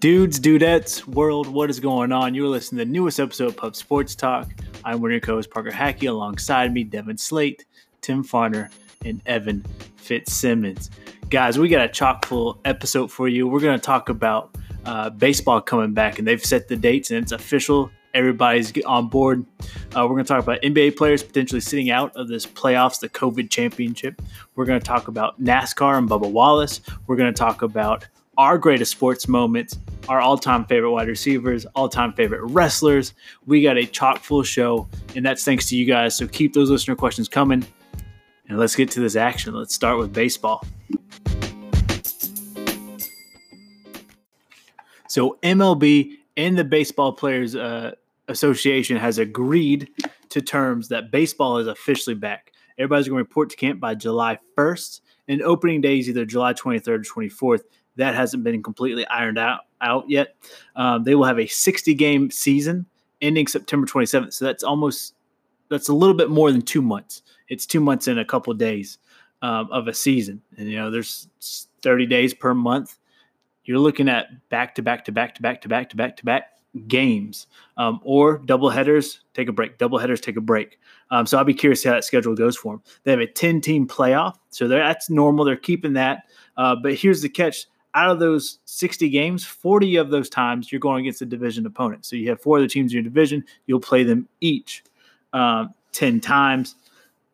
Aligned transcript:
Dudes, 0.00 0.38
dudettes, 0.38 1.04
world, 1.08 1.48
what 1.48 1.68
is 1.70 1.80
going 1.80 2.12
on? 2.12 2.32
You're 2.32 2.46
listening 2.46 2.78
to 2.78 2.84
the 2.84 2.90
newest 2.92 3.18
episode 3.18 3.48
of 3.48 3.56
Pub 3.56 3.74
Sports 3.74 4.14
Talk. 4.14 4.48
I'm 4.84 5.00
one 5.00 5.10
of 5.10 5.12
your 5.12 5.20
co-hosts, 5.20 5.52
Parker 5.52 5.72
Haake, 5.72 6.08
alongside 6.08 6.72
me, 6.72 6.84
Devin 6.84 7.18
Slate, 7.18 7.64
Tim 8.00 8.22
Farner, 8.22 8.70
and 9.04 9.20
Evan 9.26 9.66
Fitzsimmons. 9.96 10.90
Guys, 11.30 11.58
we 11.58 11.68
got 11.68 11.84
a 11.84 11.88
chock 11.88 12.26
full 12.26 12.60
episode 12.64 13.10
for 13.10 13.26
you. 13.26 13.48
We're 13.48 13.58
going 13.58 13.76
to 13.76 13.84
talk 13.84 14.08
about 14.08 14.56
uh, 14.84 15.10
baseball 15.10 15.60
coming 15.60 15.94
back, 15.94 16.20
and 16.20 16.28
they've 16.28 16.44
set 16.44 16.68
the 16.68 16.76
dates, 16.76 17.10
and 17.10 17.20
it's 17.20 17.32
official. 17.32 17.90
Everybody's 18.14 18.72
on 18.84 19.08
board. 19.08 19.44
Uh, 19.96 20.06
we're 20.06 20.14
going 20.14 20.24
to 20.24 20.28
talk 20.28 20.44
about 20.44 20.62
NBA 20.62 20.96
players 20.96 21.24
potentially 21.24 21.60
sitting 21.60 21.90
out 21.90 22.14
of 22.14 22.28
this 22.28 22.46
playoffs, 22.46 23.00
the 23.00 23.08
COVID 23.08 23.50
championship. 23.50 24.22
We're 24.54 24.64
going 24.64 24.78
to 24.78 24.86
talk 24.86 25.08
about 25.08 25.42
NASCAR 25.42 25.98
and 25.98 26.08
Bubba 26.08 26.30
Wallace. 26.30 26.82
We're 27.08 27.16
going 27.16 27.34
to 27.34 27.36
talk 27.36 27.62
about 27.62 28.06
our 28.38 28.56
greatest 28.56 28.92
sports 28.92 29.26
moments, 29.26 29.78
our 30.08 30.20
all 30.20 30.38
time 30.38 30.64
favorite 30.64 30.92
wide 30.92 31.08
receivers, 31.08 31.66
all 31.74 31.88
time 31.88 32.12
favorite 32.12 32.42
wrestlers. 32.44 33.12
We 33.46 33.62
got 33.62 33.76
a 33.76 33.84
chock 33.84 34.20
full 34.20 34.44
show, 34.44 34.88
and 35.16 35.26
that's 35.26 35.44
thanks 35.44 35.68
to 35.68 35.76
you 35.76 35.84
guys. 35.84 36.16
So 36.16 36.28
keep 36.28 36.54
those 36.54 36.70
listener 36.70 36.94
questions 36.94 37.28
coming. 37.28 37.66
And 38.48 38.58
let's 38.58 38.74
get 38.74 38.90
to 38.92 39.00
this 39.00 39.16
action. 39.16 39.52
Let's 39.54 39.74
start 39.74 39.98
with 39.98 40.12
baseball. 40.14 40.64
So, 45.08 45.38
MLB 45.42 46.12
and 46.36 46.56
the 46.56 46.64
Baseball 46.64 47.12
Players 47.12 47.56
uh, 47.56 47.92
Association 48.28 48.96
has 48.98 49.18
agreed 49.18 49.90
to 50.28 50.40
terms 50.40 50.88
that 50.88 51.10
baseball 51.10 51.58
is 51.58 51.66
officially 51.66 52.14
back. 52.14 52.52
Everybody's 52.78 53.08
going 53.08 53.18
to 53.18 53.24
report 53.24 53.50
to 53.50 53.56
camp 53.56 53.80
by 53.80 53.94
July 53.94 54.38
1st, 54.56 55.00
and 55.26 55.42
opening 55.42 55.80
day 55.80 55.98
is 55.98 56.08
either 56.08 56.24
July 56.24 56.52
23rd 56.52 56.88
or 56.88 56.98
24th. 57.00 57.62
That 57.98 58.14
hasn't 58.14 58.44
been 58.44 58.62
completely 58.62 59.06
ironed 59.06 59.38
out, 59.38 59.60
out 59.80 60.08
yet. 60.08 60.34
Um, 60.76 61.04
they 61.04 61.14
will 61.14 61.24
have 61.24 61.38
a 61.38 61.46
60 61.46 61.94
game 61.94 62.30
season 62.30 62.86
ending 63.20 63.46
September 63.46 63.86
27th. 63.86 64.32
So 64.32 64.44
that's 64.44 64.64
almost 64.64 65.14
that's 65.68 65.88
a 65.88 65.94
little 65.94 66.14
bit 66.14 66.30
more 66.30 66.50
than 66.50 66.62
two 66.62 66.82
months. 66.82 67.22
It's 67.48 67.66
two 67.66 67.80
months 67.80 68.08
in 68.08 68.18
a 68.18 68.24
couple 68.24 68.52
of 68.52 68.58
days 68.58 68.98
um, 69.42 69.68
of 69.70 69.88
a 69.88 69.94
season, 69.94 70.42
and 70.56 70.68
you 70.68 70.76
know 70.76 70.90
there's 70.90 71.28
30 71.82 72.06
days 72.06 72.34
per 72.34 72.54
month. 72.54 72.98
You're 73.64 73.78
looking 73.78 74.08
at 74.08 74.48
back 74.48 74.74
to 74.76 74.82
back 74.82 75.04
to 75.06 75.12
back 75.12 75.34
to 75.34 75.42
back 75.42 75.60
to 75.62 75.68
back 75.68 75.90
to 75.90 75.96
back 75.96 76.16
to 76.16 76.24
back 76.24 76.44
games, 76.86 77.46
um, 77.76 78.00
or 78.02 78.38
double 78.38 78.70
headers. 78.70 79.20
Take 79.34 79.48
a 79.48 79.52
break. 79.52 79.78
Double 79.78 79.98
headers. 79.98 80.20
Take 80.20 80.36
a 80.36 80.42
break. 80.42 80.78
Um, 81.10 81.26
so 81.26 81.38
I'll 81.38 81.44
be 81.44 81.54
curious 81.54 81.84
how 81.84 81.92
that 81.92 82.04
schedule 82.04 82.34
goes 82.34 82.56
for 82.56 82.74
them. 82.74 82.82
They 83.04 83.10
have 83.10 83.20
a 83.20 83.26
10 83.26 83.60
team 83.60 83.86
playoff, 83.86 84.36
so 84.50 84.68
that's 84.68 85.10
normal. 85.10 85.44
They're 85.44 85.56
keeping 85.56 85.94
that. 85.94 86.24
Uh, 86.56 86.76
but 86.76 86.94
here's 86.94 87.22
the 87.22 87.28
catch: 87.28 87.66
out 87.94 88.10
of 88.10 88.18
those 88.18 88.58
60 88.64 89.08
games, 89.08 89.44
40 89.44 89.96
of 89.96 90.10
those 90.10 90.28
times 90.28 90.70
you're 90.70 90.80
going 90.80 91.00
against 91.00 91.22
a 91.22 91.26
division 91.26 91.66
opponent. 91.66 92.04
So 92.04 92.16
you 92.16 92.28
have 92.30 92.40
four 92.40 92.58
of 92.58 92.62
the 92.62 92.68
teams 92.68 92.92
in 92.92 92.96
your 92.96 93.02
division, 93.02 93.44
you'll 93.66 93.80
play 93.80 94.04
them 94.04 94.28
each 94.40 94.84
um, 95.32 95.74
10 95.92 96.20
times, 96.20 96.76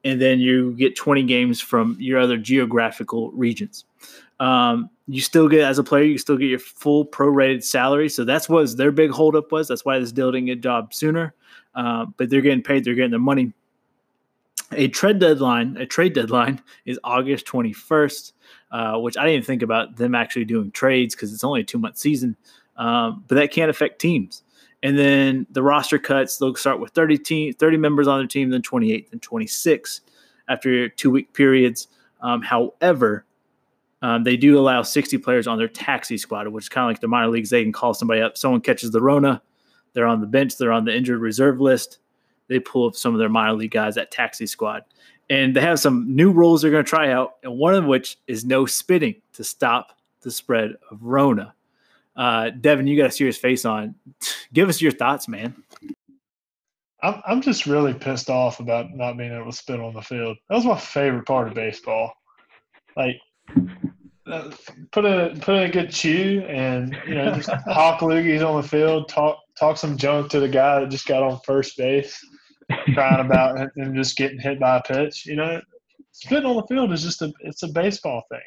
and 0.05 0.21
then 0.21 0.41
you 0.41 0.73
get 0.73 0.97
20 0.97 1.25
games 1.25 1.61
from 1.61 1.97
your 1.99 2.21
other 2.21 2.37
geographical 2.37 3.31
regions. 3.33 3.85
Um, 4.41 4.91
you 5.07 5.21
still 5.21 5.49
get, 5.49 5.61
as 5.61 5.79
a 5.79 5.85
player, 5.85 6.05
you 6.05 6.19
still 6.19 6.37
get 6.37 6.47
your 6.47 6.59
full 6.59 7.05
prorated 7.07 7.63
salary. 7.63 8.09
So 8.09 8.25
that's 8.25 8.49
what 8.49 8.77
their 8.77 8.93
big 8.93 9.11
holdup 9.11 9.53
was. 9.53 9.69
That's 9.69 9.85
why 9.85 9.99
this 9.99 10.13
deal 10.13 10.33
didn't 10.33 10.47
get 10.47 10.59
a 10.59 10.63
job 10.63 10.95
sooner. 10.95 11.35
Uh, 11.75 12.07
but 12.17 12.31
they're 12.31 12.41
getting 12.41 12.63
paid, 12.63 12.85
they're 12.85 12.95
getting 12.95 13.11
their 13.11 13.21
money. 13.21 13.53
A 14.73 14.89
trade 14.89 15.19
deadline, 15.19 15.77
a 15.77 15.87
trade 15.87 16.15
deadline 16.15 16.61
is 16.85 16.99
August 17.05 17.47
21st. 17.47 18.33
Uh, 18.75 18.99
which 18.99 19.17
I 19.17 19.25
didn't 19.25 19.47
think 19.47 19.63
about 19.63 19.99
them 19.99 20.17
actually 20.17 20.47
doing 20.47 20.73
trades 20.73 21.15
because 21.15 21.33
it's 21.33 21.45
only 21.45 21.61
a 21.61 21.65
two 21.65 21.79
month 21.79 21.97
season. 21.97 22.37
Um, 22.77 23.23
but 23.29 23.37
that 23.37 23.53
can't 23.53 23.71
affect 23.71 24.01
teams. 24.01 24.43
And 24.83 24.99
then 24.99 25.47
the 25.49 25.63
roster 25.63 25.97
cuts, 25.97 26.39
they'll 26.39 26.57
start 26.57 26.81
with 26.81 26.91
30, 26.91 27.19
team, 27.19 27.53
30 27.53 27.77
members 27.77 28.09
on 28.09 28.19
their 28.19 28.27
team, 28.27 28.51
then 28.51 28.63
28, 28.63 29.13
then 29.13 29.21
26 29.21 30.01
after 30.49 30.89
two 30.89 31.09
week 31.13 31.33
periods. 31.33 31.87
Um, 32.21 32.43
however, 32.43 33.25
um, 34.03 34.25
they 34.25 34.37
do 34.37 34.59
allow 34.59 34.83
60 34.83 35.19
players 35.19 35.47
on 35.47 35.57
their 35.57 35.69
taxi 35.69 36.19
squad, 36.19 36.49
which 36.49 36.65
is 36.65 36.69
kind 36.69 36.87
of 36.87 36.89
like 36.89 37.01
the 37.01 37.07
minor 37.07 37.29
leagues. 37.29 37.51
They 37.51 37.63
can 37.63 37.71
call 37.71 37.95
somebody 37.95 38.23
up. 38.23 38.37
Someone 38.37 38.61
catches 38.61 38.91
the 38.91 39.01
Rona, 39.01 39.41
they're 39.93 40.09
on 40.09 40.21
the 40.21 40.27
bench, 40.27 40.59
they're 40.59 40.73
on 40.73 40.85
the 40.85 40.97
injured 40.97 41.21
reserve 41.21 41.61
list. 41.61 42.01
They 42.49 42.59
pull 42.59 42.89
up 42.89 42.97
some 42.97 43.15
of 43.15 43.21
their 43.21 43.29
minor 43.29 43.53
league 43.53 43.71
guys, 43.71 43.97
at 43.97 44.11
taxi 44.11 44.47
squad 44.47 44.83
and 45.31 45.57
they 45.57 45.61
have 45.61 45.81
some 45.81 46.15
new 46.15 46.31
rules 46.31 46.63
they're 46.63 46.71
going 46.71 46.85
to 46.85 46.89
try 46.89 47.11
out, 47.11 47.37
and 47.43 47.57
one 47.57 47.75
of 47.75 47.85
which 47.85 48.19
is 48.27 48.45
no 48.45 48.67
spitting 48.67 49.17
to 49.35 49.45
stop 49.45 49.99
the 50.23 50.31
spread 50.31 50.75
of 50.91 51.03
Rona. 51.03 51.55
Uh, 52.17 52.51
Devin, 52.51 52.87
you 52.87 52.97
got 52.97 53.09
a 53.09 53.13
serious 53.13 53.37
face 53.37 53.65
on. 53.65 53.95
Give 54.53 54.69
us 54.69 54.81
your 54.81 54.93
thoughts, 54.93 55.29
man. 55.29 55.55
I'm 57.03 57.21
I'm 57.27 57.41
just 57.43 57.67
really 57.67 57.93
pissed 57.93 58.31
off 58.31 58.61
about 58.61 58.95
not 58.95 59.19
being 59.19 59.33
able 59.33 59.51
to 59.51 59.57
spit 59.57 59.81
on 59.81 59.93
the 59.93 60.01
field. 60.01 60.39
That 60.49 60.57
was 60.57 60.65
my 60.65 60.79
favorite 60.79 61.27
part 61.27 61.49
of 61.49 61.55
baseball. 61.55 62.15
Like, 62.97 63.21
uh, 64.27 64.51
put 64.91 65.05
a 65.05 65.37
put 65.43 65.57
in 65.57 65.63
a 65.65 65.69
good 65.69 65.91
chew 65.91 66.45
and 66.49 66.97
you 67.07 67.15
know 67.15 67.35
just 67.35 67.51
hawk 67.67 68.01
loogies 68.01 68.47
on 68.47 68.61
the 68.61 68.67
field, 68.67 69.09
talk 69.09 69.39
talk 69.59 69.77
some 69.77 69.99
junk 69.99 70.31
to 70.31 70.41
the 70.41 70.49
guy 70.49 70.81
that 70.81 70.89
just 70.89 71.07
got 71.07 71.23
on 71.23 71.41
first 71.45 71.77
base 71.77 72.19
crying 72.95 73.25
about 73.25 73.59
him 73.77 73.95
just 73.95 74.17
getting 74.17 74.39
hit 74.39 74.61
by 74.61 74.79
a 74.79 74.83
pitch. 74.83 75.27
You 75.27 75.37
know, 75.37 75.61
spitting 76.13 76.47
on 76.47 76.57
the 76.57 76.67
field 76.67 76.93
is 76.93 77.03
just 77.03 77.23
a 77.23 77.33
it's 77.41 77.63
a 77.63 77.69
baseball 77.69 78.23
thing. 78.31 78.41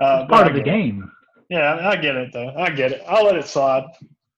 Uh, 0.00 0.26
part 0.26 0.46
of 0.46 0.54
the 0.54 0.62
game. 0.62 1.02
It. 1.02 1.56
Yeah, 1.56 1.88
I 1.88 1.96
get 1.96 2.16
it 2.16 2.32
though. 2.32 2.54
I 2.56 2.70
get 2.70 2.92
it. 2.92 3.02
I'll 3.06 3.24
let 3.24 3.36
it 3.36 3.46
slide. 3.46 3.84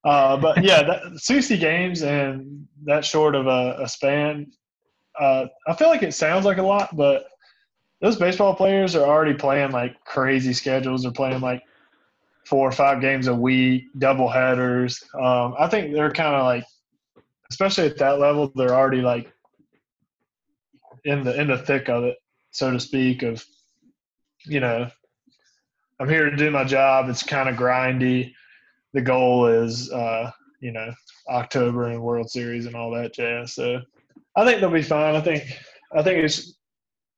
Uh, 0.04 0.36
but 0.36 0.64
yeah, 0.64 0.82
that, 0.82 1.18
60 1.18 1.58
games 1.58 2.02
and 2.02 2.66
that 2.84 3.04
short 3.04 3.36
of 3.36 3.46
a, 3.46 3.76
a 3.82 3.88
span, 3.88 4.50
uh, 5.18 5.46
I 5.68 5.74
feel 5.74 5.88
like 5.88 6.02
it 6.02 6.14
sounds 6.14 6.44
like 6.44 6.58
a 6.58 6.62
lot, 6.62 6.96
but 6.96 7.26
those 8.00 8.16
baseball 8.16 8.54
players 8.54 8.96
are 8.96 9.06
already 9.06 9.34
playing 9.34 9.70
like 9.70 10.02
crazy 10.04 10.52
schedules. 10.52 11.02
They're 11.02 11.12
playing 11.12 11.40
like 11.40 11.62
four 12.46 12.66
or 12.66 12.72
five 12.72 13.00
games 13.00 13.28
a 13.28 13.34
week, 13.34 13.84
double 13.98 14.28
headers. 14.28 15.04
Um, 15.14 15.54
I 15.58 15.68
think 15.68 15.92
they're 15.92 16.10
kind 16.10 16.34
of 16.34 16.44
like 16.44 16.64
especially 17.52 17.84
at 17.86 17.98
that 17.98 18.18
level, 18.18 18.50
they're 18.54 18.74
already 18.74 19.02
like 19.02 19.30
in 21.04 21.22
the 21.22 21.38
in 21.38 21.48
the 21.48 21.58
thick 21.58 21.90
of 21.90 22.04
it, 22.04 22.16
so 22.50 22.70
to 22.70 22.80
speak. 22.80 23.22
Of 23.22 23.44
you 24.46 24.58
know, 24.58 24.88
I'm 26.00 26.08
here 26.08 26.30
to 26.30 26.36
do 26.36 26.50
my 26.50 26.64
job. 26.64 27.10
It's 27.10 27.22
kind 27.22 27.50
of 27.50 27.56
grindy. 27.56 28.32
The 28.94 29.02
goal 29.02 29.46
is, 29.46 29.92
uh, 29.92 30.30
you 30.60 30.72
know, 30.72 30.92
October 31.28 31.88
and 31.88 32.02
World 32.02 32.30
Series 32.30 32.64
and 32.64 32.74
all 32.74 32.90
that 32.92 33.14
jazz. 33.14 33.54
So 33.54 33.82
I 34.34 34.46
think 34.46 34.60
they'll 34.60 34.70
be 34.70 34.82
fine. 34.82 35.14
I 35.14 35.20
think 35.20 35.44
I 35.94 36.02
think 36.02 36.24
it's 36.24 36.54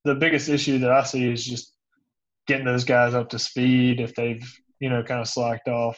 the 0.05 0.17
biggest 0.17 0.49
issue 0.49 0.81
that 0.81 0.91
I 0.91 1.05
see 1.05 1.31
is 1.31 1.45
just 1.45 1.73
getting 2.49 2.67
those 2.67 2.85
guys 2.85 3.15
up 3.15 3.31
to 3.31 3.39
speed 3.39 4.01
if 4.01 4.17
they've 4.17 4.45
you 4.81 4.91
know 4.91 5.05
kind 5.05 5.21
of 5.21 5.29
slacked 5.29 5.69
off. 5.69 5.97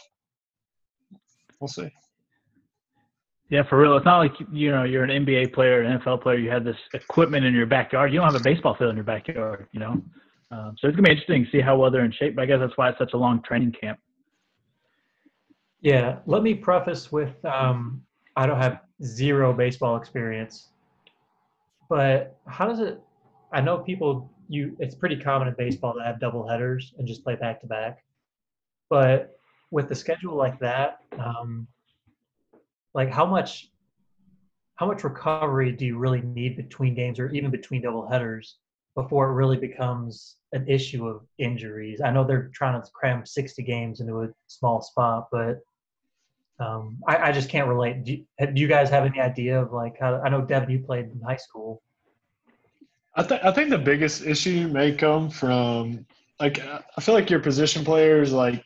We'll 1.59 1.69
see. 1.69 1.91
Yeah, 3.49 3.63
for 3.69 3.79
real. 3.79 3.97
It's 3.97 4.05
not 4.05 4.19
like 4.19 4.33
you 4.53 4.73
know 4.73 4.83
you're 4.83 5.05
an 5.05 5.25
NBA 5.25 5.53
player, 5.53 5.83
an 5.83 6.01
NFL 6.01 6.23
player. 6.23 6.37
You 6.39 6.51
have 6.51 6.65
this 6.65 6.77
equipment 6.95 7.45
in 7.45 7.55
your 7.55 7.67
backyard. 7.67 8.13
You 8.13 8.19
don't 8.19 8.33
have 8.33 8.41
a 8.41 8.45
baseball 8.45 8.75
field 8.75 8.91
in 8.91 8.97
your 8.97 9.05
backyard. 9.05 9.69
You 9.71 9.81
know, 9.81 10.03
um, 10.51 10.75
so 10.79 10.89
it's 10.89 10.97
gonna 10.97 11.03
be 11.03 11.13
interesting 11.13 11.45
to 11.45 11.51
see 11.51 11.61
how 11.61 11.77
well 11.77 11.91
they're 11.91 12.05
in 12.05 12.13
shape. 12.13 12.35
But 12.35 12.43
I 12.43 12.47
guess 12.47 12.59
that's 12.59 12.77
why 12.77 12.89
it's 12.89 12.99
such 12.99 13.13
a 13.13 13.17
long 13.17 13.43
training 13.43 13.73
camp. 13.81 14.01
Yeah, 15.81 16.19
let 16.27 16.43
me 16.43 16.55
preface 16.55 17.13
with 17.13 17.33
um, 17.45 18.03
I 18.35 18.47
don't 18.47 18.61
have 18.61 18.81
zero 19.05 19.53
baseball 19.53 19.97
experience, 19.97 20.71
but 21.89 22.37
how 22.49 22.67
does 22.67 22.81
it? 22.81 23.01
I 23.53 23.61
know 23.61 23.79
people 23.79 24.29
you. 24.49 24.77
It's 24.81 24.97
pretty 24.97 25.17
common 25.17 25.47
in 25.47 25.55
baseball 25.55 25.95
to 25.95 26.03
have 26.03 26.19
double 26.19 26.49
headers 26.49 26.95
and 26.99 27.07
just 27.07 27.23
play 27.23 27.37
back 27.37 27.61
to 27.61 27.69
back, 27.69 28.03
but 28.91 29.39
with 29.71 29.89
the 29.89 29.95
schedule 29.95 30.35
like 30.35 30.59
that. 30.59 30.99
Um, 31.17 31.69
like 32.97 33.13
how 33.13 33.27
much 33.27 33.71
how 34.77 34.87
much 34.87 35.05
recovery 35.05 35.71
do 35.71 35.85
you 35.87 35.99
really 35.99 36.23
need 36.23 36.57
between 36.57 36.95
games 36.95 37.21
or 37.21 37.31
even 37.31 37.51
between 37.51 37.83
double 37.83 38.09
headers 38.09 38.57
before 38.95 39.29
it 39.29 39.35
really 39.35 39.57
becomes 39.57 40.37
an 40.53 40.67
issue 40.69 41.07
of 41.07 41.23
injuries? 41.39 42.01
I 42.01 42.11
know 42.11 42.25
they're 42.25 42.51
trying 42.53 42.83
to 42.83 42.91
cram 42.91 43.25
60 43.25 43.63
games 43.63 44.01
into 44.01 44.23
a 44.23 44.29
small 44.49 44.83
spot, 44.83 45.29
but 45.31 45.61
um, 46.59 46.99
I, 47.07 47.17
I, 47.29 47.33
just 47.33 47.51
can't 47.51 47.69
relate. 47.69 48.05
Do 48.05 48.13
you, 48.13 48.25
do 48.41 48.61
you, 48.63 48.67
guys 48.67 48.89
have 48.89 49.05
any 49.05 49.21
idea 49.21 49.61
of 49.61 49.73
like 49.73 49.99
how? 50.01 50.21
I 50.23 50.31
know 50.31 50.41
Devin, 50.41 50.71
you 50.71 50.79
played 50.79 51.05
in 51.05 51.21
high 51.21 51.37
school. 51.37 51.83
I 53.15 53.23
think 53.23 53.45
I 53.45 53.53
think 53.53 53.69
the 53.69 53.79
biggest 53.79 54.25
issue 54.25 54.69
may 54.69 54.93
come 54.93 55.29
from 55.29 56.07
like 56.41 56.61
I 56.61 57.01
feel 57.03 57.15
like 57.15 57.29
your 57.29 57.41
position 57.41 57.85
players 57.85 58.33
like 58.33 58.63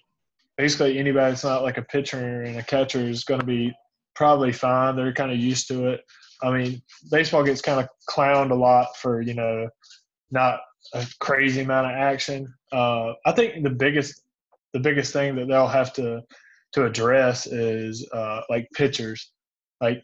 basically 0.56 0.99
anybody 0.99 1.32
that's 1.32 1.43
not 1.43 1.65
like 1.65 1.79
a 1.79 1.82
pitcher 1.82 2.43
and 2.43 2.59
a 2.59 2.62
catcher 2.62 3.00
is 3.00 3.25
going 3.25 3.41
to 3.41 3.47
be 3.47 3.75
probably 4.15 4.53
fine. 4.53 4.97
They're 4.97 5.12
kind 5.12 5.33
of 5.33 5.39
used 5.39 5.69
to 5.69 5.89
it. 5.89 6.01
I 6.43 6.51
mean, 6.51 6.83
baseball 7.11 7.45
gets 7.45 7.61
kind 7.61 7.81
of 7.81 7.89
clowned 8.09 8.51
a 8.51 8.55
lot 8.55 8.97
for 8.97 9.21
you 9.21 9.35
know 9.35 9.69
not 10.31 10.61
a 10.95 11.07
crazy 11.21 11.61
amount 11.61 11.87
of 11.87 11.93
action. 11.93 12.53
Uh, 12.73 13.12
I 13.27 13.33
think 13.33 13.62
the 13.62 13.71
biggest 13.71 14.23
the 14.73 14.81
biggest 14.81 15.12
thing 15.12 15.37
that 15.37 15.49
they'll 15.49 15.67
have 15.67 15.93
to 15.95 16.23
to 16.73 16.85
address 16.87 17.47
is 17.47 18.09
uh, 18.12 18.43
like 18.49 18.69
pitchers. 18.75 19.31
Like 19.81 20.03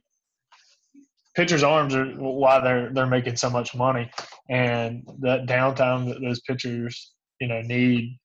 pitchers' 1.35 1.62
arms 1.62 1.94
are 1.94 2.06
why 2.06 2.61
they're 2.61 2.93
they're 2.93 3.06
making 3.06 3.37
so 3.37 3.50
much 3.50 3.75
money, 3.75 4.11
and 4.49 5.06
that 5.20 5.47
downtime 5.47 6.09
that 6.09 6.20
those 6.20 6.41
pitchers 6.41 7.12
you 7.41 7.49
know 7.49 7.61
need 7.62 8.19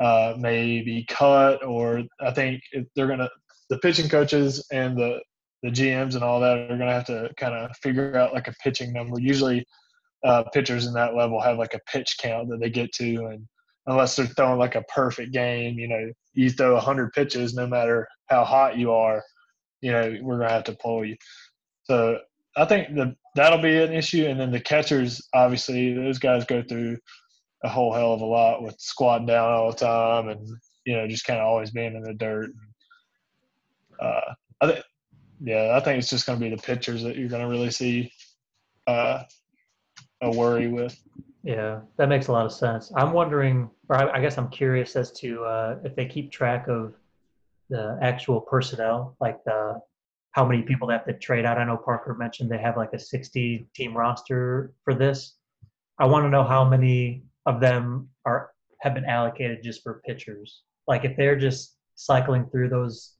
uh, 0.00 0.34
may 0.38 0.82
be 0.82 1.04
cut, 1.08 1.64
or 1.64 2.02
I 2.20 2.32
think 2.32 2.62
they're 2.94 3.08
gonna 3.08 3.30
the 3.70 3.78
pitching 3.78 4.08
coaches 4.08 4.66
and 4.72 4.96
the 4.96 5.20
the 5.62 5.70
GMs 5.70 6.14
and 6.14 6.22
all 6.22 6.40
that 6.40 6.70
are 6.70 6.78
gonna 6.78 6.92
have 6.92 7.06
to 7.06 7.30
kind 7.36 7.54
of 7.54 7.76
figure 7.78 8.16
out 8.16 8.32
like 8.32 8.48
a 8.48 8.54
pitching 8.62 8.92
number. 8.92 9.20
Usually, 9.20 9.64
uh, 10.24 10.44
pitchers 10.52 10.86
in 10.86 10.92
that 10.94 11.14
level 11.14 11.40
have 11.40 11.58
like 11.58 11.74
a 11.74 11.80
pitch 11.90 12.16
count 12.20 12.48
that 12.50 12.60
they 12.60 12.70
get 12.70 12.92
to, 12.92 13.26
and 13.26 13.46
unless 13.88 14.14
they're 14.14 14.26
throwing 14.26 14.58
like 14.58 14.74
a 14.74 14.82
perfect 14.82 15.32
game, 15.32 15.78
you 15.78 15.88
know, 15.88 16.12
you 16.34 16.50
throw 16.50 16.74
100 16.74 17.12
pitches, 17.12 17.54
no 17.54 17.66
matter 17.66 18.06
how 18.26 18.44
hot 18.44 18.76
you 18.76 18.92
are, 18.92 19.24
you 19.80 19.90
know, 19.90 20.16
we're 20.22 20.36
going 20.36 20.48
to 20.48 20.54
have 20.54 20.64
to 20.64 20.76
pull 20.80 21.04
you. 21.04 21.16
So 21.84 22.18
I 22.56 22.66
think 22.66 22.94
the, 22.94 23.16
that'll 23.34 23.62
be 23.62 23.78
an 23.78 23.92
issue. 23.92 24.26
And 24.26 24.38
then 24.38 24.52
the 24.52 24.60
catchers, 24.60 25.26
obviously, 25.34 25.94
those 25.94 26.18
guys 26.18 26.44
go 26.44 26.62
through 26.62 26.98
a 27.64 27.68
whole 27.68 27.92
hell 27.92 28.12
of 28.12 28.20
a 28.20 28.26
lot 28.26 28.62
with 28.62 28.76
squatting 28.78 29.26
down 29.26 29.50
all 29.50 29.70
the 29.70 29.78
time 29.78 30.28
and, 30.28 30.46
you 30.84 30.94
know, 30.94 31.08
just 31.08 31.24
kind 31.24 31.40
of 31.40 31.46
always 31.46 31.70
being 31.70 31.96
in 31.96 32.02
the 32.02 32.14
dirt. 32.14 32.50
Uh, 34.00 34.34
I 34.60 34.66
think, 34.66 34.84
yeah, 35.40 35.76
I 35.76 35.80
think 35.80 35.98
it's 35.98 36.10
just 36.10 36.26
going 36.26 36.38
to 36.38 36.44
be 36.44 36.54
the 36.54 36.62
pitchers 36.62 37.02
that 37.02 37.16
you're 37.16 37.28
going 37.28 37.42
to 37.42 37.48
really 37.48 37.70
see 37.70 38.12
uh, 38.86 39.22
a 40.22 40.30
worry 40.30 40.68
with. 40.68 40.98
Yeah, 41.44 41.80
that 41.96 42.08
makes 42.08 42.26
a 42.26 42.32
lot 42.32 42.46
of 42.46 42.52
sense. 42.52 42.92
I'm 42.96 43.12
wondering, 43.12 43.70
or 43.88 43.96
I, 43.96 44.18
I 44.18 44.20
guess 44.20 44.38
I'm 44.38 44.48
curious 44.50 44.96
as 44.96 45.12
to 45.12 45.44
uh, 45.44 45.78
if 45.84 45.94
they 45.94 46.06
keep 46.06 46.32
track 46.32 46.68
of 46.68 46.94
the 47.70 47.98
actual 48.02 48.40
personnel, 48.40 49.16
like 49.20 49.42
the 49.44 49.80
how 50.32 50.44
many 50.44 50.62
people 50.62 50.86
they 50.86 50.94
have 50.94 51.06
to 51.06 51.12
trade 51.14 51.44
out. 51.44 51.58
I 51.58 51.64
know 51.64 51.76
Parker 51.76 52.14
mentioned 52.14 52.50
they 52.50 52.58
have 52.58 52.76
like 52.76 52.92
a 52.92 52.98
60 52.98 53.68
team 53.74 53.96
roster 53.96 54.72
for 54.84 54.94
this. 54.94 55.36
I 55.98 56.06
want 56.06 56.24
to 56.24 56.30
know 56.30 56.44
how 56.44 56.68
many 56.68 57.24
of 57.46 57.60
them 57.60 58.08
are 58.24 58.50
have 58.80 58.94
been 58.94 59.04
allocated 59.04 59.62
just 59.62 59.82
for 59.82 60.00
pitchers. 60.06 60.62
Like 60.86 61.04
if 61.04 61.16
they're 61.16 61.38
just 61.38 61.76
cycling 61.96 62.46
through 62.46 62.68
those 62.68 63.14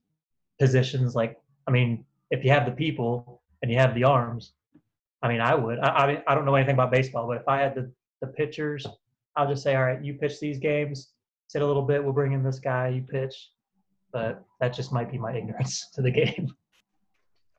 positions, 0.58 1.14
like 1.14 1.38
I 1.66 1.70
mean, 1.70 2.04
if 2.30 2.44
you 2.44 2.50
have 2.50 2.66
the 2.66 2.72
people 2.72 3.42
and 3.62 3.70
you 3.70 3.78
have 3.78 3.94
the 3.94 4.04
arms, 4.04 4.52
I 5.22 5.28
mean, 5.28 5.40
I 5.40 5.54
would. 5.54 5.78
I, 5.78 5.88
I 5.88 6.06
mean, 6.06 6.22
I 6.26 6.34
don't 6.34 6.44
know 6.44 6.54
anything 6.54 6.74
about 6.74 6.90
baseball, 6.90 7.26
but 7.26 7.38
if 7.38 7.48
I 7.48 7.58
had 7.58 7.74
the 7.74 7.90
the 8.20 8.28
pitchers, 8.28 8.86
I'll 9.36 9.48
just 9.48 9.62
say, 9.62 9.76
all 9.76 9.84
right, 9.84 10.02
you 10.02 10.14
pitch 10.14 10.40
these 10.40 10.58
games, 10.58 11.12
sit 11.48 11.62
a 11.62 11.66
little 11.66 11.82
bit, 11.82 12.02
we'll 12.02 12.12
bring 12.12 12.32
in 12.32 12.42
this 12.42 12.58
guy, 12.58 12.88
you 12.88 13.02
pitch. 13.02 13.50
But 14.12 14.42
that 14.60 14.74
just 14.74 14.92
might 14.92 15.10
be 15.10 15.18
my 15.18 15.36
ignorance 15.36 15.90
to 15.94 16.02
the 16.02 16.10
game. 16.10 16.52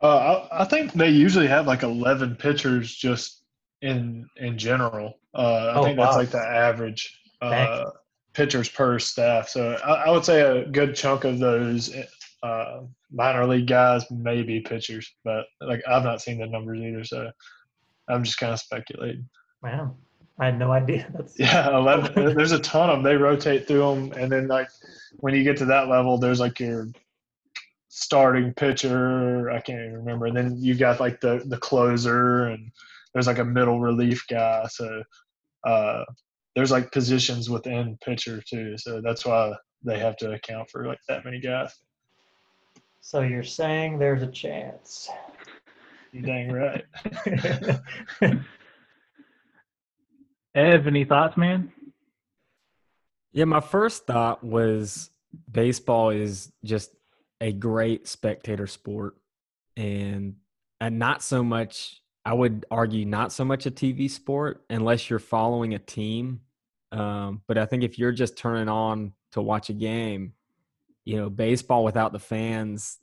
Uh, 0.01 0.47
I, 0.51 0.61
I, 0.61 0.65
think 0.65 0.93
they 0.93 1.09
usually 1.09 1.47
have 1.47 1.67
like 1.67 1.83
11 1.83 2.37
pitchers 2.37 2.95
just 2.95 3.43
in 3.81 4.27
in 4.37 4.57
general. 4.57 5.19
Uh, 5.33 5.71
I 5.73 5.75
oh, 5.75 5.83
think 5.83 5.97
wow. 5.97 6.05
that's 6.05 6.17
like 6.17 6.29
the 6.29 6.39
average 6.39 7.21
uh, 7.41 7.85
pitchers 8.33 8.69
per 8.69 8.97
staff. 8.99 9.49
So 9.49 9.77
I, 9.83 10.05
I, 10.05 10.09
would 10.09 10.23
say 10.23 10.41
a 10.41 10.65
good 10.65 10.95
chunk 10.95 11.25
of 11.25 11.39
those 11.39 11.93
uh, 12.43 12.81
minor 13.11 13.45
league 13.45 13.67
guys 13.67 14.09
may 14.11 14.43
be 14.43 14.61
pitchers, 14.61 15.13
but 15.23 15.45
like 15.61 15.81
I've 15.87 16.03
not 16.03 16.21
seen 16.21 16.39
the 16.39 16.47
numbers 16.47 16.79
either. 16.79 17.03
So 17.03 17.31
I'm 18.09 18.23
just 18.23 18.37
kind 18.37 18.53
of 18.53 18.59
speculating. 18.59 19.29
Wow. 19.61 19.95
I 20.39 20.45
had 20.45 20.59
no 20.59 20.71
idea. 20.71 21.09
That's 21.13 21.37
yeah, 21.37 21.75
eleven. 21.75 22.35
there's 22.35 22.53
a 22.53 22.59
ton 22.59 22.89
of 22.89 22.97
them. 22.97 23.03
They 23.03 23.17
rotate 23.17 23.67
through 23.67 23.79
them, 23.79 24.13
and 24.13 24.31
then 24.31 24.47
like 24.47 24.69
when 25.17 25.35
you 25.35 25.43
get 25.43 25.57
to 25.57 25.65
that 25.65 25.89
level, 25.89 26.17
there's 26.17 26.39
like 26.39 26.59
your 26.59 26.87
starting 27.89 28.53
pitcher. 28.53 29.49
I 29.51 29.59
can't 29.59 29.79
even 29.79 29.93
remember. 29.95 30.27
And 30.27 30.37
then 30.37 30.55
you 30.57 30.75
got 30.75 30.99
like 30.99 31.19
the 31.19 31.43
the 31.45 31.57
closer, 31.57 32.45
and 32.45 32.71
there's 33.13 33.27
like 33.27 33.39
a 33.39 33.45
middle 33.45 33.81
relief 33.81 34.25
guy. 34.29 34.65
So 34.69 35.03
uh, 35.67 36.05
there's 36.55 36.71
like 36.71 36.91
positions 36.91 37.49
within 37.49 37.97
pitcher 38.03 38.41
too. 38.47 38.77
So 38.77 39.01
that's 39.01 39.25
why 39.25 39.53
they 39.83 39.99
have 39.99 40.15
to 40.17 40.31
account 40.31 40.69
for 40.69 40.87
like 40.87 40.99
that 41.09 41.25
many 41.25 41.41
guys. 41.41 41.73
So 43.01 43.21
you're 43.21 43.43
saying 43.43 43.99
there's 43.99 44.21
a 44.21 44.27
chance. 44.27 45.09
You 46.11 46.21
dang 46.21 46.51
right. 46.51 46.85
Ev, 50.55 50.87
any 50.87 51.05
thoughts, 51.05 51.37
man? 51.37 51.71
Yeah, 53.31 53.45
my 53.45 53.61
first 53.61 54.07
thought 54.07 54.43
was 54.43 55.11
baseball 55.49 56.09
is 56.09 56.51
just 56.63 56.91
a 57.39 57.53
great 57.53 58.07
spectator 58.07 58.67
sport 58.67 59.15
and 59.77 60.35
and 60.81 60.99
not 60.99 61.21
so 61.21 61.43
much 61.43 62.01
I 62.25 62.33
would 62.33 62.65
argue 62.69 63.05
not 63.05 63.31
so 63.31 63.45
much 63.45 63.65
a 63.65 63.71
TV 63.71 64.09
sport 64.09 64.63
unless 64.69 65.09
you're 65.09 65.19
following 65.19 65.73
a 65.73 65.79
team. 65.79 66.41
Um, 66.91 67.41
but 67.47 67.57
I 67.57 67.65
think 67.65 67.83
if 67.83 67.97
you're 67.97 68.11
just 68.11 68.37
turning 68.37 68.67
on 68.67 69.13
to 69.31 69.41
watch 69.41 69.69
a 69.69 69.73
game, 69.73 70.33
you 71.09 71.17
know, 71.17 71.27
baseball 71.27 71.83
without 71.83 72.11
the 72.11 72.19
fans, 72.19 72.99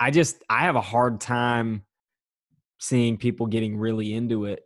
I 0.00 0.10
just 0.10 0.42
I 0.50 0.62
have 0.62 0.74
a 0.74 0.80
hard 0.80 1.20
time 1.20 1.84
seeing 2.80 3.18
people 3.18 3.46
getting 3.46 3.76
really 3.76 4.12
into 4.12 4.46
it 4.46 4.64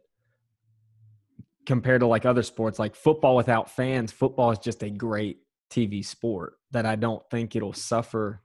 compared 1.67 2.01
to 2.01 2.07
like 2.07 2.25
other 2.25 2.43
sports. 2.43 2.79
Like 2.79 2.97
football 2.97 3.37
without 3.37 3.71
fans 3.71 4.13
football 4.13 4.51
is 4.51 4.59
just 4.59 4.83
a 4.83 4.89
great 4.89 5.41
tv 5.71 6.03
sport 6.03 6.55
that 6.71 6.87
i 6.87 6.95
don't 6.95 7.29
think 7.29 7.57
it'll 7.57 7.73
suffer 7.73 8.41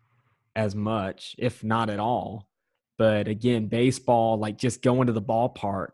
as 0.55 0.75
much 0.75 1.35
if 1.37 1.63
not 1.63 1.89
at 1.89 1.99
all. 1.99 2.49
But 2.97 3.29
again 3.29 3.67
baseball 3.67 4.37
like 4.37 4.57
just 4.57 4.81
going 4.81 5.07
to 5.07 5.13
the 5.13 5.21
ballpark 5.21 5.91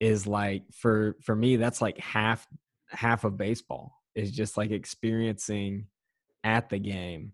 is 0.00 0.26
like 0.26 0.64
for 0.72 1.16
for 1.22 1.36
me 1.36 1.54
that's 1.54 1.80
like 1.80 1.98
half 1.98 2.48
half 2.88 3.22
of 3.22 3.36
baseball 3.36 4.02
is 4.16 4.32
just 4.32 4.56
like 4.56 4.72
experiencing 4.72 5.86
at 6.44 6.68
the 6.68 6.78
game 6.78 7.32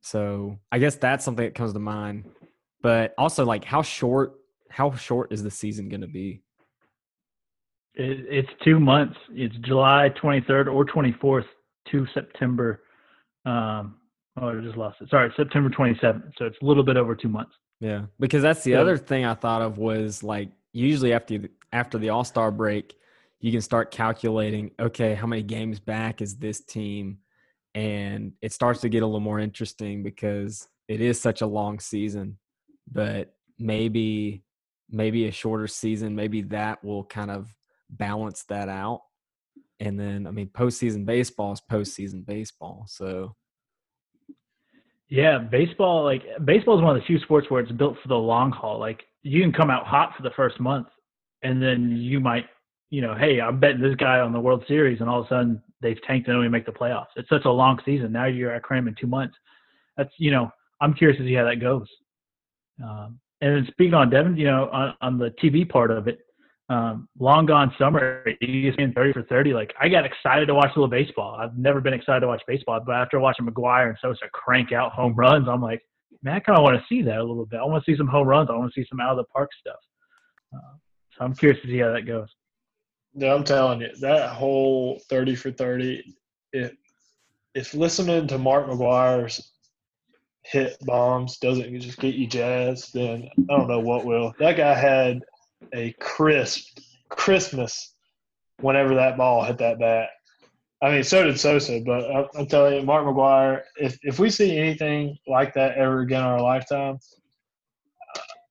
so 0.00 0.58
i 0.72 0.78
guess 0.78 0.96
that's 0.96 1.24
something 1.24 1.44
that 1.44 1.54
comes 1.54 1.72
to 1.72 1.78
mind 1.78 2.24
but 2.82 3.14
also 3.18 3.44
like 3.44 3.64
how 3.64 3.82
short 3.82 4.34
how 4.70 4.92
short 4.92 5.32
is 5.32 5.42
the 5.42 5.50
season 5.50 5.88
going 5.88 6.00
to 6.00 6.06
be 6.06 6.42
it, 7.96 8.26
it's 8.28 8.48
two 8.62 8.78
months. 8.78 9.16
It's 9.30 9.56
July 9.56 10.10
23rd 10.22 10.72
or 10.72 10.84
24th 10.84 11.46
to 11.90 12.06
September. 12.12 12.82
Um, 13.44 13.96
oh, 14.40 14.48
I 14.50 14.60
just 14.60 14.76
lost 14.76 14.98
it. 15.00 15.08
Sorry, 15.08 15.32
September 15.36 15.70
27th. 15.70 16.32
So 16.38 16.44
it's 16.44 16.58
a 16.60 16.64
little 16.64 16.82
bit 16.82 16.96
over 16.96 17.16
two 17.16 17.28
months. 17.28 17.52
Yeah, 17.80 18.02
because 18.20 18.42
that's 18.42 18.64
the 18.64 18.74
other 18.74 18.96
thing 18.96 19.26
I 19.26 19.34
thought 19.34 19.60
of 19.60 19.76
was 19.76 20.22
like 20.22 20.50
usually 20.72 21.12
after 21.12 21.48
after 21.72 21.98
the 21.98 22.08
All 22.08 22.24
Star 22.24 22.50
break, 22.50 22.94
you 23.40 23.52
can 23.52 23.60
start 23.60 23.90
calculating. 23.90 24.70
Okay, 24.80 25.14
how 25.14 25.26
many 25.26 25.42
games 25.42 25.78
back 25.78 26.22
is 26.22 26.36
this 26.36 26.60
team? 26.60 27.18
And 27.76 28.32
it 28.42 28.52
starts 28.52 28.80
to 28.80 28.88
get 28.88 29.02
a 29.02 29.06
little 29.06 29.20
more 29.20 29.38
interesting 29.38 30.02
because 30.02 30.66
it 30.88 31.00
is 31.00 31.20
such 31.20 31.42
a 31.42 31.46
long 31.46 31.78
season. 31.78 32.38
But 32.90 33.34
maybe 33.58 34.42
maybe 34.90 35.26
a 35.26 35.32
shorter 35.32 35.66
season, 35.66 36.14
maybe 36.14 36.42
that 36.42 36.82
will 36.84 37.04
kind 37.04 37.30
of 37.30 37.52
balance 37.90 38.44
that 38.44 38.68
out. 38.68 39.02
And 39.80 39.98
then, 39.98 40.26
I 40.26 40.30
mean, 40.30 40.48
postseason 40.48 41.04
baseball 41.04 41.52
is 41.52 41.60
postseason 41.70 42.24
baseball. 42.24 42.86
So, 42.88 43.34
yeah, 45.08 45.38
baseball, 45.38 46.04
like, 46.04 46.22
baseball 46.44 46.78
is 46.78 46.82
one 46.82 46.96
of 46.96 47.02
the 47.02 47.06
few 47.06 47.18
sports 47.20 47.50
where 47.50 47.60
it's 47.60 47.72
built 47.72 47.96
for 48.02 48.08
the 48.08 48.14
long 48.14 48.50
haul. 48.52 48.78
Like, 48.78 49.02
you 49.22 49.42
can 49.42 49.52
come 49.52 49.70
out 49.70 49.86
hot 49.86 50.14
for 50.16 50.22
the 50.22 50.30
first 50.30 50.58
month, 50.60 50.88
and 51.42 51.62
then 51.62 51.96
you 51.96 52.20
might, 52.20 52.46
you 52.90 53.02
know, 53.02 53.14
hey, 53.14 53.40
I'm 53.40 53.60
betting 53.60 53.82
this 53.82 53.96
guy 53.96 54.20
on 54.20 54.32
the 54.32 54.40
World 54.40 54.64
Series, 54.66 55.00
and 55.00 55.10
all 55.10 55.20
of 55.20 55.26
a 55.26 55.28
sudden 55.28 55.62
they've 55.80 56.00
tanked 56.02 56.28
and 56.28 56.36
only 56.36 56.48
make 56.48 56.66
the 56.66 56.72
playoffs. 56.72 57.06
It's 57.16 57.28
such 57.28 57.44
a 57.44 57.50
long 57.50 57.78
season. 57.84 58.12
Now 58.12 58.26
you're 58.26 58.52
at 58.52 58.62
cram 58.62 58.88
in 58.88 58.94
two 58.98 59.06
months. 59.06 59.36
That's, 59.96 60.10
you 60.18 60.30
know, 60.30 60.50
I'm 60.80 60.94
curious 60.94 61.18
to 61.18 61.26
see 61.26 61.34
how 61.34 61.44
that 61.44 61.60
goes. 61.60 61.88
Um, 62.82 63.18
and 63.40 63.56
then 63.56 63.66
speaking 63.70 63.94
on 63.94 64.10
Devin, 64.10 64.36
you 64.36 64.46
know, 64.46 64.68
on, 64.72 64.94
on 65.00 65.18
the 65.18 65.30
TV 65.42 65.68
part 65.68 65.90
of 65.90 66.08
it, 66.08 66.20
um, 66.68 67.08
long 67.18 67.46
gone 67.46 67.72
summer, 67.78 68.24
ESPN 68.42 68.94
30 68.94 69.12
for 69.12 69.22
30. 69.22 69.54
Like 69.54 69.72
I 69.80 69.88
got 69.88 70.04
excited 70.04 70.46
to 70.46 70.54
watch 70.54 70.70
a 70.74 70.80
little 70.80 70.88
baseball. 70.88 71.36
I've 71.38 71.56
never 71.56 71.80
been 71.80 71.94
excited 71.94 72.20
to 72.20 72.26
watch 72.26 72.42
baseball, 72.48 72.80
but 72.84 72.94
after 72.96 73.20
watching 73.20 73.46
McGwire 73.46 73.88
and 73.88 73.98
Sosa 74.00 74.26
crank 74.32 74.72
out 74.72 74.92
home 74.92 75.14
runs, 75.14 75.48
I'm 75.48 75.62
like, 75.62 75.82
man, 76.22 76.34
I 76.34 76.40
kind 76.40 76.58
of 76.58 76.64
want 76.64 76.76
to 76.76 76.84
see 76.88 77.02
that 77.02 77.18
a 77.18 77.22
little 77.22 77.46
bit. 77.46 77.60
I 77.60 77.64
want 77.64 77.84
to 77.84 77.90
see 77.90 77.96
some 77.96 78.08
home 78.08 78.26
runs. 78.26 78.48
I 78.50 78.56
want 78.56 78.72
to 78.72 78.80
see 78.80 78.86
some 78.88 79.00
out 79.00 79.10
of 79.12 79.16
the 79.18 79.24
park 79.24 79.50
stuff. 79.60 79.76
Uh, 80.52 80.76
so 81.16 81.24
I'm 81.24 81.34
curious 81.34 81.60
to 81.62 81.68
see 81.68 81.78
how 81.78 81.92
that 81.92 82.06
goes. 82.06 82.28
Yeah, 83.18 83.34
I'm 83.34 83.44
telling 83.44 83.80
you, 83.80 83.88
that 84.00 84.30
whole 84.30 85.00
30 85.08 85.36
for 85.36 85.50
30, 85.50 86.14
it, 86.52 86.76
if 87.54 87.72
listening 87.72 88.26
to 88.26 88.36
Mark 88.36 88.66
McGwire's 88.66 89.52
hit 90.42 90.76
bombs 90.82 91.38
doesn't 91.38 91.80
just 91.80 91.98
get 91.98 92.14
you 92.14 92.26
jazzed, 92.26 92.92
then 92.92 93.28
I 93.50 93.56
don't 93.56 93.68
know 93.68 93.80
what 93.80 94.04
will. 94.04 94.34
That 94.38 94.58
guy 94.58 94.74
had 94.74 95.22
a 95.74 95.92
crisp 95.98 96.78
Christmas 97.08 97.94
whenever 98.60 98.94
that 98.94 99.16
ball 99.16 99.44
hit 99.44 99.58
that 99.58 99.78
bat. 99.78 100.10
I 100.82 100.90
mean, 100.90 101.02
so 101.02 101.24
did 101.24 101.40
Sosa, 101.40 101.80
but 101.84 102.04
I'll, 102.10 102.28
I'll 102.36 102.46
tell 102.46 102.70
you, 102.70 102.82
Mark 102.82 103.06
McGuire, 103.06 103.62
if, 103.80 103.98
if 104.02 104.18
we 104.18 104.28
see 104.28 104.58
anything 104.58 105.16
like 105.26 105.54
that 105.54 105.78
ever 105.78 106.00
again 106.00 106.20
in 106.20 106.26
our 106.26 106.42
lifetime, 106.42 106.98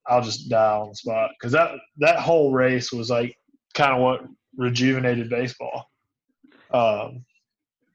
I'll 0.07 0.24
just 0.24 0.50
die 0.50 0.75
on 0.77 0.89
the 0.89 0.95
spot 0.95 1.31
because 1.38 1.51
that 1.51 1.72
that 1.98 2.19
whole 2.19 2.51
race 2.51 2.91
was 2.91 3.10
like 3.10 3.36
kind 3.74 3.93
of 3.93 4.01
what 4.01 4.22
rejuvenated 4.57 5.29
baseball. 5.29 5.89
Um, 6.71 7.25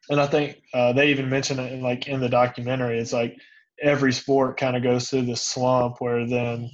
and 0.09 0.21
I 0.21 0.27
think 0.27 0.63
uh, 0.75 0.93
they 0.93 1.11
even 1.11 1.29
mention 1.29 1.59
it 1.59 1.73
in 1.73 1.83
like 1.83 2.09
in 2.09 2.21
the 2.21 2.29
documentary. 2.29 2.99
It's 2.99 3.13
like 3.13 3.37
every 3.81 4.13
sport 4.13 4.59
kind 4.59 4.77
of 4.77 4.83
goes 4.83 5.09
through 5.09 5.23
this 5.23 5.43
slump 5.43 6.01
where 6.01 6.27
then 6.27 6.71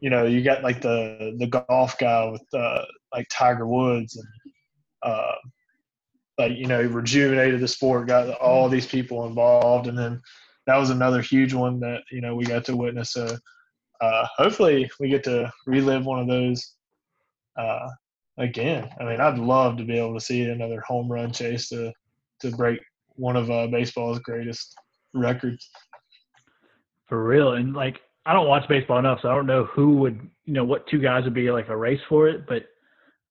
you 0.00 0.10
know 0.10 0.24
you 0.24 0.42
got 0.42 0.62
like 0.62 0.80
the 0.80 1.36
the 1.38 1.46
golf 1.46 1.98
guy 1.98 2.30
with 2.30 2.42
uh, 2.54 2.84
like 3.12 3.26
Tiger 3.30 3.66
Woods 3.66 4.16
and 4.16 4.26
uh, 5.02 5.34
like 6.38 6.52
you 6.52 6.66
know 6.66 6.80
rejuvenated 6.82 7.60
the 7.60 7.68
sport, 7.68 8.06
got 8.06 8.30
all 8.38 8.68
these 8.68 8.86
people 8.86 9.26
involved, 9.26 9.88
and 9.88 9.98
then 9.98 10.20
that 10.66 10.76
was 10.76 10.90
another 10.90 11.20
huge 11.20 11.54
one 11.54 11.80
that 11.80 12.02
you 12.12 12.20
know 12.20 12.36
we 12.36 12.44
got 12.44 12.64
to 12.66 12.76
witness. 12.76 13.12
So 13.12 13.36
uh, 14.00 14.26
hopefully 14.36 14.88
we 15.00 15.08
get 15.08 15.24
to 15.24 15.52
relive 15.66 16.06
one 16.06 16.20
of 16.20 16.28
those 16.28 16.74
uh, 17.58 17.88
again. 18.38 18.88
I 19.00 19.04
mean, 19.04 19.20
I'd 19.20 19.38
love 19.38 19.76
to 19.76 19.84
be 19.84 19.98
able 19.98 20.14
to 20.14 20.20
see 20.20 20.44
another 20.44 20.80
home 20.80 21.10
run 21.10 21.32
chase 21.32 21.68
to 21.68 21.92
to 22.40 22.50
break 22.52 22.80
one 23.16 23.36
of 23.36 23.50
uh, 23.50 23.66
baseball's 23.66 24.20
greatest 24.20 24.74
records. 25.12 25.68
For 27.06 27.24
real, 27.24 27.54
and 27.54 27.74
like 27.74 28.00
I 28.26 28.32
don't 28.32 28.48
watch 28.48 28.68
baseball 28.68 28.98
enough, 28.98 29.20
so 29.22 29.30
I 29.30 29.34
don't 29.34 29.46
know 29.46 29.64
who 29.64 29.96
would 29.96 30.20
you 30.44 30.52
know 30.52 30.64
what 30.64 30.86
two 30.88 31.00
guys 31.00 31.24
would 31.24 31.34
be 31.34 31.50
like 31.50 31.68
a 31.68 31.76
race 31.76 32.00
for 32.08 32.28
it, 32.28 32.46
but 32.46 32.64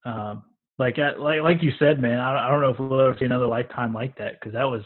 um, 0.10 0.44
like 0.80 0.98
like 0.98 1.42
like 1.42 1.62
you 1.62 1.72
said, 1.80 2.02
man, 2.02 2.20
I, 2.20 2.48
I 2.48 2.50
don't 2.50 2.62
know 2.62 2.70
if 2.70 2.80
we'll 2.80 3.00
ever 3.00 3.16
see 3.18 3.26
another 3.26 3.48
lifetime 3.48 3.94
like 3.94 4.18
that 4.18 4.34
because 4.40 4.54
that 4.54 4.66
was 4.66 4.84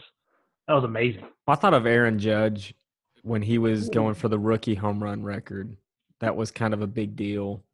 that 0.68 0.74
was 0.74 0.84
amazing. 0.84 1.24
I 1.46 1.54
thought 1.54 1.74
of 1.74 1.86
Aaron 1.86 2.18
Judge 2.18 2.74
when 3.22 3.42
he 3.42 3.58
was 3.58 3.88
going 3.88 4.14
for 4.14 4.28
the 4.28 4.38
rookie 4.38 4.74
home 4.74 5.02
run 5.02 5.22
record. 5.22 5.76
That 6.20 6.36
was 6.36 6.50
kind 6.50 6.74
of 6.74 6.82
a 6.82 6.86
big 6.86 7.16
deal. 7.16 7.64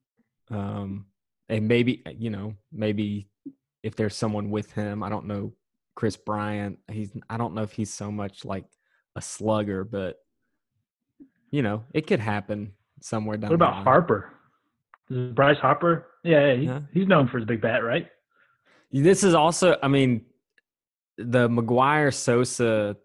Um, 0.50 1.06
and 1.48 1.68
maybe 1.68 2.02
eh, 2.06 2.12
you 2.18 2.30
know 2.30 2.54
maybe 2.72 3.28
if 3.82 3.96
there's 3.96 4.16
someone 4.16 4.50
with 4.50 4.72
him, 4.72 5.02
I 5.02 5.08
don't 5.08 5.26
know 5.26 5.52
Kris 5.94 6.16
Bryant. 6.16 6.78
He's 6.90 7.10
I 7.28 7.36
don't 7.36 7.54
know 7.54 7.62
if 7.62 7.72
he's 7.72 7.92
so 7.92 8.10
much 8.10 8.44
like 8.44 8.64
a 9.16 9.20
slugger, 9.20 9.84
but 9.84 10.16
you 11.50 11.62
know 11.62 11.84
it 11.94 12.06
could 12.06 12.20
happen 12.20 12.72
somewhere 13.00 13.36
down. 13.36 13.50
What 13.50 13.56
about 13.56 13.84
Harper? 13.84 14.32
Bryce 15.10 15.58
Harper? 15.58 16.06
Yeah, 16.22 16.46
yeah, 16.48 16.54
he, 16.56 16.64
Yeah. 16.64 16.80
he's 16.92 17.06
known 17.06 17.28
for 17.28 17.38
his 17.38 17.46
big 17.46 17.60
bat, 17.62 17.82
right? 17.82 18.08
This 18.92 19.24
is 19.24 19.34
also, 19.34 19.76
I 19.82 19.88
mean, 19.88 20.26
the 21.16 21.48
McGwire 21.48 22.12
Sosa. 22.12 22.96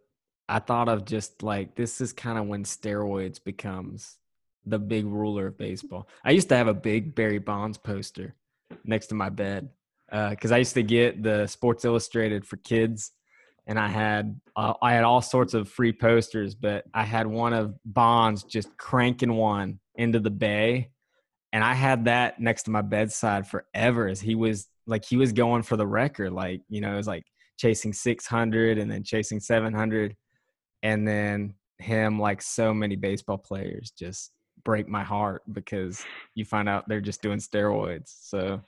I 0.50 0.60
thought 0.60 0.90
of 0.90 1.06
just 1.06 1.42
like 1.42 1.76
this 1.76 2.02
is 2.02 2.12
kind 2.12 2.38
of 2.38 2.48
when 2.48 2.66
steroids 2.66 3.42
becomes 3.42 4.18
the 4.66 4.80
big 4.80 5.06
ruler 5.06 5.48
of 5.48 5.58
baseball. 5.58 6.08
I 6.24 6.32
used 6.32 6.50
to 6.50 6.56
have 6.56 6.68
a 6.68 6.74
big 6.74 7.16
Barry 7.16 7.40
Bonds 7.40 7.78
poster 7.78 8.36
next 8.86 9.08
to 9.08 9.16
my 9.16 9.30
bed 9.30 9.70
because 10.10 10.52
I 10.52 10.58
used 10.58 10.76
to 10.76 10.84
get 10.84 11.24
the 11.24 11.48
Sports 11.48 11.86
Illustrated 11.86 12.46
for 12.46 12.58
kids, 12.58 13.12
and 13.66 13.80
I 13.80 13.88
had 13.88 14.40
uh, 14.56 14.74
I 14.82 14.94
had 14.94 15.04
all 15.04 15.22
sorts 15.22 15.54
of 15.54 15.70
free 15.70 15.94
posters, 15.94 16.56
but 16.56 16.86
I 16.94 17.04
had 17.04 17.28
one 17.28 17.54
of 17.54 17.76
Bonds 17.86 18.44
just 18.44 18.76
cranking 18.78 19.34
one 19.34 19.80
into 19.96 20.20
the 20.20 20.30
bay, 20.30 20.90
and 21.52 21.64
I 21.64 21.74
had 21.74 22.06
that 22.06 22.40
next 22.40 22.64
to 22.64 22.72
my 22.72 22.82
bedside 22.82 23.48
forever 23.48 24.08
as 24.08 24.22
he 24.22 24.36
was 24.36 24.68
like 24.86 25.06
he 25.06 25.18
was 25.18 25.32
going 25.32 25.64
for 25.64 25.78
the 25.78 25.88
record, 25.88 26.32
like 26.32 26.62
you 26.70 26.82
know 26.82 26.94
it 26.94 26.98
was 26.98 27.08
like 27.08 27.26
chasing 27.58 27.94
600 27.94 28.78
and 28.78 28.92
then 28.92 29.04
chasing 29.04 29.40
700, 29.40 30.16
and 30.84 31.08
then 31.08 31.56
him 31.80 32.20
like 32.20 32.42
so 32.42 32.74
many 32.74 32.96
baseball 32.96 33.38
players 33.38 33.92
just 33.98 34.32
break 34.64 34.88
my 34.88 35.04
heart 35.04 35.44
because 35.52 36.04
you 36.36 36.46
find 36.46 36.68
out 36.70 36.88
they're 36.88 37.02
just 37.02 37.22
doing 37.22 37.40
steroids. 37.40 38.14
So 38.22 38.62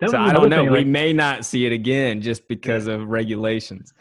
That 0.00 0.10
so 0.10 0.18
I 0.18 0.32
don't 0.32 0.48
know. 0.48 0.62
thing, 0.62 0.70
we 0.70 0.78
like- 0.78 0.86
may 0.86 1.12
not 1.12 1.44
see 1.44 1.66
it 1.66 1.72
again 1.72 2.20
just 2.20 2.48
because 2.48 2.86
of 2.86 3.08
regulations. 3.08 3.92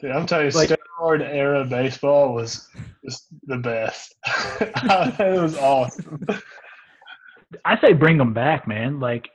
Dude, 0.00 0.10
I'm 0.10 0.26
telling 0.26 0.46
you, 0.46 0.52
Like- 0.52 0.70
steroid 0.70 1.20
era 1.22 1.64
baseball 1.64 2.34
was 2.34 2.68
just 3.04 3.26
the 3.46 3.58
best. 3.58 4.14
it 4.60 5.40
was 5.40 5.56
awesome. 5.58 6.24
I 7.64 7.80
say 7.80 7.92
bring 7.92 8.18
them 8.18 8.32
back, 8.34 8.66
man. 8.66 8.98
Like, 8.98 9.28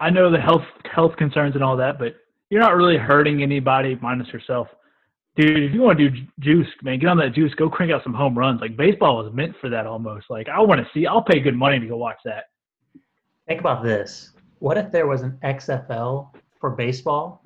I 0.00 0.08
know 0.08 0.30
the 0.30 0.40
health 0.40 0.64
health 0.90 1.16
concerns 1.16 1.54
and 1.54 1.62
all 1.64 1.76
that, 1.76 1.98
but 1.98 2.16
you're 2.48 2.60
not 2.60 2.74
really 2.76 2.96
hurting 2.96 3.42
anybody 3.42 3.98
minus 4.00 4.28
yourself, 4.28 4.68
dude. 5.40 5.62
If 5.62 5.74
you 5.74 5.80
want 5.80 5.98
to 5.98 6.10
do 6.10 6.26
juice, 6.38 6.68
man, 6.82 6.98
get 6.98 7.08
on 7.08 7.16
that 7.18 7.34
juice. 7.34 7.52
Go 7.54 7.68
crank 7.68 7.92
out 7.92 8.02
some 8.02 8.14
home 8.14 8.36
runs. 8.36 8.60
Like 8.60 8.76
baseball 8.76 9.22
was 9.22 9.32
meant 9.32 9.54
for 9.60 9.68
that 9.70 9.86
almost. 9.86 10.26
Like 10.30 10.48
I 10.48 10.60
want 10.60 10.80
to 10.80 10.88
see. 10.92 11.06
I'll 11.06 11.22
pay 11.22 11.40
good 11.40 11.56
money 11.56 11.78
to 11.78 11.86
go 11.86 11.96
watch 11.96 12.18
that. 12.24 12.44
Think 13.48 13.60
about 13.60 13.82
this. 13.82 14.32
What 14.58 14.76
if 14.76 14.92
there 14.92 15.06
was 15.06 15.22
an 15.22 15.38
XFL 15.42 16.32
for 16.60 16.70
baseball 16.70 17.42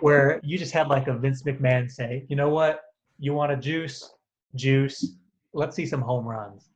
where 0.00 0.40
you 0.42 0.56
just 0.56 0.72
had 0.72 0.88
like 0.88 1.08
a 1.08 1.16
Vince 1.16 1.42
McMahon 1.42 1.90
say, 1.90 2.24
you 2.28 2.36
know 2.36 2.48
what? 2.48 2.82
You 3.18 3.34
want 3.34 3.52
a 3.52 3.56
juice? 3.56 4.14
Juice. 4.54 5.16
Let's 5.52 5.76
see 5.76 5.86
some 5.86 6.00
home 6.00 6.24
runs. 6.24 6.68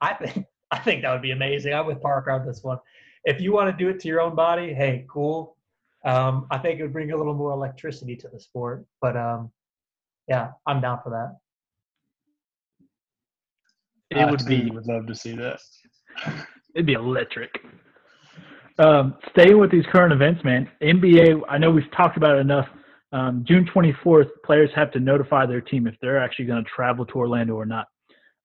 I 0.00 0.14
think 0.24 0.46
I 0.70 0.78
think 0.78 1.02
that 1.02 1.12
would 1.12 1.22
be 1.22 1.32
amazing. 1.32 1.74
I'm 1.74 1.86
with 1.86 2.00
Parker 2.00 2.30
on 2.30 2.46
this 2.46 2.62
one. 2.62 2.78
If 3.24 3.40
you 3.40 3.52
want 3.52 3.76
to 3.76 3.84
do 3.84 3.90
it 3.90 4.00
to 4.00 4.08
your 4.08 4.20
own 4.20 4.34
body, 4.34 4.72
hey, 4.72 5.04
cool. 5.08 5.56
Um, 6.04 6.46
I 6.50 6.58
think 6.58 6.78
it 6.78 6.84
would 6.84 6.92
bring 6.92 7.10
a 7.10 7.16
little 7.16 7.34
more 7.34 7.50
electricity 7.50 8.14
to 8.16 8.28
the 8.28 8.38
sport. 8.38 8.86
But 9.00 9.16
um, 9.16 9.50
yeah, 10.28 10.50
I'm 10.66 10.80
down 10.80 11.00
for 11.02 11.10
that. 11.10 11.36
It 14.10 14.22
I 14.22 14.30
would 14.30 14.40
too 14.40 14.46
be 14.46 14.70
Would 14.70 14.86
love 14.86 15.06
to 15.06 15.14
see 15.14 15.34
that. 15.36 15.60
It'd 16.74 16.86
be 16.86 16.92
electric. 16.92 17.50
Um, 18.78 19.16
staying 19.30 19.58
with 19.58 19.70
these 19.70 19.84
current 19.90 20.12
events, 20.12 20.44
man. 20.44 20.68
NBA. 20.82 21.40
I 21.48 21.58
know 21.58 21.70
we've 21.70 21.90
talked 21.96 22.16
about 22.16 22.36
it 22.36 22.40
enough. 22.40 22.68
Um, 23.12 23.44
June 23.48 23.66
24th, 23.74 24.28
players 24.44 24.70
have 24.74 24.90
to 24.92 25.00
notify 25.00 25.46
their 25.46 25.60
team 25.60 25.86
if 25.86 25.94
they're 26.02 26.22
actually 26.22 26.44
going 26.44 26.62
to 26.62 26.70
travel 26.70 27.06
to 27.06 27.14
Orlando 27.14 27.54
or 27.54 27.64
not. 27.64 27.86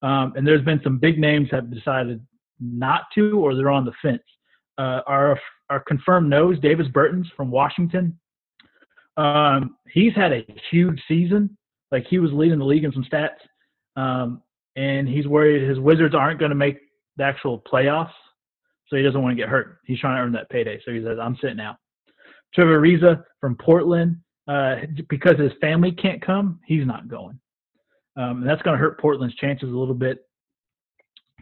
Um, 0.01 0.33
and 0.35 0.47
there's 0.47 0.63
been 0.63 0.79
some 0.83 0.97
big 0.97 1.19
names 1.19 1.49
that 1.51 1.57
have 1.57 1.73
decided 1.73 2.25
not 2.59 3.03
to, 3.15 3.39
or 3.39 3.55
they're 3.55 3.69
on 3.69 3.85
the 3.85 3.91
fence. 4.01 4.23
Uh, 4.77 5.01
our 5.07 5.39
our 5.69 5.81
confirmed 5.81 6.29
knows 6.29 6.59
Davis 6.59 6.87
Bertans 6.87 7.27
from 7.35 7.51
Washington. 7.51 8.17
Um, 9.17 9.75
he's 9.91 10.13
had 10.15 10.31
a 10.31 10.45
huge 10.69 11.01
season. 11.07 11.57
Like 11.91 12.05
he 12.09 12.19
was 12.19 12.31
leading 12.31 12.59
the 12.59 12.65
league 12.65 12.83
in 12.83 12.91
some 12.91 13.05
stats, 13.05 13.39
um, 13.95 14.41
and 14.75 15.07
he's 15.07 15.27
worried 15.27 15.67
his 15.67 15.79
Wizards 15.79 16.15
aren't 16.15 16.39
going 16.39 16.51
to 16.51 16.55
make 16.55 16.77
the 17.17 17.23
actual 17.23 17.61
playoffs, 17.71 18.13
so 18.87 18.95
he 18.95 19.03
doesn't 19.03 19.21
want 19.21 19.35
to 19.35 19.41
get 19.41 19.49
hurt. 19.49 19.79
He's 19.85 19.99
trying 19.99 20.15
to 20.15 20.21
earn 20.21 20.31
that 20.33 20.49
payday, 20.49 20.79
so 20.85 20.91
he 20.91 21.03
says, 21.03 21.17
"I'm 21.21 21.37
sitting 21.41 21.59
out." 21.59 21.77
Trevor 22.53 22.79
Ariza 22.79 23.23
from 23.39 23.55
Portland, 23.55 24.17
uh, 24.47 24.75
because 25.09 25.37
his 25.39 25.51
family 25.61 25.91
can't 25.91 26.21
come, 26.21 26.59
he's 26.65 26.85
not 26.85 27.07
going. 27.07 27.39
Um, 28.17 28.43
that's 28.45 28.61
going 28.61 28.77
to 28.77 28.81
hurt 28.81 28.99
Portland's 28.99 29.35
chances 29.35 29.69
a 29.69 29.77
little 29.77 29.95
bit. 29.95 30.25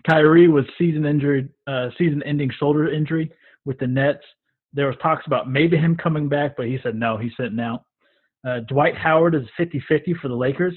Kyrie 0.08 0.48
was 0.48 0.66
season 0.78 1.06
injured, 1.06 1.50
uh, 1.68 1.90
season-ending 1.98 2.52
shoulder 2.60 2.92
injury 2.92 3.32
with 3.66 3.80
the 3.80 3.88
Nets. 3.88 4.24
There 4.74 4.88
was 4.88 4.96
talks 5.02 5.26
about 5.26 5.50
maybe 5.50 5.78
him 5.78 5.98
coming 5.98 6.30
back, 6.30 6.56
but 6.56 6.68
he 6.68 6.80
said 6.84 6.96
no, 6.96 7.18
he's 7.18 7.32
sitting 7.38 7.60
out. 7.60 7.84
Uh, 8.48 8.60
Dwight 8.62 8.96
Howard 8.96 9.36
is 9.36 9.44
50-50 9.60 10.18
for 10.22 10.28
the 10.28 10.36
Lakers 10.36 10.76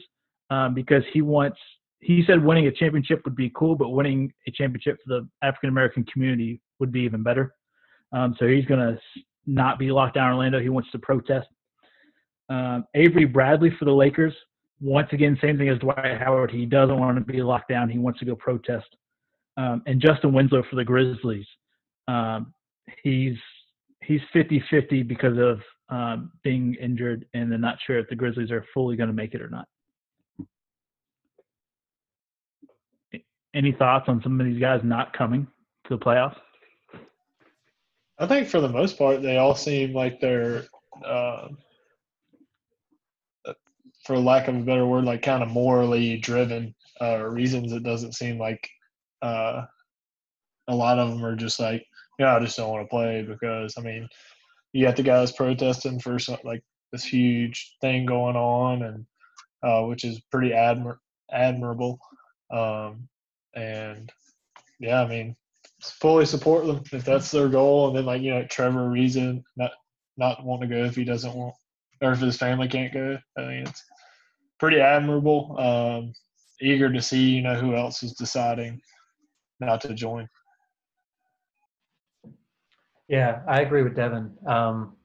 um, 0.51 0.75
because 0.75 1.03
he 1.13 1.23
wants. 1.23 1.59
He 2.01 2.25
said 2.27 2.45
winning 2.45 2.67
a 2.67 2.73
championship 2.73 3.23
would 3.25 3.37
be 3.37 3.53
cool, 3.55 3.77
but 3.77 3.91
winning 3.91 4.33
a 4.49 4.51
championship 4.51 4.99
for 5.05 5.21
the 5.21 5.29
African 5.47 5.69
American 5.69 6.05
community 6.05 6.61
would 6.81 6.91
be 6.91 7.01
even 7.01 7.23
better. 7.23 7.55
Um, 8.13 8.35
so 8.39 8.47
he's 8.47 8.65
going 8.65 8.81
to 8.81 8.99
not 9.47 9.79
be 9.79 9.91
locked 9.93 10.15
down 10.15 10.29
in 10.29 10.35
Orlando. 10.35 10.61
He 10.61 10.69
wants 10.69 10.91
to 10.91 10.99
protest. 10.99 11.47
Um, 12.49 12.85
Avery 12.95 13.25
Bradley 13.25 13.71
for 13.79 13.85
the 13.85 13.93
Lakers. 13.93 14.35
Once 14.81 15.09
again, 15.13 15.39
same 15.41 15.57
thing 15.57 15.69
as 15.69 15.79
Dwight 15.79 16.19
Howard. 16.19 16.51
He 16.51 16.67
doesn't 16.67 16.99
want 16.99 17.17
to 17.17 17.25
be 17.25 17.41
locked 17.41 17.69
down. 17.69 17.89
He 17.89 17.99
wants 17.99 18.19
to 18.19 18.25
go 18.25 18.35
protest. 18.35 18.89
Um, 19.57 19.83
and 19.87 20.01
Justise 20.01 20.33
Winslow 20.33 20.65
for 20.69 20.77
the 20.77 20.85
Grizzlies. 20.85 21.47
Um, 22.09 22.53
he's 23.03 23.37
he's 24.05 24.21
50-50 24.35 25.07
because 25.07 25.39
of 25.39 25.61
um, 25.93 26.33
being 26.43 26.75
injured, 26.81 27.27
and 27.35 27.53
they're 27.53 27.59
not 27.59 27.77
sure 27.87 27.99
if 27.99 28.09
the 28.09 28.17
Grizzlies 28.17 28.51
are 28.51 28.65
fully 28.73 28.97
going 28.97 29.11
to 29.11 29.15
make 29.15 29.35
it 29.35 29.43
or 29.43 29.51
not. 29.51 29.69
Any 33.55 33.73
thoughts 33.73 34.09
on 34.09 34.23
some 34.23 34.41
of 34.41 34.47
these 34.47 34.59
guys 34.59 34.81
not 34.83 35.13
coming 35.13 35.47
to 35.87 35.97
the 35.97 36.03
playoffs? 36.03 36.39
I 38.19 38.27
think 38.27 38.49
for 38.49 38.63
the 38.63 38.71
most 38.71 38.97
part, 38.97 39.21
they 39.21 39.37
all 39.37 39.55
seem 39.55 39.93
like 39.93 40.19
they're, 40.19 40.65
uh, 41.05 41.49
for 44.07 44.19
lack 44.19 44.49
of 44.49 44.57
a 44.57 44.61
better 44.61 44.87
word, 44.87 45.05
like 45.05 45.21
kind 45.21 45.43
of 45.43 45.51
morally 45.51 46.17
driven 46.17 46.75
uh, 47.03 47.19
reasons. 47.19 47.71
It 47.73 47.83
doesn't 47.83 48.15
seem 48.15 48.39
like 48.39 48.67
uh, 49.21 49.67
a 50.69 50.75
lot 50.75 50.99
of 50.99 51.11
them 51.11 51.23
are 51.23 51.37
just 51.37 51.61
like, 51.61 51.85
yeah, 52.19 52.35
I 52.35 52.41
just 52.41 52.57
don't 52.57 52.71
want 52.71 52.83
to 52.83 52.89
play 52.89 53.23
because 53.23 53.75
I 53.77 53.83
mean, 53.83 54.09
you 54.73 54.85
got 54.85 54.97
the 54.97 55.03
guys 55.03 55.33
protesting 55.33 56.01
for 56.01 56.19
some, 56.19 56.39
like 56.45 56.63
this 56.93 57.05
huge 57.05 57.77
thing 57.81 58.07
going 58.07 58.37
on, 58.37 58.83
and 58.83 59.07
uh, 59.63 59.87
which 59.87 60.05
is 60.05 60.21
pretty 60.31 60.51
admir- 60.51 60.99
admirable. 61.31 61.99
Um, 62.51 63.09
and 63.55 64.11
yeah, 64.81 65.03
I 65.03 65.09
mean, 65.09 65.37
fully 65.81 66.27
support 66.27 66.67
them 66.67 66.83
if 66.93 67.05
that's 67.05 67.31
their 67.31 67.49
goal. 67.49 67.89
And 67.89 67.97
then 67.97 68.07
like 68.07 68.23
you 68.23 68.35
know 68.35 68.45
Trevor 68.45 68.89
Ariza 68.89 69.43
not 69.57 69.73
not 70.17 70.45
want 70.45 70.63
to 70.63 70.69
go 70.69 70.85
if 70.85 70.97
he 70.97 71.05
doesn't 71.05 71.35
want 71.35 71.55
or 72.01 72.13
if 72.13 72.19
his 72.19 72.37
family 72.37 72.69
can't 72.69 72.93
go. 72.93 73.19
I 73.37 73.41
mean, 73.41 73.67
it's 73.67 73.85
pretty 74.59 74.81
admirable. 74.81 75.59
Um, 75.59 76.13
eager 76.61 76.93
to 76.93 77.03
see 77.03 77.31
you 77.31 77.43
know 77.43 77.55
who 77.55 77.75
else 77.75 78.03
is 78.03 78.13
deciding 78.13 78.81
not 79.61 79.81
to 79.83 79.95
join. 79.95 80.29
Yeah, 83.09 83.43
I 83.47 83.61
agree 83.61 83.83
with 83.83 83.97
Devin. 83.97 84.33
Um, 84.47 84.97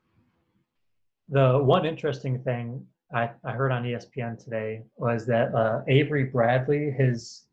the 1.29 1.59
one 1.61 1.85
interesting 1.85 2.41
thing 2.43 2.85
I, 3.13 3.31
I 3.43 3.51
heard 3.51 3.71
on 3.71 3.83
ESPN 3.83 4.41
today 4.41 4.83
was 4.95 5.25
that 5.27 5.53
uh, 5.53 5.81
Avery 5.87 6.25
Bradley, 6.25 6.91
his 6.91 7.45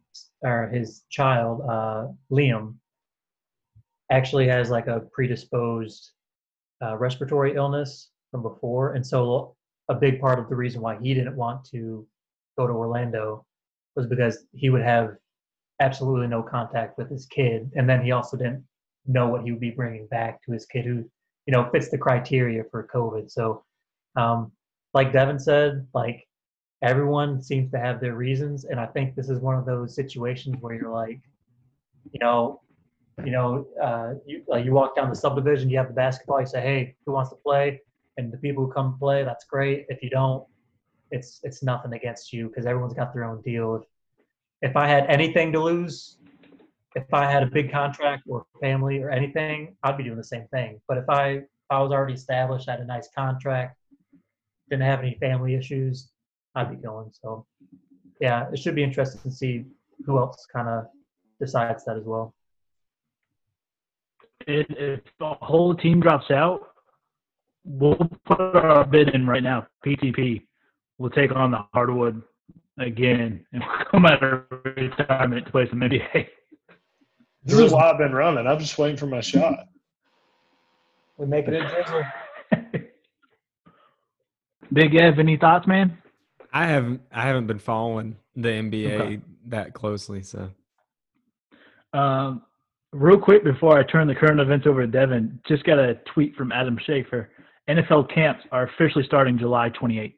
or 0.43 0.69
his 0.73 1.03
child 1.11 1.61
uh, 1.69 2.07
Liam, 2.31 2.75
actually 4.11 4.47
has 4.49 4.71
like 4.71 4.87
a 4.87 5.01
predisposed 5.13 6.13
uh, 6.83 6.97
respiratory 6.99 7.55
illness 7.55 8.11
from 8.31 8.43
before, 8.43 8.95
and 8.95 9.07
so 9.07 9.57
a 9.89 9.95
big 9.95 10.21
part 10.21 10.39
of 10.39 10.49
the 10.49 10.57
reason 10.57 10.81
why 10.81 10.99
he 11.01 11.15
didn't 11.15 11.37
want 11.37 11.65
to 11.67 12.07
go 12.59 12.67
to 12.67 12.73
Orlando 12.73 13.45
was 13.97 14.07
because 14.07 14.47
he 14.53 14.71
would 14.71 14.83
have 14.83 15.17
absolutely 15.81 16.27
no 16.27 16.43
contact 16.43 16.99
with 16.99 17.11
his 17.11 17.27
kid, 17.27 17.71
and 17.75 17.89
then 17.89 18.05
he 18.05 18.13
also 18.13 18.37
didn't 18.37 18.65
know 19.07 19.29
what 19.29 19.43
he 19.45 19.51
would 19.51 19.61
be 19.61 19.71
bringing 19.71 20.07
back 20.07 20.43
to 20.45 20.53
his 20.53 20.67
kid 20.67 20.85
who 20.85 21.05
you 21.47 21.53
know 21.53 21.69
fits 21.71 21.91
the 21.91 21.99
criteria 21.99 22.65
for 22.71 22.89
COVID. 22.93 23.31
So, 23.31 23.65
um, 24.17 24.53
like 24.93 25.13
Devin 25.13 25.39
said, 25.39 25.87
like 25.95 26.27
everyone 26.83 27.43
seems 27.43 27.71
to 27.73 27.79
have 27.79 28.01
their 28.01 28.15
reasons, 28.15 28.65
and 28.65 28.81
I 28.81 28.87
think 28.87 29.15
this 29.15 29.29
is 29.29 29.41
one 29.41 29.57
of 29.57 29.67
those 29.67 29.95
situations 29.95 30.57
where 30.61 30.75
you're 30.75 30.93
like, 30.93 31.21
you 32.13 32.21
know, 32.21 32.61
you 33.25 33.31
know, 33.31 33.67
uh, 33.83 34.15
you 34.27 34.43
like 34.49 34.65
you 34.65 34.73
walk 34.73 34.97
down 34.97 35.11
the 35.11 35.17
subdivision, 35.17 35.71
you 35.71 35.79
have 35.79 35.89
the 35.89 35.95
basketball, 35.95 36.41
you 36.41 36.47
say, 36.47 36.61
hey, 36.61 36.97
who 37.05 37.13
wants 37.13 37.31
to 37.31 37.37
play? 37.37 37.81
And 38.17 38.33
the 38.33 38.39
people 38.39 38.67
who 38.67 38.73
come 38.73 38.99
play, 38.99 39.25
that's 39.25 39.45
great. 39.45 39.87
If 39.89 40.03
you 40.03 40.11
don't, 40.11 40.45
it's 41.11 41.41
it's 41.43 41.63
nothing 41.63 41.93
against 41.93 42.33
you 42.33 42.49
because 42.49 42.67
everyone's 42.67 42.95
got 42.95 43.13
their 43.13 43.25
own 43.25 43.41
deal. 43.43 43.77
If, 43.77 44.71
if 44.71 44.77
I 44.77 44.89
had 44.89 45.07
anything 45.09 45.53
to 45.53 45.61
lose, 45.61 46.17
if 46.95 47.13
I 47.13 47.31
had 47.31 47.43
a 47.43 47.47
big 47.47 47.73
contract 47.73 48.25
or 48.29 48.47
family 48.61 49.03
or 49.03 49.11
anything, 49.11 49.77
I'd 49.83 49.97
be 49.97 50.05
doing 50.05 50.17
the 50.17 50.25
same 50.25 50.47
thing. 50.53 50.81
But 50.87 50.99
if 50.99 51.09
I 51.09 51.29
if 51.29 51.71
I 51.71 51.81
was 51.81 51.93
already 51.93 52.15
established, 52.15 52.69
had 52.69 52.81
a 52.81 52.85
nice 52.85 53.09
contract, 53.17 53.77
didn't 54.71 54.83
have 54.83 55.01
any 55.01 55.17
family 55.21 55.55
issues, 55.55 56.11
I'd 56.55 56.71
be 56.71 56.77
going. 56.77 57.11
So 57.13 57.47
yeah, 58.21 58.49
it 58.53 58.59
should 58.59 58.75
be 58.75 58.85
interesting 58.85 59.21
to 59.23 59.31
see 59.31 59.65
who 60.05 60.19
else 60.19 60.47
kind 60.53 60.69
of 60.69 60.87
decides 61.41 61.85
that 61.85 61.97
as 61.97 62.05
well. 62.05 62.35
If, 64.47 65.01
the 65.19 65.35
whole 65.41 65.75
team 65.75 66.01
drops 66.01 66.31
out, 66.31 66.61
we'll 67.65 67.97
put 68.27 68.41
our 68.41 68.85
bid 68.85 69.15
in 69.15 69.27
right 69.27 69.43
now. 69.43 69.67
PTP. 69.85 70.43
We'll 70.99 71.11
take 71.11 71.35
on 71.35 71.51
the 71.51 71.65
hardwood 71.73 72.23
again, 72.79 73.45
and 73.53 73.63
we'll 73.79 73.87
come 73.91 74.07
out 74.07 74.23
of 74.23 74.45
retirement 74.77 75.47
to 75.47 75.51
play 75.53 75.69
some 75.69 75.81
NBA. 75.81 76.29
This 77.45 77.59
is 77.59 77.73
why 77.73 77.91
I've 77.91 77.99
been 77.99 78.13
running. 78.13 78.47
I'm 78.47 78.59
just 78.59 78.79
waiting 78.79 78.97
for 78.97 79.07
my 79.07 79.21
shot. 79.21 79.67
We 81.19 81.27
make 81.27 81.47
it 81.47 81.55
in 81.55 81.63
Drizzle. 81.67 82.03
Big 84.73 84.95
Ev, 84.95 85.19
any 85.19 85.37
thoughts, 85.37 85.67
man? 85.67 85.97
I 86.53 86.67
haven't 86.67 87.03
I 87.13 87.23
haven't 87.23 87.47
been 87.47 87.59
following 87.59 88.17
the 88.35 88.49
NBA 88.49 89.01
Okay. 89.01 89.21
that 89.49 89.75
closely, 89.75 90.23
so 90.23 90.51
Um, 91.93 92.43
real 92.93 93.19
quick 93.19 93.45
before 93.45 93.79
I 93.79 93.83
turn 93.85 94.09
the 94.09 94.15
current 94.15 94.41
events 94.41 94.67
over 94.67 94.81
to 94.81 94.87
Devin, 94.91 95.39
just 95.47 95.65
got 95.65 95.79
a 95.79 95.95
tweet 96.13 96.35
from 96.35 96.51
Adam 96.51 96.79
Schefter. 96.89 97.29
NFL 97.69 98.13
camps 98.13 98.45
are 98.53 98.65
officially 98.65 99.05
starting 99.05 99.39
July 99.39 99.71
28th. 99.71 100.15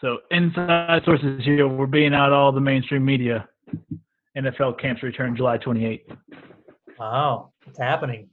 So 0.00 0.18
inside 0.30 1.02
sources 1.04 1.42
here, 1.44 1.66
we're 1.66 1.86
being 1.86 2.14
out 2.14 2.32
all 2.32 2.52
the 2.52 2.60
mainstream 2.60 3.04
media. 3.04 3.48
NFL 4.36 4.78
camps 4.78 5.02
return 5.02 5.34
July 5.34 5.58
28th. 5.58 6.16
Wow, 6.98 7.52
it's 7.66 7.78
happening. 7.78 8.28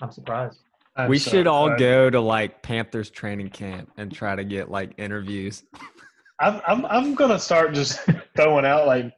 I'm 0.00 0.10
surprised. 0.10 0.58
I'm 0.96 1.08
we 1.08 1.18
so 1.18 1.30
should 1.30 1.46
all 1.46 1.66
excited. 1.66 1.80
go 1.80 2.10
to 2.10 2.20
like 2.20 2.62
Panthers 2.62 3.10
training 3.10 3.50
camp 3.50 3.90
and 3.96 4.12
try 4.12 4.36
to 4.36 4.44
get 4.44 4.70
like 4.70 4.92
interviews. 4.98 5.64
I'm 6.40 6.60
I'm 6.66 6.84
I'm 6.86 7.14
gonna 7.14 7.38
start 7.38 7.74
just 7.74 8.00
throwing 8.36 8.64
out 8.64 8.86
like, 8.86 9.12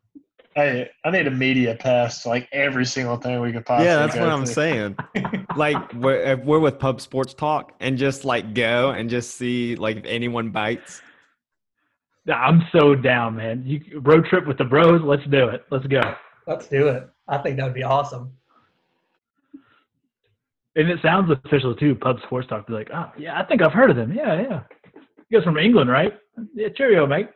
hey, 0.55 0.89
I 1.05 1.11
need 1.11 1.27
a 1.27 1.31
media 1.31 1.75
pass 1.75 2.23
to 2.23 2.29
like 2.29 2.49
every 2.53 2.87
single 2.87 3.17
thing 3.17 3.41
we 3.41 3.53
could 3.53 3.67
possibly. 3.67 3.87
yeah, 3.87 3.99
that's 3.99 4.15
go 4.15 4.21
what 4.21 4.31
I'm 4.31 4.47
saying. 4.47 4.97
like 5.57 5.93
we're, 5.95 6.17
if 6.17 6.41
we're 6.45 6.61
with 6.61 6.79
Pub 6.79 7.01
Sports 7.01 7.35
Talk 7.35 7.73
and 7.81 7.99
just 7.99 8.25
like 8.25 8.55
go 8.55 8.91
and 8.91 9.11
just 9.11 9.37
see 9.37 9.77
like 9.77 9.99
if 9.99 10.05
anyone 10.05 10.51
bites. 10.51 11.03
Yeah, 12.27 12.41
I'm 12.41 12.63
so 12.73 12.95
down, 12.95 13.37
man. 13.37 13.63
You 13.65 14.01
road 14.01 14.27
trip 14.27 14.47
with 14.47 14.59
the 14.59 14.65
bros. 14.65 15.01
Let's 15.03 15.25
do 15.31 15.49
it. 15.49 15.65
Let's 15.71 15.87
go. 15.87 16.01
Let's 16.47 16.67
do 16.67 16.89
it. 16.89 17.09
I 17.29 17.39
think 17.39 17.57
that 17.57 17.65
would 17.65 17.75
be 17.75 17.85
awesome. 17.85 18.33
And 20.75 20.91
it 20.91 21.01
sounds 21.03 21.31
official 21.31 21.75
too. 21.75 21.95
Pub 21.95 22.19
Sports 22.27 22.49
Talk 22.49 22.67
be 22.67 22.73
like, 22.73 22.91
oh 22.93 23.11
yeah, 23.17 23.41
I 23.41 23.45
think 23.45 23.63
I've 23.63 23.73
heard 23.73 23.91
of 23.91 23.97
them. 23.97 24.13
Yeah, 24.13 24.43
yeah. 24.43 24.63
You 25.29 25.39
guys 25.39 25.45
from 25.45 25.57
England, 25.57 25.89
right? 25.89 26.19
Yeah, 26.55 26.69
cheerio, 26.69 27.07
mate. 27.07 27.29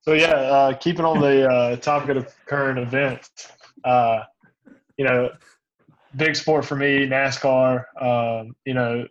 So 0.00 0.14
yeah, 0.14 0.32
uh, 0.32 0.72
keeping 0.74 1.04
on 1.04 1.20
the 1.20 1.48
uh, 1.48 1.76
topic 1.76 2.16
of 2.16 2.34
current 2.46 2.78
events, 2.78 3.52
uh, 3.84 4.20
you 4.96 5.04
know, 5.04 5.30
big 6.16 6.34
sport 6.34 6.64
for 6.64 6.74
me, 6.74 7.06
NASCAR. 7.06 7.84
Um, 8.00 8.56
you 8.64 8.74
know, 8.74 9.06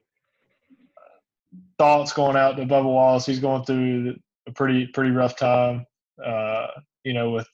thoughts 1.77 2.12
going 2.12 2.36
out 2.36 2.57
to 2.57 2.63
Bubba 2.63 2.84
Wallace. 2.84 3.25
He's 3.25 3.39
going 3.39 3.63
through 3.63 4.15
a 4.52 4.54
pretty 4.54 4.88
pretty 4.88 5.12
rough 5.12 5.38
time. 5.38 5.86
Uh, 6.24 6.68
you 7.04 7.14
know, 7.14 7.32
with 7.32 7.48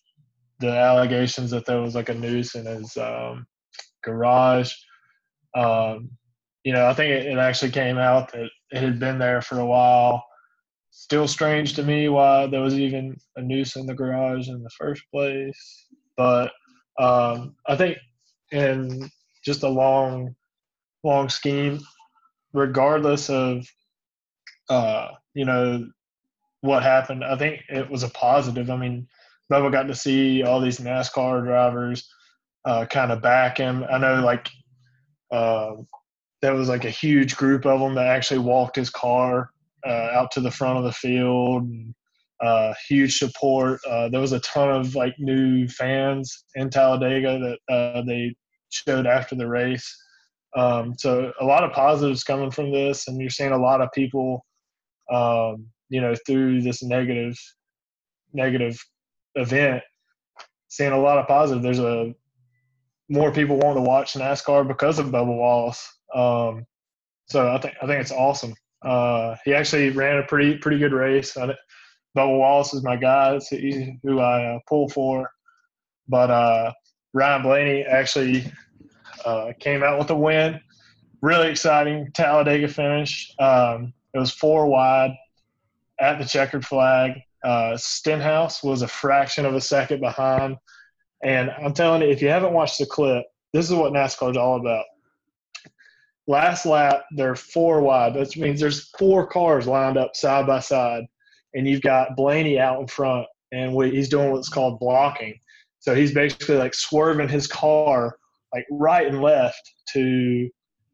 the 0.59 0.69
allegations 0.69 1.51
that 1.51 1.65
there 1.65 1.81
was 1.81 1.95
like 1.95 2.09
a 2.09 2.13
noose 2.13 2.55
in 2.55 2.65
his 2.65 2.97
um, 2.97 3.45
garage. 4.03 4.73
Um, 5.55 6.11
you 6.63 6.73
know, 6.73 6.87
I 6.87 6.93
think 6.93 7.11
it, 7.11 7.27
it 7.27 7.37
actually 7.37 7.71
came 7.71 7.97
out 7.97 8.31
that 8.33 8.49
it 8.71 8.81
had 8.81 8.99
been 8.99 9.19
there 9.19 9.41
for 9.41 9.59
a 9.59 9.65
while 9.65 10.23
still 10.97 11.27
strange 11.27 11.75
to 11.75 11.83
me 11.83 12.09
why 12.09 12.47
there 12.47 12.61
was 12.61 12.73
even 12.73 13.15
a 13.35 13.41
noose 13.41 13.75
in 13.75 13.85
the 13.85 13.93
garage 13.93 14.47
in 14.47 14.63
the 14.63 14.69
first 14.71 15.03
place. 15.13 15.85
But 16.17 16.51
um, 16.99 17.55
I 17.67 17.75
think 17.75 17.99
in 18.51 19.07
just 19.45 19.61
a 19.61 19.69
long, 19.69 20.35
long 21.03 21.29
scheme, 21.29 21.79
regardless 22.51 23.29
of 23.29 23.63
uh, 24.69 25.09
you 25.35 25.45
know 25.45 25.87
what 26.61 26.83
happened, 26.83 27.23
I 27.23 27.37
think 27.37 27.61
it 27.69 27.89
was 27.89 28.03
a 28.03 28.09
positive. 28.09 28.69
I 28.69 28.77
mean, 28.77 29.07
Bubba 29.51 29.71
got 29.71 29.83
to 29.83 29.95
see 29.95 30.43
all 30.43 30.59
these 30.59 30.79
NASCAR 30.79 31.43
drivers 31.43 32.09
uh, 32.65 32.85
kind 32.85 33.11
of 33.11 33.21
back 33.21 33.57
him. 33.57 33.85
I 33.89 33.97
know 33.97 34.21
like 34.21 34.49
uh, 35.31 35.73
there 36.41 36.55
was 36.55 36.69
like 36.69 36.85
a 36.85 36.89
huge 36.89 37.35
group 37.35 37.65
of 37.65 37.79
them 37.79 37.95
that 37.95 38.07
actually 38.07 38.39
walked 38.39 38.75
his 38.75 38.89
car 38.89 39.51
uh, 39.85 40.09
out 40.13 40.31
to 40.31 40.41
the 40.41 40.51
front 40.51 40.77
of 40.77 40.83
the 40.83 40.93
field. 40.93 41.63
And, 41.63 41.93
uh, 42.41 42.73
huge 42.87 43.17
support. 43.17 43.79
Uh, 43.89 44.09
there 44.09 44.21
was 44.21 44.31
a 44.31 44.39
ton 44.41 44.69
of 44.69 44.95
like 44.95 45.15
new 45.17 45.67
fans 45.67 46.45
in 46.55 46.69
Talladega 46.69 47.39
that 47.39 47.73
uh, 47.73 48.01
they 48.03 48.35
showed 48.69 49.07
after 49.07 49.35
the 49.35 49.47
race. 49.47 49.95
Um, 50.55 50.93
so 50.97 51.31
a 51.39 51.45
lot 51.45 51.63
of 51.63 51.71
positives 51.71 52.23
coming 52.23 52.51
from 52.51 52.71
this, 52.71 53.07
and 53.07 53.19
you're 53.19 53.29
seeing 53.29 53.51
a 53.51 53.57
lot 53.57 53.81
of 53.81 53.91
people, 53.91 54.45
um, 55.11 55.67
you 55.89 56.01
know, 56.01 56.15
through 56.25 56.61
this 56.61 56.83
negative, 56.83 57.37
negative 58.33 58.77
event, 59.35 59.83
seeing 60.67 60.91
a 60.91 60.99
lot 60.99 61.17
of 61.17 61.27
positive. 61.27 61.63
There's 61.63 61.79
a 61.79 62.13
more 63.09 63.31
people 63.31 63.57
want 63.57 63.77
to 63.77 63.81
watch 63.81 64.13
NASCAR 64.13 64.67
because 64.67 64.99
of 64.99 65.07
Bubba 65.07 65.35
Wallace. 65.35 65.87
Um, 66.13 66.65
so 67.25 67.49
I 67.49 67.59
think 67.59 67.75
I 67.81 67.87
think 67.87 68.01
it's 68.01 68.11
awesome. 68.11 68.53
Uh, 68.83 69.35
he 69.43 69.53
actually 69.53 69.89
ran 69.89 70.17
a 70.17 70.23
pretty 70.23 70.57
pretty 70.57 70.77
good 70.77 70.93
race. 70.93 71.35
I, 71.37 71.53
Wallace 72.15 72.73
is 72.73 72.83
my 72.83 72.95
guy. 72.95 73.35
It's 73.35 73.49
who 73.49 74.19
I 74.19 74.55
uh, 74.55 74.59
pull 74.67 74.89
for. 74.89 75.29
But 76.07 76.31
uh, 76.31 76.71
Ryan 77.13 77.43
Blaney 77.43 77.83
actually 77.83 78.51
uh, 79.25 79.51
came 79.59 79.83
out 79.83 79.99
with 79.99 80.09
a 80.09 80.15
win. 80.15 80.59
Really 81.21 81.49
exciting 81.49 82.11
Talladega 82.13 82.67
finish. 82.67 83.31
Um, 83.39 83.93
it 84.13 84.19
was 84.19 84.31
four 84.31 84.67
wide 84.67 85.11
at 85.99 86.19
the 86.19 86.25
checkered 86.25 86.65
flag. 86.65 87.13
Uh, 87.43 87.77
Stenhouse 87.77 88.63
was 88.63 88.81
a 88.81 88.87
fraction 88.87 89.45
of 89.45 89.55
a 89.55 89.61
second 89.61 89.99
behind. 90.01 90.57
And 91.23 91.51
I'm 91.51 91.73
telling 91.73 92.01
you, 92.01 92.09
if 92.09 92.21
you 92.21 92.29
haven't 92.29 92.53
watched 92.53 92.79
the 92.79 92.85
clip, 92.85 93.25
this 93.53 93.69
is 93.69 93.75
what 93.75 93.93
NASCAR 93.93 94.31
is 94.31 94.37
all 94.37 94.59
about. 94.59 94.85
last 96.27 96.65
lap 96.65 97.05
they're 97.15 97.35
four 97.35 97.81
wide. 97.81 98.13
That 98.13 98.35
means 98.37 98.59
there's 98.59 98.89
four 98.99 99.25
cars 99.27 99.67
lined 99.67 99.97
up 99.97 100.15
side 100.15 100.45
by 100.45 100.59
side, 100.59 101.05
and 101.53 101.67
you've 101.67 101.81
got 101.81 102.15
Blaney 102.15 102.59
out 102.59 102.81
in 102.81 102.87
front, 102.87 103.27
and 103.51 103.73
we, 103.73 103.91
he's 103.91 104.09
doing 104.09 104.31
what's 104.31 104.49
called 104.49 104.79
blocking. 104.79 105.39
So 105.79 105.95
he's 105.95 106.13
basically 106.13 106.57
like 106.57 106.73
swerving 106.73 107.29
his 107.29 107.47
car 107.47 108.17
like 108.53 108.65
right 108.71 109.07
and 109.07 109.21
left 109.21 109.73
to 109.93 110.49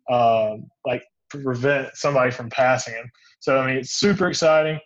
um, 0.10 0.68
like 0.86 1.04
prevent 1.41 1.96
somebody 1.96 2.32
from 2.32 2.50
passing 2.50 2.93
him. 2.93 3.10
So 3.39 3.58
I 3.60 3.67
mean, 3.67 3.78
it's 3.78 3.91
super 3.91 4.28
exciting. 4.28 4.80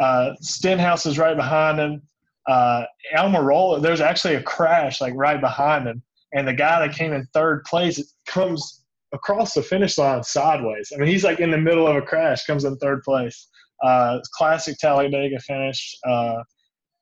Uh, 0.00 0.32
Stenhouse 0.40 1.06
is 1.06 1.18
right 1.18 1.36
behind 1.36 1.78
him. 1.78 2.02
Uh, 2.46 2.84
Almirola, 3.16 3.80
there's 3.80 4.00
actually 4.00 4.34
a 4.34 4.42
crash 4.42 5.00
like 5.00 5.14
right 5.16 5.40
behind 5.40 5.86
him, 5.86 6.02
and 6.32 6.46
the 6.46 6.52
guy 6.52 6.86
that 6.86 6.96
came 6.96 7.12
in 7.12 7.26
third 7.32 7.64
place 7.64 8.14
comes 8.26 8.84
across 9.12 9.54
the 9.54 9.62
finish 9.62 9.96
line 9.96 10.22
sideways. 10.22 10.92
I 10.94 10.98
mean, 10.98 11.08
he's 11.08 11.24
like 11.24 11.40
in 11.40 11.50
the 11.50 11.58
middle 11.58 11.86
of 11.86 11.96
a 11.96 12.02
crash, 12.02 12.44
comes 12.44 12.64
in 12.64 12.76
third 12.76 13.02
place. 13.02 13.48
Uh, 13.82 14.18
classic 14.32 14.76
Talladega 14.78 15.38
finish. 15.40 15.96
Uh, 16.06 16.36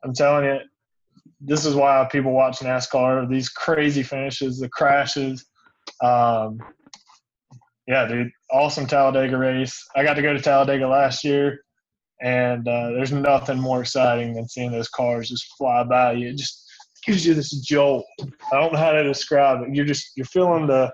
I'm 0.04 0.12
telling 0.12 0.44
you, 0.44 0.58
this 1.40 1.64
is 1.64 1.74
why 1.74 2.06
people 2.10 2.32
watch 2.32 2.58
NASCAR. 2.58 3.28
These 3.28 3.48
crazy 3.48 4.02
finishes, 4.02 4.58
the 4.58 4.68
crashes. 4.68 5.46
Um, 6.02 6.58
yeah, 7.86 8.06
dude, 8.06 8.30
awesome 8.50 8.86
Talladega 8.86 9.36
race. 9.36 9.84
I 9.96 10.04
got 10.04 10.14
to 10.14 10.22
go 10.22 10.32
to 10.32 10.40
Talladega 10.40 10.86
last 10.86 11.24
year, 11.24 11.64
and 12.20 12.66
uh, 12.66 12.90
there's 12.90 13.12
nothing 13.12 13.58
more 13.58 13.80
exciting 13.80 14.34
than 14.34 14.48
seeing 14.48 14.70
those 14.70 14.88
cars 14.88 15.28
just 15.28 15.52
fly 15.58 15.82
by 15.82 16.12
you. 16.12 16.28
It 16.28 16.36
just 16.36 16.70
gives 17.04 17.26
you 17.26 17.34
this 17.34 17.50
jolt. 17.50 18.06
I 18.20 18.60
don't 18.60 18.72
know 18.72 18.78
how 18.78 18.92
to 18.92 19.02
describe 19.02 19.62
it. 19.62 19.74
You're 19.74 19.86
just 19.86 20.12
you're 20.16 20.26
feeling 20.26 20.66
the. 20.66 20.92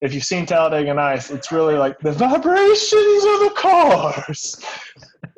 If 0.00 0.14
you've 0.14 0.24
seen 0.24 0.46
Talladega 0.46 0.94
Nights, 0.94 1.30
it's 1.30 1.52
really 1.52 1.74
like 1.74 1.98
the 1.98 2.12
vibrations 2.12 3.24
of 3.24 3.40
the 3.40 3.52
cars. 3.54 4.64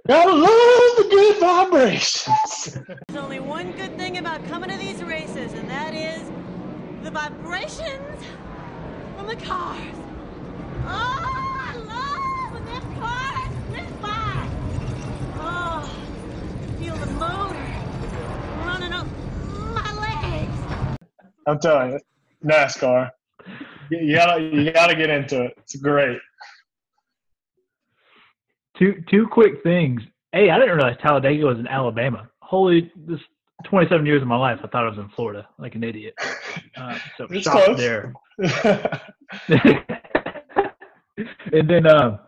Gotta 0.07 0.33
love 0.33 0.97
the 0.99 1.09
good 1.11 1.41
vibrations. 1.41 2.79
There's 3.09 3.21
only 3.21 3.41
one 3.41 3.73
good 3.73 3.99
thing 3.99 4.19
about 4.19 4.45
coming 4.47 4.71
to 4.71 4.77
these 4.77 5.03
races, 5.03 5.53
and 5.55 5.69
that 5.69 5.95
is 5.95 6.23
the 7.03 7.11
vibrations 7.11 8.23
from 9.17 9.27
the 9.27 9.37
cars. 9.37 10.02
I'm 21.47 21.59
telling 21.59 21.93
you, 21.93 22.01
NASCAR. 22.45 23.11
You 23.91 24.15
gotta 24.15 24.41
you 24.41 24.73
gotta 24.73 24.95
get 24.95 25.11
into 25.11 25.45
it. 25.45 25.55
It's 25.59 25.77
great. 25.77 26.19
Two 28.79 29.03
two 29.11 29.27
quick 29.31 29.63
things. 29.63 30.03
Hey, 30.33 30.51
I 30.51 30.59
didn't 30.59 30.77
realize 30.77 30.97
Talladega 31.03 31.45
was 31.45 31.59
in 31.59 31.67
Alabama. 31.67 32.29
Holy, 32.41 32.91
this 32.97 33.21
27 33.65 34.07
years 34.07 34.23
of 34.23 34.29
my 34.29 34.37
life, 34.37 34.59
I 34.65 34.69
thought 34.69 34.87
I 34.87 34.89
was 34.89 34.99
in 34.99 35.09
Florida, 35.11 35.47
like 35.59 35.75
an 35.75 35.85
idiot. 35.85 36.15
Uh, 36.77 36.99
so 37.19 37.27
It's 37.31 37.45
shocked 37.45 37.77
there. 37.77 38.15
and 41.17 41.69
then 41.69 41.87
uh, 41.87 42.19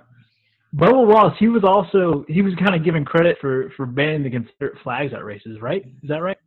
Bubba 0.75 1.07
Wallace, 1.07 1.37
he 1.39 1.49
was 1.49 1.65
also 1.65 2.25
he 2.29 2.43
was 2.43 2.55
kind 2.57 2.75
of 2.75 2.85
given 2.85 3.05
credit 3.05 3.39
for 3.41 3.71
for 3.77 3.87
banning 3.87 4.23
the 4.25 4.31
Confederate 4.31 4.79
flags 4.83 5.13
at 5.13 5.25
races, 5.25 5.61
right? 5.61 5.85
Is 6.03 6.09
that 6.09 6.23
right? 6.23 6.39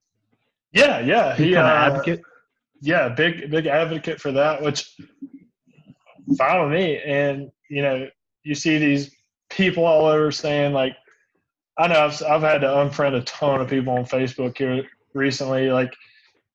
yeah, 0.73 0.99
yeah. 0.99 1.35
He's 1.35 1.47
He 1.47 1.55
uh, 1.55 1.65
advocate. 1.65 2.21
yeah, 2.81 3.09
big 3.09 3.49
big 3.49 3.67
advocate 3.67 4.19
for 4.19 4.31
that, 4.33 4.61
which 4.61 4.95
fine 6.37 6.63
with 6.63 6.77
me. 6.77 6.99
And 6.99 7.49
you 7.69 7.81
know, 7.81 8.07
you 8.43 8.53
see 8.55 8.77
these 8.77 9.15
people 9.49 9.85
all 9.85 10.05
over 10.05 10.31
saying 10.31 10.73
like, 10.73 10.95
I 11.77 11.87
know 11.87 12.05
I've 12.05 12.21
I've 12.23 12.41
had 12.41 12.61
to 12.61 12.67
unfriend 12.67 13.15
a 13.15 13.21
ton 13.21 13.61
of 13.61 13.69
people 13.69 13.93
on 13.93 14.05
Facebook 14.05 14.57
here 14.57 14.83
recently. 15.13 15.71
Like, 15.71 15.93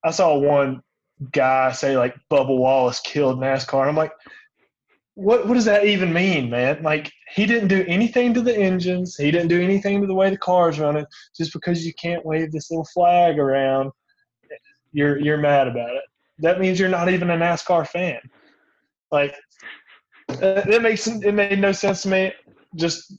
I 0.05 0.11
saw 0.11 0.37
one 0.37 0.83
guy 1.31 1.73
say 1.73 1.97
like 1.97 2.15
Bubba 2.31 2.57
Wallace 2.57 3.01
killed 3.01 3.39
NASCAR. 3.39 3.81
And 3.81 3.91
I'm 3.91 3.97
like, 3.97 4.13
what 5.15 5.47
what 5.47 5.55
does 5.55 5.67
that 5.67 5.85
even 5.85 6.13
mean, 6.13 6.51
man? 6.51 6.83
Like, 6.83 7.13
he 7.35 7.47
didn't 7.47 7.69
do 7.69 7.85
anything 7.87 8.33
to 8.35 8.41
the 8.41 8.57
engines. 8.57 9.17
He 9.17 9.31
didn't 9.31 9.49
do 9.49 9.61
anything 9.61 10.01
to 10.01 10.07
the 10.07 10.15
way 10.15 10.31
the 10.31 10.39
car's 10.39 10.79
running. 10.79 11.07
Just 11.37 11.53
because 11.53 11.85
you 11.87 11.93
can't 11.95 12.25
wave 12.25 12.51
this 12.51 12.71
little 12.71 12.87
flag 12.95 13.39
around, 13.39 13.91
you're 14.93 15.19
you're 15.19 15.39
mad 15.39 15.69
about 15.69 15.91
it 15.91 16.05
that 16.43 16.61
means 16.61 16.79
you're 16.79 16.89
not 16.89 17.09
even 17.09 17.31
a 17.31 17.37
NASCAR 17.37 17.87
fan. 17.87 18.19
Like 19.11 19.35
uh, 20.29 20.63
it 20.67 20.83
makes 20.83 21.07
it 21.07 21.35
made 21.35 21.59
no 21.59 21.73
sense 21.73 22.03
to 22.03 22.09
me. 22.09 22.33
Just 22.75 23.15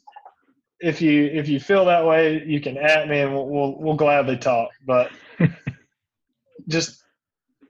if 0.80 1.02
you 1.02 1.26
if 1.26 1.48
you 1.48 1.60
feel 1.60 1.86
that 1.86 2.06
way, 2.06 2.44
you 2.46 2.60
can 2.60 2.78
at 2.78 3.08
me 3.08 3.22
and 3.22 3.34
we'll 3.34 3.48
we'll, 3.48 3.76
we'll 3.80 3.96
gladly 3.96 4.38
talk. 4.38 4.70
But 4.86 5.12
just 6.68 7.04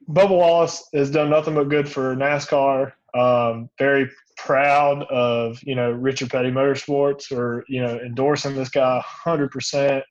Bubba 0.10 0.30
Wallace 0.30 0.88
has 0.94 1.12
done 1.12 1.30
nothing 1.30 1.56
but 1.56 1.70
good 1.70 1.88
for 1.88 2.16
NASCAR. 2.16 2.94
Um, 3.14 3.70
very 3.78 4.10
proud 4.38 5.04
of 5.04 5.60
you 5.64 5.76
know 5.76 5.92
Richard 5.92 6.32
Petty 6.32 6.50
Motorsports 6.50 7.26
for 7.26 7.64
you 7.68 7.82
know 7.82 8.00
endorsing 8.00 8.56
this 8.56 8.70
guy 8.70 9.02
hundred 9.06 9.52
percent. 9.52 10.04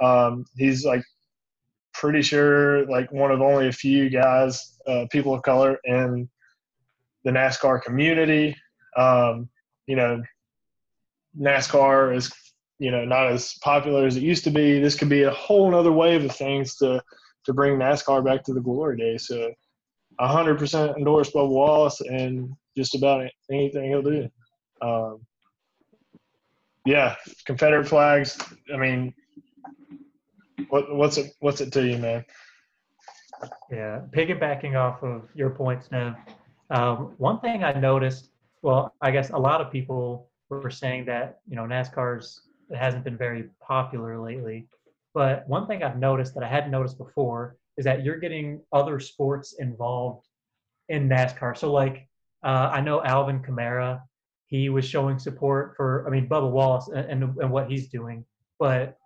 Um, 0.00 0.44
he's 0.56 0.84
like 0.84 1.02
pretty 1.92 2.22
sure 2.22 2.86
like 2.86 3.10
one 3.12 3.30
of 3.30 3.40
only 3.40 3.68
a 3.68 3.72
few 3.72 4.08
guys, 4.08 4.78
uh, 4.86 5.06
people 5.10 5.34
of 5.34 5.42
color 5.42 5.78
in 5.84 6.28
the 7.24 7.30
NASCAR 7.30 7.82
community. 7.82 8.56
Um, 8.96 9.48
you 9.86 9.96
know, 9.96 10.22
NASCAR 11.38 12.14
is 12.14 12.32
you 12.78 12.90
know 12.90 13.04
not 13.04 13.28
as 13.28 13.54
popular 13.62 14.06
as 14.06 14.16
it 14.16 14.22
used 14.22 14.44
to 14.44 14.50
be. 14.50 14.80
This 14.80 14.94
could 14.94 15.08
be 15.08 15.24
a 15.24 15.30
whole 15.30 15.74
other 15.74 15.92
wave 15.92 16.24
of 16.24 16.34
things 16.34 16.76
to 16.76 17.02
to 17.44 17.52
bring 17.52 17.78
NASCAR 17.78 18.24
back 18.24 18.44
to 18.44 18.54
the 18.54 18.60
glory 18.60 18.96
days. 18.96 19.26
So, 19.26 19.52
hundred 20.26 20.58
percent 20.58 20.96
endorse 20.96 21.30
Bubba 21.30 21.48
Wallace 21.48 22.00
and 22.00 22.52
just 22.76 22.94
about 22.94 23.28
anything 23.50 23.88
he'll 23.88 24.02
do. 24.02 24.28
Um, 24.82 25.20
yeah, 26.84 27.16
Confederate 27.44 27.86
flags. 27.86 28.38
I 28.72 28.76
mean, 28.76 29.14
what, 30.70 30.94
what's 30.94 31.18
it? 31.18 31.32
What's 31.40 31.60
it 31.60 31.72
to 31.74 31.86
you, 31.86 31.98
man? 31.98 32.24
Yeah, 33.70 34.00
piggybacking 34.10 34.74
off 34.74 35.02
of 35.02 35.28
your 35.34 35.50
points, 35.50 35.90
now, 35.92 36.16
Um, 36.70 37.14
one 37.18 37.40
thing 37.40 37.62
I 37.62 37.72
noticed, 37.72 38.30
well, 38.62 38.94
I 39.00 39.10
guess 39.10 39.30
a 39.30 39.38
lot 39.38 39.60
of 39.60 39.70
people 39.70 40.28
were 40.48 40.70
saying 40.70 41.04
that 41.06 41.40
you 41.48 41.56
know 41.56 41.64
NASCAR's 41.64 42.42
it 42.70 42.76
hasn't 42.76 43.04
been 43.04 43.16
very 43.16 43.48
popular 43.60 44.18
lately. 44.18 44.66
But 45.14 45.48
one 45.48 45.66
thing 45.66 45.82
I've 45.82 45.98
noticed 45.98 46.34
that 46.34 46.44
I 46.44 46.48
hadn't 46.48 46.70
noticed 46.70 46.98
before 46.98 47.56
is 47.78 47.84
that 47.84 48.04
you're 48.04 48.18
getting 48.18 48.60
other 48.72 49.00
sports 49.00 49.54
involved 49.58 50.26
in 50.90 51.08
NASCAR. 51.08 51.56
So 51.56 51.72
like 51.72 52.06
uh, 52.44 52.70
I 52.72 52.80
know 52.80 53.02
Alvin 53.02 53.40
Kamara, 53.40 54.00
he 54.46 54.68
was 54.68 54.84
showing 54.84 55.18
support 55.18 55.74
for 55.76 56.06
I 56.06 56.10
mean 56.10 56.28
Bubba 56.28 56.50
Wallace 56.50 56.88
and, 56.88 57.10
and, 57.10 57.36
and 57.38 57.50
what 57.50 57.70
he's 57.70 57.88
doing, 57.88 58.24
but 58.58 58.96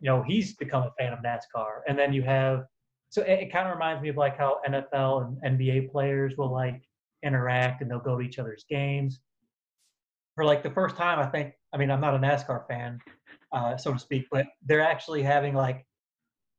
you 0.00 0.08
know 0.10 0.22
he's 0.22 0.54
become 0.54 0.84
a 0.84 0.92
fan 0.98 1.12
of 1.12 1.18
NASCAR. 1.20 1.80
And 1.88 1.98
then 1.98 2.12
you 2.12 2.22
have 2.22 2.66
so 3.08 3.22
it, 3.22 3.40
it 3.40 3.52
kind 3.52 3.66
of 3.66 3.74
reminds 3.74 4.02
me 4.02 4.08
of 4.10 4.16
like 4.16 4.38
how 4.38 4.60
NFL 4.68 5.40
and 5.42 5.58
NBA 5.58 5.90
players 5.90 6.36
will 6.36 6.52
like 6.52 6.80
interact 7.22 7.82
and 7.82 7.90
they'll 7.90 7.98
go 7.98 8.18
to 8.18 8.24
each 8.24 8.38
other's 8.38 8.64
games. 8.68 9.20
For 10.36 10.44
like 10.44 10.62
the 10.62 10.70
first 10.70 10.96
time, 10.96 11.18
I 11.18 11.26
think. 11.26 11.54
I 11.72 11.76
mean, 11.76 11.90
I'm 11.90 12.00
not 12.00 12.14
a 12.14 12.18
NASCAR 12.18 12.66
fan, 12.66 13.00
uh, 13.52 13.76
so 13.76 13.92
to 13.92 13.98
speak, 13.98 14.26
but 14.30 14.46
they're 14.64 14.80
actually 14.80 15.22
having 15.22 15.54
like, 15.54 15.86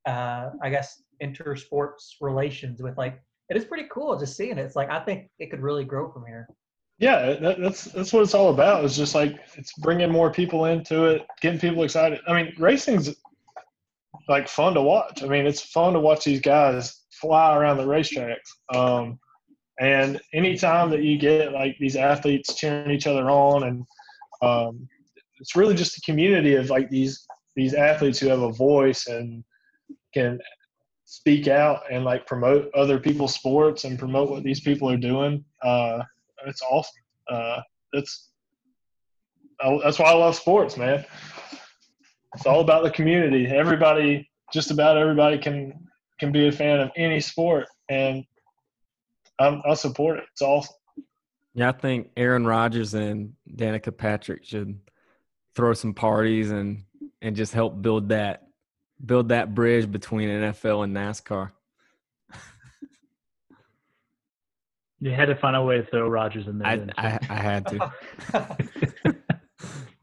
uh, 0.05 0.51
I 0.61 0.69
guess, 0.69 1.00
intersports 1.21 2.15
relations 2.21 2.81
with 2.81 2.97
like. 2.97 3.21
It 3.49 3.57
is 3.57 3.65
pretty 3.65 3.89
cool 3.91 4.17
just 4.17 4.37
seeing 4.37 4.51
it. 4.51 4.59
It's 4.59 4.77
like 4.77 4.89
I 4.89 4.99
think 5.01 5.29
it 5.37 5.51
could 5.51 5.59
really 5.59 5.83
grow 5.83 6.09
from 6.09 6.25
here. 6.25 6.47
Yeah, 6.99 7.33
that, 7.33 7.59
that's 7.59 7.85
that's 7.85 8.13
what 8.13 8.21
it's 8.21 8.35
all 8.35 8.53
about. 8.53 8.85
It's 8.85 8.95
just 8.95 9.15
like 9.15 9.39
it's 9.55 9.73
bringing 9.79 10.11
more 10.11 10.31
people 10.31 10.65
into 10.65 11.05
it, 11.05 11.25
getting 11.41 11.59
people 11.59 11.83
excited. 11.83 12.19
I 12.27 12.33
mean, 12.33 12.53
racing's 12.59 13.15
like 14.29 14.47
fun 14.47 14.75
to 14.75 14.81
watch. 14.81 15.23
I 15.23 15.27
mean, 15.27 15.47
it's 15.47 15.61
fun 15.61 15.93
to 15.93 15.99
watch 15.99 16.23
these 16.23 16.39
guys 16.39 17.01
fly 17.11 17.57
around 17.57 17.77
the 17.77 17.85
racetracks. 17.85 18.37
Um, 18.73 19.19
and 19.79 20.21
anytime 20.33 20.91
that 20.91 21.01
you 21.01 21.17
get 21.17 21.53
like 21.53 21.75
these 21.79 21.95
athletes 21.95 22.55
cheering 22.55 22.91
each 22.91 23.07
other 23.07 23.29
on, 23.31 23.63
and 23.63 23.83
um, 24.43 24.87
it's 25.39 25.55
really 25.55 25.73
just 25.73 25.97
a 25.97 26.01
community 26.01 26.53
of 26.53 26.69
like 26.69 26.89
these 26.89 27.25
these 27.55 27.73
athletes 27.73 28.19
who 28.19 28.27
have 28.27 28.41
a 28.41 28.53
voice 28.53 29.07
and 29.07 29.43
can 30.13 30.39
speak 31.11 31.49
out 31.49 31.81
and 31.91 32.05
like 32.05 32.25
promote 32.25 32.73
other 32.73 32.97
people's 32.97 33.35
sports 33.35 33.83
and 33.83 33.99
promote 33.99 34.29
what 34.29 34.43
these 34.43 34.61
people 34.61 34.89
are 34.89 34.95
doing. 34.95 35.43
Uh, 35.61 36.01
it's 36.47 36.61
awesome. 36.61 37.01
Uh, 37.29 37.59
I, 37.93 39.79
that's 39.83 39.99
why 39.99 40.05
I 40.05 40.13
love 40.13 40.37
sports, 40.37 40.77
man. 40.77 41.03
It's 42.33 42.45
all 42.45 42.61
about 42.61 42.83
the 42.83 42.91
community. 42.91 43.45
Everybody, 43.45 44.31
just 44.53 44.71
about 44.71 44.95
everybody, 44.95 45.37
can 45.37 45.73
can 46.17 46.31
be 46.31 46.47
a 46.47 46.51
fan 46.51 46.79
of 46.79 46.91
any 46.95 47.19
sport, 47.19 47.67
and 47.89 48.23
I'm, 49.37 49.61
I 49.69 49.73
support 49.73 50.19
it. 50.19 50.23
It's 50.31 50.41
awesome. 50.41 50.75
Yeah, 51.53 51.69
I 51.69 51.73
think 51.73 52.11
Aaron 52.15 52.47
Rodgers 52.47 52.93
and 52.93 53.33
Danica 53.53 53.95
Patrick 53.95 54.45
should 54.45 54.79
throw 55.55 55.73
some 55.73 55.93
parties 55.93 56.51
and 56.51 56.85
and 57.21 57.35
just 57.35 57.53
help 57.53 57.81
build 57.81 58.07
that 58.09 58.43
build 59.05 59.29
that 59.29 59.53
bridge 59.53 59.91
between 59.91 60.29
NFL 60.29 60.83
and 60.83 60.95
NASCAR. 60.95 61.51
You 65.03 65.09
had 65.11 65.25
to 65.25 65.35
find 65.35 65.55
a 65.55 65.63
way 65.63 65.77
to 65.77 65.83
throw 65.83 66.07
Rodgers 66.07 66.47
in 66.47 66.59
there. 66.59 66.67
I. 66.67 67.09
I 67.09 67.19
I 67.27 67.35
had 67.35 67.65
to. 67.67 67.91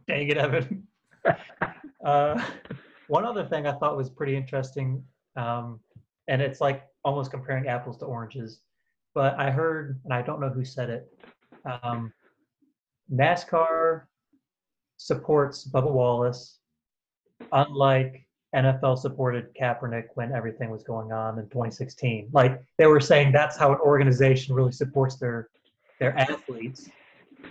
Dang 0.08 0.28
it, 0.28 0.36
Evan. 0.36 0.86
Uh, 2.04 2.40
one 3.08 3.24
other 3.24 3.44
thing 3.44 3.66
I 3.66 3.72
thought 3.72 3.96
was 3.96 4.08
pretty 4.08 4.36
interesting, 4.36 5.02
um, 5.34 5.80
and 6.28 6.40
it's 6.40 6.60
like 6.60 6.86
almost 7.04 7.32
comparing 7.32 7.66
apples 7.66 7.98
to 7.98 8.04
oranges, 8.04 8.60
but 9.14 9.38
I 9.38 9.50
heard, 9.50 10.00
and 10.04 10.14
I 10.14 10.22
don't 10.22 10.40
know 10.40 10.48
who 10.48 10.64
said 10.64 10.90
it, 10.90 11.08
um, 11.82 12.12
NASCAR 13.12 14.02
supports 14.96 15.68
Bubba 15.68 15.90
Wallace, 15.90 16.60
unlike 17.50 18.27
NFL 18.54 18.98
supported 18.98 19.54
Kaepernick 19.54 20.06
when 20.14 20.32
everything 20.32 20.70
was 20.70 20.82
going 20.82 21.12
on 21.12 21.38
in 21.38 21.44
2016. 21.46 22.30
Like 22.32 22.62
they 22.78 22.86
were 22.86 23.00
saying, 23.00 23.32
that's 23.32 23.58
how 23.58 23.72
an 23.72 23.78
organization 23.80 24.54
really 24.54 24.72
supports 24.72 25.16
their 25.16 25.48
their 26.00 26.16
athletes, 26.18 26.88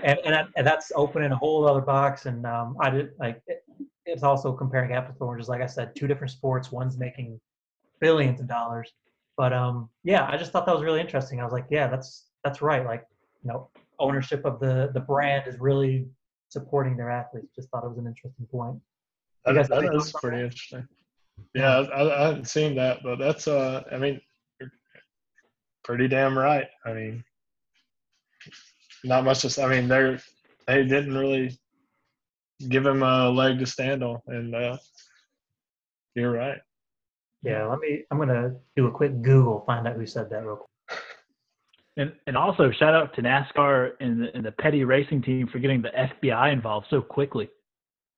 and 0.03 0.17
and, 0.25 0.47
and 0.55 0.65
that's 0.65 0.91
opening 0.95 1.31
a 1.31 1.35
whole 1.35 1.67
other 1.67 1.81
box. 1.81 2.25
And 2.25 2.45
um, 2.45 2.77
I 2.79 2.89
did 2.89 3.11
like 3.19 3.41
it, 3.47 3.63
it's 4.05 4.23
also 4.23 4.53
comparing 4.53 4.93
apples 4.93 5.17
to 5.17 5.23
oranges. 5.25 5.49
Like 5.49 5.61
I 5.61 5.67
said, 5.67 5.95
two 5.95 6.07
different 6.07 6.31
sports. 6.31 6.71
One's 6.71 6.97
making 6.97 7.39
billions 7.99 8.39
of 8.39 8.47
dollars, 8.47 8.91
but 9.35 9.53
um, 9.53 9.89
yeah, 10.03 10.27
I 10.27 10.37
just 10.37 10.51
thought 10.51 10.65
that 10.65 10.73
was 10.73 10.83
really 10.83 11.01
interesting. 11.01 11.39
I 11.39 11.43
was 11.43 11.53
like, 11.53 11.65
yeah, 11.69 11.87
that's 11.87 12.25
that's 12.43 12.61
right. 12.61 12.83
Like 12.83 13.05
you 13.43 13.49
know, 13.51 13.69
ownership 13.99 14.45
of 14.45 14.59
the 14.59 14.89
the 14.93 15.01
brand 15.01 15.47
is 15.47 15.59
really 15.59 16.07
supporting 16.49 16.97
their 16.97 17.11
athletes. 17.11 17.53
Just 17.55 17.69
thought 17.69 17.83
it 17.83 17.89
was 17.89 17.99
an 17.99 18.07
interesting 18.07 18.47
point. 18.47 18.79
You 19.47 19.53
That, 19.53 19.59
guys 19.61 19.69
that 19.69 19.77
any 19.85 19.87
is 19.97 20.11
thoughts 20.11 20.15
on 20.15 20.21
pretty 20.21 20.37
that? 20.37 20.43
interesting. 20.45 20.87
Yeah, 21.53 21.79
I, 21.79 22.23
I 22.23 22.27
hadn't 22.27 22.47
seen 22.47 22.75
that, 22.75 22.99
but 23.03 23.17
that's 23.19 23.47
uh, 23.47 23.83
I 23.91 23.97
mean, 23.97 24.19
pretty 25.83 26.07
damn 26.07 26.37
right. 26.37 26.67
I 26.85 26.93
mean, 26.93 27.23
not 29.03 29.23
much 29.23 29.39
to. 29.41 29.47
s- 29.47 29.59
I 29.59 29.67
mean, 29.69 29.87
they're 29.87 30.19
they 30.67 30.83
didn't 30.83 31.17
really 31.17 31.57
give 32.69 32.85
him 32.85 33.03
a 33.03 33.29
leg 33.29 33.59
to 33.59 33.65
stand 33.65 34.03
on, 34.03 34.19
and 34.27 34.55
uh, 34.55 34.77
you're 36.15 36.31
right. 36.31 36.59
Yeah, 37.43 37.65
let 37.67 37.79
me. 37.79 38.03
I'm 38.11 38.17
gonna 38.17 38.55
do 38.75 38.87
a 38.87 38.91
quick 38.91 39.21
Google, 39.21 39.63
find 39.65 39.87
out 39.87 39.95
who 39.95 40.05
said 40.07 40.29
that 40.31 40.43
real 40.45 40.57
quick. 40.57 40.99
And 41.97 42.13
and 42.27 42.35
also 42.37 42.71
shout 42.71 42.93
out 42.93 43.15
to 43.15 43.21
NASCAR 43.21 43.91
and 43.99 44.21
the, 44.21 44.35
and 44.35 44.45
the 44.45 44.51
petty 44.51 44.83
racing 44.83 45.21
team 45.21 45.47
for 45.47 45.59
getting 45.59 45.81
the 45.81 45.89
FBI 45.89 46.51
involved 46.51 46.87
so 46.89 47.01
quickly. 47.01 47.49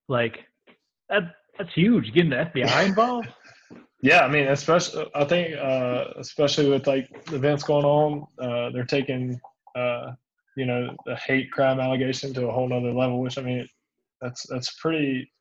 Like 0.07 0.39
that 1.09 1.35
that's 1.57 1.73
huge. 1.73 2.13
Getting 2.13 2.31
the 2.31 2.37
FBI 2.37 2.85
involved. 2.87 3.29
Yeah, 4.01 4.21
I 4.21 4.29
mean, 4.29 4.47
especially 4.47 5.05
I 5.13 5.25
think 5.25 5.57
uh, 5.57 6.05
especially 6.17 6.69
with 6.69 6.87
like 6.87 7.09
events 7.31 7.63
going 7.63 7.85
on, 7.85 8.27
uh, 8.41 8.69
they're 8.71 8.85
taking 8.85 9.39
uh, 9.75 10.11
you 10.55 10.65
know 10.65 10.95
the 11.05 11.15
hate 11.15 11.51
crime 11.51 11.79
allegation 11.79 12.33
to 12.33 12.47
a 12.47 12.51
whole 12.51 12.67
nother 12.67 12.93
level. 12.93 13.19
Which 13.19 13.37
I 13.37 13.41
mean, 13.41 13.67
that's 14.21 14.47
that's 14.47 14.73
pretty. 14.79 15.31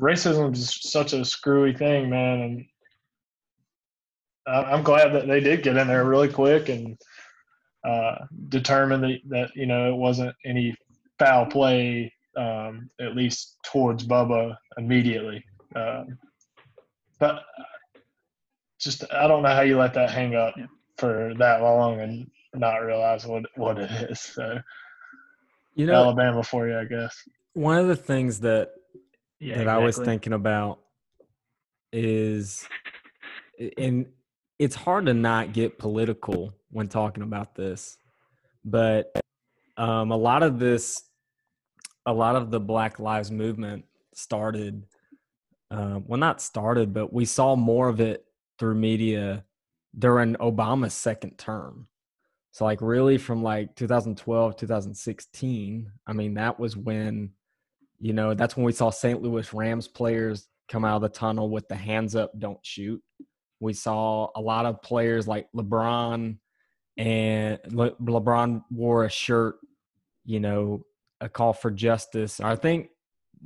Racism 0.00 0.54
is 0.54 0.78
such 0.80 1.12
a 1.12 1.24
screwy 1.24 1.72
thing, 1.72 2.08
man, 2.08 2.40
and 2.40 2.64
I'm 4.48 4.82
glad 4.82 5.12
that 5.12 5.26
they 5.26 5.40
did 5.40 5.62
get 5.62 5.76
in 5.76 5.88
there 5.88 6.04
really 6.04 6.28
quick 6.28 6.68
and 6.68 6.96
uh, 7.84 8.16
determine 8.48 9.00
that, 9.02 9.18
that 9.28 9.50
you 9.54 9.66
know 9.66 9.92
it 9.92 9.96
wasn't 9.96 10.34
any 10.44 10.74
foul 11.18 11.46
play, 11.46 12.12
um, 12.38 12.88
at 13.00 13.16
least 13.16 13.56
towards 13.64 14.06
Bubba 14.06 14.56
immediately. 14.78 15.44
Um, 15.74 16.18
but 17.18 17.42
just 18.80 19.04
I 19.12 19.26
don't 19.26 19.42
know 19.42 19.48
how 19.54 19.62
you 19.62 19.76
let 19.76 19.94
that 19.94 20.10
hang 20.10 20.34
up 20.36 20.54
Yeah. 20.56 20.66
for 20.98 21.34
that 21.38 21.60
long 21.62 22.00
and 22.00 22.30
not 22.54 22.76
realize 22.78 23.26
what 23.26 23.44
what 23.56 23.78
it 23.78 23.90
is. 24.10 24.20
So 24.20 24.58
You 25.74 25.86
know, 25.86 25.94
Alabama 25.94 26.42
for 26.42 26.68
you, 26.68 26.78
I 26.78 26.84
guess. 26.84 27.14
one 27.54 27.76
of 27.78 27.88
the 27.88 27.96
things 27.96 28.40
that 28.40 28.70
Yeah, 29.40 29.58
that 29.58 29.68
I 29.68 29.78
was 29.78 29.98
thinking 29.98 30.32
about 30.32 30.78
is, 31.92 32.66
and 33.76 34.06
it's 34.58 34.74
hard 34.76 35.06
to 35.06 35.14
not 35.14 35.52
get 35.52 35.78
political 35.78 36.52
when 36.70 36.88
talking 36.88 37.22
about 37.22 37.54
this, 37.54 37.96
but 38.64 39.10
um, 39.76 40.10
a 40.10 40.16
lot 40.16 40.42
of 40.42 40.58
this, 40.58 41.00
a 42.06 42.12
lot 42.12 42.36
of 42.36 42.50
the 42.50 42.60
Black 42.60 42.98
Lives 42.98 43.30
Movement 43.30 43.84
started, 44.14 44.84
uh, 45.70 46.00
well, 46.06 46.18
not 46.18 46.40
started, 46.40 46.92
but 46.92 47.12
we 47.12 47.24
saw 47.24 47.56
more 47.56 47.88
of 47.88 48.00
it 48.00 48.24
through 48.58 48.74
media 48.74 49.44
during 49.98 50.34
Obama's 50.36 50.94
second 50.94 51.38
term. 51.38 51.88
So, 52.50 52.64
like, 52.64 52.80
really 52.80 53.18
from 53.18 53.42
like 53.42 53.76
2012, 53.76 54.56
2016, 54.56 55.92
I 56.06 56.12
mean, 56.12 56.34
that 56.34 56.58
was 56.58 56.76
when 56.76 57.32
you 58.00 58.12
know, 58.12 58.34
that's 58.34 58.56
when 58.56 58.64
we 58.64 58.72
saw 58.72 58.90
St. 58.90 59.20
Louis 59.20 59.52
Rams 59.52 59.88
players 59.88 60.48
come 60.68 60.84
out 60.84 60.96
of 60.96 61.02
the 61.02 61.08
tunnel 61.08 61.50
with 61.50 61.66
the 61.68 61.74
hands 61.74 62.14
up, 62.14 62.32
don't 62.38 62.64
shoot. 62.64 63.02
We 63.60 63.72
saw 63.72 64.28
a 64.36 64.40
lot 64.40 64.66
of 64.66 64.82
players 64.82 65.26
like 65.26 65.48
LeBron, 65.54 66.38
and 66.96 67.58
Le- 67.70 67.96
LeBron 67.96 68.62
wore 68.70 69.04
a 69.04 69.10
shirt, 69.10 69.56
you 70.24 70.40
know, 70.40 70.84
a 71.20 71.28
call 71.28 71.52
for 71.52 71.70
justice. 71.70 72.40
I 72.40 72.56
think 72.56 72.88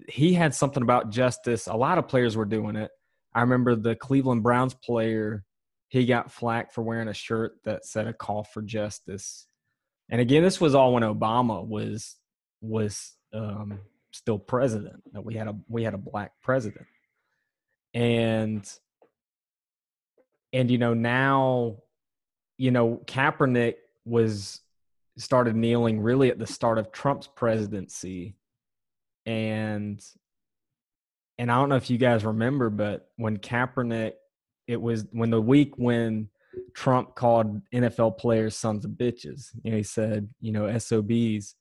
he 0.08 0.34
had 0.34 0.54
something 0.54 0.82
about 0.82 1.10
justice. 1.10 1.66
A 1.66 1.74
lot 1.74 1.98
of 1.98 2.08
players 2.08 2.36
were 2.36 2.44
doing 2.44 2.76
it. 2.76 2.90
I 3.34 3.40
remember 3.40 3.74
the 3.74 3.94
Cleveland 3.94 4.42
Browns 4.42 4.74
player, 4.74 5.44
he 5.88 6.06
got 6.06 6.32
flack 6.32 6.72
for 6.72 6.80
wearing 6.82 7.08
a 7.08 7.14
shirt 7.14 7.52
that 7.64 7.84
said 7.84 8.06
a 8.06 8.14
call 8.14 8.44
for 8.44 8.62
justice. 8.62 9.46
And 10.10 10.20
again, 10.20 10.42
this 10.42 10.58
was 10.58 10.74
all 10.74 10.94
when 10.94 11.02
Obama 11.02 11.66
was 11.66 12.16
was 12.62 13.12
um, 13.34 13.80
still 14.10 14.38
president. 14.38 15.02
That 15.12 15.22
we 15.22 15.34
had 15.34 15.48
a 15.48 15.56
we 15.68 15.84
had 15.84 15.92
a 15.92 15.98
black 15.98 16.32
president, 16.42 16.86
and 17.92 18.66
and 20.52 20.70
you 20.70 20.78
know 20.78 20.94
now, 20.94 21.76
you 22.56 22.70
know 22.70 23.02
Kaepernick 23.06 23.74
was 24.06 24.61
started 25.18 25.56
kneeling 25.56 26.00
really 26.00 26.30
at 26.30 26.38
the 26.38 26.46
start 26.46 26.78
of 26.78 26.92
Trump's 26.92 27.28
presidency, 27.28 28.34
and 29.26 30.00
and 31.38 31.50
I 31.50 31.56
don't 31.56 31.68
know 31.68 31.76
if 31.76 31.90
you 31.90 31.98
guys 31.98 32.24
remember, 32.24 32.70
but 32.70 33.08
when 33.16 33.38
Kaepernick, 33.38 34.12
it 34.66 34.80
was 34.80 35.06
when 35.12 35.30
the 35.30 35.40
week 35.40 35.76
when 35.76 36.28
Trump 36.74 37.14
called 37.14 37.60
NFL 37.74 38.18
players 38.18 38.56
sons 38.56 38.84
of 38.84 38.92
bitches. 38.92 39.50
You 39.62 39.72
know, 39.72 39.76
he 39.78 39.82
said, 39.82 40.28
you 40.40 40.52
know, 40.52 40.78
SOBs. 40.78 41.54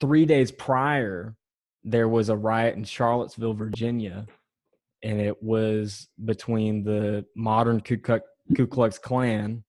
Three 0.00 0.26
days 0.26 0.52
prior, 0.52 1.34
there 1.82 2.08
was 2.08 2.28
a 2.28 2.36
riot 2.36 2.76
in 2.76 2.84
Charlottesville, 2.84 3.54
Virginia, 3.54 4.26
and 5.02 5.20
it 5.20 5.42
was 5.42 6.08
between 6.24 6.84
the 6.84 7.26
modern 7.34 7.80
Ku 7.80 7.96
Klux, 7.96 8.24
Ku 8.56 8.68
Klux 8.68 8.96
Klan 8.98 9.64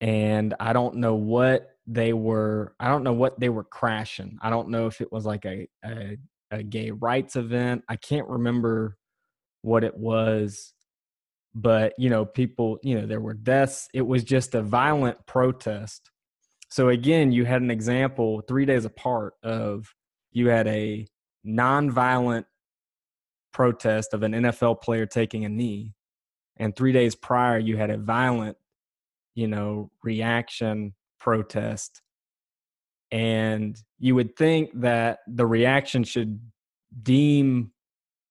and 0.00 0.54
I 0.60 0.72
don't 0.72 0.96
know 0.96 1.14
what 1.14 1.70
they 1.88 2.12
were. 2.12 2.74
I 2.78 2.88
don't 2.88 3.02
know 3.02 3.12
what 3.12 3.40
they 3.40 3.48
were 3.48 3.64
crashing. 3.64 4.38
I 4.42 4.50
don't 4.50 4.68
know 4.68 4.86
if 4.86 5.00
it 5.00 5.10
was 5.10 5.24
like 5.26 5.44
a 5.44 5.66
a, 5.84 6.18
a 6.50 6.62
gay 6.62 6.90
rights 6.90 7.34
event. 7.36 7.84
I 7.88 7.96
can't 7.96 8.28
remember 8.28 8.96
what 9.62 9.84
it 9.84 9.96
was 9.96 10.72
but 11.54 11.92
you 11.98 12.10
know 12.10 12.24
people 12.24 12.78
you 12.82 12.98
know 12.98 13.06
there 13.06 13.20
were 13.20 13.34
deaths 13.34 13.88
it 13.94 14.06
was 14.06 14.22
just 14.22 14.54
a 14.54 14.62
violent 14.62 15.18
protest 15.26 16.10
so 16.70 16.88
again 16.88 17.32
you 17.32 17.44
had 17.44 17.62
an 17.62 17.70
example 17.70 18.42
three 18.46 18.64
days 18.64 18.84
apart 18.84 19.34
of 19.42 19.92
you 20.32 20.48
had 20.48 20.66
a 20.68 21.06
non-violent 21.44 22.46
protest 23.52 24.14
of 24.14 24.22
an 24.22 24.32
nfl 24.32 24.80
player 24.80 25.06
taking 25.06 25.44
a 25.44 25.48
knee 25.48 25.94
and 26.58 26.76
three 26.76 26.92
days 26.92 27.14
prior 27.14 27.58
you 27.58 27.76
had 27.76 27.90
a 27.90 27.98
violent 27.98 28.56
you 29.34 29.48
know 29.48 29.90
reaction 30.02 30.94
protest 31.18 32.02
and 33.10 33.80
you 33.98 34.14
would 34.14 34.36
think 34.36 34.70
that 34.74 35.20
the 35.26 35.46
reaction 35.46 36.04
should 36.04 36.40
deem 37.02 37.72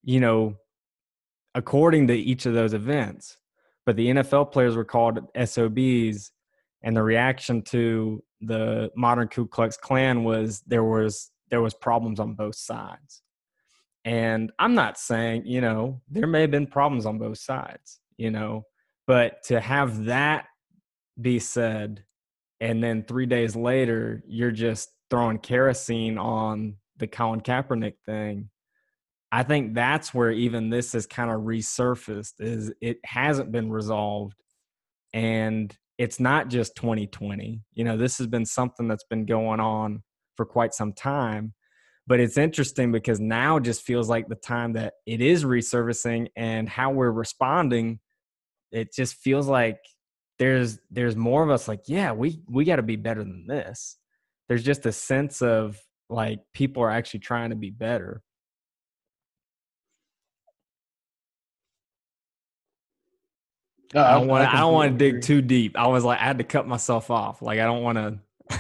you 0.03 0.19
know 0.19 0.55
according 1.57 2.05
to 2.07 2.13
each 2.13 2.45
of 2.45 2.53
those 2.53 2.73
events. 2.73 3.37
But 3.85 3.95
the 3.95 4.07
NFL 4.07 4.51
players 4.51 4.75
were 4.75 4.85
called 4.85 5.19
SOBs, 5.35 6.31
and 6.83 6.95
the 6.95 7.01
reaction 7.01 7.63
to 7.63 8.23
the 8.41 8.91
modern 8.95 9.27
Ku 9.27 9.47
Klux 9.47 9.75
Klan 9.75 10.23
was 10.23 10.61
there 10.67 10.83
was 10.83 11.31
there 11.49 11.61
was 11.61 11.73
problems 11.73 12.19
on 12.19 12.35
both 12.35 12.55
sides. 12.55 13.23
And 14.05 14.51
I'm 14.59 14.75
not 14.75 14.97
saying, 14.97 15.43
you 15.45 15.59
know, 15.59 16.01
there 16.09 16.27
may 16.27 16.41
have 16.41 16.51
been 16.51 16.67
problems 16.67 17.05
on 17.05 17.17
both 17.17 17.39
sides, 17.39 17.99
you 18.17 18.31
know, 18.31 18.63
but 19.05 19.43
to 19.45 19.59
have 19.59 20.05
that 20.05 20.45
be 21.19 21.39
said 21.39 22.03
and 22.59 22.83
then 22.83 23.03
three 23.03 23.25
days 23.25 23.55
later 23.55 24.23
you're 24.27 24.51
just 24.51 24.89
throwing 25.09 25.37
kerosene 25.37 26.17
on 26.17 26.75
the 26.97 27.07
Colin 27.07 27.41
Kaepernick 27.41 27.93
thing. 28.05 28.49
I 29.31 29.43
think 29.43 29.73
that's 29.73 30.13
where 30.13 30.31
even 30.31 30.69
this 30.69 30.93
has 30.93 31.05
kind 31.05 31.29
of 31.29 31.41
resurfaced 31.41 32.35
is 32.39 32.71
it 32.81 32.97
hasn't 33.05 33.51
been 33.51 33.69
resolved 33.69 34.35
and 35.13 35.75
it's 35.97 36.19
not 36.19 36.49
just 36.49 36.75
2020. 36.75 37.61
You 37.73 37.83
know, 37.83 37.97
this 37.97 38.17
has 38.19 38.27
been 38.27 38.45
something 38.45 38.87
that's 38.87 39.03
been 39.03 39.25
going 39.25 39.59
on 39.59 40.03
for 40.35 40.45
quite 40.45 40.73
some 40.73 40.93
time. 40.93 41.53
But 42.05 42.21
it's 42.21 42.37
interesting 42.37 42.93
because 42.93 43.19
now 43.19 43.59
just 43.59 43.81
feels 43.81 44.07
like 44.07 44.29
the 44.29 44.35
time 44.35 44.73
that 44.73 44.93
it 45.05 45.19
is 45.19 45.43
resurfacing 45.43 46.27
and 46.37 46.69
how 46.69 46.91
we're 46.91 47.11
responding, 47.11 47.99
it 48.71 48.93
just 48.93 49.15
feels 49.15 49.47
like 49.47 49.79
there's 50.39 50.79
there's 50.91 51.15
more 51.15 51.43
of 51.43 51.49
us 51.49 51.67
like, 51.67 51.83
yeah, 51.87 52.11
we 52.11 52.41
we 52.49 52.65
got 52.65 52.77
to 52.77 52.83
be 52.83 52.95
better 52.95 53.23
than 53.23 53.47
this. 53.47 53.97
There's 54.47 54.63
just 54.63 54.85
a 54.85 54.91
sense 54.91 55.41
of 55.41 55.79
like 56.09 56.39
people 56.53 56.83
are 56.83 56.91
actually 56.91 57.21
trying 57.21 57.49
to 57.49 57.55
be 57.55 57.69
better. 57.69 58.21
No, 63.93 64.03
I 64.03 64.11
don't 64.13 64.27
want 64.27 64.43
to. 64.43 64.53
I 64.53 64.59
don't 64.59 64.73
want 64.73 64.91
to 64.91 64.97
dig 64.97 65.21
too 65.21 65.41
deep. 65.41 65.77
I 65.77 65.87
was 65.87 66.03
like, 66.03 66.19
I 66.19 66.23
had 66.23 66.37
to 66.39 66.43
cut 66.43 66.67
myself 66.67 67.09
off. 67.09 67.41
Like, 67.41 67.59
I 67.59 67.63
don't 67.63 67.83
want 67.83 67.97
to. 67.97 68.19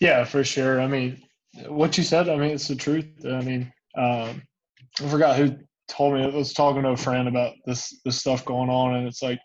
Yeah, 0.00 0.24
for 0.24 0.44
sure. 0.44 0.80
I 0.80 0.86
mean, 0.86 1.22
what 1.66 1.96
you 1.96 2.04
said, 2.04 2.28
I 2.28 2.36
mean, 2.36 2.50
it's 2.50 2.68
the 2.68 2.74
truth. 2.74 3.06
I 3.24 3.40
mean, 3.40 3.72
um, 3.96 4.42
I 5.00 5.08
forgot 5.08 5.36
who 5.36 5.56
told 5.88 6.14
me. 6.14 6.22
I 6.22 6.26
was 6.28 6.52
talking 6.52 6.82
to 6.82 6.90
a 6.90 6.96
friend 6.96 7.28
about 7.28 7.54
this 7.66 8.00
this 8.04 8.18
stuff 8.18 8.44
going 8.44 8.70
on, 8.70 8.96
and 8.96 9.06
it's 9.06 9.22
like, 9.22 9.40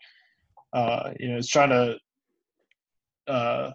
uh, 0.72 1.10
you 1.18 1.28
know, 1.28 1.36
it's 1.38 1.48
trying 1.48 1.70
to 1.70 1.98
uh, 3.30 3.70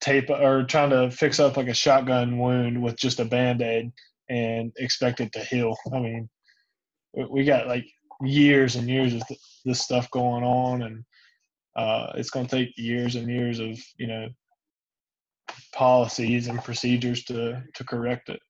tape 0.00 0.30
or 0.30 0.64
trying 0.64 0.90
to 0.90 1.10
fix 1.10 1.40
up 1.40 1.56
like 1.56 1.68
a 1.68 1.74
shotgun 1.74 2.38
wound 2.38 2.80
with 2.82 2.96
just 2.96 3.20
a 3.20 3.24
band 3.24 3.62
aid 3.62 3.92
and 4.28 4.72
expect 4.76 5.20
it 5.20 5.32
to 5.32 5.40
heal. 5.40 5.76
I 5.92 5.98
mean, 5.98 6.28
we- 7.14 7.44
got 7.44 7.66
like 7.66 7.86
years 8.22 8.76
and 8.76 8.88
years 8.88 9.14
of 9.14 9.26
th- 9.26 9.40
this 9.64 9.82
stuff 9.82 10.10
going 10.10 10.44
on, 10.44 10.82
and 10.82 11.04
uh, 11.76 12.12
it's 12.14 12.30
going 12.30 12.46
to 12.46 12.56
take 12.56 12.76
years 12.76 13.16
and 13.16 13.28
years 13.28 13.58
of 13.58 13.78
you 13.98 14.06
know 14.06 14.28
policies 15.72 16.48
and 16.48 16.62
procedures 16.62 17.24
to 17.24 17.62
to 17.74 17.84
correct 17.84 18.28
it. 18.28 18.40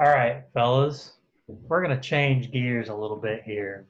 All 0.00 0.08
right, 0.08 0.44
fellas, 0.54 1.17
we're 1.48 1.82
going 1.82 1.96
to 1.96 2.02
change 2.02 2.52
gears 2.52 2.88
a 2.88 2.94
little 2.94 3.16
bit 3.16 3.42
here. 3.42 3.86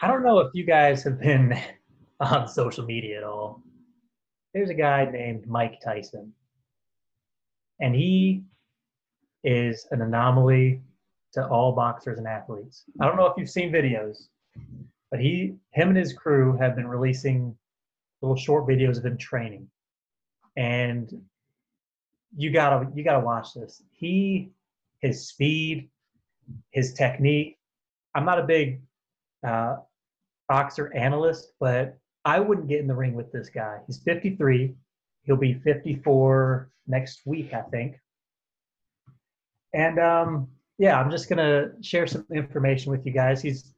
I 0.00 0.08
don't 0.08 0.22
know 0.22 0.38
if 0.38 0.50
you 0.54 0.64
guys 0.64 1.02
have 1.04 1.20
been 1.20 1.58
on 2.20 2.48
social 2.48 2.84
media 2.84 3.18
at 3.18 3.24
all. 3.24 3.62
There's 4.52 4.70
a 4.70 4.74
guy 4.74 5.04
named 5.10 5.46
Mike 5.46 5.80
Tyson, 5.84 6.32
and 7.80 7.94
he 7.94 8.44
is 9.42 9.86
an 9.90 10.00
anomaly 10.00 10.80
to 11.32 11.46
all 11.48 11.72
boxers 11.72 12.18
and 12.18 12.26
athletes. 12.26 12.84
I 13.00 13.06
don't 13.06 13.16
know 13.16 13.26
if 13.26 13.36
you've 13.36 13.50
seen 13.50 13.72
videos, 13.72 14.28
but 15.10 15.20
he, 15.20 15.54
him, 15.72 15.88
and 15.88 15.96
his 15.96 16.12
crew 16.12 16.56
have 16.56 16.76
been 16.76 16.86
releasing 16.86 17.56
little 18.22 18.36
short 18.36 18.66
videos 18.66 18.96
of 18.96 19.04
him 19.04 19.18
training, 19.18 19.68
and 20.56 21.12
you 22.36 22.50
gotta 22.52 22.88
you 22.94 23.02
gotta 23.02 23.24
watch 23.24 23.54
this. 23.54 23.82
He, 23.92 24.50
his 25.04 25.28
speed, 25.28 25.90
his 26.70 26.94
technique. 26.94 27.58
I'm 28.14 28.24
not 28.24 28.38
a 28.38 28.44
big 28.44 28.80
uh, 29.46 29.76
boxer 30.48 30.94
analyst, 30.94 31.52
but 31.60 31.98
I 32.24 32.40
wouldn't 32.40 32.68
get 32.68 32.80
in 32.80 32.86
the 32.86 32.94
ring 32.94 33.14
with 33.14 33.30
this 33.30 33.50
guy. 33.50 33.78
He's 33.86 33.98
53. 33.98 34.74
He'll 35.24 35.36
be 35.36 35.54
54 35.54 36.70
next 36.86 37.20
week, 37.26 37.52
I 37.52 37.62
think. 37.62 37.96
And 39.74 39.98
um, 39.98 40.48
yeah, 40.78 40.98
I'm 40.98 41.10
just 41.10 41.28
gonna 41.28 41.72
share 41.82 42.06
some 42.06 42.24
information 42.32 42.90
with 42.90 43.04
you 43.04 43.12
guys. 43.12 43.42
He's 43.42 43.74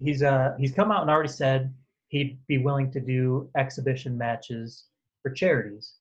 he's 0.00 0.22
uh 0.22 0.54
he's 0.58 0.72
come 0.72 0.90
out 0.90 1.02
and 1.02 1.10
already 1.10 1.28
said 1.28 1.72
he'd 2.08 2.38
be 2.48 2.58
willing 2.58 2.90
to 2.92 3.00
do 3.00 3.48
exhibition 3.56 4.18
matches 4.18 4.86
for 5.22 5.30
charities. 5.30 5.94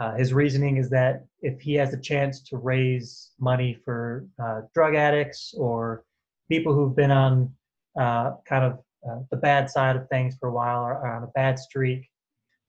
Uh, 0.00 0.14
his 0.14 0.32
reasoning 0.32 0.76
is 0.76 0.88
that 0.90 1.24
if 1.42 1.60
he 1.60 1.74
has 1.74 1.92
a 1.92 2.00
chance 2.00 2.40
to 2.40 2.56
raise 2.56 3.30
money 3.40 3.76
for 3.84 4.26
uh, 4.42 4.60
drug 4.72 4.94
addicts 4.94 5.54
or 5.56 6.04
people 6.48 6.72
who've 6.72 6.94
been 6.94 7.10
on 7.10 7.52
uh, 7.98 8.32
kind 8.46 8.64
of 8.64 8.78
uh, 9.08 9.20
the 9.30 9.36
bad 9.36 9.68
side 9.68 9.96
of 9.96 10.08
things 10.08 10.36
for 10.38 10.48
a 10.48 10.52
while 10.52 10.82
or, 10.82 10.92
or 10.92 11.08
on 11.08 11.24
a 11.24 11.28
bad 11.28 11.58
streak, 11.58 12.08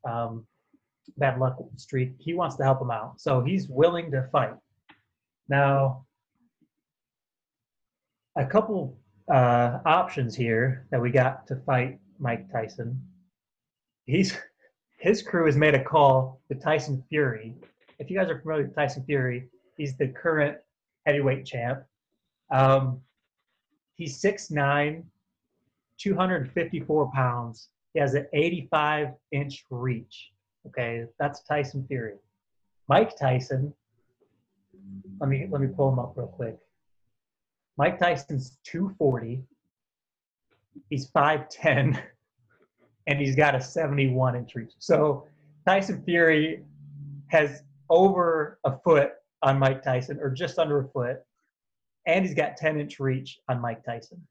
um, 0.08 0.46
bad 1.18 1.40
luck 1.40 1.58
streak, 1.76 2.14
he 2.20 2.34
wants 2.34 2.56
to 2.56 2.64
help 2.64 2.80
them 2.80 2.92
out. 2.92 3.20
So 3.20 3.42
he's 3.42 3.68
willing 3.68 4.12
to 4.12 4.28
fight. 4.32 4.54
Now, 5.48 6.06
a 8.36 8.46
couple 8.46 8.98
uh, 9.32 9.80
options 9.86 10.36
here 10.36 10.88
that 10.92 11.02
we 11.02 11.12
got 11.12 11.46
to 11.48 11.56
fight 11.58 12.00
Mike 12.20 12.52
Tyson. 12.52 13.02
He's 14.06 14.38
his 15.00 15.22
crew 15.22 15.46
has 15.46 15.56
made 15.56 15.76
a 15.76 15.84
call 15.84 16.42
to 16.50 16.56
Tyson 16.56 17.04
Fury. 17.10 17.56
If 18.00 18.10
you 18.10 18.18
guys 18.18 18.30
are 18.30 18.40
familiar 18.40 18.64
with 18.64 18.76
Tyson 18.76 19.04
Fury, 19.06 19.50
he's 19.78 19.98
the 19.98 20.10
current 20.10 20.58
heavyweight 21.06 21.46
champ. 21.46 21.84
Um, 22.52 23.00
he's 23.96 24.22
6'9, 24.22 25.04
254 25.98 27.12
pounds. 27.14 27.70
He 27.94 28.00
has 28.00 28.14
an 28.14 28.28
85 28.34 29.10
inch 29.32 29.66
reach. 29.70 30.32
Okay, 30.68 31.06
that's 31.18 31.44
Tyson 31.44 31.86
Fury. 31.88 32.16
Mike 32.90 33.18
Tyson. 33.18 33.74
Let 35.20 35.30
me 35.30 35.48
let 35.50 35.62
me 35.62 35.68
pull 35.68 35.92
him 35.92 36.00
up 36.00 36.14
real 36.16 36.28
quick. 36.28 36.58
Mike 37.78 38.00
Tyson's 38.00 38.58
240. 38.66 39.44
He's 40.90 41.10
5'10 41.12 42.02
and 43.10 43.20
he's 43.20 43.36
got 43.36 43.56
a 43.56 43.62
71 43.62 44.36
inch 44.36 44.54
reach. 44.54 44.74
So 44.78 45.26
Tyson 45.66 46.04
Fury 46.04 46.64
has 47.28 47.64
over 47.90 48.60
a 48.64 48.78
foot 48.78 49.14
on 49.42 49.58
Mike 49.58 49.82
Tyson, 49.82 50.20
or 50.22 50.30
just 50.30 50.60
under 50.60 50.80
a 50.80 50.88
foot, 50.90 51.18
and 52.06 52.24
he's 52.24 52.36
got 52.36 52.56
10 52.56 52.80
inch 52.80 53.00
reach 53.00 53.40
on 53.50 53.60
Mike 53.60 53.84
Tyson. 53.84 54.22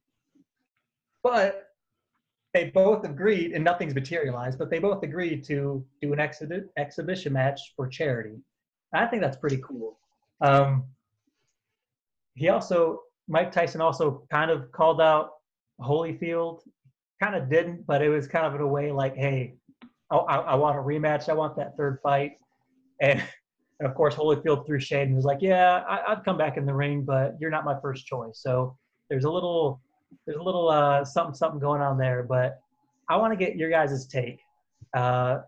But 1.25 1.71
they 2.55 2.71
both 2.71 3.05
agreed, 3.05 3.53
and 3.53 3.65
nothing's 3.65 3.97
materialized, 3.97 4.59
but 4.59 4.71
they 4.71 4.79
both 4.79 5.03
agreed 5.03 5.43
to 5.45 5.85
do 6.01 6.13
an 6.13 6.21
exhi- 6.21 6.69
exhibition 6.77 7.33
match 7.33 7.73
for 7.75 7.89
charity. 7.89 8.37
I 8.95 9.07
think 9.07 9.23
that's 9.23 9.37
pretty 9.37 9.59
cool. 9.59 9.99
Um, 10.41 10.85
he 12.37 12.49
also, 12.49 13.01
Mike 13.27 13.51
Tyson 13.51 13.81
also 13.81 14.23
kind 14.31 14.53
of 14.53 14.71
called 14.71 15.01
out 15.01 15.33
Holyfield 15.81 16.61
kind 17.23 17.35
of 17.35 17.49
didn't, 17.51 17.87
but 17.87 18.03
it 18.03 18.09
was 18.09 18.27
kind 18.27 18.47
of 18.47 18.55
in 18.55 18.61
a 18.61 18.67
way 18.67 18.93
like, 18.93 19.17
hey, 19.17 19.55
I, 20.11 20.17
I, 20.17 20.37
I 20.37 20.55
want 20.55 20.77
a 20.77 20.81
rematch. 20.81 21.29
I 21.29 21.35
want 21.35 21.57
that 21.57 21.77
third 21.77 21.99
fight. 22.03 22.33
And, 23.01 23.23
and 23.81 23.89
of 23.89 23.95
course, 23.95 24.15
Holyfield 24.15 24.67
threw 24.67 24.81
shade 24.81 25.09
and 25.09 25.17
was 25.17 25.25
like, 25.25 25.39
yeah, 25.41 25.85
I, 25.89 26.13
I'd 26.13 26.25
come 26.25 26.39
back 26.39 26.57
in 26.57 26.67
the 26.67 26.75
ring, 26.75 27.03
but 27.03 27.37
you're 27.41 27.51
not 27.51 27.65
my 27.65 27.79
first 27.81 28.07
choice. 28.07 28.41
So 28.41 28.77
there's 29.09 29.25
a 29.25 29.31
little, 29.31 29.81
there's 30.27 30.39
a 30.39 30.43
little 30.43 30.69
uh, 30.69 31.05
something, 31.05 31.35
something 31.35 31.61
going 31.61 31.81
on 31.81 31.99
there. 31.99 32.23
But 32.23 32.61
I 33.09 33.17
want 33.17 33.33
to 33.33 33.37
get 33.37 33.57
your 33.57 33.71
guys' 33.71 34.07
take. 34.07 34.39
Uh, 34.95 35.41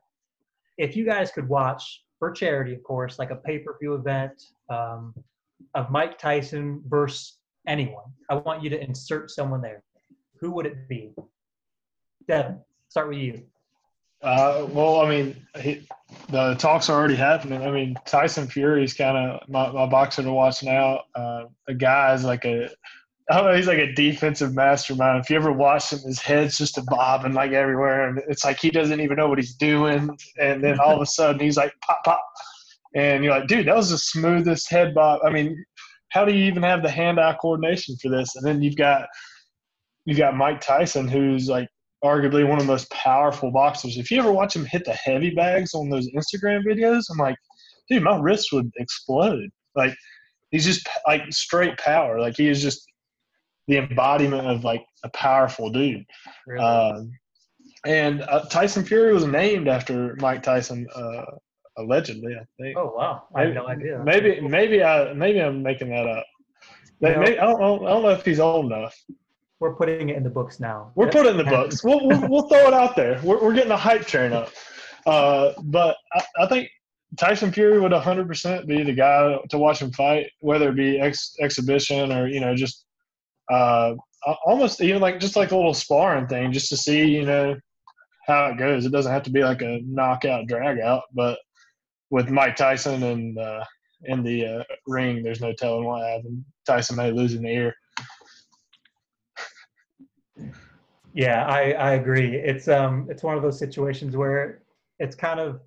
if 0.78 0.96
you 0.96 1.04
guys 1.04 1.30
could 1.30 1.48
watch 1.48 2.04
for 2.18 2.30
charity, 2.30 2.74
of 2.74 2.83
course, 2.83 3.18
like 3.18 3.30
a 3.30 3.37
pay-per-view 3.37 3.94
event 3.94 4.42
um, 4.68 5.14
of 5.74 5.90
Mike 5.90 6.18
Tyson 6.18 6.83
versus 6.87 7.38
anyone, 7.66 8.04
I 8.28 8.35
want 8.35 8.62
you 8.62 8.70
to 8.70 8.83
insert 8.83 9.30
someone 9.30 9.61
there. 9.61 9.83
Who 10.40 10.50
would 10.52 10.66
it 10.66 10.88
be? 10.88 11.12
Devin, 12.31 12.60
start 12.88 13.08
with 13.08 13.18
you. 13.18 13.42
Uh, 14.22 14.64
well, 14.70 15.00
I 15.00 15.08
mean, 15.08 15.46
he, 15.58 15.85
the 16.28 16.54
talks 16.54 16.88
are 16.88 16.96
already 16.96 17.16
happening. 17.16 17.60
I 17.60 17.72
mean, 17.72 17.96
Tyson 18.06 18.46
Fury 18.46 18.85
is 18.85 18.94
kind 18.94 19.16
of 19.16 19.48
my, 19.48 19.72
my 19.72 19.87
boxer 19.87 20.22
to 20.22 20.33
watch 20.33 20.62
now. 20.62 21.00
Uh, 21.16 21.46
the 21.66 21.74
guy 21.74 22.14
is 22.14 22.22
like 22.22 22.44
a, 22.44 22.70
I 23.28 23.37
don't 23.37 23.46
know, 23.46 23.56
he's 23.56 23.66
like 23.66 23.78
a 23.78 23.92
defensive 23.94 24.54
mastermind. 24.54 25.24
If 25.24 25.31
you 25.31 25.35
ever 25.35 25.50
watch 25.50 25.90
him, 25.90 25.98
his 26.06 26.20
head's 26.20 26.56
just 26.56 26.78
a 26.78 26.83
bobbing 26.83 27.33
like 27.33 27.50
everywhere, 27.50 28.08
and 28.08 28.22
it's 28.28 28.44
like 28.44 28.60
he 28.60 28.70
doesn't 28.70 29.00
even 29.00 29.16
know 29.16 29.28
what 29.28 29.38
he's 29.38 29.54
doing. 29.56 30.16
And 30.38 30.62
then 30.62 30.78
all 30.78 30.94
of 30.94 31.02
a 31.02 31.06
sudden, 31.06 31.40
he's 31.40 31.56
like 31.56 31.72
pop 31.81 32.04
pop, 32.04 32.24
and 32.94 33.24
you're 33.24 33.37
like, 33.37 33.48
dude, 33.48 33.66
that 33.66 33.74
was 33.74 33.90
the 33.90 33.98
smoothest 33.98 34.70
head 34.70 34.94
bob. 34.94 35.20
I 35.24 35.31
mean, 35.31 35.64
how 36.10 36.24
do 36.24 36.33
you 36.33 36.44
even 36.44 36.62
have 36.62 36.85
the 36.85 36.90
hand-eye 36.90 37.38
coordination 37.40 37.96
for 37.96 38.08
this? 38.08 38.37
And 38.37 38.46
then 38.46 38.62
you've 38.62 38.76
got 38.76 39.08
you've 40.04 40.18
got 40.18 40.37
Mike 40.37 40.60
Tyson, 40.60 41.08
who's 41.08 41.48
like 41.48 41.68
arguably 42.05 42.46
one 42.48 42.59
of 42.59 42.67
the 42.67 42.73
most 42.73 42.90
powerful 42.90 43.51
boxers. 43.51 43.96
If 43.98 44.11
you 44.11 44.19
ever 44.21 44.33
watch 44.33 44.57
him 44.57 44.65
hit 44.65 44.85
the 44.85 44.92
heavy 44.94 45.31
bags 45.31 45.75
on 45.75 45.88
those 45.90 46.09
Instagram 46.11 46.65
videos, 46.67 47.05
I'm 47.11 47.19
like, 47.19 47.37
dude, 47.88 48.03
my 48.03 48.19
wrist 48.19 48.53
would 48.53 48.71
explode. 48.79 49.48
Like 49.75 49.94
he's 50.51 50.65
just 50.65 50.88
like 51.07 51.23
straight 51.33 51.77
power. 51.79 52.19
Like 52.21 52.37
he 52.37 52.48
is 52.48 52.63
just 52.63 52.87
the 53.69 53.77
embodiment 53.79 54.46
of 54.46 54.65
like 54.65 54.85
a 55.05 55.11
powerful 55.11 55.71
dude. 55.71 56.05
Really? 56.46 56.65
Um, 56.65 57.13
and 57.87 58.23
uh, 58.23 58.44
Tyson 58.51 58.85
Fury 58.85 59.13
was 59.13 59.25
named 59.27 59.69
after 59.69 60.15
Mike 60.21 60.42
Tyson, 60.42 60.87
uh, 60.94 61.25
allegedly. 61.79 62.35
I 62.35 62.44
think. 62.61 62.77
Oh 62.77 62.92
wow, 62.96 63.25
I 63.35 63.42
had 63.44 63.55
no 63.55 63.67
idea. 63.69 64.03
Maybe, 64.05 64.40
maybe 64.40 64.83
I, 64.83 65.13
maybe 65.15 65.40
I'm 65.40 65.63
making 65.63 65.90
that 65.90 66.07
up. 66.07 66.27
May- 67.01 67.15
No. 67.15 67.21
may- 67.21 67.38
I, 67.38 67.46
don't, 67.46 67.63
I 67.87 67.90
don't 67.90 68.03
know 68.03 68.09
if 68.11 68.25
he's 68.25 68.40
old 68.40 68.67
enough. 68.67 68.94
We're 69.61 69.75
putting 69.75 70.08
it 70.08 70.17
in 70.17 70.25
the 70.25 70.31
books 70.31 70.58
now. 70.58 70.90
We're 70.94 71.11
putting 71.11 71.35
it 71.35 71.38
in 71.40 71.44
the 71.44 71.44
books. 71.50 71.85
We'll, 71.85 72.06
we'll, 72.06 72.29
we'll 72.29 72.48
throw 72.48 72.67
it 72.67 72.75
out 72.75 72.96
there. 72.96 73.21
We're, 73.23 73.42
we're 73.42 73.54
getting 73.54 73.71
a 73.71 73.77
hype 73.77 74.06
train 74.06 74.33
up. 74.33 74.50
Uh, 75.06 75.52
but 75.63 75.96
I, 76.13 76.23
I 76.40 76.46
think 76.46 76.71
Tyson 77.17 77.52
Fury 77.52 77.79
would 77.79 77.92
100% 77.92 78.67
be 78.67 78.83
the 78.83 78.92
guy 78.92 79.38
to 79.50 79.58
watch 79.58 79.81
him 79.81 79.92
fight, 79.92 80.31
whether 80.40 80.71
it 80.71 80.77
be 80.77 80.98
ex, 80.98 81.35
exhibition 81.40 82.11
or, 82.11 82.27
you 82.27 82.40
know, 82.40 82.54
just 82.54 82.85
uh, 83.50 83.94
almost 84.44 84.81
even 84.81 85.02
like 85.02 85.21
just 85.21 85.37
like 85.37 85.50
a 85.50 85.56
little 85.56 85.75
sparring 85.75 86.27
thing, 86.27 86.52
just 86.52 86.69
to 86.71 86.77
see, 86.77 87.04
you 87.04 87.27
know, 87.27 87.56
how 88.27 88.46
it 88.46 88.58
goes. 88.58 88.87
It 88.87 88.92
doesn't 88.92 89.13
have 89.13 89.25
to 89.25 89.31
be 89.31 89.42
like 89.42 89.63
a 89.63 89.81
knockout, 89.85 90.46
drag 90.46 90.79
out, 90.81 91.02
but 91.13 91.38
with 92.11 92.31
Mike 92.31 92.56
Tyson 92.56 93.02
and 93.02 93.38
uh, 93.38 93.65
in 94.04 94.23
the 94.23 94.46
uh, 94.46 94.65
ring, 94.87 95.23
there's 95.23 95.40
no 95.40 95.52
telling 95.52 95.85
what 95.85 96.06
happened. 96.06 96.44
Tyson 96.67 96.96
may 96.96 97.11
lose 97.11 97.35
in 97.35 97.42
the 97.42 97.48
ear. 97.48 97.75
Yeah, 101.13 101.44
I, 101.46 101.73
I 101.73 101.92
agree. 101.94 102.37
It's 102.37 102.69
um 102.69 103.06
it's 103.11 103.23
one 103.23 103.37
of 103.37 103.42
those 103.42 103.58
situations 103.58 104.17
where 104.17 104.63
it's 104.98 105.17
kind 105.17 105.40
of 105.40 105.61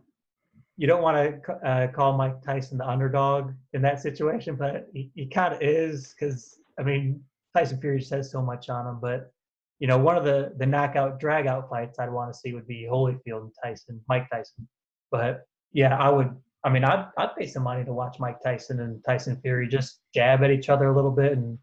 you 0.77 0.87
don't 0.87 1.03
want 1.03 1.43
to 1.43 1.53
uh, 1.67 1.87
call 1.87 2.17
Mike 2.17 2.41
Tyson 2.41 2.77
the 2.79 2.87
underdog 2.87 3.53
in 3.73 3.81
that 3.83 4.01
situation, 4.01 4.55
but 4.55 4.87
he, 4.93 5.11
he 5.13 5.27
kind 5.27 5.53
of 5.53 5.61
is 5.61 6.15
because 6.17 6.57
I 6.79 6.83
mean 6.83 7.21
Tyson 7.55 7.79
Fury 7.79 8.01
says 8.01 8.31
so 8.31 8.41
much 8.41 8.69
on 8.69 8.87
him. 8.87 8.99
But 9.01 9.31
you 9.79 9.87
know, 9.87 9.97
one 9.97 10.17
of 10.17 10.23
the 10.23 10.53
the 10.57 10.65
knockout 10.65 11.19
drag 11.19 11.47
out 11.47 11.69
fights 11.69 11.99
I'd 11.99 12.11
want 12.11 12.33
to 12.33 12.39
see 12.39 12.53
would 12.53 12.67
be 12.67 12.87
Holyfield 12.89 13.41
and 13.41 13.51
Tyson, 13.63 14.01
Mike 14.07 14.29
Tyson. 14.31 14.67
But 15.11 15.43
yeah, 15.73 15.97
I 15.97 16.09
would. 16.09 16.35
I 16.63 16.69
mean, 16.69 16.85
I'd 16.85 17.07
I'd 17.17 17.35
pay 17.37 17.47
some 17.47 17.63
money 17.63 17.83
to 17.83 17.93
watch 17.93 18.17
Mike 18.19 18.41
Tyson 18.41 18.79
and 18.79 19.03
Tyson 19.05 19.37
Fury 19.41 19.67
just 19.67 19.99
jab 20.13 20.41
at 20.43 20.51
each 20.51 20.69
other 20.69 20.87
a 20.87 20.95
little 20.95 21.11
bit 21.11 21.33
and 21.33 21.59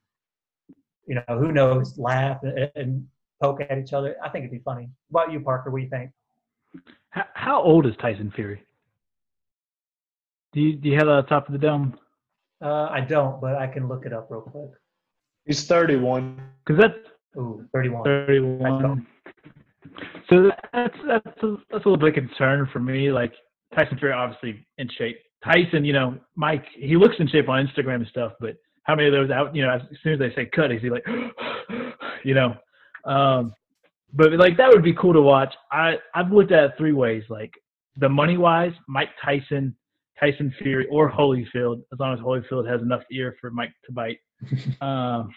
you 1.07 1.15
know 1.17 1.39
who 1.39 1.51
knows 1.51 1.99
laugh 1.99 2.43
and, 2.43 2.71
and 2.77 3.07
poke 3.41 3.61
at 3.63 3.79
each 3.79 3.93
other. 3.93 4.17
I 4.23 4.29
think 4.29 4.45
it'd 4.45 4.53
be 4.53 4.63
funny. 4.65 4.89
What 5.09 5.25
about 5.25 5.33
you, 5.33 5.41
Parker? 5.41 5.71
What 5.71 5.79
do 5.79 5.85
you 5.85 5.91
think? 5.91 6.11
How, 7.11 7.25
how 7.35 7.63
old 7.63 7.87
is 7.87 7.95
Tyson 8.01 8.33
Fury? 8.35 8.63
Do 10.53 10.61
you, 10.61 10.77
do 10.77 10.89
you 10.89 10.97
have 10.97 11.07
that 11.07 11.29
top 11.29 11.47
of 11.47 11.53
the 11.53 11.59
dome? 11.59 11.99
Uh, 12.63 12.89
I 12.91 13.01
don't, 13.01 13.41
but 13.41 13.57
I 13.57 13.67
can 13.67 13.89
look 13.89 14.05
it 14.05 14.13
up 14.13 14.29
real 14.31 14.43
quick. 14.43 14.71
He's 15.47 15.67
31. 15.67 16.41
Because 16.65 16.81
that's 16.81 16.99
Ooh, 17.37 17.65
31. 17.73 18.05
31. 18.05 19.07
So 20.29 20.51
that's 20.73 20.97
that's 21.07 21.43
a, 21.43 21.57
that's 21.71 21.85
a 21.85 21.89
little 21.89 21.97
bit 21.97 22.11
of 22.11 22.15
concern 22.15 22.69
for 22.73 22.79
me. 22.81 23.11
Like 23.11 23.33
Tyson 23.75 23.99
Fury, 23.99 24.13
obviously 24.13 24.67
in 24.79 24.89
shape. 24.97 25.19
Tyson, 25.45 25.85
you 25.85 25.93
know, 25.93 26.19
Mike, 26.37 26.65
he 26.77 26.97
looks 26.97 27.15
in 27.19 27.29
shape 27.29 27.49
on 27.49 27.67
Instagram 27.67 27.97
and 27.97 28.07
stuff, 28.09 28.33
but 28.41 28.57
how 28.83 28.95
many 28.95 29.09
of 29.09 29.15
those 29.15 29.31
out? 29.31 29.55
You 29.55 29.63
know, 29.63 29.75
as 29.75 29.81
soon 30.03 30.13
as 30.13 30.19
they 30.19 30.35
say 30.35 30.51
cut, 30.55 30.71
is 30.71 30.83
he 30.83 30.91
like, 30.91 31.05
you 32.25 32.35
know? 32.35 32.55
Um, 33.05 33.53
but 34.13 34.33
like 34.33 34.57
that 34.57 34.69
would 34.71 34.83
be 34.83 34.93
cool 34.95 35.13
to 35.13 35.23
watch. 35.23 35.55
I 35.71 35.97
I've 36.15 36.33
looked 36.33 36.53
at 36.53 36.65
it 36.65 36.73
three 36.77 36.93
ways. 36.93 37.25
Like 37.29 37.53
the 37.97 38.09
money 38.09 38.37
wise, 38.37 38.73
Mike 38.89 39.11
Tyson, 39.25 39.77
Tyson 40.19 40.53
Fury, 40.59 40.87
or 40.91 41.11
Holyfield, 41.11 41.83
as 41.93 41.99
long 41.99 42.15
as 42.15 42.21
Holyfield 42.21 42.69
has 42.69 42.83
enough 42.83 43.03
ear 43.13 43.37
for 43.41 43.51
Mike 43.51 43.73
to 43.87 43.93
bite. 43.93 44.19
um, 44.81 45.31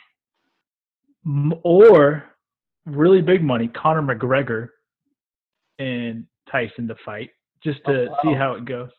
or 1.63 2.23
really 2.85 3.21
big 3.21 3.43
money, 3.43 3.67
Conor 3.69 4.01
McGregor 4.01 4.69
and 5.79 6.25
Tyson 6.51 6.87
to 6.87 6.95
fight, 7.05 7.29
just 7.63 7.79
to 7.85 8.09
Oh, 8.09 8.15
see 8.23 8.33
how 8.33 8.53
it 8.53 8.65
goes. 8.65 8.89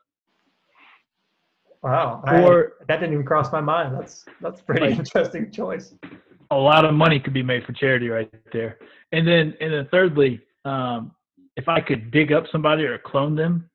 Wow. 1.82 2.22
I- 2.26 2.42
Or 2.42 2.74
that 2.88 3.00
didn't 3.00 3.12
even 3.12 3.26
cross 3.26 3.52
my 3.52 3.60
mind. 3.60 3.94
That's 3.94 4.24
that's 4.40 4.60
pretty 4.62 4.88
Like- 4.90 4.98
interesting 5.00 5.50
choice. 5.50 5.94
A 6.50 6.56
lot 6.56 6.84
of 6.84 6.94
money 6.94 7.20
could 7.20 7.34
be 7.34 7.42
made 7.42 7.64
for 7.64 7.72
charity 7.72 8.08
right 8.08 8.30
there. 8.52 8.78
And 9.12 9.26
then, 9.26 9.54
and 9.60 9.72
then 9.72 9.88
thirdly, 9.90 10.40
um, 10.64 11.12
if 11.56 11.68
I 11.68 11.80
could 11.80 12.10
dig 12.10 12.32
up 12.32 12.44
somebody 12.50 12.84
or 12.84 12.98
clone 12.98 13.36
them, 13.36 13.70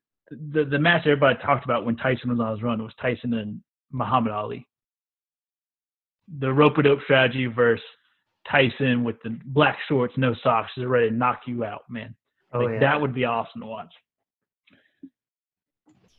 the 0.51 0.63
the 0.65 0.77
match 0.77 1.01
everybody 1.05 1.37
talked 1.39 1.65
about 1.65 1.85
when 1.85 1.95
Tyson 1.95 2.29
was 2.29 2.39
on 2.39 2.51
his 2.51 2.63
run 2.63 2.83
was 2.83 2.93
Tyson 3.01 3.33
and 3.33 3.61
Muhammad 3.91 4.31
Ali. 4.31 4.67
The 6.39 6.51
rope 6.51 6.77
a 6.77 6.83
dope 6.83 7.01
strategy 7.03 7.47
versus 7.47 7.83
Tyson 8.49 9.03
with 9.03 9.21
the 9.23 9.39
black 9.45 9.77
shorts, 9.87 10.13
no 10.17 10.35
socks, 10.43 10.71
is 10.77 10.85
ready 10.85 11.09
to 11.09 11.15
knock 11.15 11.41
you 11.47 11.63
out, 11.63 11.83
man. 11.89 12.15
Oh 12.53 12.59
Like, 12.59 12.73
yeah. 12.73 12.79
That 12.79 13.01
would 13.01 13.13
be 13.13 13.25
awesome 13.25 13.61
to 13.61 13.67
watch. 13.67 13.93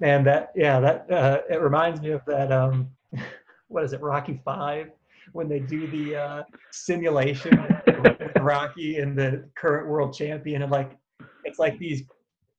Man, 0.01 0.25
that 0.25 0.53
yeah, 0.57 0.81
that 0.81 1.11
uh, 1.11 1.41
it 1.49 1.61
reminds 1.61 2.01
me 2.01 2.11
of 2.11 2.23
that. 2.27 2.51
Um, 2.51 2.89
what 3.69 3.85
is 3.85 3.93
it, 3.93 4.01
Rocky 4.01 4.41
Five, 4.45 4.91
when 5.33 5.49
they 5.49 5.61
do 5.61 5.87
the 5.89 6.17
uh, 6.17 6.43
simulation 6.71 7.67
with 7.87 8.19
Rocky 8.41 8.99
and 8.99 9.17
the 9.17 9.49
current 9.57 9.89
world 9.89 10.15
champion, 10.15 10.63
and 10.63 10.71
like 10.71 10.97
it's 11.45 11.59
like 11.59 11.79
these 11.79 12.03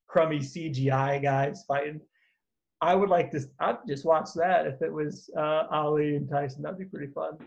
crummy 0.08 0.38
CGI 0.38 1.22
guys 1.22 1.64
fighting. 1.66 2.00
I 2.80 2.94
would 2.94 3.08
like 3.08 3.30
to. 3.30 3.40
I'd 3.60 3.78
just 3.86 4.04
watch 4.04 4.30
that 4.36 4.66
if 4.66 4.82
it 4.82 4.92
was 4.92 5.30
uh, 5.36 5.64
Ali 5.70 6.16
and 6.16 6.28
Tyson. 6.28 6.62
That'd 6.62 6.78
be 6.78 6.84
pretty 6.84 7.12
fun. 7.12 7.38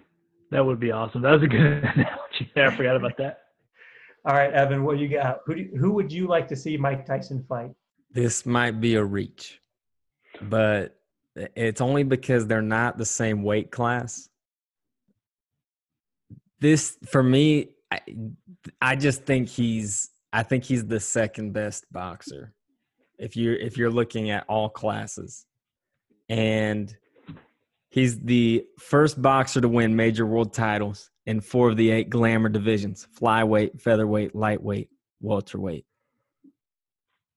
That 0.51 0.65
would 0.65 0.80
be 0.80 0.91
awesome. 0.91 1.21
That 1.21 1.32
was 1.32 1.43
a 1.43 1.47
good 1.47 1.59
analogy. 1.61 2.51
I 2.55 2.76
forgot 2.76 2.95
about 2.95 3.17
that. 3.17 3.39
All 4.26 4.34
right, 4.34 4.51
Evan, 4.53 4.84
what 4.84 4.97
do 4.97 5.03
you 5.03 5.09
got? 5.09 5.41
Who 5.45 5.55
do 5.55 5.61
you, 5.61 5.78
who 5.78 5.91
would 5.91 6.11
you 6.11 6.28
like 6.28 6.47
to 6.47 6.55
see 6.55 6.78
Mike 6.78 7.05
Tyson 7.05 7.45
fight? 7.47 7.71
This 8.11 8.45
might 8.45 8.80
be 8.80 8.95
a 8.95 9.03
reach, 9.03 9.61
but 10.43 10.95
it's 11.36 11.82
only 11.82 12.03
because 12.03 12.47
they're 12.47 12.61
not 12.61 12.97
the 12.97 13.05
same 13.05 13.43
weight 13.43 13.71
class. 13.71 14.30
This 16.60 16.97
for 17.06 17.22
me, 17.22 17.70
I, 17.91 17.99
I 18.82 18.95
just 18.95 19.26
think 19.26 19.49
he's 19.49 20.10
I 20.34 20.43
think 20.43 20.64
he's 20.64 20.86
the 20.86 20.99
second 20.99 21.53
best 21.53 21.86
boxer. 21.91 22.53
If 23.18 23.38
you're 23.38 23.56
if 23.56 23.78
you're 23.78 23.91
looking 23.91 24.30
at 24.30 24.45
all 24.47 24.70
classes. 24.70 25.45
And 26.28 26.95
he's 27.89 28.20
the 28.20 28.66
first 28.80 29.22
boxer 29.22 29.62
to 29.62 29.68
win 29.68 29.95
major 29.95 30.26
world 30.26 30.53
titles 30.53 31.12
in 31.28 31.39
four 31.39 31.70
of 31.70 31.78
the 31.78 31.91
eight 31.91 32.10
glamour 32.10 32.49
divisions: 32.49 33.08
flyweight, 33.20 33.80
featherweight, 33.80 34.36
lightweight, 34.36 34.89
welterweight. 35.22 35.86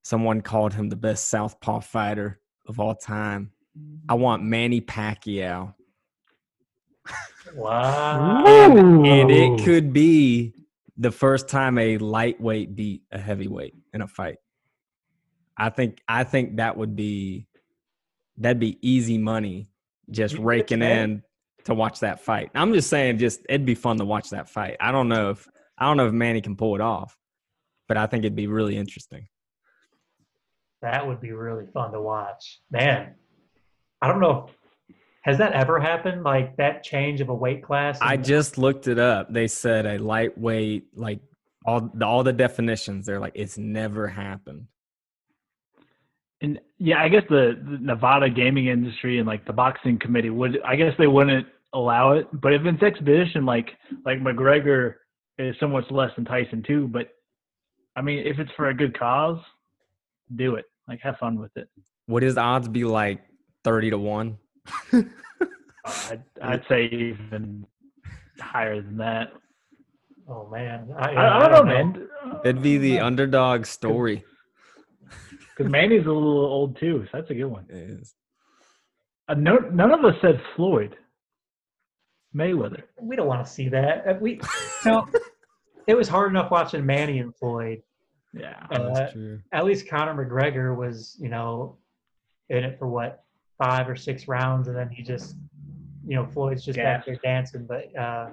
Someone 0.03 0.41
called 0.41 0.73
him 0.73 0.89
the 0.89 0.97
best 0.97 1.29
southpaw 1.29 1.81
fighter 1.81 2.41
of 2.67 2.81
all 2.81 2.95
time. 2.95 3.53
I 4.09 4.15
want 4.15 4.43
Manny 4.43 4.81
Pacquiao. 4.81 5.75
Wow. 7.55 8.45
And 8.45 9.31
it 9.31 9.65
could 9.65 9.93
be 9.93 10.55
the 10.97 11.11
first 11.11 11.49
time 11.49 11.79
a 11.79 11.99
lightweight 11.99 12.75
beat 12.75 13.03
a 13.11 13.19
heavyweight 13.19 13.75
in 13.93 14.03
a 14.03 14.09
fight. 14.09 14.39
I 15.57 15.71
think 15.71 16.01
I 16.09 16.25
think 16.25 16.57
that 16.57 16.77
would 16.77 16.95
be 16.95 17.47
that'd 18.37 18.61
be 18.61 18.79
easy 18.83 19.19
money 19.19 19.71
just 20.11 20.35
You 20.35 20.43
raking 20.43 20.83
in 20.83 21.23
to 21.65 21.75
watch 21.75 22.01
that 22.01 22.21
fight. 22.21 22.51
I'm 22.55 22.73
just 22.73 22.89
saying 22.89 23.19
just 23.19 23.41
it'd 23.49 23.67
be 23.67 23.75
fun 23.75 23.99
to 23.99 24.05
watch 24.05 24.31
that 24.31 24.49
fight. 24.49 24.77
I 24.81 24.93
don't 24.93 25.09
know 25.09 25.31
if 25.31 25.49
I 25.77 25.87
don't 25.87 25.97
know 25.97 26.07
if 26.07 26.13
Manny 26.13 26.41
can 26.41 26.57
pull 26.57 26.75
it 26.75 26.81
off, 26.81 27.17
but 27.87 27.97
I 27.97 28.07
think 28.07 28.25
it'd 28.25 28.37
be 28.37 28.47
really 28.47 28.77
interesting. 28.77 29.29
That 30.83 31.07
would 31.07 31.21
be 31.21 31.33
really 31.33 31.67
fun 31.67 31.93
to 31.93 32.01
watch. 32.01 32.61
Man, 32.71 33.15
I 34.01 34.09
don't 34.09 34.21
know. 34.21 34.49
Has 35.29 35.37
that 35.37 35.53
ever 35.53 35.79
happened? 35.79 36.23
Like 36.25 36.57
that 36.57 36.83
change 36.83 37.21
of 37.21 37.29
a 37.29 37.35
weight 37.35 37.63
class? 37.63 37.99
I 38.01 38.15
And- 38.15 38.25
just 38.25 38.57
looked 38.57 38.89
it 38.89 38.99
up. 38.99 39.31
They 39.31 39.47
said 39.47 39.85
a 39.85 39.99
lightweight, 39.99 40.87
like 40.97 41.21
all 41.67 41.83
the, 41.93 42.07
all 42.07 42.23
the 42.23 42.33
definitions. 42.33 43.05
They're 43.05 43.21
like 43.21 43.35
it's 43.35 43.59
never 43.59 44.09
happened. 44.09 44.69
And 46.41 46.61
yeah, 46.79 47.03
I 47.03 47.09
guess 47.09 47.25
the, 47.29 47.61
the 47.63 47.79
Nevada 47.79 48.31
gaming 48.31 48.69
industry 48.69 49.19
and 49.19 49.27
like 49.27 49.45
the 49.45 49.53
boxing 49.53 49.99
committee 49.99 50.31
would, 50.31 50.61
I 50.65 50.77
guess 50.77 50.95
they 50.97 51.09
wouldn't 51.09 51.47
allow 51.75 52.13
it. 52.13 52.27
But 52.33 52.55
if 52.55 52.63
it's 52.65 52.83
exhibition, 52.83 53.45
like 53.45 53.69
like 54.07 54.21
McGregor 54.21 54.95
is 55.37 55.57
so 55.61 55.69
much 55.69 55.85
less 55.91 56.11
than 56.17 56.25
Tyson 56.25 56.63
too. 56.67 56.89
But 56.89 57.09
I 57.97 58.01
mean, 58.01 58.27
if 58.27 58.39
it's 58.39 58.51
for 58.57 58.69
a 58.69 58.75
good 58.75 58.99
cause, 58.99 59.41
do 60.37 60.55
it. 60.55 60.65
Like 60.89 61.01
have 61.03 61.19
fun 61.19 61.39
with 61.39 61.55
it. 61.57 61.69
Would 62.07 62.23
his 62.23 62.39
odds 62.39 62.69
be 62.69 62.85
like 62.85 63.21
thirty 63.63 63.91
to 63.91 63.99
one? 63.99 64.39
I'd, 65.85 66.23
I'd 66.43 66.63
say 66.69 66.87
even 66.87 67.67
higher 68.41 68.81
than 68.83 68.97
that. 68.99 69.33
oh 70.29 70.49
man, 70.51 70.89
I, 70.97 71.15
I, 71.15 71.45
I 71.45 71.49
don't 71.49 71.53
know, 71.53 71.65
man. 71.65 72.09
It'd 72.45 72.63
be 72.63 72.79
the 72.79 73.01
underdog 73.01 73.67
story. 73.67 74.25
Because 75.57 75.71
Manny's 75.73 76.07
a 76.07 76.11
little 76.13 76.39
old 76.45 76.79
too, 76.79 77.05
so 77.07 77.19
that's 77.19 77.31
a 77.31 77.35
good 77.35 77.47
one. 77.47 77.67
Is 77.69 78.15
Uh, 79.29 79.35
no, 79.35 79.57
none 79.57 79.93
of 79.93 80.05
us 80.05 80.15
said 80.21 80.41
Floyd 80.55 80.97
Mayweather. 82.37 82.83
We 83.01 83.17
don't 83.17 83.27
want 83.27 83.45
to 83.47 83.51
see 83.53 83.69
that. 83.71 84.07
Uh, 84.07 84.15
We 84.21 84.41
so 84.83 85.09
it 85.87 85.95
was 85.97 86.09
hard 86.09 86.31
enough 86.31 86.51
watching 86.51 86.85
Manny 86.85 87.19
and 87.19 87.35
Floyd. 87.37 87.83
Yeah. 88.35 88.67
Uh, 88.71 88.93
That's 88.93 89.13
true. 89.15 89.41
at 89.53 89.65
least 89.65 89.89
Conor 89.89 90.15
McGregor 90.15 90.77
was, 90.77 91.17
you 91.19 91.29
know, 91.31 91.79
in 92.51 92.63
it 92.63 92.79
for 92.79 92.87
what 92.87 93.25
five 93.59 93.89
or 93.89 93.97
six 93.97 94.29
rounds, 94.29 94.69
and 94.69 94.77
then 94.77 94.89
he 94.89 95.03
just, 95.03 95.37
you 96.07 96.15
know, 96.15 96.27
Floyd's 96.27 96.65
just 96.65 96.79
back 96.79 97.05
there 97.05 97.19
dancing. 97.23 97.67
But 97.67 97.95
uh, 97.99 98.31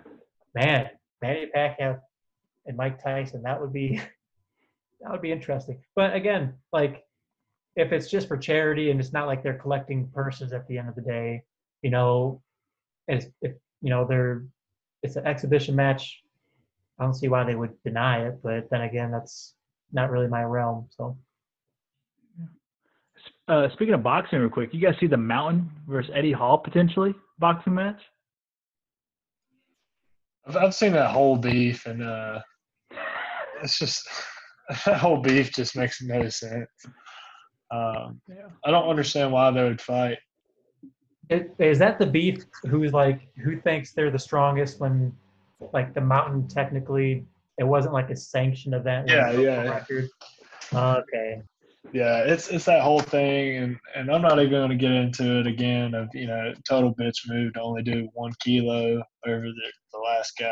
man, 0.53 0.89
Manny 1.21 1.49
Pacquiao 1.53 1.99
and 2.65 2.77
Mike 2.77 3.03
Tyson, 3.03 3.41
that 3.43 3.59
would 3.59 3.73
be 3.73 3.97
that 5.01 5.11
would 5.11 5.21
be 5.21 5.31
interesting. 5.31 5.81
But 5.95 6.15
again, 6.15 6.53
like 6.71 7.03
if 7.75 7.91
it's 7.91 8.09
just 8.09 8.27
for 8.27 8.37
charity 8.37 8.91
and 8.91 8.99
it's 8.99 9.13
not 9.13 9.27
like 9.27 9.43
they're 9.43 9.57
collecting 9.57 10.07
purses 10.13 10.53
at 10.53 10.67
the 10.67 10.77
end 10.77 10.89
of 10.89 10.95
the 10.95 11.01
day, 11.01 11.43
you 11.81 11.89
know, 11.89 12.41
as 13.09 13.27
if 13.41 13.53
you 13.81 13.89
know 13.89 14.05
they're 14.05 14.45
it's 15.03 15.15
an 15.15 15.25
exhibition 15.25 15.75
match. 15.75 16.21
I 16.99 17.03
don't 17.03 17.13
see 17.13 17.27
why 17.27 17.43
they 17.43 17.55
would 17.55 17.73
deny 17.83 18.25
it, 18.25 18.39
but 18.41 18.69
then 18.69 18.81
again, 18.81 19.11
that's 19.11 19.53
not 19.91 20.09
really 20.09 20.27
my 20.27 20.43
realm. 20.43 20.87
So 20.91 21.17
Uh, 23.47 23.67
speaking 23.73 23.93
of 23.93 24.01
boxing, 24.01 24.39
real 24.39 24.49
quick, 24.49 24.73
you 24.73 24.81
guys 24.81 24.95
see 24.99 25.07
the 25.07 25.17
Mountain 25.17 25.69
versus 25.87 26.11
Eddie 26.15 26.31
Hall 26.31 26.57
potentially 26.57 27.13
boxing 27.37 27.75
match? 27.75 28.01
I've, 30.47 30.57
I've 30.57 30.75
seen 30.75 30.93
that 30.93 31.11
whole 31.11 31.37
beef, 31.37 31.85
and 31.85 32.01
uh, 32.01 32.39
it's 33.61 33.77
just 33.77 34.07
that 34.85 34.97
whole 34.97 35.17
beef 35.21 35.51
just 35.53 35.75
makes 35.75 36.01
no 36.01 36.27
sense. 36.29 36.67
Um, 37.71 38.19
Yeah. 38.27 38.47
I 38.63 38.71
don't 38.71 38.89
understand 38.89 39.31
why 39.31 39.51
they 39.51 39.63
would 39.63 39.81
fight. 39.81 40.17
It, 41.29 41.55
is 41.59 41.79
that 41.79 41.97
the 41.97 42.05
beef 42.05 42.45
who's 42.67 42.93
like 42.93 43.27
who 43.43 43.59
thinks 43.59 43.93
they're 43.93 44.11
the 44.11 44.19
strongest 44.19 44.79
when 44.79 45.11
like 45.73 45.93
the 45.95 46.01
mountain 46.01 46.47
technically 46.47 47.25
it 47.57 47.63
wasn't 47.63 47.95
like 47.95 48.11
a 48.11 48.15
sanctioned 48.15 48.75
event 48.75 49.07
when 49.07 49.15
Yeah, 49.15 49.29
it 49.29 49.33
broke 49.33 49.37
the 49.37 49.43
yeah. 49.43 49.63
record? 49.63 50.09
okay 50.75 51.41
Yeah, 51.93 52.23
it's 52.25 52.49
it's 52.49 52.65
that 52.65 52.81
whole 52.81 52.99
thing, 52.99 53.57
and 53.57 53.77
and 53.95 54.11
I'm 54.11 54.21
not 54.21 54.39
even 54.39 54.51
going 54.51 54.69
to 54.69 54.75
get 54.75 54.91
into 54.91 55.39
it 55.39 55.47
again. 55.47 55.93
Of 55.93 56.09
you 56.13 56.27
know, 56.27 56.53
total 56.67 56.93
bitch 56.95 57.27
move 57.27 57.53
to 57.53 57.61
only 57.61 57.83
do 57.83 58.09
one 58.13 58.33
kilo 58.41 59.01
over 59.25 59.41
the 59.41 59.71
the 59.93 59.99
last 59.99 60.33
guy. 60.37 60.45
I 60.45 60.49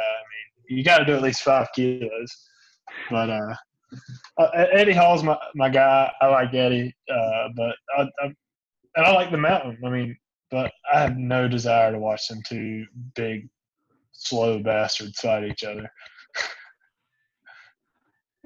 mean, 0.69 0.77
you 0.77 0.83
got 0.83 0.99
to 0.99 1.05
do 1.05 1.15
at 1.15 1.21
least 1.21 1.41
five 1.41 1.67
kilos. 1.75 2.49
But 3.09 3.29
uh, 3.29 3.55
uh, 4.37 4.49
Eddie 4.53 4.93
Hall's 4.93 5.23
my 5.23 5.37
my 5.55 5.69
guy. 5.69 6.11
I 6.21 6.27
like 6.27 6.53
Eddie, 6.53 6.93
uh, 7.09 7.49
but 7.55 7.75
I, 7.97 8.03
I 8.21 8.25
and 8.95 9.05
I 9.05 9.11
like 9.11 9.31
the 9.31 9.37
mountain. 9.37 9.77
I 9.83 9.89
mean, 9.89 10.17
but 10.51 10.71
I 10.93 11.01
have 11.01 11.17
no 11.17 11.47
desire 11.47 11.91
to 11.91 11.99
watch 11.99 12.27
them 12.27 12.41
two 12.47 12.85
big, 13.15 13.49
slow 14.11 14.59
bastards 14.59 15.19
fight 15.19 15.45
each 15.45 15.63
other. 15.63 15.89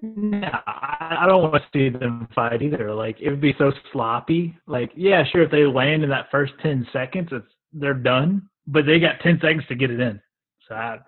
No, 0.02 0.48
I 0.68 1.18
I 1.22 1.28
don't 1.28 1.42
want 1.42 1.56
to 1.64 1.70
see 1.74 1.90
them 1.90 2.28
fight 2.36 2.62
either. 2.62 2.94
Like 2.94 3.20
it 3.20 3.30
would 3.32 3.42
be 3.42 3.56
so 3.58 3.72
sloppy. 3.92 4.58
Like 4.68 4.92
yeah, 4.96 5.24
sure, 5.26 5.44
if 5.44 5.52
they 5.52 5.66
land 5.66 6.04
in 6.04 6.10
that 6.12 6.30
first 6.32 6.54
ten 6.62 6.88
seconds, 6.94 7.30
it's 7.32 7.48
they're 7.74 7.94
done. 7.96 8.48
But 8.68 8.86
they 8.86 9.00
got 9.00 9.20
ten 9.22 9.40
seconds 9.42 9.66
to 9.70 9.76
get 9.76 9.90
it 9.92 10.00
in. 10.00 10.22
So 10.68 10.76
I, 10.76 11.00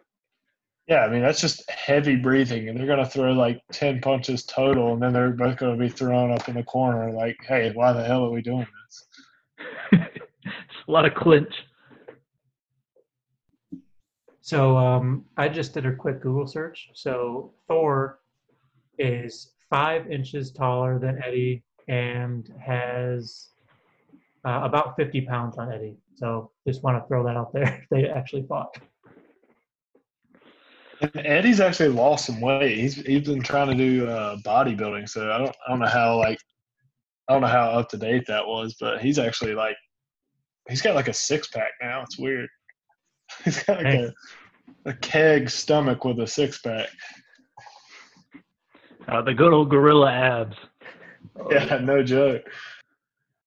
Yeah, 0.87 1.05
I 1.05 1.09
mean 1.09 1.21
that's 1.21 1.39
just 1.41 1.69
heavy 1.69 2.15
breathing, 2.15 2.67
and 2.69 2.79
they're 2.79 2.87
gonna 2.87 3.05
throw 3.05 3.31
like 3.33 3.61
ten 3.71 4.01
punches 4.01 4.43
total, 4.45 4.93
and 4.93 5.01
then 5.01 5.13
they're 5.13 5.29
both 5.31 5.57
gonna 5.57 5.77
be 5.77 5.89
thrown 5.89 6.31
up 6.31 6.49
in 6.49 6.55
the 6.55 6.63
corner. 6.63 7.11
Like, 7.11 7.37
hey, 7.47 7.71
why 7.73 7.93
the 7.93 8.03
hell 8.03 8.25
are 8.25 8.31
we 8.31 8.41
doing 8.41 8.67
this? 8.85 9.07
it's 10.45 10.87
a 10.87 10.91
lot 10.91 11.05
of 11.05 11.13
clinch. 11.13 11.53
so 14.41 14.77
um 14.77 15.25
i 15.37 15.47
just 15.47 15.73
did 15.73 15.85
a 15.85 15.95
quick 15.95 16.21
google 16.21 16.47
search 16.47 16.89
so 16.93 17.53
thor 17.67 18.18
is 18.99 19.53
five 19.69 20.11
inches 20.11 20.51
taller 20.51 20.99
than 20.99 21.21
eddie 21.23 21.63
and 21.87 22.53
has 22.59 23.49
uh, 24.45 24.61
about 24.63 24.95
50 24.95 25.21
pounds 25.21 25.57
on 25.57 25.71
eddie 25.71 25.97
so 26.15 26.51
just 26.67 26.83
want 26.83 27.01
to 27.01 27.07
throw 27.07 27.23
that 27.23 27.37
out 27.37 27.53
there 27.53 27.85
they 27.91 28.07
actually 28.07 28.43
fought 28.43 28.77
And 31.01 31.25
Eddie's 31.25 31.61
actually 31.61 31.89
lost 31.89 32.25
some 32.25 32.41
weight. 32.41 32.77
He's 32.77 32.95
he's 32.95 33.25
been 33.25 33.41
trying 33.41 33.69
to 33.69 33.75
do 33.75 34.05
uh, 34.07 34.35
bodybuilding, 34.37 35.07
so 35.07 35.31
I 35.31 35.37
don't 35.37 35.55
I 35.65 35.69
don't 35.69 35.79
know 35.79 35.87
how 35.87 36.17
like 36.17 36.39
I 37.29 37.33
don't 37.33 37.41
know 37.41 37.47
how 37.47 37.69
up 37.69 37.87
to 37.89 37.97
date 37.97 38.25
that 38.27 38.45
was, 38.45 38.75
but 38.79 39.01
he's 39.01 39.17
actually 39.17 39.53
like 39.53 39.77
he's 40.67 40.81
got 40.81 40.95
like 40.95 41.07
a 41.07 41.13
six 41.13 41.47
pack 41.47 41.71
now. 41.81 42.01
It's 42.01 42.19
weird. 42.19 42.49
He's 43.45 43.61
got 43.63 43.83
like 43.83 43.93
a 43.93 44.13
a 44.85 44.93
keg 44.93 45.49
stomach 45.49 46.03
with 46.03 46.19
a 46.19 46.27
six 46.27 46.59
pack. 46.59 46.89
Uh, 49.09 49.21
the 49.21 49.33
good 49.33 49.53
old 49.53 49.69
gorilla 49.69 50.11
abs. 50.11 50.55
Yeah, 51.51 51.79
no 51.81 52.03
joke. 52.03 52.43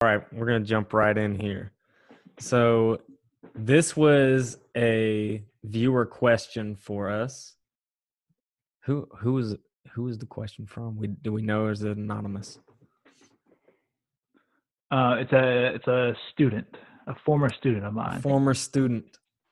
All 0.00 0.08
right, 0.08 0.32
we're 0.32 0.46
gonna 0.46 0.60
jump 0.64 0.92
right 0.94 1.16
in 1.16 1.38
here. 1.38 1.72
So 2.38 3.00
this 3.54 3.94
was 3.96 4.56
a 4.76 5.42
viewer 5.64 6.06
question 6.06 6.74
for 6.74 7.10
us. 7.10 7.54
Who 8.84 9.08
who 9.18 9.38
is 9.38 9.56
who 9.92 10.08
is 10.08 10.18
the 10.18 10.26
question 10.26 10.66
from? 10.66 10.96
We 10.96 11.08
do 11.08 11.32
we 11.32 11.42
know 11.42 11.64
or 11.64 11.70
is 11.72 11.82
it 11.82 11.96
anonymous? 11.96 12.58
Uh, 14.90 15.16
it's 15.20 15.32
a 15.32 15.74
it's 15.74 15.86
a 15.86 16.14
student, 16.32 16.66
a 17.06 17.14
former 17.26 17.50
student 17.52 17.84
of 17.84 17.92
mine. 17.94 18.20
Former 18.22 18.54
student 18.54 19.04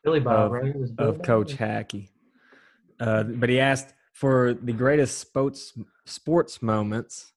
billy 0.02 0.20
bob 0.20 0.46
Of- 0.46 0.52
right 0.52 0.76
was 0.76 0.90
Billy 0.92 1.08
of 1.10 1.16
Bob? 1.18 1.26
Coach 1.26 1.56
Haake. 1.56 2.08
Uh, 2.98 3.22
but 3.22 3.48
he 3.48 3.60
asked 3.60 3.92
for 4.20 4.52
the 4.52 4.72
greatest 4.74 5.18
sports 5.18 5.72
sports 6.04 6.60
moments 6.60 7.32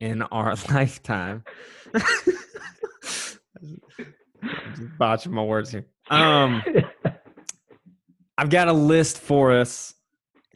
in 0.00 0.20
our 0.22 0.56
lifetime. 0.70 1.44
Just 1.94 3.38
botching 4.98 5.32
my 5.32 5.44
words 5.44 5.70
here. 5.70 5.86
Um, 6.10 6.60
I've 8.38 8.50
got 8.50 8.66
a 8.66 8.72
list 8.72 9.18
for 9.18 9.52
us, 9.52 9.94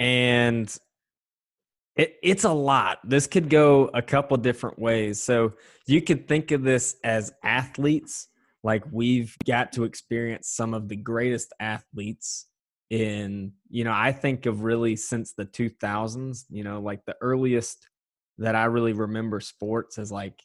and 0.00 0.76
it, 1.94 2.16
it's 2.24 2.42
a 2.42 2.52
lot. 2.52 2.98
This 3.04 3.28
could 3.28 3.48
go 3.48 3.88
a 3.94 4.02
couple 4.02 4.36
different 4.36 4.80
ways. 4.80 5.22
So 5.22 5.52
you 5.86 6.02
could 6.02 6.26
think 6.26 6.50
of 6.50 6.64
this 6.64 6.96
as 7.04 7.32
athletes, 7.44 8.26
like 8.64 8.82
we've 8.90 9.36
got 9.46 9.70
to 9.74 9.84
experience 9.84 10.48
some 10.48 10.74
of 10.74 10.88
the 10.88 10.96
greatest 10.96 11.52
athletes 11.60 12.47
in, 12.90 13.52
you 13.68 13.84
know, 13.84 13.92
I 13.92 14.12
think 14.12 14.46
of 14.46 14.62
really 14.62 14.96
since 14.96 15.32
the 15.32 15.44
2000s, 15.44 16.44
you 16.48 16.64
know, 16.64 16.80
like 16.80 17.04
the 17.04 17.16
earliest 17.20 17.88
that 18.38 18.54
I 18.54 18.64
really 18.64 18.92
remember 18.92 19.40
sports 19.40 19.98
as 19.98 20.10
like, 20.10 20.40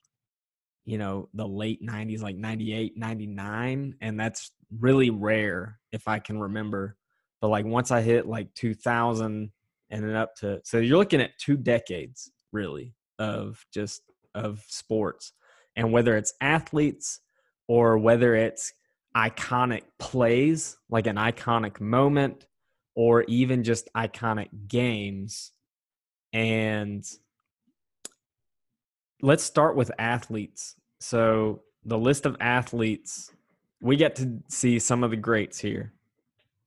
you 0.86 0.98
know, 0.98 1.30
the 1.34 1.48
late 1.48 1.86
90s, 1.86 2.22
like 2.22 2.36
98, 2.36 2.98
99. 2.98 3.96
And 4.02 4.20
that's 4.20 4.52
really 4.80 5.10
rare 5.10 5.80
if 5.92 6.08
I 6.08 6.20
can 6.20 6.40
remember. 6.40 6.98
But 7.40 7.50
like 7.50 7.66
once 7.66 7.92
I 7.92 8.02
hit 8.02 8.28
like 8.28 8.54
2000 8.56 9.52
and 9.90 10.04
then 10.04 10.16
up 10.16 10.36
to, 10.38 10.60
so 10.66 10.80
you're 10.80 10.98
looking 10.98 11.22
at 11.22 11.38
two 11.38 11.56
decades 11.56 12.32
really 12.52 12.96
of 13.20 13.64
just 13.74 14.02
of 14.36 14.64
sports. 14.68 15.34
And 15.76 15.92
whether 15.92 16.18
it's 16.18 16.34
athletes 16.42 17.22
or 17.68 17.98
whether 17.98 18.36
it's 18.36 18.74
iconic 19.16 19.84
plays, 20.00 20.78
like 20.90 21.08
an 21.08 21.16
iconic 21.18 21.80
moment, 21.80 22.48
or 22.96 23.24
even 23.24 23.64
just 23.64 23.90
iconic 23.96 24.50
games. 24.68 25.52
And 26.32 27.06
let's 29.22 29.44
start 29.44 29.76
with 29.76 29.92
athletes. 29.98 30.76
So, 31.00 31.62
the 31.86 31.98
list 31.98 32.26
of 32.26 32.38
athletes, 32.40 33.32
we 33.82 33.98
get 33.98 34.16
to 34.16 34.40
see 34.48 34.80
some 34.80 35.04
of 35.04 35.12
the 35.12 35.18
greats 35.18 35.60
here 35.60 35.94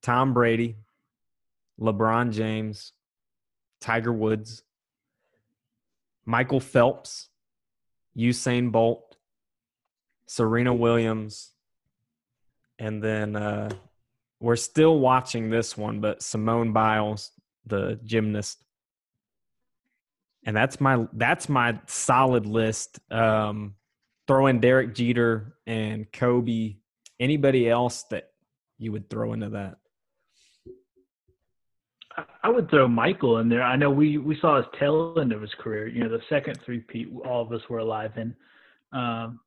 Tom 0.03 0.35
Brady, 0.35 0.77
LeBron 1.81 2.33
James, 2.33 2.93
Tiger 3.81 4.13
Woods, 4.13 4.63
Michael 6.25 6.61
Phelps, 6.61 7.29
Usain 8.17 8.71
Bolt, 8.71 9.17
Serena 10.27 10.75
Williams, 10.75 11.53
and 12.79 13.03
then 13.03 13.37
uh, 13.37 13.71
we're 14.41 14.57
still 14.57 14.99
watching 14.99 15.51
this 15.51 15.77
one, 15.77 16.01
but 16.01 16.23
Simone 16.23 16.73
Biles, 16.73 17.31
the 17.67 17.99
gymnast. 18.05 18.63
And 20.45 20.57
that's 20.57 20.81
my 20.81 21.07
that's 21.13 21.49
my 21.49 21.79
solid 21.87 22.47
list. 22.47 23.01
Um, 23.11 23.75
throw 24.29 24.47
in 24.47 24.61
Derek 24.61 24.95
Jeter 24.95 25.57
and 25.67 26.11
Kobe. 26.13 26.77
Anybody 27.19 27.69
else 27.69 28.05
that 28.11 28.31
you 28.79 28.93
would 28.93 29.11
throw 29.11 29.33
into 29.33 29.49
that? 29.51 29.79
I- 32.43 32.49
would 32.49 32.71
throw 32.71 32.87
Michael 32.89 33.39
in 33.39 33.49
there. 33.49 33.63
I 33.63 33.77
know 33.77 33.91
we 33.91 34.19
we 34.19 34.39
saw 34.41 34.57
his 34.57 34.67
tail 34.79 35.15
end 35.19 35.33
of 35.33 35.43
his 35.43 35.53
career. 35.59 35.89
You 35.89 36.05
know, 36.05 36.09
the 36.09 36.23
second 36.29 36.61
three 36.65 36.81
peat 36.81 37.09
all 37.25 37.43
of 37.43 37.53
us 37.53 37.63
were 37.69 37.79
alive 37.79 38.13
in. 38.17 38.35
Um, 38.93 39.41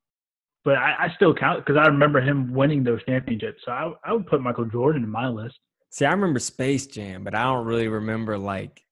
but 0.69 0.77
I, 0.77 1.05
I 1.05 1.13
still 1.15 1.33
count 1.33 1.65
because 1.65 1.77
I 1.83 1.87
remember 1.87 2.21
him 2.21 2.53
winning 2.53 2.83
those 2.83 3.03
championships. 3.03 3.63
So 3.65 3.71
I, 3.71 3.91
I 4.05 4.13
would 4.13 4.27
put 4.27 4.39
Michael 4.39 4.65
Jordan 4.65 5.03
in 5.03 5.09
my 5.09 5.27
list. 5.27 5.57
See, 5.89 6.05
I 6.05 6.11
remember 6.11 6.37
Space 6.37 6.85
Jam, 6.85 7.23
but 7.23 7.33
I 7.33 7.41
don't 7.41 7.65
really 7.65 7.87
remember 7.87 8.37
like 8.37 8.85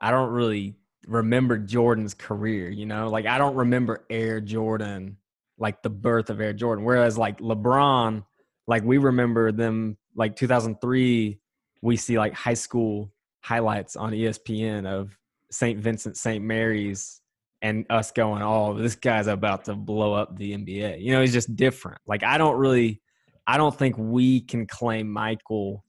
I 0.00 0.12
don't 0.12 0.30
really 0.30 0.76
remember 1.08 1.58
Jordan's 1.58 2.14
career, 2.14 2.70
you 2.70 2.86
know? 2.86 3.10
Like 3.10 3.26
I 3.26 3.38
don't 3.38 3.56
remember 3.56 4.06
Air 4.08 4.40
Jordan, 4.40 5.16
like 5.58 5.82
the 5.82 5.90
birth 5.90 6.30
of 6.30 6.40
Air 6.40 6.52
Jordan. 6.52 6.84
Whereas 6.84 7.18
like 7.18 7.40
LeBron, 7.40 8.24
like 8.68 8.84
we 8.84 8.98
remember 8.98 9.50
them 9.50 9.96
like 10.14 10.36
2003, 10.36 11.40
we 11.82 11.96
see 11.96 12.18
like 12.18 12.34
high 12.34 12.54
school 12.54 13.10
highlights 13.40 13.96
on 13.96 14.12
ESPN 14.12 14.86
of 14.86 15.10
St. 15.50 15.80
Vincent 15.80 16.16
St. 16.16 16.44
Mary's 16.44 17.19
and 17.62 17.86
us 17.90 18.10
going, 18.10 18.42
"Oh, 18.42 18.74
this 18.74 18.94
guy's 18.94 19.26
about 19.26 19.64
to 19.66 19.74
blow 19.74 20.14
up 20.14 20.36
the 20.36 20.52
NBA." 20.52 21.02
You 21.02 21.12
know, 21.12 21.20
he's 21.20 21.32
just 21.32 21.54
different. 21.56 21.98
Like 22.06 22.22
I 22.22 22.38
don't 22.38 22.56
really 22.56 23.00
I 23.46 23.56
don't 23.56 23.76
think 23.76 23.96
we 23.98 24.40
can 24.40 24.66
claim 24.66 25.10
Michael 25.10 25.84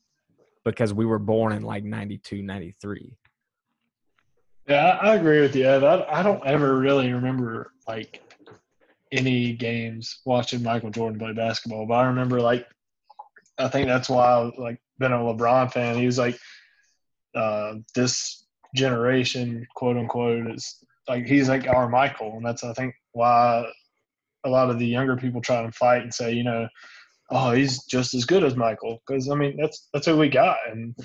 because 0.66 0.94
we 0.94 1.06
were 1.06 1.20
born 1.20 1.54
in 1.54 1.62
like 1.62 1.84
92, 1.84 2.42
93. 2.42 3.16
Yeah, 4.68 4.98
I, 5.02 5.16
agree 5.16 5.42
with 5.42 5.56
you. 5.56 5.68
I, 5.68 6.20
I 6.20 6.24
don't 6.24 6.46
ever 6.46 6.78
really 6.78 7.12
remember 7.12 7.72
like 7.88 8.22
any 9.12 9.54
games 9.54 10.22
watching 10.26 10.64
Michael 10.64 10.92
Jordan 10.92 11.20
play 11.20 11.34
basketball, 11.34 11.86
but 11.86 11.96
I 11.96 12.06
remember 12.06 12.42
like 12.42 12.66
I 13.60 13.68
think 13.68 13.88
that's 13.88 14.10
why 14.10 14.26
I 14.26 14.38
was 14.40 14.54
like 14.58 14.82
been 14.98 15.12
a 15.12 15.18
LeBron 15.18 15.72
fan. 15.72 15.98
He 15.98 16.06
was 16.06 16.18
like 16.18 16.38
uh, 17.36 17.76
this 17.94 18.46
generation, 18.76 19.68
quote 19.76 19.98
unquote, 19.98 20.50
is 20.52 20.84
like 21.12 21.26
he's 21.26 21.50
like 21.50 21.68
our 21.68 21.90
Michael, 21.90 22.38
and 22.38 22.46
that's 22.46 22.64
I 22.64 22.72
think 22.72 22.96
why 23.12 23.66
a 24.46 24.50
lot 24.50 24.70
of 24.70 24.80
the 24.80 24.88
younger 24.88 25.18
people 25.18 25.42
try 25.42 25.62
and 25.62 25.76
fight 25.76 26.04
and 26.04 26.14
say, 26.14 26.32
you 26.32 26.44
know, 26.46 26.70
oh, 27.32 27.52
he's 27.52 27.84
just 27.84 28.14
as 28.14 28.24
good 28.24 28.46
as 28.46 28.56
Michael, 28.56 29.02
because 29.06 29.30
I 29.30 29.36
mean 29.36 29.58
that's 29.60 29.90
that's 29.94 30.06
who 30.06 30.18
we 30.18 30.30
got, 30.30 30.58
and 30.72 30.96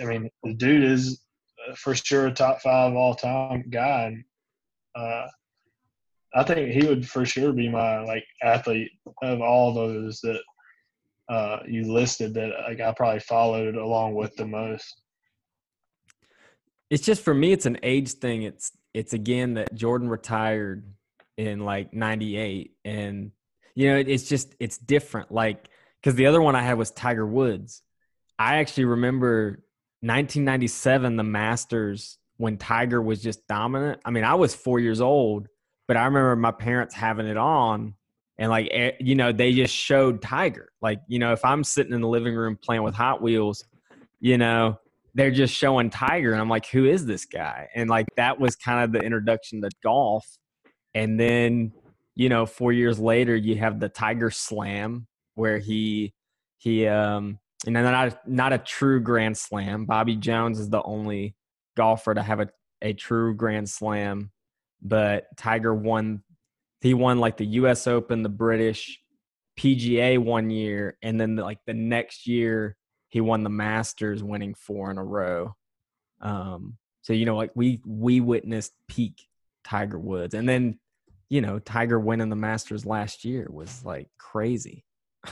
I 0.00 0.04
mean 0.06 0.30
the 0.44 0.54
dude 0.54 0.84
is 0.84 1.20
uh, 1.68 1.74
for 1.74 1.94
sure 1.94 2.28
a 2.28 2.32
top 2.32 2.62
five 2.62 2.94
all 2.94 3.14
time 3.14 3.64
guy, 3.68 4.04
and 4.04 4.24
uh, 4.96 5.26
I 6.34 6.44
think 6.44 6.70
he 6.70 6.88
would 6.88 7.06
for 7.06 7.26
sure 7.26 7.52
be 7.52 7.68
my 7.68 8.00
like 8.04 8.24
athlete 8.42 8.92
of 9.22 9.42
all 9.42 9.74
those 9.74 10.20
that 10.20 10.40
uh, 11.28 11.58
you 11.68 11.92
listed 11.92 12.32
that 12.32 12.50
like 12.66 12.80
I 12.80 12.92
probably 12.92 13.20
followed 13.20 13.76
along 13.76 14.14
with 14.14 14.34
the 14.36 14.46
most. 14.46 15.02
It's 16.88 17.04
just 17.04 17.22
for 17.22 17.34
me, 17.34 17.52
it's 17.52 17.66
an 17.66 17.78
age 17.82 18.12
thing. 18.12 18.44
It's 18.44 18.72
it's 18.94 19.12
again 19.12 19.54
that 19.54 19.74
Jordan 19.74 20.08
retired 20.08 20.84
in 21.36 21.60
like 21.60 21.92
'98, 21.92 22.72
and 22.84 23.32
you 23.74 23.88
know, 23.88 23.96
it's 23.96 24.28
just 24.28 24.54
it's 24.60 24.78
different. 24.78 25.32
Like 25.32 25.68
because 26.02 26.16
the 26.16 26.26
other 26.26 26.42
one 26.42 26.56
I 26.56 26.62
had 26.62 26.78
was 26.78 26.90
Tiger 26.90 27.26
Woods. 27.26 27.82
I 28.38 28.56
actually 28.56 28.86
remember 28.86 29.62
1997, 30.00 31.16
the 31.16 31.22
Masters 31.22 32.18
when 32.38 32.56
Tiger 32.56 33.00
was 33.00 33.22
just 33.22 33.46
dominant. 33.46 34.00
I 34.04 34.10
mean, 34.10 34.24
I 34.24 34.34
was 34.34 34.52
four 34.54 34.80
years 34.80 35.00
old, 35.00 35.46
but 35.86 35.96
I 35.96 36.04
remember 36.06 36.34
my 36.34 36.50
parents 36.50 36.94
having 36.94 37.26
it 37.26 37.36
on. 37.36 37.94
And 38.38 38.50
like 38.50 38.68
eh, 38.72 38.92
you 38.98 39.14
know, 39.14 39.30
they 39.30 39.52
just 39.52 39.74
showed 39.74 40.20
Tiger. 40.20 40.70
Like 40.80 41.00
you 41.06 41.18
know, 41.18 41.32
if 41.32 41.44
I'm 41.44 41.62
sitting 41.62 41.92
in 41.92 42.00
the 42.00 42.08
living 42.08 42.34
room 42.34 42.58
playing 42.60 42.82
with 42.82 42.94
Hot 42.94 43.22
Wheels, 43.22 43.64
you 44.18 44.38
know, 44.38 44.80
they're 45.14 45.30
just 45.30 45.54
showing 45.54 45.90
Tiger, 45.90 46.32
and 46.32 46.40
I'm 46.40 46.48
like, 46.48 46.66
who 46.66 46.86
is 46.86 47.04
this 47.04 47.24
guy? 47.24 47.68
And 47.74 47.90
like 47.90 48.06
that 48.16 48.40
was 48.40 48.56
kind 48.56 48.84
of 48.84 48.92
the 48.92 49.00
introduction 49.04 49.60
to 49.62 49.70
golf. 49.82 50.26
And 50.94 51.18
then, 51.18 51.72
you 52.14 52.28
know, 52.28 52.46
four 52.46 52.72
years 52.72 52.98
later, 52.98 53.36
you 53.36 53.56
have 53.56 53.80
the 53.80 53.88
Tiger 53.88 54.30
Slam 54.30 55.06
where 55.34 55.58
he 55.58 56.12
he 56.58 56.86
um 56.86 57.38
and 57.66 57.74
then 57.74 57.84
not 57.84 58.28
not 58.28 58.52
a 58.52 58.58
true 58.58 59.00
Grand 59.00 59.36
Slam. 59.36 59.84
Bobby 59.84 60.16
Jones 60.16 60.58
is 60.58 60.70
the 60.70 60.82
only 60.82 61.34
golfer 61.76 62.14
to 62.14 62.22
have 62.22 62.40
a 62.40 62.48
a 62.80 62.92
true 62.92 63.34
Grand 63.34 63.68
Slam, 63.68 64.30
but 64.80 65.26
Tiger 65.36 65.74
won. 65.74 66.22
He 66.80 66.94
won 66.94 67.18
like 67.18 67.36
the 67.36 67.46
U.S. 67.46 67.86
Open, 67.86 68.22
the 68.22 68.28
British 68.28 68.98
PGA 69.58 70.18
one 70.18 70.50
year, 70.50 70.98
and 71.02 71.20
then 71.20 71.36
like 71.36 71.60
the 71.64 71.74
next 71.74 72.26
year 72.26 72.76
he 73.12 73.20
won 73.20 73.44
the 73.44 73.50
Masters, 73.50 74.24
winning 74.24 74.54
four 74.54 74.90
in 74.90 74.96
a 74.96 75.04
row. 75.04 75.54
Um, 76.22 76.78
so 77.02 77.12
you 77.12 77.26
know, 77.26 77.36
like 77.36 77.50
we 77.54 77.78
we 77.86 78.20
witnessed 78.20 78.72
peak 78.88 79.28
Tiger 79.64 79.98
Woods, 79.98 80.32
and 80.32 80.48
then 80.48 80.78
you 81.28 81.42
know 81.42 81.58
Tiger 81.58 82.00
winning 82.00 82.30
the 82.30 82.36
Masters 82.36 82.86
last 82.86 83.22
year 83.26 83.46
was 83.50 83.84
like 83.84 84.08
crazy. 84.18 84.84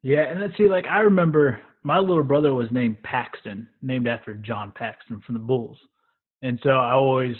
Yeah, 0.00 0.30
and 0.30 0.40
let's 0.40 0.56
see, 0.56 0.68
like 0.68 0.86
I 0.86 1.00
remember 1.00 1.60
my 1.82 1.98
little 1.98 2.22
brother 2.22 2.54
was 2.54 2.70
named 2.70 3.02
Paxton, 3.02 3.68
named 3.82 4.06
after 4.06 4.32
John 4.32 4.72
Paxson 4.72 5.20
from 5.26 5.34
the 5.34 5.40
Bulls, 5.40 5.76
and 6.40 6.58
so 6.62 6.70
I 6.70 6.92
always 6.92 7.34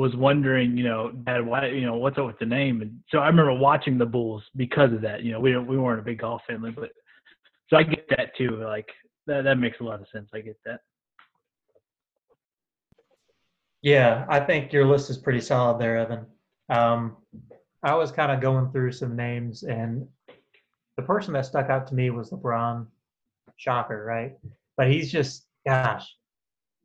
was 0.00 0.16
wondering, 0.16 0.78
you 0.78 0.84
know, 0.84 1.10
Dad, 1.10 1.44
why, 1.44 1.66
you 1.66 1.84
know, 1.84 1.96
what's 1.96 2.16
up 2.16 2.26
with 2.26 2.38
the 2.38 2.46
name? 2.46 2.80
And 2.80 2.98
so 3.10 3.18
I 3.18 3.26
remember 3.26 3.52
watching 3.52 3.98
the 3.98 4.06
Bulls 4.06 4.42
because 4.56 4.94
of 4.94 5.02
that. 5.02 5.22
You 5.22 5.32
know, 5.32 5.40
we 5.40 5.56
we 5.58 5.76
weren't 5.76 6.00
a 6.00 6.02
big 6.02 6.20
golf 6.20 6.40
family, 6.48 6.70
but 6.70 6.90
so 7.68 7.76
I 7.76 7.82
get 7.82 8.08
that 8.08 8.34
too. 8.34 8.62
Like 8.64 8.88
that 9.26 9.44
that 9.44 9.58
makes 9.58 9.80
a 9.80 9.84
lot 9.84 10.00
of 10.00 10.08
sense. 10.08 10.30
I 10.32 10.40
get 10.40 10.56
that. 10.64 10.80
Yeah, 13.82 14.24
I 14.28 14.40
think 14.40 14.72
your 14.72 14.86
list 14.86 15.10
is 15.10 15.18
pretty 15.18 15.42
solid 15.42 15.78
there, 15.78 15.98
Evan. 15.98 16.26
Um, 16.70 17.16
I 17.82 17.94
was 17.94 18.10
kind 18.10 18.32
of 18.32 18.40
going 18.40 18.70
through 18.72 18.92
some 18.92 19.14
names, 19.14 19.64
and 19.64 20.08
the 20.96 21.02
person 21.02 21.34
that 21.34 21.44
stuck 21.44 21.68
out 21.68 21.86
to 21.88 21.94
me 21.94 22.08
was 22.08 22.30
LeBron. 22.30 22.86
Shocker, 23.56 24.02
right? 24.06 24.32
But 24.78 24.90
he's 24.90 25.12
just, 25.12 25.44
gosh, 25.66 26.10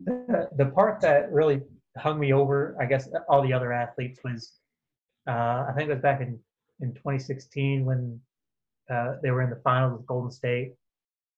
the, 0.04 0.50
the 0.58 0.66
part 0.66 1.00
that 1.00 1.32
really 1.32 1.62
hung 1.98 2.20
me 2.20 2.34
over, 2.34 2.76
I 2.80 2.86
guess, 2.86 3.10
all 3.30 3.42
the 3.42 3.54
other 3.54 3.72
athletes 3.72 4.20
was, 4.24 4.54
uh, 5.28 5.66
I 5.68 5.74
think 5.76 5.90
it 5.90 5.94
was 5.94 6.02
back 6.02 6.22
in, 6.22 6.40
in 6.82 6.94
2016 6.94 7.86
when 7.86 8.20
uh, 8.90 9.16
they 9.24 9.32
were 9.32 9.42
in 9.42 9.50
the 9.50 9.62
finals 9.64 9.98
with 9.98 10.06
Golden 10.06 10.32
State, 10.32 10.74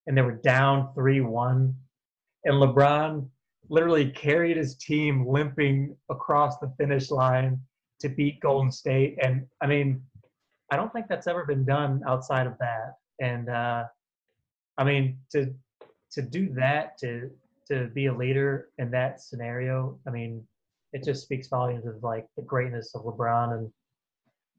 and 0.06 0.18
they 0.18 0.22
were 0.22 0.34
down 0.34 0.94
3 0.94 1.22
1. 1.22 1.76
And 2.46 2.56
LeBron 2.56 3.28
literally 3.70 4.10
carried 4.12 4.58
his 4.58 4.76
team 4.76 5.28
limping 5.28 5.96
across 6.10 6.58
the 6.60 6.74
finish 6.78 7.12
line 7.12 7.60
to 8.00 8.10
beat 8.10 8.40
Golden 8.40 8.72
State. 8.72 9.18
And 9.22 9.46
I 9.62 9.68
mean, 9.68 10.02
I 10.72 10.76
don't 10.76 10.92
think 10.92 11.08
that's 11.08 11.28
ever 11.28 11.46
been 11.46 11.66
done 11.66 12.02
outside 12.08 12.48
of 12.48 12.58
that. 12.60 12.96
And 13.20 13.50
uh, 13.50 13.86
I 14.78 14.84
mean, 14.84 15.18
to 15.32 15.54
to 16.12 16.22
do 16.22 16.54
that, 16.54 16.98
to 17.00 17.30
to 17.68 17.88
be 17.94 18.08
a 18.08 18.14
leader 18.14 18.70
in 18.78 18.92
that 18.92 19.22
scenario, 19.22 20.00
I 20.08 20.12
mean, 20.12 20.46
it 20.94 21.04
just 21.04 21.24
speaks 21.24 21.48
volumes 21.48 21.86
of 21.86 22.02
like 22.04 22.26
the 22.36 22.44
greatness 22.44 22.94
of 22.96 23.04
LeBron. 23.04 23.54
And 23.54 23.72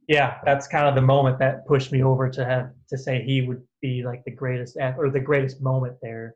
yeah, 0.09 0.38
that's 0.44 0.66
kind 0.66 0.86
of 0.86 0.94
the 0.94 1.02
moment 1.02 1.38
that 1.38 1.66
pushed 1.66 1.92
me 1.92 2.02
over 2.02 2.28
to 2.30 2.44
have 2.44 2.70
to 2.88 2.98
say 2.98 3.22
he 3.22 3.42
would 3.42 3.62
be 3.80 4.02
like 4.02 4.24
the 4.24 4.30
greatest 4.30 4.76
or 4.96 5.11
the 5.11 5.20
greatest 5.20 5.61
moment 5.62 5.96
there 6.02 6.34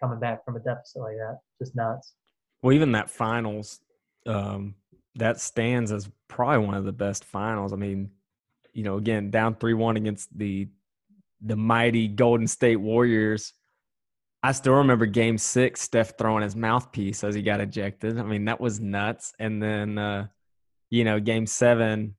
coming 0.00 0.20
back 0.20 0.44
from 0.44 0.56
a 0.56 0.60
deficit 0.60 1.02
like 1.02 1.16
that. 1.16 1.38
Just 1.60 1.74
nuts. 1.74 2.14
Well, 2.62 2.72
even 2.72 2.92
that 2.92 3.10
finals, 3.10 3.80
um, 4.26 4.74
that 5.14 5.40
stands 5.40 5.92
as 5.92 6.08
probably 6.28 6.66
one 6.66 6.74
of 6.74 6.84
the 6.84 6.92
best 6.92 7.24
finals. 7.24 7.72
I 7.72 7.76
mean, 7.76 8.10
you 8.72 8.84
know, 8.84 8.96
again, 8.96 9.30
down 9.30 9.56
three 9.56 9.74
one 9.74 9.96
against 9.96 10.36
the 10.36 10.68
the 11.40 11.56
mighty 11.56 12.08
Golden 12.08 12.46
State 12.46 12.76
Warriors. 12.76 13.52
I 14.42 14.52
still 14.52 14.74
remember 14.74 15.06
Game 15.06 15.36
Six, 15.36 15.80
Steph 15.80 16.16
throwing 16.16 16.42
his 16.42 16.54
mouthpiece 16.54 17.24
as 17.24 17.34
he 17.34 17.42
got 17.42 17.60
ejected. 17.60 18.18
I 18.18 18.22
mean, 18.22 18.44
that 18.44 18.60
was 18.60 18.78
nuts. 18.78 19.32
And 19.38 19.60
then, 19.60 19.98
uh, 19.98 20.28
you 20.90 21.04
know, 21.04 21.18
Game 21.18 21.46
Seven, 21.46 22.14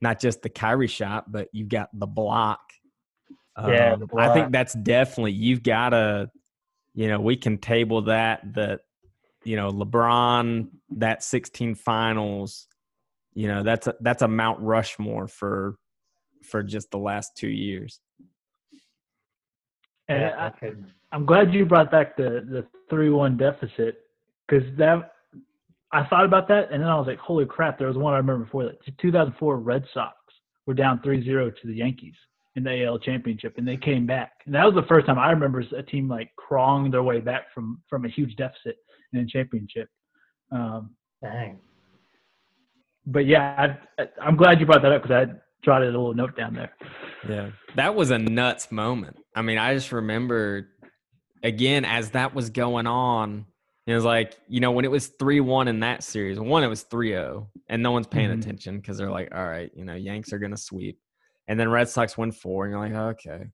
not 0.00 0.20
just 0.20 0.42
the 0.42 0.48
Kyrie 0.48 0.86
shot, 0.86 1.30
but 1.30 1.48
you 1.52 1.64
got 1.64 1.88
the 1.92 2.06
block. 2.06 2.60
Yeah, 3.58 3.94
Um, 3.94 4.00
the 4.00 4.16
I 4.18 4.32
think 4.34 4.52
that's 4.52 4.74
definitely 4.74 5.32
you've 5.32 5.62
got 5.62 5.90
to, 5.90 6.30
you 6.94 7.08
know, 7.08 7.20
we 7.20 7.36
can 7.36 7.58
table 7.58 8.02
that 8.02 8.54
that 8.54 8.80
you 9.44 9.56
know 9.56 9.70
LeBron 9.70 10.68
that 10.96 11.22
16 11.22 11.74
finals, 11.74 12.66
you 13.34 13.48
know 13.48 13.62
that's 13.62 13.86
a, 13.86 13.94
that's 14.00 14.22
a 14.22 14.28
Mount 14.28 14.60
Rushmore 14.60 15.28
for 15.28 15.76
for 16.42 16.62
just 16.62 16.90
the 16.90 16.98
last 16.98 17.36
two 17.36 17.48
years. 17.48 18.00
And 20.08 20.20
Yeah, 20.20 20.50
I, 20.62 20.68
I'm 21.12 21.24
glad 21.24 21.54
you 21.54 21.64
brought 21.64 21.90
back 21.90 22.16
the 22.16 22.46
the 22.48 22.66
three 22.90 23.10
one 23.10 23.36
deficit 23.36 24.02
because 24.46 24.64
that 24.76 25.12
I 25.92 26.04
thought 26.06 26.24
about 26.24 26.48
that 26.48 26.72
and 26.72 26.82
then 26.82 26.88
I 26.88 26.96
was 26.96 27.06
like, 27.06 27.18
holy 27.18 27.46
crap! 27.46 27.78
There 27.78 27.88
was 27.88 27.96
one 27.96 28.14
I 28.14 28.18
remember 28.18 28.44
before 28.44 28.64
that. 28.64 28.78
2004 29.00 29.58
Red 29.58 29.84
Sox 29.94 30.16
were 30.66 30.74
down 30.74 30.98
3-0 31.00 31.24
to 31.60 31.66
the 31.66 31.74
Yankees 31.74 32.14
in 32.56 32.64
the 32.64 32.84
AL 32.84 32.98
Championship 32.98 33.54
and 33.58 33.66
they 33.66 33.76
came 33.76 34.06
back. 34.06 34.32
And 34.46 34.54
that 34.54 34.64
was 34.64 34.74
the 34.74 34.86
first 34.88 35.06
time 35.06 35.18
I 35.18 35.30
remember 35.30 35.62
a 35.76 35.82
team 35.82 36.08
like 36.08 36.30
crawling 36.36 36.90
their 36.90 37.02
way 37.02 37.20
back 37.20 37.44
from 37.54 37.80
from 37.88 38.04
a 38.04 38.08
huge 38.08 38.34
deficit 38.36 38.76
in 39.12 39.20
a 39.20 39.26
championship. 39.26 39.88
Um, 40.52 40.90
Dang. 41.22 41.58
but 43.06 43.26
yeah, 43.26 43.76
I, 43.98 44.08
I'm 44.20 44.36
glad 44.36 44.60
you 44.60 44.66
brought 44.66 44.82
that 44.82 44.92
up 44.92 45.02
because 45.02 45.28
I 45.28 45.32
jotted 45.64 45.88
a 45.88 45.98
little 45.98 46.14
note 46.14 46.36
down 46.36 46.54
there. 46.54 46.72
Yeah, 47.28 47.50
that 47.76 47.94
was 47.94 48.10
a 48.10 48.18
nuts 48.18 48.70
moment. 48.70 49.16
I 49.34 49.42
mean, 49.42 49.58
I 49.58 49.74
just 49.74 49.92
remember 49.92 50.68
again 51.42 51.84
as 51.84 52.10
that 52.10 52.34
was 52.34 52.50
going 52.50 52.86
on. 52.86 53.46
It 53.86 53.94
was 53.94 54.04
like, 54.04 54.38
you 54.48 54.60
know, 54.60 54.70
when 54.70 54.86
it 54.86 54.90
was 54.90 55.08
3 55.18 55.40
1 55.40 55.68
in 55.68 55.80
that 55.80 56.02
series, 56.02 56.40
one, 56.40 56.64
it 56.64 56.68
was 56.68 56.82
3 56.84 57.10
0, 57.10 57.50
and 57.68 57.82
no 57.82 57.90
one's 57.90 58.06
paying 58.06 58.30
Mhm. 58.30 58.40
attention 58.40 58.76
because 58.78 58.96
they're 58.96 59.10
like, 59.10 59.34
all 59.34 59.44
right, 59.46 59.70
you 59.74 59.84
know, 59.84 59.94
Yanks 59.94 60.32
are 60.32 60.38
going 60.38 60.52
to 60.52 60.56
sweep. 60.56 60.98
And 61.48 61.60
then 61.60 61.68
Red 61.68 61.90
Sox 61.90 62.16
win 62.16 62.32
four, 62.32 62.64
and 62.64 62.72
you're 62.72 62.80
like, 62.80 63.16
okay. 63.26 63.44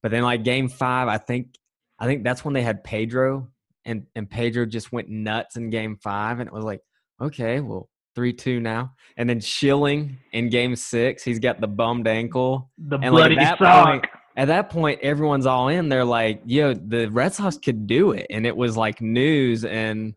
But 0.00 0.12
then, 0.12 0.22
like, 0.22 0.44
game 0.44 0.68
five, 0.68 1.08
I 1.08 1.18
think, 1.18 1.58
I 1.98 2.06
think 2.06 2.22
that's 2.22 2.44
when 2.44 2.54
they 2.54 2.62
had 2.62 2.84
Pedro, 2.84 3.48
and, 3.84 4.06
and 4.14 4.30
Pedro 4.30 4.66
just 4.66 4.92
went 4.92 5.08
nuts 5.08 5.56
in 5.56 5.70
game 5.70 5.96
five, 5.96 6.38
and 6.38 6.46
it 6.46 6.52
was 6.52 6.64
like, 6.64 6.82
okay, 7.20 7.58
well, 7.58 7.88
3 8.14 8.32
2 8.32 8.60
now. 8.60 8.92
And 9.16 9.28
then 9.28 9.40
Schilling 9.40 10.18
in 10.32 10.48
game 10.48 10.74
six, 10.76 11.22
he's 11.22 11.38
got 11.38 11.60
the 11.60 11.66
bummed 11.68 12.06
ankle. 12.08 12.70
The 12.78 12.96
And, 12.98 13.14
like, 13.14 13.28
bloody 13.30 13.38
at 13.38 13.58
that 13.58 13.58
sock. 13.58 13.86
point- 13.86 14.06
at 14.34 14.48
that 14.48 14.70
point, 14.70 14.98
everyone's 15.02 15.44
all 15.44 15.68
in. 15.68 15.90
They're 15.90 16.06
like, 16.06 16.40
yo, 16.46 16.72
the 16.72 17.08
Red 17.10 17.34
Sox 17.34 17.58
could 17.58 17.86
do 17.86 18.12
it. 18.12 18.26
And 18.30 18.46
it 18.46 18.56
was 18.56 18.78
like 18.78 19.02
news. 19.02 19.66
And 19.66 20.14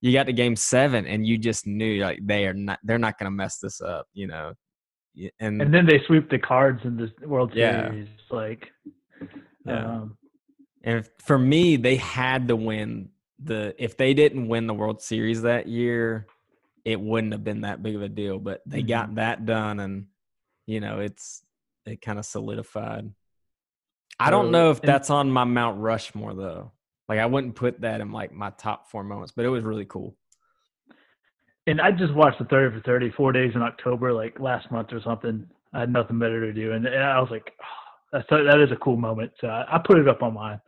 you 0.00 0.12
got 0.12 0.24
to 0.26 0.32
game 0.32 0.56
seven 0.56 1.06
and 1.06 1.24
you 1.24 1.38
just 1.38 1.64
knew 1.64 2.02
like 2.02 2.18
they 2.26 2.46
are 2.46 2.52
not, 2.54 2.80
they're 2.82 2.98
not 2.98 3.18
going 3.20 3.26
to 3.26 3.30
mess 3.30 3.58
this 3.58 3.80
up, 3.80 4.08
you 4.14 4.26
know? 4.26 4.52
And, 5.38 5.62
and 5.62 5.72
then 5.72 5.86
they 5.86 6.02
sweep 6.08 6.28
the 6.28 6.40
cards 6.40 6.80
in 6.84 6.96
the 6.96 7.12
World 7.28 7.52
Yeah. 7.54 7.88
Series. 7.88 8.08
Like, 8.32 8.68
Yeah. 9.64 9.92
um, 10.00 10.18
and 10.82 11.08
for 11.24 11.38
me, 11.38 11.76
they 11.76 11.94
had 11.96 12.48
to 12.48 12.56
win 12.56 13.10
the, 13.38 13.76
if 13.78 13.96
they 13.96 14.12
didn't 14.12 14.48
win 14.48 14.66
the 14.66 14.74
World 14.74 15.00
Series 15.00 15.42
that 15.42 15.68
year, 15.68 16.26
it 16.86 17.00
wouldn't 17.00 17.32
have 17.32 17.42
been 17.42 17.62
that 17.62 17.82
big 17.82 17.96
of 17.96 18.02
a 18.02 18.08
deal. 18.08 18.38
But 18.38 18.62
they 18.64 18.82
got 18.82 19.06
mm-hmm. 19.06 19.16
that 19.16 19.44
done 19.44 19.80
and, 19.80 20.06
you 20.66 20.80
know, 20.80 21.00
it's, 21.00 21.42
it 21.84 22.00
kind 22.00 22.16
of 22.18 22.24
solidified. 22.24 23.10
I 24.20 24.30
don't 24.30 24.52
know 24.52 24.70
if 24.70 24.80
that's 24.80 25.10
on 25.10 25.28
my 25.28 25.42
Mount 25.42 25.80
Rushmore 25.80 26.32
though. 26.32 26.72
Like 27.08 27.18
I 27.18 27.26
wouldn't 27.26 27.56
put 27.56 27.80
that 27.80 28.00
in 28.00 28.12
like 28.12 28.32
my 28.32 28.50
top 28.50 28.88
four 28.88 29.02
moments, 29.02 29.32
but 29.34 29.44
it 29.44 29.48
was 29.48 29.64
really 29.64 29.84
cool. 29.84 30.16
and 31.66 31.80
I 31.80 31.90
just 31.90 32.14
watched 32.14 32.38
the 32.38 32.44
30 32.44 32.76
for 32.76 32.82
30 32.84 33.10
four 33.10 33.32
days 33.32 33.52
in 33.56 33.62
October, 33.62 34.12
like 34.12 34.38
last 34.38 34.70
month 34.70 34.92
or 34.92 35.00
something. 35.02 35.44
I 35.74 35.80
had 35.80 35.92
nothing 35.92 36.18
better 36.18 36.40
to 36.40 36.52
do, 36.52 36.72
and, 36.72 36.86
and 36.86 37.02
I 37.02 37.20
was 37.20 37.30
like, 37.30 37.52
oh, 37.60 37.66
that's 38.12 38.26
that 38.30 38.60
is 38.60 38.72
a 38.72 38.76
cool 38.76 38.96
moment. 38.96 39.32
So 39.40 39.48
I, 39.48 39.76
I 39.76 39.78
put 39.84 39.98
it 39.98 40.08
up 40.08 40.22
on 40.22 40.34
mine. 40.34 40.60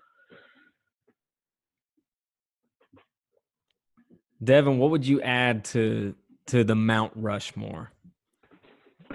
Devin, 4.43 4.79
what 4.79 4.91
would 4.91 5.07
you 5.07 5.21
add 5.23 5.65
to 5.67 6.15
to 6.49 6.65
the 6.65 6.75
Mount 6.75 7.13
Rushmore, 7.15 7.91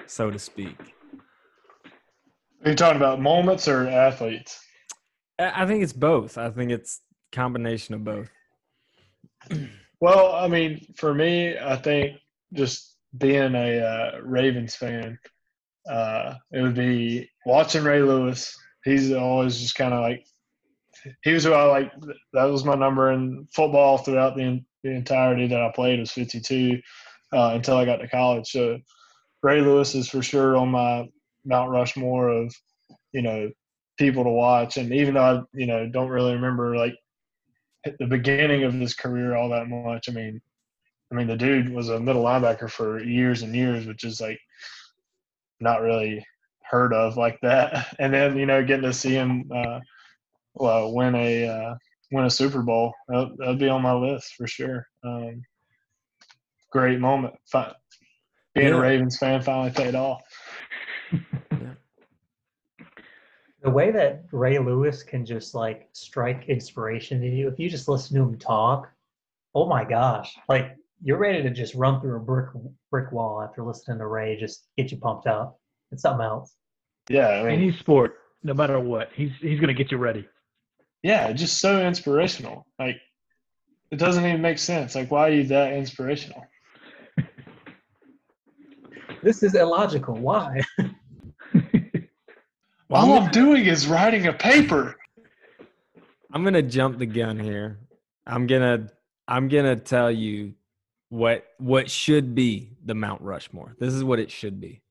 so 0.07 0.30
to 0.30 0.38
speak? 0.38 0.78
Are 2.63 2.69
you 2.69 2.76
talking 2.76 2.97
about 2.97 3.21
moments 3.21 3.67
or 3.67 3.88
athletes? 3.88 4.59
I 5.39 5.65
think 5.65 5.84
it's 5.84 5.93
both. 5.93 6.38
I 6.38 6.49
think 6.49 6.71
it's 6.71 7.01
combination 7.32 7.95
of 7.95 8.03
both. 8.03 8.30
Well, 9.99 10.36
I 10.36 10.47
mean, 10.47 10.86
for 10.95 11.13
me, 11.13 11.57
I 11.57 11.76
think 11.78 12.17
just 12.53 12.97
being 13.17 13.55
a 13.55 13.80
uh, 13.80 14.19
Ravens 14.21 14.76
fan, 14.76 15.17
uh, 15.89 16.36
it 16.51 16.61
would 16.61 16.76
be 16.76 17.30
watching 17.45 17.84
Ray 17.84 18.01
Lewis. 18.01 18.55
He's 18.84 19.11
always 19.13 19.59
just 19.59 19.76
kind 19.76 19.93
of 19.93 20.01
like 20.01 20.26
he 21.24 21.32
was 21.32 21.43
who 21.43 21.53
I 21.53 21.63
like. 21.63 21.91
That 22.34 22.45
was 22.45 22.63
my 22.65 22.76
number 22.76 23.11
in 23.11 23.47
football 23.53 23.97
throughout 23.97 24.36
the 24.36 24.43
the 24.84 24.91
entirety 24.91 25.47
that 25.47 25.61
I 25.61 25.71
played 25.73 25.99
was 25.99 26.11
52 26.11 26.81
uh, 27.34 27.51
until 27.53 27.77
I 27.77 27.86
got 27.86 27.97
to 27.97 28.07
college. 28.07 28.49
So 28.49 28.79
Ray 29.41 29.61
Lewis 29.61 29.95
is 29.95 30.09
for 30.09 30.21
sure 30.21 30.55
on 30.57 30.69
my 30.69 31.07
Mount 31.45 31.71
Rushmore 31.71 32.29
of 32.29 32.53
you 33.11 33.21
know 33.21 33.49
people 33.97 34.23
to 34.23 34.29
watch. 34.29 34.77
And 34.77 34.93
even 34.93 35.15
though 35.15 35.21
I 35.21 35.41
you 35.53 35.67
know 35.67 35.88
don't 35.88 36.09
really 36.09 36.34
remember 36.34 36.75
like 36.75 36.95
at 37.86 37.97
the 37.97 38.07
beginning 38.07 38.63
of 38.63 38.73
his 38.73 38.93
career 38.93 39.36
all 39.36 39.49
that 39.49 39.67
much. 39.67 40.09
I 40.09 40.13
mean, 40.13 40.41
I 41.11 41.15
mean 41.15 41.27
the 41.27 41.38
dude 41.38 41.69
was 41.69 41.89
a 41.89 41.99
middle 41.99 42.23
linebacker 42.23 42.69
for 42.69 43.03
years 43.03 43.41
and 43.41 43.55
years, 43.55 43.86
which 43.86 44.03
is 44.03 44.21
like 44.21 44.39
not 45.59 45.81
really 45.81 46.25
heard 46.63 46.93
of 46.93 47.17
like 47.17 47.39
that. 47.41 47.93
And 47.99 48.13
then 48.13 48.38
you 48.38 48.45
know 48.45 48.63
getting 48.63 48.84
to 48.84 48.93
see 48.93 49.13
him 49.13 49.49
uh, 49.53 49.79
well 50.55 50.93
win 50.93 51.15
a 51.15 51.47
uh, 51.47 51.75
win 52.12 52.26
a 52.26 52.30
Super 52.30 52.62
Bowl 52.62 52.93
that 53.08 53.32
that'd 53.38 53.60
be 53.60 53.70
on 53.70 53.82
my 53.82 53.93
list 53.93 54.36
for 54.36 54.47
sure. 54.47 54.88
Um, 55.04 55.41
great 56.72 56.99
moment. 56.99 57.34
Fi- 57.51 57.74
Being 58.56 58.68
Yeah. 58.70 58.76
a 58.76 58.82
Ravens 58.82 59.18
fan 59.18 59.41
finally 59.41 59.72
paid 59.72 59.95
off. 59.95 60.22
The 63.62 63.70
way 63.70 63.91
that 63.91 64.26
Ray 64.34 64.60
Lewis 64.60 65.04
can 65.04 65.26
just 65.26 65.56
like 65.56 65.88
strike 65.93 66.49
inspiration 66.49 67.24
in 67.24 67.32
you, 67.32 67.47
if 67.47 67.58
you 67.58 67.70
just 67.70 67.88
listen 67.88 68.18
to 68.18 68.24
him 68.24 68.38
talk, 68.38 68.91
oh 69.56 69.66
my 69.68 69.86
gosh, 69.86 70.36
like 70.49 70.76
you're 71.01 71.18
ready 71.18 71.41
to 71.41 71.49
just 71.49 71.74
run 71.74 72.01
through 72.01 72.18
a 72.18 72.20
brick 72.20 72.49
brick 72.91 73.14
wall 73.14 73.41
after 73.41 73.64
listening 73.64 73.99
to 73.99 74.08
Ray, 74.08 74.38
just 74.38 74.68
get 74.78 74.91
you 74.91 74.97
pumped 74.97 75.28
up. 75.28 75.62
It's 75.93 76.01
something 76.01 76.26
else. 76.26 76.56
Yeah, 77.10 77.30
I 77.30 77.43
mean, 77.43 77.51
Any 77.54 77.72
sport, 77.78 78.16
no 78.43 78.54
matter 78.54 78.82
what, 78.82 79.10
he's 79.16 79.32
he's 79.39 79.62
gonna 79.62 79.74
get 79.74 79.91
you 79.91 79.97
ready. 79.97 80.28
Yeah, 81.04 81.32
just 81.34 81.60
so 81.60 81.86
inspirational. 81.86 82.66
Like 82.80 82.99
it 83.91 83.97
doesn't 83.97 84.26
even 84.26 84.41
make 84.41 84.58
sense. 84.58 84.95
Like 84.95 85.12
why 85.12 85.28
are 85.30 85.34
you 85.34 85.43
that 85.47 85.74
inspirational? 85.74 86.45
This 89.22 89.41
is 89.41 89.56
illogical. 89.56 90.16
Why? 90.16 90.60
All 92.89 93.14
I'm, 93.14 93.24
I'm 93.24 93.32
doing 93.32 93.66
is 93.66 93.88
writing 93.88 94.28
a 94.28 94.34
paper. 94.34 94.97
I'm 96.34 96.43
gonna 96.43 96.62
jump 96.62 96.97
the 96.97 97.06
gun 97.06 97.39
here. 97.39 97.80
I'm 98.28 98.47
gonna 98.47 98.89
I'm 99.28 99.47
gonna 99.47 99.78
tell 99.78 100.12
you 100.12 100.56
what 101.10 101.45
what 101.58 101.89
should 101.89 102.36
be 102.36 102.72
the 102.84 102.95
Mount 102.95 103.22
Rushmore. 103.22 103.76
This 103.80 103.93
is 103.93 104.04
what 104.04 104.20
it 104.20 104.30
should 104.30 104.60
be. 104.60 104.82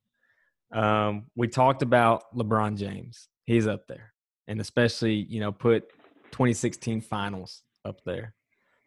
Um, 0.72 1.26
we 1.36 1.48
talked 1.48 1.82
about 1.82 2.34
LeBron 2.34 2.76
James. 2.78 3.28
He's 3.44 3.66
up 3.66 3.86
there, 3.86 4.14
and 4.48 4.60
especially 4.60 5.14
you 5.14 5.40
know 5.40 5.52
put 5.52 5.84
2016 6.32 7.00
Finals 7.00 7.62
up 7.84 8.02
there. 8.04 8.34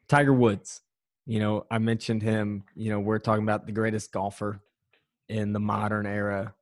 Tiger 0.07 0.33
Woods. 0.33 0.81
You 1.25 1.39
know 1.39 1.65
I 1.71 1.79
mentioned 1.79 2.21
him. 2.21 2.63
You 2.75 2.91
know 2.91 2.99
we're 2.99 3.19
talking 3.19 3.43
about 3.43 3.65
the 3.65 3.71
greatest 3.71 4.11
golfer 4.11 4.61
in 5.27 5.53
the 5.53 5.59
modern 5.59 6.05
era 6.05 6.53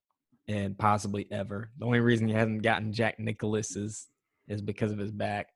and 0.47 0.77
possibly 0.77 1.27
ever. 1.31 1.69
The 1.77 1.85
only 1.85 1.99
reason 1.99 2.27
he 2.27 2.33
hasn't 2.33 2.63
gotten 2.63 2.93
Jack 2.93 3.19
Nicklaus 3.19 3.75
is 3.75 4.07
is 4.47 4.61
because 4.61 4.91
of 4.91 4.97
his 4.97 5.11
back 5.11 5.47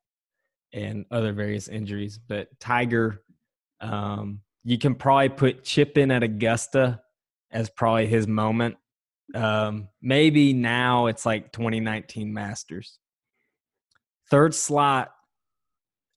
and 0.74 1.06
other 1.12 1.34
various 1.34 1.68
injuries. 1.68 2.18
But 2.18 2.60
Tiger, 2.60 3.22
um, 3.82 4.42
you 4.64 4.78
can 4.78 4.96
probably 4.96 5.30
put 5.30 5.64
Chip 5.64 5.98
in 5.98 6.12
at 6.12 6.24
Augusta 6.24 7.02
as 7.52 7.70
probably 7.70 8.08
his 8.08 8.28
moment. 8.28 8.76
Um, 9.36 9.90
maybe 10.02 10.54
now 10.54 11.08
it's 11.08 11.26
like 11.26 11.52
2019 11.52 12.34
Masters. 12.34 13.00
Third 14.30 14.54
slot, 14.54 15.12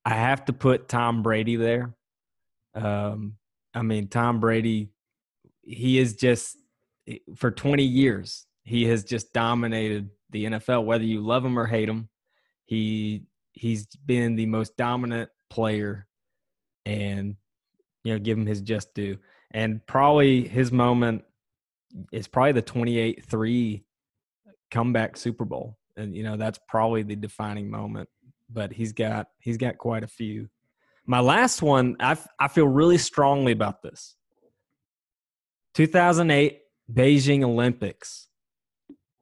I 0.05 0.14
have 0.14 0.44
to 0.46 0.53
put 0.53 0.88
Tom 0.88 1.22
Brady 1.22 1.57
there. 1.57 1.94
Um, 2.74 3.36
I 3.74 3.82
mean, 3.82 4.09
Tom 4.09 4.40
Brady, 4.40 4.90
he 5.62 5.98
is 5.98 6.16
just 6.16 6.57
for 7.36 7.51
20 7.51 7.82
years, 7.82 8.46
he 8.64 8.86
has 8.86 9.05
just 9.05 9.32
dominated 9.32 10.11
the 10.30 10.44
NFL, 10.46 10.84
whether 10.84 11.05
you 11.05 11.20
love 11.20 11.44
him 11.44 11.59
or 11.59 11.66
hate 11.66 11.88
him. 11.88 12.09
He 12.66 13.24
he's 13.53 13.86
been 14.07 14.36
the 14.36 14.46
most 14.46 14.76
dominant 14.76 15.30
player, 15.51 16.07
and 16.86 17.36
you 18.05 18.12
know, 18.12 18.18
give 18.18 18.38
him 18.38 18.46
his 18.46 18.61
just 18.61 18.94
due. 18.94 19.18
And 19.51 19.84
probably 19.86 20.46
his 20.46 20.70
moment 20.70 21.24
is 22.12 22.28
probably 22.28 22.53
the 22.53 22.62
28-3 22.62 23.82
comeback 24.70 25.16
Super 25.16 25.44
Bowl, 25.44 25.76
and 25.96 26.14
you 26.14 26.22
know 26.22 26.36
that's 26.36 26.61
probably 26.68 27.03
the 27.03 27.16
defining 27.16 27.70
moment. 27.70 28.09
But 28.53 28.72
he's 28.72 28.92
got 28.92 29.28
he's 29.38 29.57
got 29.57 29.78
quite 29.78 30.03
a 30.03 30.09
few. 30.09 30.48
My 31.07 31.20
last 31.20 31.62
one, 31.62 31.96
I 32.01 32.16
I 32.38 32.48
feel 32.48 32.66
really 32.66 32.98
strongly 32.98 33.53
about 33.53 33.82
this. 33.82 34.16
2008 35.74 36.61
Beijing 36.92 37.44
Olympics 37.44 38.28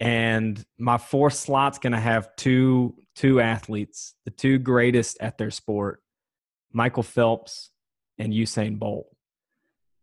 and 0.00 0.64
my 0.78 0.96
fourth 0.96 1.34
slot's 1.34 1.78
going 1.78 1.92
to 1.92 2.00
have 2.00 2.34
two 2.36 2.94
two 3.14 3.40
athletes, 3.40 4.14
the 4.24 4.30
two 4.30 4.58
greatest 4.58 5.16
at 5.20 5.38
their 5.38 5.50
sport, 5.50 6.02
Michael 6.72 7.02
Phelps 7.02 7.70
and 8.16 8.32
Usain 8.32 8.78
Bolt. 8.78 9.08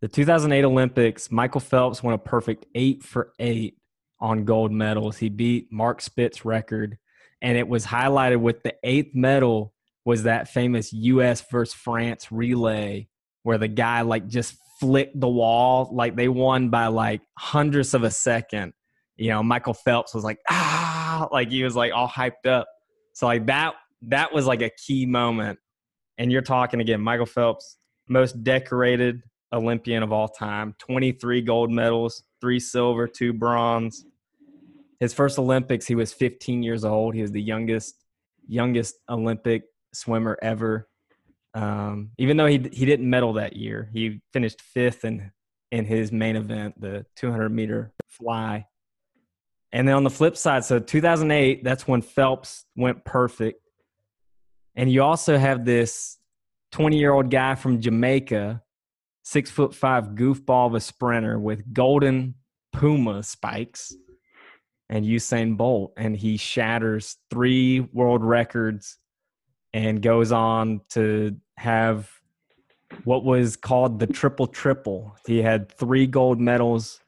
The 0.02 0.10
2008 0.10 0.66
Olympics, 0.66 1.32
Michael 1.32 1.62
Phelps 1.62 2.04
won 2.04 2.14
a 2.14 2.18
perfect 2.18 2.66
8 2.76 3.04
for 3.04 3.32
8 3.40 3.78
on 4.20 4.44
gold 4.44 4.72
medals. 4.72 5.18
He 5.18 5.30
beat 5.30 5.72
Mark 5.72 6.02
Spitz's 6.02 6.44
record 6.44 6.98
and 7.42 7.58
it 7.58 7.68
was 7.68 7.86
highlighted 7.86 8.40
with 8.40 8.64
the 8.64 8.74
eighth 8.84 9.14
medal 9.14 9.74
was 10.06 10.24
that 10.24 10.48
famous 10.48 10.94
US 10.94 11.44
versus 11.52 11.74
France 11.74 12.32
relay 12.32 13.08
where 13.44 13.58
the 13.58 13.68
guy 13.68 14.02
like 14.02 14.28
just 14.28 14.56
flicked 14.80 15.20
the 15.20 15.28
wall 15.28 15.90
like 15.94 16.16
they 16.16 16.28
won 16.28 16.70
by 16.70 16.88
like 16.88 17.22
hundredths 17.38 17.94
of 17.94 18.04
a 18.04 18.12
second 18.12 18.74
you 19.18 19.30
know, 19.30 19.42
Michael 19.42 19.74
Phelps 19.74 20.14
was 20.14 20.24
like, 20.24 20.40
ah, 20.50 21.28
like 21.32 21.50
he 21.50 21.64
was 21.64 21.76
like 21.76 21.94
all 21.94 22.08
hyped 22.08 22.46
up. 22.46 22.68
So 23.14 23.28
like 23.28 23.46
that 23.48 23.74
that 24.04 24.34
was 24.34 24.46
like 24.46 24.62
a 24.62 24.70
key 24.70 25.06
moment 25.06 25.58
and 26.18 26.32
you're 26.32 26.42
talking 26.42 26.82
again, 26.82 27.02
Michael 27.02 27.26
Phelps, 27.26 27.78
most 28.08 28.44
decorated 28.44 29.22
Olympian 29.54 30.04
of 30.04 30.12
all 30.12 30.28
time, 30.28 30.76
23 30.80 31.42
gold 31.42 31.72
medals, 31.72 32.24
three 32.42 32.60
silver, 32.60 33.08
two 33.08 33.34
bronze. 33.34 34.06
His 35.00 35.14
first 35.14 35.38
Olympics, 35.38 35.86
he 35.86 35.96
was 35.96 36.14
15 36.14 36.64
years 36.64 36.86
old. 36.86 37.16
He 37.16 37.22
was 37.22 37.32
the 37.32 37.42
youngest 37.42 37.96
youngest 38.48 38.96
Olympic 39.10 39.64
swimmer 39.94 40.38
ever. 40.42 40.88
Um, 41.54 42.12
even 42.18 42.38
though 42.38 42.46
he 42.46 42.58
he 42.72 42.86
didn't 42.86 43.10
medal 43.10 43.34
that 43.34 43.56
year, 43.56 43.90
he 43.94 44.22
finished 44.34 44.62
fifth 44.62 45.06
in 45.06 45.32
in 45.72 45.86
his 45.86 46.12
main 46.12 46.36
event, 46.36 46.80
the 46.80 47.06
200 47.18 47.50
meter 47.50 47.94
fly. 48.08 48.66
And 49.72 49.88
then 49.88 49.96
on 49.96 50.04
the 50.04 50.10
flip 50.10 50.38
side, 50.38 50.64
so 50.64 50.80
2008, 50.80 51.64
that's 51.64 51.88
when 51.88 52.02
Phelps 52.02 52.64
went 52.78 53.04
perfect. 53.04 53.60
And 54.76 54.90
you 54.92 55.04
also 55.04 55.38
have 55.38 55.66
this 55.66 56.18
20 56.72 56.98
year 56.98 57.14
old 57.14 57.30
guy 57.30 57.56
from 57.56 57.82
Jamaica, 57.82 58.62
six 59.24 59.50
foot 59.50 59.74
five 59.74 60.10
goofball 60.10 60.68
of 60.68 60.76
a 60.76 60.80
sprinter 60.80 61.40
with 61.40 61.74
golden 61.74 62.36
Puma 62.72 63.24
spikes 63.24 63.94
and 64.90 65.06
Usain 65.06 65.58
Bolt. 65.58 65.94
And 65.98 66.16
he 66.16 66.38
shatters 66.38 67.18
three 67.30 67.80
world 67.80 68.24
records 68.24 68.98
and 69.74 70.02
goes 70.02 70.32
on 70.32 70.82
to 70.90 71.36
have 71.58 72.10
what 73.04 73.24
was 73.24 73.56
called 73.56 74.00
the 74.00 74.08
triple 74.08 74.48
triple. 74.48 75.16
He 75.26 75.42
had 75.42 75.72
three 75.72 76.08
gold 76.08 76.40
medals 76.40 77.00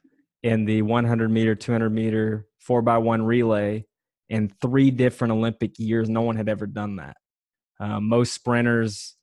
in 0.42 0.64
the 0.64 0.82
100 0.82 1.30
meter, 1.30 1.54
200 1.54 1.90
meter, 1.90 2.46
four 2.58 2.82
by 2.82 2.98
one 2.98 3.22
relay 3.22 3.84
in 4.28 4.52
three 4.60 4.90
different 4.90 5.32
Olympic 5.32 5.78
years. 5.78 6.08
No 6.08 6.22
one 6.22 6.36
had 6.36 6.48
ever 6.48 6.66
done 6.66 6.96
that. 6.96 7.16
Uh, 7.80 8.00
most 8.00 8.34
sprinters, 8.34 9.16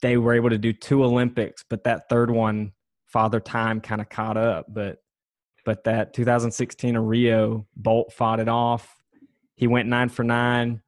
they 0.00 0.16
were 0.16 0.34
able 0.34 0.50
to 0.50 0.58
do 0.58 0.72
two 0.72 1.04
Olympics, 1.04 1.64
but 1.68 1.84
that 1.84 2.08
third 2.08 2.30
one, 2.30 2.72
Father 3.06 3.40
Time 3.40 3.80
kind 3.80 4.00
of 4.00 4.08
caught 4.08 4.36
up. 4.36 4.66
But 4.68 4.98
but 5.64 5.84
that 5.84 6.14
2016 6.14 6.96
Rio, 6.96 7.66
Bolt 7.76 8.12
fought 8.12 8.40
it 8.40 8.48
off. 8.48 9.00
He 9.54 9.66
went 9.66 9.88
nine 9.88 10.08
for 10.08 10.24
nine. 10.24 10.82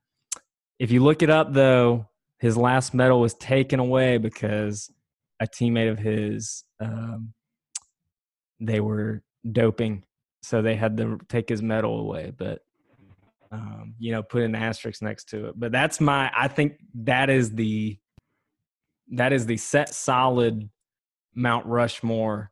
If 0.78 0.90
you 0.90 1.02
look 1.02 1.22
it 1.22 1.30
up, 1.30 1.52
though, 1.52 2.08
his 2.38 2.56
last 2.56 2.94
medal 2.94 3.20
was 3.20 3.34
taken 3.34 3.78
away 3.78 4.18
because 4.18 4.90
a 5.40 5.46
teammate 5.46 5.90
of 5.90 5.98
his 5.98 6.64
um, 6.80 7.32
they 8.60 8.80
were 8.80 9.22
doping, 9.50 10.04
so 10.42 10.62
they 10.62 10.76
had 10.76 10.96
to 10.96 11.18
take 11.28 11.48
his 11.48 11.62
medal 11.62 12.00
away. 12.00 12.32
But 12.36 12.60
um, 13.52 13.94
you 13.98 14.12
know, 14.12 14.22
put 14.22 14.42
an 14.42 14.54
asterisk 14.54 15.00
next 15.02 15.28
to 15.30 15.46
it. 15.48 15.54
But 15.58 15.72
that's 15.72 16.00
my. 16.00 16.30
I 16.36 16.48
think 16.48 16.78
that 16.94 17.30
is 17.30 17.52
the 17.52 17.98
that 19.12 19.32
is 19.32 19.46
the 19.46 19.56
set 19.56 19.94
solid 19.94 20.68
Mount 21.34 21.66
Rushmore. 21.66 22.50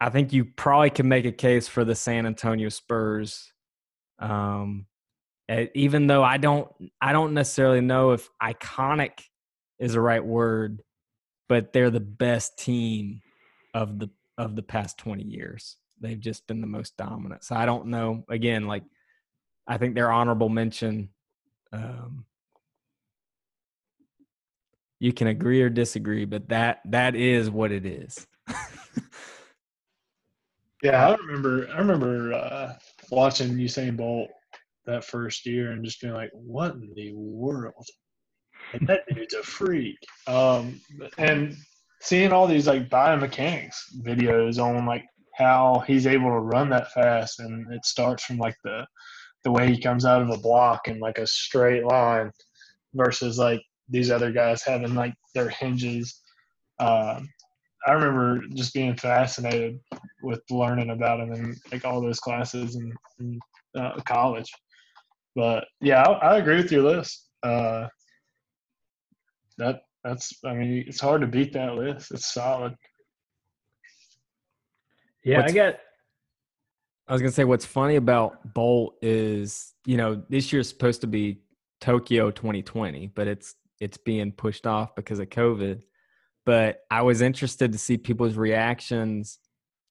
I 0.00 0.10
think 0.10 0.32
you 0.32 0.44
probably 0.44 0.90
can 0.90 1.08
make 1.08 1.26
a 1.26 1.32
case 1.32 1.68
for 1.68 1.84
the 1.84 1.94
San 1.94 2.26
Antonio 2.26 2.70
Spurs. 2.70 3.52
Um, 4.18 4.86
even 5.74 6.06
though 6.06 6.22
I 6.22 6.36
don't, 6.38 6.68
I 7.00 7.12
don't 7.12 7.34
necessarily 7.34 7.80
know 7.80 8.12
if 8.12 8.28
iconic 8.42 9.20
is 9.78 9.92
the 9.92 10.00
right 10.00 10.24
word, 10.24 10.82
but 11.48 11.72
they're 11.72 11.90
the 11.90 12.00
best 12.00 12.58
team 12.58 13.20
of 13.74 13.98
the 13.98 14.10
of 14.38 14.56
the 14.56 14.62
past 14.62 14.96
20 14.98 15.22
years. 15.22 15.76
They've 16.00 16.18
just 16.18 16.46
been 16.46 16.62
the 16.62 16.66
most 16.66 16.96
dominant. 16.96 17.44
So 17.44 17.54
I 17.54 17.66
don't 17.66 17.88
know. 17.88 18.24
Again, 18.30 18.66
like 18.66 18.84
I 19.66 19.76
think 19.76 19.94
their 19.94 20.10
honorable 20.10 20.48
mention. 20.48 21.10
Um, 21.72 22.24
you 24.98 25.12
can 25.12 25.26
agree 25.28 25.62
or 25.62 25.70
disagree, 25.70 26.24
but 26.24 26.48
that 26.48 26.80
that 26.86 27.14
is 27.14 27.50
what 27.50 27.72
it 27.72 27.86
is. 27.86 28.26
Yeah, 30.82 31.08
I 31.08 31.14
remember. 31.16 31.68
I 31.72 31.78
remember 31.78 32.32
uh, 32.32 32.74
watching 33.10 33.56
Usain 33.56 33.96
Bolt 33.96 34.30
that 34.86 35.04
first 35.04 35.46
year 35.46 35.72
and 35.72 35.84
just 35.84 36.00
being 36.00 36.14
like, 36.14 36.30
"What 36.32 36.74
in 36.74 36.92
the 36.94 37.12
world?" 37.12 37.86
Like, 38.72 38.86
that 38.86 39.02
dude's 39.14 39.34
a 39.34 39.42
freak. 39.42 39.98
Um, 40.26 40.80
and 41.18 41.56
seeing 42.00 42.32
all 42.32 42.46
these 42.46 42.66
like 42.66 42.88
biomechanics 42.88 43.76
videos 44.02 44.62
on 44.62 44.86
like 44.86 45.04
how 45.34 45.82
he's 45.86 46.06
able 46.06 46.30
to 46.30 46.40
run 46.40 46.70
that 46.70 46.92
fast, 46.92 47.40
and 47.40 47.72
it 47.72 47.84
starts 47.84 48.24
from 48.24 48.38
like 48.38 48.56
the 48.64 48.86
the 49.44 49.50
way 49.50 49.70
he 49.70 49.80
comes 49.80 50.04
out 50.04 50.22
of 50.22 50.30
a 50.30 50.38
block 50.38 50.88
in 50.88 50.98
like 50.98 51.18
a 51.18 51.26
straight 51.26 51.84
line 51.84 52.30
versus 52.94 53.38
like 53.38 53.60
these 53.88 54.10
other 54.10 54.32
guys 54.32 54.62
having 54.62 54.94
like 54.94 55.14
their 55.34 55.48
hinges. 55.48 56.20
Um, 56.78 57.28
I 57.86 57.92
remember 57.92 58.42
just 58.54 58.74
being 58.74 58.96
fascinated 58.96 59.80
with 60.22 60.42
learning 60.50 60.90
about 60.90 61.20
him 61.20 61.32
in 61.32 61.56
like 61.72 61.84
all 61.84 62.00
those 62.00 62.20
classes 62.20 62.76
in, 62.76 62.92
in 63.18 63.40
uh, 63.78 64.00
college. 64.04 64.50
But 65.34 65.64
yeah, 65.80 66.02
I, 66.02 66.32
I, 66.32 66.38
agree 66.38 66.56
with 66.56 66.72
your 66.72 66.82
list. 66.82 67.28
Uh, 67.42 67.86
that 69.58 69.82
that's 70.04 70.32
I 70.44 70.54
mean 70.54 70.84
it's 70.86 71.00
hard 71.00 71.20
to 71.22 71.26
beat 71.26 71.52
that 71.54 71.74
list. 71.74 72.10
It's 72.10 72.32
solid. 72.32 72.74
Yeah, 75.24 75.38
What's, 75.38 75.52
I 75.52 75.54
get 75.54 75.80
I 77.08 77.12
was 77.12 77.22
gonna 77.22 77.32
say 77.32 77.44
what's 77.44 77.64
funny 77.64 77.96
about 77.96 78.54
Bolt 78.54 78.96
is 79.02 79.74
you 79.86 79.96
know 79.96 80.22
this 80.28 80.52
year's 80.52 80.68
supposed 80.68 81.00
to 81.02 81.06
be 81.06 81.42
Tokyo 81.80 82.30
2020, 82.30 83.08
but 83.08 83.26
it's 83.26 83.54
it's 83.80 83.96
being 83.96 84.32
pushed 84.32 84.66
off 84.66 84.94
because 84.94 85.18
of 85.18 85.28
COVID. 85.28 85.82
But 86.50 86.80
I 86.90 87.02
was 87.02 87.20
interested 87.20 87.70
to 87.70 87.78
see 87.78 87.96
people's 87.96 88.34
reactions 88.34 89.38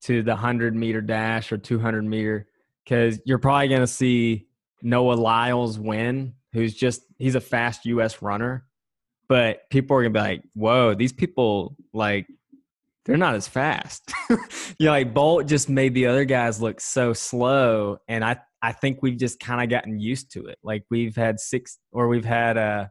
to 0.01 0.21
the 0.21 0.31
100 0.31 0.75
meter 0.75 0.99
dash 0.99 1.53
or 1.53 1.57
200 1.57 2.03
meter 2.03 2.47
because 2.83 3.17
you're 3.23 3.37
probably 3.37 3.69
going 3.69 3.79
to 3.79 3.87
see 3.87 4.49
Noah 4.81 5.13
Lyles 5.13 5.79
win, 5.79 6.33
who's 6.51 6.75
just, 6.75 7.03
he's 7.17 7.35
a 7.35 7.39
fast 7.39 7.85
US 7.85 8.21
runner. 8.21 8.65
But 9.29 9.69
people 9.69 9.95
are 9.95 10.01
going 10.01 10.11
to 10.11 10.19
be 10.19 10.21
like, 10.21 10.43
whoa, 10.53 10.95
these 10.95 11.13
people, 11.13 11.77
like, 11.93 12.27
they're 13.05 13.15
not 13.15 13.35
as 13.35 13.47
fast. 13.47 14.11
you 14.29 14.37
know, 14.81 14.91
like 14.91 15.13
Bolt 15.13 15.45
just 15.45 15.69
made 15.69 15.93
the 15.93 16.07
other 16.07 16.25
guys 16.25 16.61
look 16.61 16.81
so 16.81 17.13
slow, 17.13 17.99
and 18.09 18.21
I 18.21 18.35
I 18.61 18.73
think 18.73 19.01
we've 19.01 19.17
just 19.17 19.39
kind 19.39 19.63
of 19.63 19.69
gotten 19.69 19.97
used 19.97 20.33
to 20.33 20.47
it. 20.47 20.59
Like 20.61 20.83
we've 20.91 21.15
had 21.15 21.39
six 21.39 21.79
or 21.93 22.09
we've 22.09 22.25
had 22.25 22.57
uh 22.57 22.87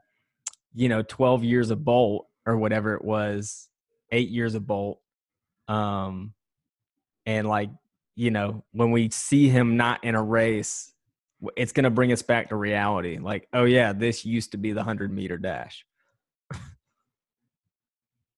you 0.74 0.88
know 0.88 1.02
twelve 1.02 1.44
years 1.44 1.70
of 1.70 1.84
Bolt 1.84 2.27
or 2.48 2.56
whatever 2.56 2.94
it 2.94 3.04
was, 3.04 3.68
eight 4.10 4.30
years 4.30 4.54
of 4.54 4.66
Bolt, 4.66 5.00
um, 5.68 6.32
and 7.26 7.46
like 7.46 7.70
you 8.16 8.30
know 8.30 8.64
when 8.72 8.90
we 8.90 9.10
see 9.10 9.48
him 9.48 9.76
not 9.76 10.02
in 10.02 10.14
a 10.14 10.22
race, 10.22 10.92
it's 11.56 11.72
gonna 11.72 11.90
bring 11.90 12.10
us 12.10 12.22
back 12.22 12.48
to 12.48 12.56
reality. 12.56 13.18
Like 13.18 13.48
oh 13.52 13.64
yeah, 13.64 13.92
this 13.92 14.24
used 14.24 14.52
to 14.52 14.56
be 14.56 14.72
the 14.72 14.82
hundred 14.82 15.12
meter 15.12 15.36
dash. 15.36 15.84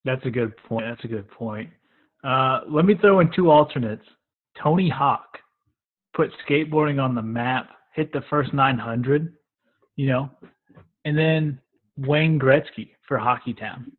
That's 0.03 0.25
a 0.25 0.31
good 0.31 0.55
point. 0.57 0.85
That's 0.87 1.03
a 1.05 1.07
good 1.07 1.29
point. 1.29 1.69
Uh, 2.23 2.61
let 2.67 2.85
me 2.85 2.95
throw 2.99 3.19
in 3.19 3.31
two 3.31 3.49
alternates. 3.49 4.05
Tony 4.61 4.89
Hawk 4.89 5.37
put 6.13 6.31
skateboarding 6.47 7.01
on 7.01 7.15
the 7.15 7.21
map, 7.21 7.69
hit 7.93 8.11
the 8.11 8.21
first 8.29 8.53
900, 8.53 9.33
you 9.95 10.07
know, 10.07 10.29
and 11.05 11.17
then 11.17 11.59
Wayne 11.97 12.39
Gretzky 12.39 12.91
for 13.07 13.17
Hockey 13.17 13.53
Town. 13.53 13.91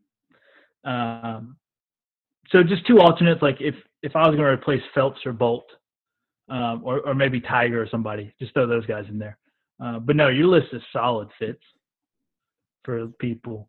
Um, 0.84 1.56
so 2.50 2.62
just 2.62 2.86
two 2.86 3.00
alternates. 3.00 3.42
Like 3.42 3.60
if 3.60 3.74
if 4.02 4.16
I 4.16 4.26
was 4.28 4.36
going 4.36 4.46
to 4.46 4.52
replace 4.52 4.82
Phelps 4.94 5.20
or 5.24 5.32
Bolt, 5.32 5.66
um, 6.48 6.82
or 6.84 7.00
or 7.00 7.14
maybe 7.14 7.40
Tiger 7.40 7.82
or 7.82 7.88
somebody, 7.88 8.34
just 8.38 8.54
throw 8.54 8.66
those 8.66 8.86
guys 8.86 9.04
in 9.08 9.18
there. 9.18 9.38
Uh, 9.82 9.98
but 9.98 10.16
no, 10.16 10.28
your 10.28 10.46
list 10.46 10.68
is 10.72 10.82
solid 10.92 11.28
fits 11.38 11.62
for 12.84 13.06
people. 13.18 13.68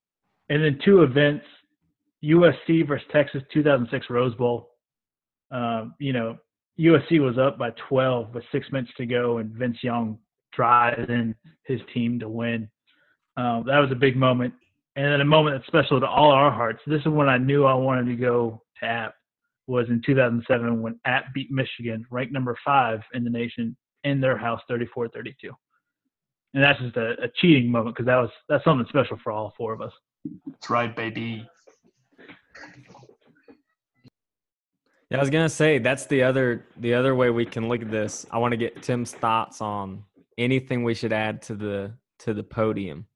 And 0.49 0.63
then 0.63 0.79
two 0.83 1.03
events 1.03 1.45
USC 2.23 2.87
versus 2.87 3.07
Texas 3.11 3.43
2006 3.53 4.09
Rose 4.09 4.35
Bowl. 4.35 4.69
Um, 5.51 5.93
you 5.99 6.13
know, 6.13 6.37
USC 6.79 7.19
was 7.19 7.37
up 7.37 7.57
by 7.57 7.71
12 7.89 8.33
with 8.33 8.43
six 8.51 8.71
minutes 8.71 8.91
to 8.97 9.05
go, 9.05 9.37
and 9.37 9.51
Vince 9.51 9.77
Young 9.83 10.17
drives 10.53 11.09
in 11.09 11.35
his 11.65 11.79
team 11.93 12.19
to 12.19 12.29
win. 12.29 12.69
Um, 13.37 13.63
that 13.67 13.79
was 13.79 13.91
a 13.91 13.95
big 13.95 14.15
moment, 14.15 14.53
and 14.95 15.05
then 15.05 15.21
a 15.21 15.25
moment 15.25 15.55
that's 15.55 15.67
special 15.67 15.99
to 15.99 16.07
all 16.07 16.31
our 16.31 16.51
hearts. 16.51 16.79
This 16.85 17.01
is 17.01 17.07
when 17.07 17.29
I 17.29 17.37
knew 17.37 17.65
I 17.65 17.73
wanted 17.73 18.05
to 18.07 18.15
go 18.15 18.61
to 18.79 18.85
App. 18.85 19.15
Was 19.65 19.87
in 19.87 20.01
2007 20.05 20.81
when 20.81 20.99
App 21.05 21.33
beat 21.33 21.49
Michigan, 21.49 22.05
ranked 22.11 22.33
number 22.33 22.57
five 22.65 22.99
in 23.13 23.23
the 23.23 23.29
nation, 23.29 23.77
in 24.03 24.19
their 24.19 24.37
house, 24.37 24.59
34-32. 24.69 25.33
And 26.53 26.61
that's 26.61 26.79
just 26.79 26.97
a, 26.97 27.11
a 27.23 27.29
cheating 27.39 27.71
moment 27.71 27.95
because 27.95 28.05
that 28.07 28.17
was 28.17 28.29
that's 28.49 28.63
something 28.65 28.85
special 28.89 29.17
for 29.23 29.31
all 29.31 29.53
four 29.57 29.71
of 29.71 29.81
us. 29.81 29.93
That's 30.45 30.69
right, 30.69 30.93
baby. 30.93 31.47
Yeah, 35.09 35.17
I 35.17 35.19
was 35.21 35.29
gonna 35.29 35.49
say 35.49 35.79
that's 35.79 36.05
the 36.07 36.23
other 36.23 36.65
the 36.77 36.93
other 36.93 37.15
way 37.15 37.29
we 37.29 37.45
can 37.45 37.67
look 37.69 37.81
at 37.81 37.89
this. 37.89 38.25
I 38.31 38.37
want 38.37 38.51
to 38.51 38.57
get 38.57 38.83
Tim's 38.83 39.13
thoughts 39.13 39.61
on 39.61 40.03
anything 40.37 40.83
we 40.83 40.93
should 40.93 41.13
add 41.13 41.41
to 41.43 41.55
the 41.55 41.93
to 42.19 42.33
the 42.33 42.43
podium. 42.43 43.07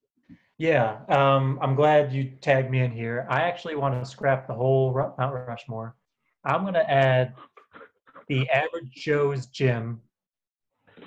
Yeah, 0.60 1.02
um, 1.10 1.60
I'm 1.62 1.76
glad 1.76 2.12
you 2.12 2.32
tagged 2.42 2.72
me 2.72 2.80
in 2.80 2.92
here. 2.92 3.28
I 3.30 3.42
actually 3.42 3.76
want 3.76 4.04
to 4.04 4.10
scrap 4.10 4.48
the 4.48 4.56
whole 4.56 4.92
Mount 4.94 5.34
Rushmore. 5.48 5.96
I'm 6.44 6.62
going 6.64 6.74
to 6.74 6.90
add 6.90 7.34
the 8.28 8.50
average 8.50 8.92
Joe's 8.92 9.46
gym 9.48 10.02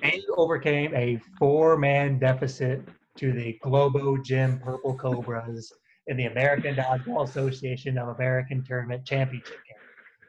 and 0.02 0.22
overcame 0.36 0.94
a 0.94 1.20
four-man 1.38 2.18
deficit 2.18 2.82
to 3.16 3.32
the 3.32 3.58
Globo 3.62 4.16
Gym 4.18 4.60
Purple 4.60 4.96
Cobras 4.96 5.72
in 6.06 6.16
the 6.16 6.26
American 6.26 6.76
Dodgeball 6.76 7.28
Association 7.28 7.98
of 7.98 8.08
American 8.16 8.64
Tournament 8.64 9.04
Championship 9.04 9.58
game. 9.66 9.76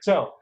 So, 0.01 0.33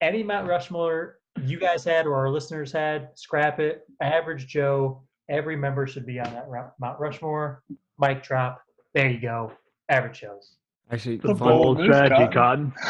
any 0.00 0.22
Mount 0.22 0.48
Rushmore 0.48 1.16
you 1.44 1.58
guys 1.58 1.84
had 1.84 2.06
or 2.06 2.16
our 2.16 2.30
listeners 2.30 2.72
had, 2.72 3.08
scrap 3.14 3.60
it. 3.60 3.82
Average 4.02 4.46
Joe, 4.46 5.02
every 5.28 5.56
member 5.56 5.86
should 5.86 6.04
be 6.06 6.18
on 6.18 6.32
that 6.34 6.48
Ru- 6.48 6.70
Mount 6.80 6.98
Rushmore. 6.98 7.62
Mic 7.98 8.22
drop. 8.22 8.60
There 8.94 9.08
you 9.08 9.20
go. 9.20 9.52
Average 9.88 10.18
shows. 10.18 10.56
Actually, 10.90 11.16
The 11.18 11.28
The 11.28 11.34
fun- 11.36 11.48
bold 11.48 11.78
move, 11.78 11.86
strategy, 11.86 12.32
Cotton. 12.32 12.72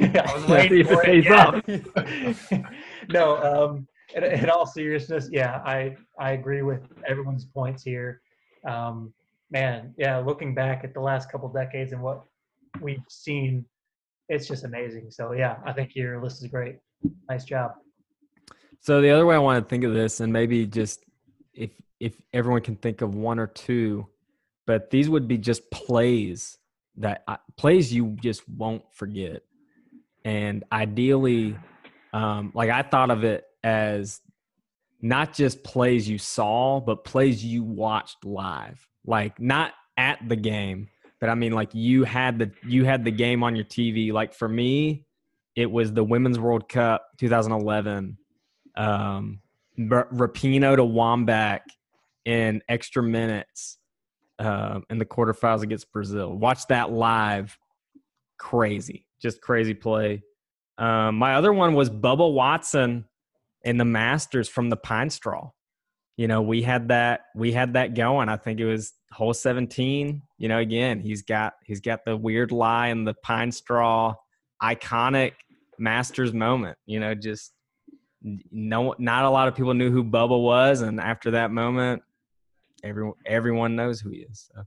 Cotton. 0.00 0.16
I 0.16 0.34
was 0.34 0.44
See 0.46 0.52
waiting 0.52 0.80
if 0.80 0.90
it 0.90 0.94
for 0.94 1.02
pays 1.02 1.24
yeah. 1.24 2.62
no, 3.08 3.36
um, 3.42 3.88
in, 4.14 4.22
in 4.24 4.48
all 4.50 4.64
seriousness, 4.66 5.28
yeah, 5.32 5.60
I 5.64 5.96
I 6.20 6.32
agree 6.32 6.62
with 6.62 6.82
everyone's 7.06 7.44
points 7.44 7.82
here. 7.82 8.20
Um, 8.64 9.12
man, 9.50 9.92
yeah, 9.98 10.18
looking 10.18 10.54
back 10.54 10.84
at 10.84 10.94
the 10.94 11.00
last 11.00 11.30
couple 11.32 11.48
decades 11.48 11.92
and 11.92 12.00
what 12.00 12.22
we've 12.80 13.02
seen, 13.08 13.64
it's 14.28 14.46
just 14.46 14.64
amazing. 14.64 15.10
So 15.10 15.32
yeah, 15.32 15.56
I 15.64 15.72
think 15.72 15.94
your 15.94 16.22
list 16.22 16.42
is 16.42 16.48
great. 16.50 16.76
Nice 17.28 17.44
job. 17.44 17.72
So 18.80 19.00
the 19.00 19.10
other 19.10 19.26
way 19.26 19.34
I 19.34 19.38
want 19.38 19.64
to 19.64 19.68
think 19.68 19.84
of 19.84 19.94
this, 19.94 20.20
and 20.20 20.32
maybe 20.32 20.66
just 20.66 21.04
if 21.52 21.70
if 22.00 22.14
everyone 22.32 22.62
can 22.62 22.76
think 22.76 23.00
of 23.00 23.14
one 23.14 23.38
or 23.38 23.46
two, 23.46 24.06
but 24.66 24.90
these 24.90 25.08
would 25.08 25.26
be 25.26 25.38
just 25.38 25.70
plays 25.70 26.58
that 26.96 27.24
I, 27.26 27.38
plays 27.56 27.92
you 27.92 28.16
just 28.20 28.48
won't 28.48 28.82
forget, 28.92 29.42
and 30.24 30.64
ideally, 30.70 31.56
um, 32.12 32.52
like 32.54 32.70
I 32.70 32.82
thought 32.82 33.10
of 33.10 33.24
it 33.24 33.44
as 33.64 34.20
not 35.00 35.32
just 35.32 35.62
plays 35.62 36.08
you 36.08 36.18
saw, 36.18 36.80
but 36.80 37.04
plays 37.04 37.44
you 37.44 37.62
watched 37.62 38.24
live, 38.24 38.86
like 39.04 39.40
not 39.40 39.72
at 39.96 40.18
the 40.28 40.36
game, 40.36 40.88
but 41.20 41.28
I 41.28 41.34
mean 41.34 41.52
like 41.52 41.74
you 41.74 42.04
had 42.04 42.38
the 42.38 42.50
you 42.66 42.84
had 42.84 43.04
the 43.04 43.10
game 43.10 43.42
on 43.42 43.56
your 43.56 43.64
TV. 43.64 44.12
Like 44.12 44.34
for 44.34 44.48
me, 44.48 45.04
it 45.56 45.70
was 45.70 45.92
the 45.92 46.04
Women's 46.04 46.38
World 46.38 46.68
Cup 46.68 47.06
2011 47.18 48.16
um, 48.76 49.40
Rapinoe 49.78 50.76
to 50.76 50.82
Wambach 50.82 51.60
in 52.24 52.62
extra 52.68 53.02
minutes 53.02 53.78
um, 54.38 54.84
in 54.90 54.98
the 54.98 55.04
quarterfinals 55.04 55.62
against 55.62 55.92
Brazil. 55.92 56.32
Watch 56.32 56.66
that 56.68 56.90
live. 56.90 57.58
Crazy, 58.38 59.06
just 59.20 59.40
crazy 59.40 59.74
play. 59.74 60.22
Um, 60.78 61.16
my 61.16 61.34
other 61.34 61.52
one 61.52 61.74
was 61.74 61.90
Bubba 61.90 62.32
Watson 62.32 63.06
in 63.62 63.78
the 63.78 63.84
Masters 63.84 64.48
from 64.48 64.70
the 64.70 64.76
Pine 64.76 65.10
Straw. 65.10 65.50
You 66.16 66.28
know, 66.28 66.42
we 66.42 66.62
had 66.62 66.88
that 66.88 67.22
we 67.34 67.52
had 67.52 67.74
that 67.74 67.94
going. 67.94 68.28
I 68.28 68.36
think 68.36 68.60
it 68.60 68.64
was 68.64 68.92
hole 69.12 69.34
17. 69.34 70.22
You 70.38 70.48
know, 70.48 70.58
again, 70.58 71.00
he's 71.00 71.22
got 71.22 71.54
he's 71.64 71.80
got 71.80 72.04
the 72.04 72.16
weird 72.16 72.52
lie 72.52 72.88
and 72.88 73.06
the 73.06 73.14
Pine 73.22 73.52
Straw, 73.52 74.14
iconic 74.62 75.32
Masters 75.78 76.32
moment. 76.32 76.78
You 76.86 77.00
know, 77.00 77.14
just 77.14 77.52
no 78.22 78.94
not 78.98 79.24
a 79.24 79.30
lot 79.30 79.48
of 79.48 79.54
people 79.54 79.74
knew 79.74 79.90
who 79.90 80.04
Bubba 80.04 80.40
was, 80.40 80.82
and 80.82 81.00
after 81.00 81.32
that 81.32 81.50
moment, 81.50 82.02
everyone 82.82 83.14
everyone 83.26 83.76
knows 83.76 84.00
who 84.00 84.10
he 84.10 84.18
is. 84.18 84.50
So. 84.54 84.62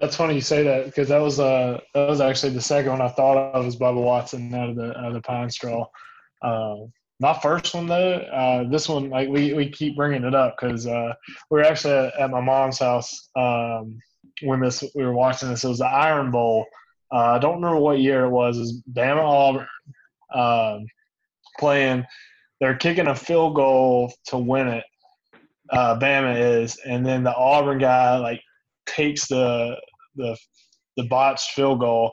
That's 0.00 0.14
funny 0.14 0.34
you 0.34 0.40
say 0.40 0.62
that 0.62 0.86
because 0.86 1.08
that 1.08 1.18
was 1.18 1.40
uh 1.40 1.80
that 1.92 2.08
was 2.08 2.20
actually 2.20 2.52
the 2.52 2.60
second 2.60 2.92
one 2.92 3.00
I 3.00 3.08
thought 3.08 3.36
of 3.36 3.64
was 3.64 3.76
Bubba 3.76 4.02
Watson 4.02 4.54
out 4.54 4.70
of 4.70 4.76
the 4.76 4.96
out 4.96 5.06
of 5.06 5.14
the 5.14 5.20
Pine 5.22 5.50
Straw. 5.50 5.86
Uh, 6.40 6.76
not 7.20 7.42
first 7.42 7.74
one 7.74 7.86
though. 7.86 8.14
Uh, 8.14 8.68
this 8.68 8.88
one 8.88 9.10
like 9.10 9.28
we, 9.28 9.52
we 9.52 9.68
keep 9.68 9.96
bringing 9.96 10.24
it 10.24 10.34
up 10.34 10.56
because 10.58 10.86
uh, 10.86 11.12
we 11.50 11.58
were 11.58 11.64
actually 11.64 11.94
at, 11.94 12.14
at 12.18 12.30
my 12.30 12.40
mom's 12.40 12.78
house 12.78 13.28
um, 13.36 13.98
when 14.42 14.60
this 14.60 14.84
we 14.94 15.04
were 15.04 15.14
watching 15.14 15.48
this. 15.48 15.64
It 15.64 15.68
was 15.68 15.78
the 15.78 15.86
Iron 15.86 16.30
Bowl. 16.30 16.66
Uh, 17.12 17.32
I 17.32 17.38
don't 17.38 17.56
remember 17.56 17.78
what 17.78 17.98
year 17.98 18.24
it 18.24 18.30
was. 18.30 18.56
It 18.56 18.60
was 18.60 18.82
Bama 18.92 19.22
Auburn 19.22 19.66
um, 20.34 20.86
playing. 21.58 22.04
They're 22.60 22.76
kicking 22.76 23.08
a 23.08 23.14
field 23.14 23.54
goal 23.54 24.12
to 24.26 24.38
win 24.38 24.68
it. 24.68 24.84
Uh, 25.70 25.98
Bama 25.98 26.62
is, 26.62 26.78
and 26.86 27.04
then 27.04 27.24
the 27.24 27.34
Auburn 27.34 27.78
guy 27.78 28.16
like 28.18 28.40
takes 28.86 29.26
the 29.26 29.76
the 30.16 30.36
the 30.96 31.04
botched 31.04 31.50
field 31.50 31.80
goal 31.80 32.12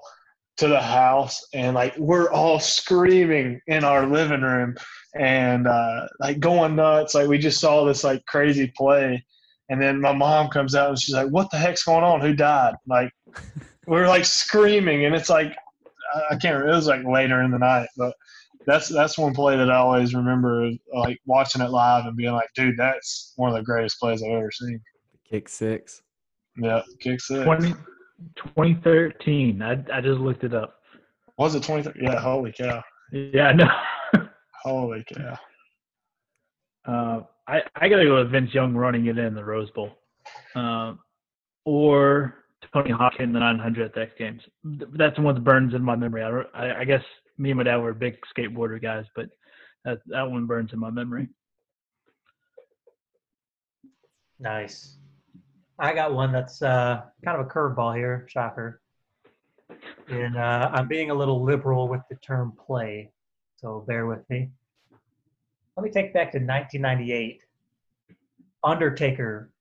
to 0.58 0.68
the 0.68 0.80
house 0.82 1.45
and 1.53 1.76
like 1.76 1.95
we're 1.97 2.32
all 2.32 2.60
screaming 2.60 3.60
in 3.68 3.84
our 3.84 4.08
living 4.08 4.41
room 4.41 4.76
and 5.20 5.68
uh 5.68 6.08
like 6.20 6.39
going 6.39 6.76
nuts. 6.76 7.14
Like 7.16 7.28
we 7.28 7.38
just 7.38 7.60
saw 7.60 7.84
this 7.86 8.03
like 8.03 8.26
crazy 8.26 8.72
play 8.78 9.24
and 9.70 9.82
then 9.82 9.99
my 9.99 10.14
mom 10.14 10.49
comes 10.49 10.76
out 10.76 10.89
and 10.89 10.99
she's 10.99 11.16
like 11.16 11.28
what 11.30 11.49
the 11.51 11.58
heck's 11.58 11.84
going 11.84 12.03
on? 12.03 12.22
Who 12.22 12.34
died? 12.34 12.76
Like 12.88 13.12
we 13.88 13.97
are 13.97 14.08
like 14.08 14.26
screaming 14.26 15.06
and 15.06 15.14
it's 15.16 15.30
like 15.30 15.56
I- 16.16 16.24
i 16.32 16.36
can't 16.38 16.53
remember 16.56 16.70
it 16.72 16.76
was 16.76 16.88
like 16.88 17.06
later 17.06 17.41
in 17.43 17.51
the 17.51 17.60
night 17.60 17.88
but 17.97 18.16
that's 18.66 18.88
that's 18.89 19.18
one 19.18 19.34
play 19.34 19.56
that 19.58 19.70
i 19.70 19.76
always 19.76 20.16
remember 20.16 20.72
like 20.93 21.20
watching 21.28 21.62
it 21.62 21.70
live 21.70 22.06
and 22.06 22.18
being 22.18 22.34
like 22.34 22.49
dude 22.56 22.78
that's 22.78 23.34
one 23.36 23.49
of 23.51 23.56
the 23.56 23.62
greatest 23.64 23.99
plays 23.99 24.24
i've 24.24 24.32
ever 24.32 24.51
seen. 24.51 24.82
Kick 25.30 25.49
six. 25.49 26.01
yeah 26.58 26.82
kick 26.99 27.22
six. 27.22 27.43
20, 27.43 27.74
2013. 28.38 29.61
I, 29.61 29.72
I 29.93 30.01
just 30.01 30.20
looked 30.20 30.43
it 30.43 30.53
up. 30.53 30.76
Was 31.38 31.55
it 31.55 31.63
23? 31.63 31.93
Yeah, 32.01 32.20
holy 32.20 32.53
cow. 32.53 32.82
Yeah, 33.11 33.51
no. 33.51 33.68
Holy 34.63 35.05
cow. 35.13 35.38
Uh, 36.88 37.22
I 37.47 37.61
I 37.76 37.88
gotta 37.88 38.05
go 38.05 38.16
with 38.16 38.32
Vince 38.32 38.51
Young 38.51 38.74
running 38.74 39.05
it 39.05 39.18
in 39.18 39.36
the 39.36 39.43
Rose 39.43 39.70
Bowl, 39.72 39.91
um, 40.55 40.99
or 41.66 42.45
Tony 42.74 42.89
Hawk 42.89 43.13
in 43.20 43.32
the 43.32 43.39
900 43.39 43.86
at 43.86 43.93
the 43.93 44.01
X 44.01 44.11
Games. 44.18 44.41
That's 44.63 45.16
the 45.16 45.22
one 45.22 45.36
that 45.36 45.43
burns 45.43 45.76
in 45.76 45.84
my 45.84 45.95
memory. 45.95 46.24
I, 46.24 46.30
I, 46.59 46.80
I 46.80 46.84
guess 46.84 47.03
me 47.38 47.51
and 47.51 47.57
my 47.57 47.63
dad 47.63 47.78
were 47.78 47.93
big 47.93 48.18
skateboarder 48.36 48.82
guys, 48.82 49.05
but 49.16 49.30
that 49.84 49.99
that 50.07 50.30
one 50.30 50.47
burns 50.47 50.74
in 50.74 50.80
my 50.80 50.89
memory. 50.89 51.30
Nice. 54.39 54.97
I 55.78 55.94
got 55.94 56.14
one 56.14 56.32
that's 56.32 56.62
uh, 56.62 57.02
kind 57.24 57.40
of 57.40 57.46
a 57.46 57.50
curveball 57.50 57.96
here, 57.96 58.26
shocker. 58.30 58.82
And 60.08 60.38
uh, 60.38 60.70
I'm 60.74 60.88
being 60.88 61.10
a 61.10 61.14
little 61.14 61.44
liberal 61.44 61.88
with 61.88 62.02
the 62.10 62.16
term 62.18 62.54
play, 62.66 63.12
so 63.58 63.84
bear 63.88 64.06
with 64.06 64.30
me. 64.30 64.50
Let 65.76 65.84
me 65.84 65.90
take 65.90 66.14
back 66.14 66.32
to 66.32 66.38
1998. 66.38 67.42
Undertaker 68.64 69.52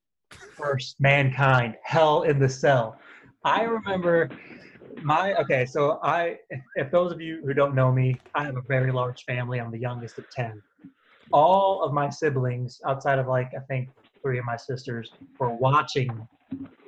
versus 0.57 0.95
Mankind, 1.01 1.77
Hell 1.83 2.23
in 2.23 2.39
the 2.39 2.49
Cell. 2.49 2.99
I 3.45 3.63
remember 3.63 4.31
my 5.03 5.35
okay. 5.35 5.67
So 5.67 5.99
I, 6.03 6.39
if, 6.77 6.91
those 6.91 7.13
of 7.13 7.21
you 7.21 7.43
who 7.45 7.53
don't 7.53 7.75
know 7.75 7.93
me, 7.93 8.19
I 8.35 8.45
have 8.45 8.57
a 8.57 8.63
very 8.63 8.93
large 8.93 9.25
family. 9.25 9.61
I'm 9.61 9.71
the 9.71 9.79
youngest 9.79 10.19
of 10.19 10.31
ten. 10.31 10.63
All 11.33 11.83
of 11.83 11.93
my 11.93 12.09
siblings, 12.09 12.81
outside 12.87 13.19
of 13.19 13.27
like 13.27 13.53
I 13.57 13.61
think 13.61 13.89
three 14.25 14.39
of 14.39 14.45
my 14.45 14.57
sisters, 14.57 15.13
were 15.39 15.51
watching 15.51 16.27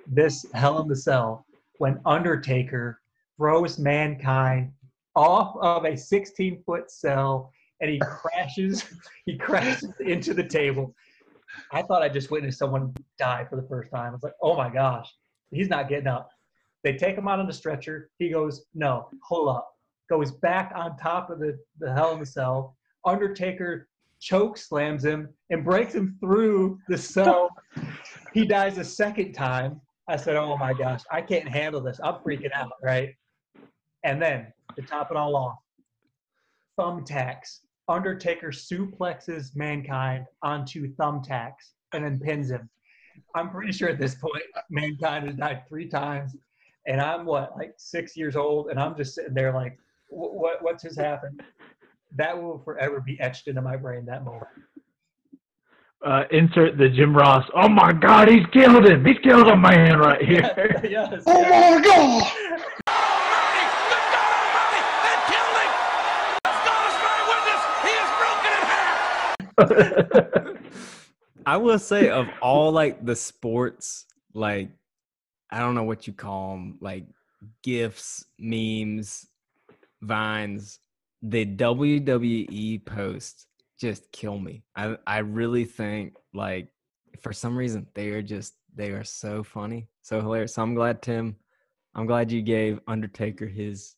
this 0.06 0.46
Hell 0.54 0.80
in 0.80 0.88
the 0.88 0.96
Cell 0.96 1.44
when 1.78 2.00
Undertaker 2.06 3.00
throws 3.36 3.78
Mankind 3.78 4.72
off 5.14 5.56
of 5.60 5.84
a 5.84 5.96
16 5.96 6.62
foot 6.64 6.90
cell 6.90 7.52
and 7.80 7.90
he 7.90 7.98
crashes 8.02 8.84
he 9.26 9.36
crashes 9.36 9.92
into 10.00 10.32
the 10.32 10.44
table. 10.44 10.94
I 11.72 11.82
thought 11.82 12.02
I 12.02 12.08
just 12.08 12.30
witnessed 12.30 12.58
someone 12.58 12.94
die 13.18 13.46
for 13.48 13.56
the 13.56 13.68
first 13.68 13.90
time. 13.90 14.08
I 14.08 14.14
was 14.14 14.22
like, 14.22 14.34
oh 14.42 14.56
my 14.56 14.70
gosh, 14.70 15.12
he's 15.50 15.68
not 15.68 15.88
getting 15.88 16.06
up. 16.06 16.30
They 16.84 16.94
take 16.94 17.16
him 17.16 17.28
out 17.28 17.40
on 17.40 17.46
the 17.46 17.52
stretcher. 17.52 18.10
He 18.18 18.30
goes, 18.30 18.64
no, 18.74 19.08
hold 19.22 19.48
up. 19.48 19.68
Goes 20.08 20.30
back 20.30 20.72
on 20.74 20.96
top 20.96 21.30
of 21.30 21.38
the, 21.40 21.58
the 21.78 21.92
Hell 21.92 22.12
in 22.12 22.20
the 22.20 22.26
Cell. 22.26 22.76
Undertaker 23.04 23.88
choke 24.20 24.56
slams 24.56 25.04
him 25.04 25.28
and 25.50 25.64
breaks 25.64 25.94
him 25.94 26.16
through 26.20 26.78
the 26.88 26.98
cell. 26.98 27.50
he 28.32 28.44
dies 28.46 28.78
a 28.78 28.84
second 28.84 29.32
time. 29.32 29.80
I 30.08 30.16
said, 30.16 30.36
oh 30.36 30.56
my 30.56 30.72
gosh, 30.72 31.02
I 31.10 31.20
can't 31.20 31.48
handle 31.48 31.80
this. 31.80 31.98
I'm 32.02 32.14
freaking 32.16 32.52
out, 32.54 32.72
right? 32.82 33.14
And 34.04 34.22
then 34.22 34.52
to 34.76 34.82
top 34.82 35.10
it 35.10 35.16
all 35.16 35.34
off, 35.34 35.58
thumbtacks 36.78 37.60
Undertaker 37.88 38.48
suplexes 38.48 39.54
Mankind 39.54 40.26
onto 40.42 40.92
thumbtacks 40.96 41.72
and 41.92 42.04
then 42.04 42.18
pins 42.18 42.50
him. 42.50 42.68
I'm 43.34 43.50
pretty 43.50 43.72
sure 43.72 43.88
at 43.88 43.98
this 43.98 44.16
point, 44.16 44.42
Mankind 44.70 45.26
has 45.26 45.36
died 45.36 45.62
three 45.68 45.88
times, 45.88 46.36
and 46.86 47.00
I'm 47.00 47.24
what 47.24 47.56
like 47.56 47.74
six 47.76 48.16
years 48.16 48.36
old, 48.36 48.70
and 48.70 48.78
I'm 48.78 48.96
just 48.96 49.14
sitting 49.14 49.34
there 49.34 49.52
like, 49.54 49.78
what, 50.08 50.62
what 50.62 50.80
just 50.80 50.98
happened? 50.98 51.42
That 52.14 52.40
will 52.40 52.58
forever 52.64 53.00
be 53.00 53.18
etched 53.20 53.48
into 53.48 53.62
my 53.62 53.76
brain. 53.76 54.06
That 54.06 54.24
moment. 54.24 54.46
Uh, 56.04 56.24
insert 56.30 56.78
the 56.78 56.88
Jim 56.88 57.16
Ross. 57.16 57.44
Oh 57.54 57.68
my 57.68 57.92
God, 57.92 58.28
he's 58.28 58.46
killed 58.52 58.86
him. 58.86 59.04
He's 59.04 59.18
killed 59.24 59.48
a 59.48 59.56
man 59.56 59.98
right 59.98 60.22
here. 60.22 60.80
yes. 60.88 61.22
Oh 61.26 61.42
my 61.42 61.80
god! 61.82 62.32
I 71.46 71.56
will 71.56 71.78
say 71.78 72.10
of 72.10 72.26
all 72.42 72.72
like 72.72 73.04
the 73.04 73.16
sports, 73.16 74.04
like 74.34 74.68
I 75.50 75.60
don't 75.60 75.74
know 75.74 75.84
what 75.84 76.06
you 76.06 76.12
call 76.12 76.50
them, 76.50 76.76
like 76.80 77.06
gifs, 77.62 78.24
memes, 78.38 79.26
vines. 80.02 80.78
The 81.28 81.44
WWE 81.44 82.84
posts 82.84 83.46
just 83.80 84.10
kill 84.12 84.38
me. 84.38 84.62
I 84.76 84.96
I 85.06 85.18
really 85.18 85.64
think 85.64 86.14
like 86.32 86.68
for 87.20 87.32
some 87.32 87.56
reason 87.56 87.86
they 87.94 88.10
are 88.10 88.22
just 88.22 88.54
they 88.74 88.90
are 88.90 89.02
so 89.02 89.42
funny, 89.42 89.88
so 90.02 90.20
hilarious. 90.20 90.54
So 90.54 90.62
I'm 90.62 90.74
glad 90.74 91.02
Tim, 91.02 91.34
I'm 91.96 92.06
glad 92.06 92.30
you 92.30 92.42
gave 92.42 92.78
Undertaker 92.86 93.46
his 93.46 93.96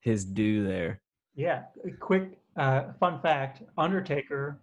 his 0.00 0.24
due 0.24 0.66
there. 0.66 1.00
Yeah, 1.34 1.64
quick 1.98 2.38
uh, 2.56 2.92
fun 3.00 3.20
fact: 3.20 3.62
Undertaker 3.76 4.60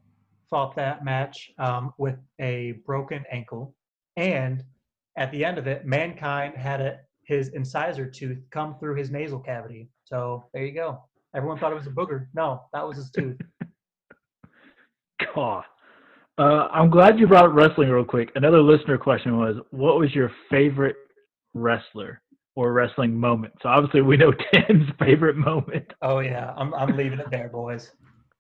fought 0.50 0.76
that 0.76 1.04
match 1.04 1.52
um, 1.58 1.94
with 1.98 2.18
a 2.40 2.74
broken 2.86 3.26
ankle, 3.30 3.76
and 4.16 4.64
at 5.18 5.32
the 5.32 5.44
end 5.44 5.58
of 5.58 5.68
it, 5.68 5.86
Mankind 5.86 6.56
had 6.56 6.80
a, 6.80 7.00
his 7.24 7.50
incisor 7.50 8.10
tooth 8.10 8.40
come 8.52 8.78
through 8.80 8.96
his 8.96 9.12
nasal 9.12 9.40
cavity. 9.40 9.90
So 10.06 10.46
there 10.54 10.66
you 10.66 10.72
go. 10.72 11.04
Everyone 11.36 11.60
thought 11.60 11.72
it 11.72 11.76
was 11.76 11.88
a 11.88 11.92
booger. 11.92 12.28
No, 12.34 12.64
that 12.74 12.88
was 12.88 12.98
his 12.98 13.12
tooth. 13.12 13.38
God. 15.36 15.64
Uh, 16.38 16.68
I'm 16.72 16.90
glad 16.90 17.20
you 17.20 17.28
brought 17.28 17.46
up 17.46 17.54
wrestling 17.54 17.90
real 17.90 18.06
quick. 18.06 18.32
Another 18.36 18.62
listener 18.62 18.98
question 18.98 19.38
was, 19.38 19.58
what 19.72 20.00
was 20.00 20.16
your 20.16 20.32
favorite 20.50 20.96
wrestler 21.54 22.22
or 22.56 22.72
wrestling 22.72 23.20
moment? 23.20 23.54
So 23.62 23.70
obviously 23.70 24.02
we 24.02 24.18
know 24.18 24.32
Tim's 24.54 24.90
favorite 24.98 25.36
moment. 25.36 25.92
oh 26.02 26.20
yeah, 26.20 26.54
I'm 26.56 26.74
I'm 26.74 26.96
leaving 26.96 27.20
it 27.20 27.30
there, 27.30 27.50
boys. 27.50 27.92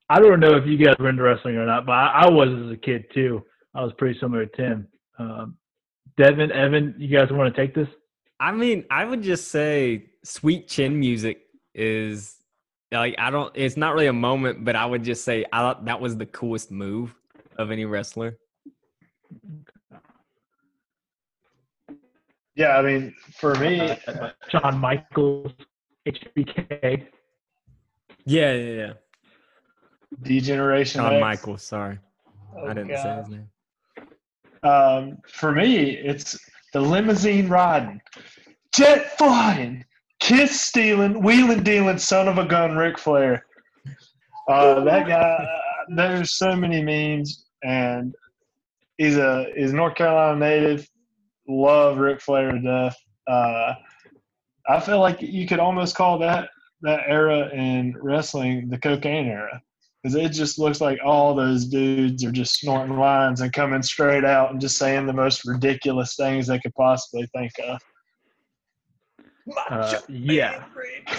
I 0.09 0.19
don't 0.19 0.39
know 0.39 0.55
if 0.55 0.65
you 0.65 0.77
guys 0.77 0.95
were 0.97 1.09
into 1.09 1.21
wrestling 1.23 1.57
or 1.57 1.65
not, 1.65 1.85
but 1.85 1.91
I, 1.91 2.23
I 2.23 2.29
was 2.29 2.49
as 2.65 2.71
a 2.71 2.77
kid 2.77 3.05
too. 3.13 3.43
I 3.75 3.83
was 3.83 3.93
pretty 3.97 4.19
similar 4.19 4.45
to 4.45 4.57
Tim. 4.57 4.87
Um, 5.19 5.57
Devin, 6.17 6.51
Evan, 6.51 6.95
you 6.97 7.15
guys 7.15 7.27
want 7.31 7.53
to 7.53 7.61
take 7.61 7.75
this? 7.75 7.87
I 8.39 8.51
mean, 8.51 8.85
I 8.89 9.05
would 9.05 9.21
just 9.21 9.49
say 9.49 10.05
sweet 10.23 10.67
chin 10.67 10.99
music 10.99 11.41
is 11.75 12.38
like 12.91 13.15
I 13.17 13.29
don't. 13.29 13.51
It's 13.55 13.77
not 13.77 13.93
really 13.93 14.07
a 14.07 14.13
moment, 14.13 14.65
but 14.65 14.75
I 14.75 14.85
would 14.85 15.03
just 15.03 15.23
say 15.23 15.45
I 15.53 15.59
thought 15.59 15.85
that 15.85 15.99
was 15.99 16.17
the 16.17 16.25
coolest 16.25 16.71
move 16.71 17.13
of 17.57 17.71
any 17.71 17.85
wrestler. 17.85 18.37
Yeah, 22.55 22.77
I 22.77 22.81
mean, 22.81 23.15
for 23.39 23.55
me, 23.55 23.79
Uh, 24.07 24.31
Shawn 24.49 24.77
Michaels, 24.79 25.53
HBK. 26.05 27.07
Yeah, 28.25 28.53
yeah, 28.53 28.73
yeah. 28.73 28.93
Degeneration 30.23 31.01
John 31.01 31.13
X. 31.13 31.21
Michaels. 31.21 31.63
Sorry, 31.63 31.99
Oh, 32.57 32.65
I 32.67 32.73
didn't 32.73 32.97
say 32.97 33.15
his 33.15 33.29
name. 33.29 33.49
Um, 34.63 35.17
for 35.27 35.53
me, 35.53 35.91
it's 35.91 36.37
the 36.73 36.81
limousine 36.81 37.47
riding, 37.47 38.01
jet 38.75 39.17
flying, 39.17 39.85
kiss 40.29 40.61
stealing, 40.61 41.23
wheeling 41.23 41.63
dealing, 41.63 41.97
son 41.97 42.27
of 42.27 42.37
a 42.37 42.45
gun, 42.45 42.77
Ric 42.77 42.99
Flair. 42.99 43.45
Uh, 44.47 44.83
that 44.83 45.07
guy. 45.07 45.47
There's 45.95 46.37
so 46.37 46.55
many 46.55 46.83
memes, 46.83 47.47
and 47.63 48.13
he's 48.99 49.17
a 49.17 49.51
a 49.57 49.67
North 49.67 49.95
Carolina 49.95 50.37
native. 50.37 50.87
Love 51.47 51.97
Ric 51.97 52.21
Flair 52.21 52.51
to 52.51 52.59
death. 52.61 52.95
Uh, 53.27 53.73
I 54.67 54.79
feel 54.79 54.99
like 54.99 55.19
you 55.19 55.47
could 55.47 55.59
almost 55.59 55.95
call 55.95 56.19
that 56.19 56.49
that 56.81 57.01
era 57.07 57.49
in 57.49 57.95
wrestling 57.99 58.69
the 58.69 58.77
cocaine 58.77 59.27
era 59.27 59.59
because 60.01 60.15
it 60.15 60.29
just 60.29 60.59
looks 60.59 60.79
like 60.79 60.99
all 61.03 61.33
those 61.33 61.65
dudes 61.65 62.23
are 62.23 62.31
just 62.31 62.59
snorting 62.59 62.97
lines 62.97 63.41
and 63.41 63.51
coming 63.51 63.81
straight 63.81 64.23
out 64.23 64.51
and 64.51 64.61
just 64.61 64.77
saying 64.77 65.07
the 65.07 65.13
most 65.13 65.43
ridiculous 65.45 66.15
things 66.15 66.47
they 66.47 66.59
could 66.59 66.73
possibly 66.75 67.27
think 67.35 67.51
of. 67.67 67.81
Uh, 69.69 69.99
yeah. 70.07 70.63
Randy 70.75 71.11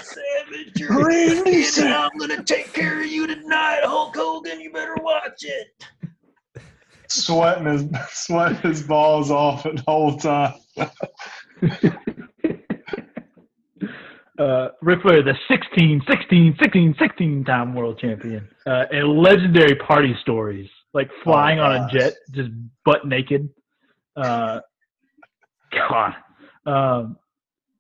Savage. 1.62 1.92
I'm 1.92 2.10
gonna 2.18 2.42
take 2.42 2.72
care 2.72 3.00
of 3.00 3.06
you 3.06 3.26
tonight, 3.26 3.80
Hulk 3.84 4.16
Hogan. 4.16 4.60
You 4.60 4.72
better 4.72 4.96
watch 5.00 5.42
it. 5.42 5.84
Sweating 7.08 7.66
his 7.66 7.86
sweating 8.10 8.56
his 8.58 8.82
balls 8.82 9.30
off 9.30 9.64
the 9.64 9.82
whole 9.86 10.16
time. 10.16 10.54
uh, 14.38 14.68
Ric 14.80 15.02
Flair, 15.02 15.22
the 15.22 15.34
16, 15.48 16.02
16, 16.08 16.56
16, 16.62 16.94
16 16.98 17.44
time 17.44 17.74
world 17.74 17.98
champion. 17.98 18.48
Uh, 18.66 18.84
and 18.90 19.18
legendary 19.18 19.74
party 19.76 20.14
stories, 20.22 20.68
like 20.94 21.10
flying 21.24 21.58
on 21.58 21.72
a 21.72 21.88
jet, 21.92 22.14
just 22.32 22.50
butt 22.84 23.06
naked. 23.06 23.48
Uh, 24.16 24.60
God. 25.72 26.14
Um, 26.66 27.16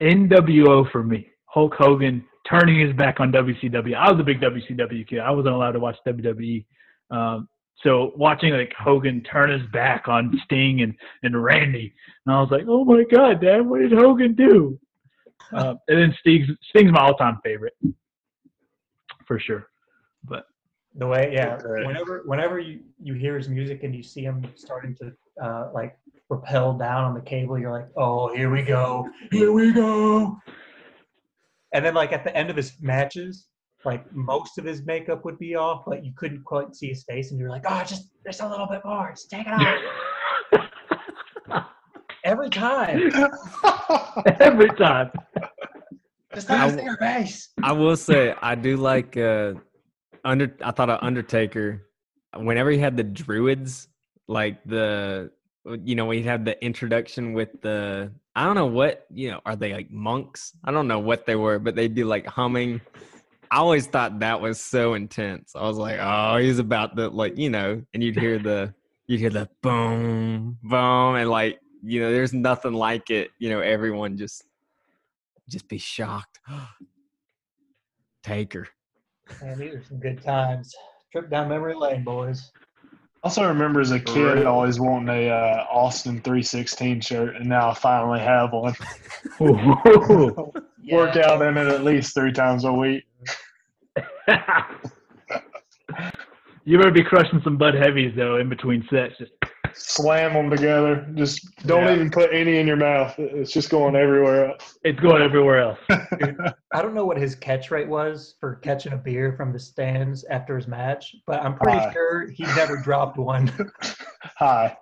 NWO 0.00 0.90
for 0.90 1.02
me. 1.02 1.28
Hulk 1.46 1.74
Hogan 1.74 2.24
turning 2.48 2.80
his 2.80 2.94
back 2.96 3.20
on 3.20 3.32
WCW. 3.32 3.94
I 3.94 4.10
was 4.10 4.20
a 4.20 4.24
big 4.24 4.40
WCW 4.40 5.06
kid. 5.06 5.18
I 5.20 5.30
wasn't 5.30 5.54
allowed 5.54 5.72
to 5.72 5.80
watch 5.80 5.96
WWE. 6.06 6.64
Um, 7.10 7.48
so 7.82 8.12
watching 8.16 8.52
like 8.52 8.72
Hogan 8.78 9.22
turn 9.22 9.50
his 9.50 9.68
back 9.72 10.06
on 10.06 10.38
Sting 10.44 10.82
and, 10.82 10.94
and 11.22 11.42
Randy, 11.42 11.92
and 12.26 12.34
I 12.34 12.40
was 12.40 12.50
like, 12.50 12.64
oh 12.68 12.84
my 12.84 13.04
God, 13.10 13.40
Dad, 13.40 13.66
what 13.66 13.80
did 13.80 13.92
Hogan 13.92 14.34
do? 14.34 14.78
Uh, 15.52 15.74
and 15.88 15.98
then 15.98 16.14
Sting's, 16.20 16.48
Sting's 16.68 16.92
my 16.92 17.00
all-time 17.00 17.38
favorite, 17.42 17.72
for 19.26 19.40
sure. 19.40 19.66
But 20.24 20.44
The 20.94 21.06
way, 21.06 21.30
yeah. 21.32 21.58
Whenever, 21.62 22.22
whenever 22.26 22.58
you 22.58 22.80
you 23.02 23.14
hear 23.14 23.36
his 23.36 23.48
music 23.48 23.82
and 23.82 23.94
you 23.94 24.02
see 24.02 24.22
him 24.22 24.44
starting 24.54 24.94
to 24.96 25.12
uh, 25.42 25.70
like 25.72 25.96
rappel 26.30 26.78
down 26.78 27.04
on 27.04 27.14
the 27.14 27.20
cable, 27.20 27.58
you're 27.58 27.72
like, 27.72 27.88
oh, 27.96 28.34
here 28.34 28.50
we 28.50 28.62
go, 28.62 29.06
here 29.30 29.52
we 29.52 29.72
go. 29.72 30.38
And 31.74 31.84
then, 31.84 31.94
like 31.94 32.12
at 32.12 32.24
the 32.24 32.34
end 32.36 32.50
of 32.50 32.56
his 32.56 32.72
matches, 32.80 33.46
like 33.84 34.10
most 34.12 34.58
of 34.58 34.64
his 34.64 34.84
makeup 34.84 35.24
would 35.24 35.38
be 35.38 35.54
off, 35.56 35.82
but 35.86 36.04
you 36.04 36.12
couldn't 36.16 36.44
quite 36.44 36.74
see 36.74 36.88
his 36.88 37.04
face, 37.04 37.30
and 37.30 37.38
you're 37.40 37.50
like, 37.50 37.64
oh, 37.68 37.82
just 37.84 38.10
just 38.24 38.40
a 38.40 38.48
little 38.48 38.66
bit 38.66 38.82
more, 38.84 39.10
just 39.10 39.30
take 39.30 39.46
it 39.46 39.52
off. 39.52 40.66
Every 42.24 42.50
time, 42.50 43.10
every 44.40 44.68
time, 44.70 45.10
just 46.34 46.50
let 46.50 46.60
us 46.60 46.72
I- 46.72 46.76
see 46.76 46.84
your 46.84 46.96
face. 46.98 47.48
I 47.62 47.72
will 47.72 47.96
say 47.96 48.34
I 48.42 48.54
do 48.54 48.76
like 48.76 49.16
uh 49.16 49.54
under 50.24 50.54
I 50.62 50.70
thought 50.70 50.90
of 50.90 50.98
Undertaker 51.02 51.86
whenever 52.36 52.70
he 52.70 52.78
had 52.78 52.96
the 52.96 53.04
druids 53.04 53.88
like 54.28 54.62
the 54.64 55.30
Uh, 55.68 55.76
you 55.84 55.94
know 55.94 56.10
he 56.10 56.22
had 56.22 56.44
the 56.44 56.62
introduction 56.64 57.32
with 57.32 57.60
the 57.60 58.10
I 58.34 58.44
don't 58.44 58.54
know 58.54 58.66
what 58.66 59.06
you 59.12 59.30
know 59.30 59.40
are 59.44 59.56
they 59.56 59.72
like 59.72 59.90
monks? 59.90 60.52
I 60.64 60.72
don't 60.72 60.88
know 60.88 60.98
what 60.98 61.26
they 61.26 61.36
were 61.36 61.58
but 61.58 61.76
they'd 61.76 61.94
be 61.94 62.04
like 62.04 62.26
humming. 62.26 62.80
I 63.50 63.56
always 63.56 63.86
thought 63.86 64.20
that 64.20 64.40
was 64.40 64.60
so 64.60 64.94
intense. 64.94 65.52
I 65.54 65.62
was 65.62 65.76
like 65.76 65.98
oh 66.00 66.38
he's 66.38 66.58
about 66.58 66.96
to 66.96 67.08
like 67.08 67.36
you 67.36 67.50
know 67.50 67.82
and 67.92 68.02
you'd 68.02 68.18
hear 68.18 68.38
the 68.38 68.74
you'd 69.06 69.20
hear 69.20 69.30
the 69.30 69.48
boom 69.62 70.58
boom 70.62 71.16
and 71.16 71.28
like 71.28 71.58
you 71.82 72.00
know 72.00 72.10
there's 72.12 72.32
nothing 72.32 72.72
like 72.72 73.10
it 73.10 73.30
you 73.38 73.50
know 73.50 73.60
everyone 73.60 74.16
just 74.16 74.44
just 75.48 75.68
be 75.68 75.78
shocked. 75.78 76.38
Taker 78.22 78.68
Man, 79.42 79.58
these 79.58 79.74
are 79.74 79.84
some 79.84 79.98
good 79.98 80.22
times. 80.22 80.74
Trip 81.12 81.30
down 81.30 81.48
memory 81.48 81.74
lane, 81.74 82.04
boys. 82.04 82.52
Also 83.22 83.46
remember 83.46 83.80
as 83.80 83.90
a 83.90 84.00
kid 84.00 84.38
real. 84.38 84.48
always 84.48 84.80
wanting 84.80 85.08
a 85.08 85.28
uh, 85.28 85.66
Austin 85.70 86.22
316 86.22 87.02
shirt, 87.02 87.36
and 87.36 87.46
now 87.46 87.70
I 87.70 87.74
finally 87.74 88.20
have 88.20 88.52
one. 88.52 88.74
Ooh. 89.42 90.52
Work 90.90 91.16
out 91.16 91.42
in 91.42 91.58
it 91.58 91.66
at 91.66 91.84
least 91.84 92.14
three 92.14 92.32
times 92.32 92.64
a 92.64 92.72
week. 92.72 93.04
you 96.64 96.78
better 96.78 96.90
be 96.90 97.04
crushing 97.04 97.42
some 97.44 97.58
Bud 97.58 97.74
Heavies 97.74 98.14
though 98.16 98.38
in 98.38 98.48
between 98.48 98.86
sets. 98.90 99.18
Just 99.18 99.32
Slam 99.74 100.34
them 100.34 100.50
together. 100.50 101.06
Just 101.14 101.54
don't 101.66 101.84
Yeah. 101.84 101.94
even 101.94 102.10
put 102.10 102.32
any 102.32 102.58
in 102.58 102.66
your 102.66 102.76
mouth. 102.76 103.14
It's 103.18 103.52
just 103.52 103.70
going 103.70 103.96
everywhere 103.96 104.50
else. 104.50 104.78
It's 104.84 104.98
going 105.00 105.22
everywhere 105.22 105.60
else. 105.60 105.78
I 106.72 106.82
don't 106.82 106.94
know 106.94 107.04
what 107.04 107.16
his 107.18 107.34
catch 107.34 107.70
rate 107.70 107.88
was 107.88 108.36
for 108.40 108.56
catching 108.56 108.92
a 108.92 108.96
beer 108.96 109.34
from 109.36 109.52
the 109.52 109.58
stands 109.58 110.24
after 110.30 110.56
his 110.56 110.66
match, 110.68 111.14
but 111.26 111.40
I'm 111.42 111.56
pretty 111.56 111.78
High. 111.78 111.92
sure 111.92 112.28
he 112.30 112.44
never 112.56 112.76
dropped 112.76 113.18
one. 113.18 113.50
Hi. 114.36 114.76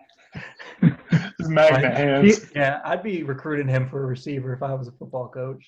His 0.82 1.48
magnet 1.48 1.82
Like, 1.84 1.94
hands. 1.94 2.46
yeah, 2.54 2.80
I'd 2.84 3.02
be 3.02 3.22
recruiting 3.22 3.68
him 3.68 3.88
for 3.88 4.02
a 4.04 4.06
receiver 4.06 4.52
if 4.52 4.62
I 4.62 4.74
was 4.74 4.88
a 4.88 4.92
football 4.92 5.28
coach. 5.28 5.64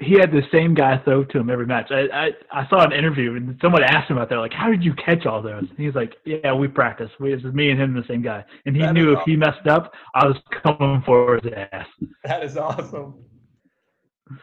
He 0.00 0.14
had 0.18 0.32
the 0.32 0.42
same 0.50 0.72
guy 0.74 0.96
throw 1.04 1.24
to 1.24 1.38
him 1.38 1.50
every 1.50 1.66
match. 1.66 1.90
I, 1.90 2.06
I 2.52 2.60
I 2.62 2.68
saw 2.68 2.84
an 2.84 2.92
interview 2.92 3.36
and 3.36 3.58
someone 3.60 3.82
asked 3.82 4.10
him 4.10 4.16
about 4.16 4.30
that, 4.30 4.36
like, 4.36 4.52
"How 4.52 4.70
did 4.70 4.82
you 4.82 4.94
catch 4.94 5.26
all 5.26 5.42
those?" 5.42 5.66
And 5.68 5.78
he's 5.78 5.94
like, 5.94 6.14
"Yeah, 6.24 6.52
we 6.54 6.68
practice. 6.68 7.10
We 7.20 7.34
it's 7.34 7.44
me 7.44 7.70
and 7.70 7.80
him, 7.80 7.94
the 7.94 8.04
same 8.08 8.22
guy." 8.22 8.44
And 8.64 8.74
he 8.74 8.82
That 8.82 8.94
knew 8.94 9.12
is 9.12 9.18
if 9.18 9.24
he 9.26 9.36
messed 9.36 9.66
up, 9.68 9.92
I 10.14 10.26
was 10.26 10.36
coming 10.62 11.02
for 11.04 11.38
his 11.42 11.52
ass. 11.72 11.86
That 12.24 12.42
is 12.44 12.56
awesome. 12.56 13.14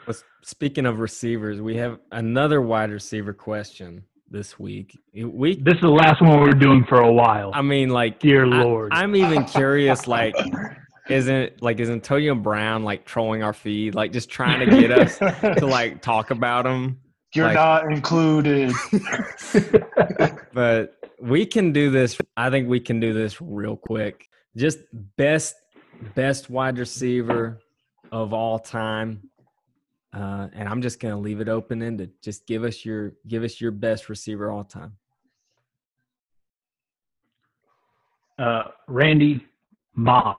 Well, 0.06 0.18
Speaking 0.44 0.86
of 0.86 1.00
receivers, 1.00 1.60
we 1.60 1.76
have 1.78 2.00
another 2.12 2.62
wide 2.62 2.92
receiver 2.92 3.34
question 3.34 4.04
this 4.30 4.58
week. 4.60 4.98
We, 5.14 5.56
This 5.56 5.76
is 5.76 5.82
the 5.82 5.90
last 5.90 6.22
one 6.22 6.40
we're 6.40 6.52
doing 6.52 6.86
for 6.88 7.02
a 7.02 7.12
while. 7.12 7.52
I 7.54 7.62
mean, 7.62 7.90
like, 7.90 8.20
Dear 8.20 8.46
I- 8.46 8.64
Lord. 8.64 8.92
I'm 8.94 9.16
even 9.16 9.44
curious, 9.46 10.08
like, 10.08 10.36
isn't 11.10 11.62
like 11.62 11.80
is 11.80 11.90
Antonio 11.90 12.36
Brown 12.36 12.84
like 12.84 13.06
trolling 13.06 13.44
our 13.44 13.54
feed, 13.54 13.96
like 13.96 14.12
just 14.12 14.30
trying 14.30 14.68
to 14.68 14.80
get 14.80 14.92
us 14.92 15.18
to 15.18 15.66
like 15.66 16.02
talk 16.02 16.32
about 16.32 16.66
him? 16.66 17.00
You're 17.34 17.48
like- 17.48 17.56
not 17.56 17.92
included. 17.92 18.72
But 20.54 20.96
we 21.22 21.46
can 21.46 21.72
do 21.72 21.92
this. 21.92 22.18
I 22.36 22.50
think 22.50 22.68
we 22.68 22.80
can 22.80 23.00
do 23.00 23.14
this 23.14 23.40
real 23.42 23.76
quick. 23.76 24.28
Just 24.56 24.80
best 25.18 25.56
best 26.16 26.50
wide 26.50 26.80
receiver 26.80 27.60
of 28.12 28.34
all 28.34 28.58
time. 28.60 29.30
Uh, 30.14 30.48
and 30.54 30.68
I'm 30.68 30.82
just 30.82 31.00
gonna 31.00 31.20
leave 31.20 31.40
it 31.42 31.48
open 31.50 31.84
ended. 31.84 32.12
Just 32.24 32.48
give 32.48 32.64
us 32.64 32.84
your 32.84 33.14
give 33.28 33.44
us 33.44 33.62
your 33.62 33.72
best 33.72 34.10
receiver 34.10 34.50
all 34.52 34.64
time. 34.64 34.94
uh, 38.40 38.64
Randy 38.88 39.46
Moss. 39.96 40.38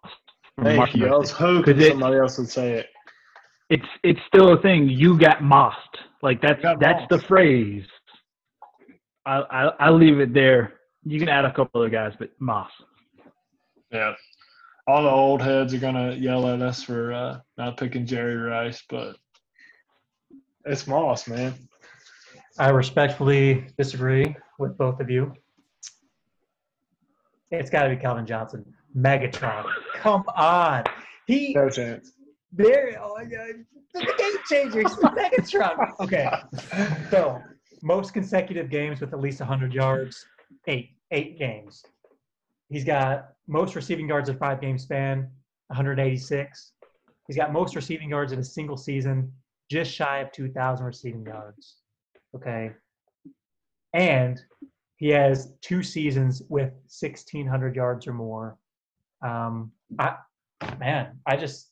From 0.59 0.64
Thank 0.66 0.76
Marshall 0.78 0.98
you. 0.98 1.06
I 1.06 1.10
was 1.16 1.30
Method. 1.30 1.44
hoping 1.44 1.74
'Cause 1.74 1.85
it- 1.85 1.90
somebody 1.93 2.16
else 2.18 2.39
would 2.39 2.48
say 2.48 2.72
it. 2.72 2.90
It's 3.70 3.86
it's 4.02 4.20
still 4.26 4.52
a 4.55 4.60
thing. 4.60 4.89
You 4.89 5.16
got 5.18 5.43
mossed. 5.43 5.98
Like 6.22 6.40
that's 6.40 6.60
Got 6.62 6.80
that's 6.80 7.05
the 7.10 7.20
phrase. 7.20 7.86
I, 9.24 9.36
I 9.51 9.62
I 9.86 9.90
leave 9.90 10.18
it 10.20 10.32
there. 10.35 10.80
You 11.05 11.20
can 11.20 11.28
add 11.28 11.44
a 11.44 11.52
couple 11.52 11.80
other 11.80 11.90
guys, 11.90 12.14
but 12.18 12.30
Moss. 12.40 12.70
Yeah. 13.93 14.14
All 14.89 15.02
the 15.02 15.10
old 15.10 15.43
heads 15.43 15.72
are 15.74 15.78
gonna 15.78 16.12
yell 16.14 16.48
at 16.48 16.60
us 16.62 16.82
for 16.82 17.12
uh, 17.12 17.40
not 17.56 17.76
picking 17.76 18.05
Jerry 18.06 18.36
Rice, 18.36 18.82
but 18.89 19.16
it's 20.64 20.86
Moss, 20.86 21.28
man. 21.28 21.55
I 22.59 22.70
respectfully 22.70 23.66
disagree 23.76 24.35
with 24.59 24.76
both 24.76 24.98
of 24.98 25.09
you. 25.10 25.32
It's 27.52 27.70
got 27.70 27.85
to 27.85 27.90
be 27.90 27.97
Calvin 27.97 28.26
Johnson. 28.26 28.64
Megatron. 28.99 29.65
Come 29.97 30.25
on. 30.37 30.85
He 31.27 31.55
No 31.55 31.69
chance. 31.70 32.12
there. 32.53 32.99
Oh 33.01 33.15
my 33.16 33.25
God. 33.25 33.65
The 33.95 34.01
game 34.19 34.33
changer. 34.49 34.81
He's 34.81 34.97
Megatron. 34.97 35.93
Okay. 36.01 36.31
So 37.11 37.41
most 37.83 38.12
consecutive 38.12 38.70
games 38.70 39.01
with 39.01 39.12
at 39.12 39.20
least 39.20 39.41
100 39.41 39.73
yards. 39.73 40.27
Eight. 40.66 40.91
Eight 41.11 41.39
games. 41.39 41.85
He's 42.70 42.85
got 42.85 43.31
most 43.47 43.75
receiving 43.75 44.09
yards 44.09 44.29
in 44.29 44.37
five 44.37 44.61
game 44.61 44.79
span. 44.79 45.31
186. 45.69 46.73
He's 47.27 47.37
got 47.37 47.53
most 47.53 47.77
receiving 47.77 48.11
yards 48.11 48.33
in 48.33 48.39
a 48.39 48.45
single 48.45 48.77
season. 48.77 49.31
Just 49.70 49.93
shy 49.93 50.19
of 50.20 50.33
2,000 50.33 50.85
receiving 50.87 51.25
yards. 51.27 51.77
Okay. 52.35 52.73
And 53.95 54.41
he 54.97 55.09
has 55.11 55.53
two 55.61 55.83
seasons 55.83 56.43
with 56.49 56.70
1,600 57.01 57.77
yards 57.77 58.07
or 58.07 58.12
more. 58.15 58.57
Um, 59.23 59.73
I, 59.99 60.16
man, 60.78 61.19
I 61.27 61.36
just, 61.36 61.69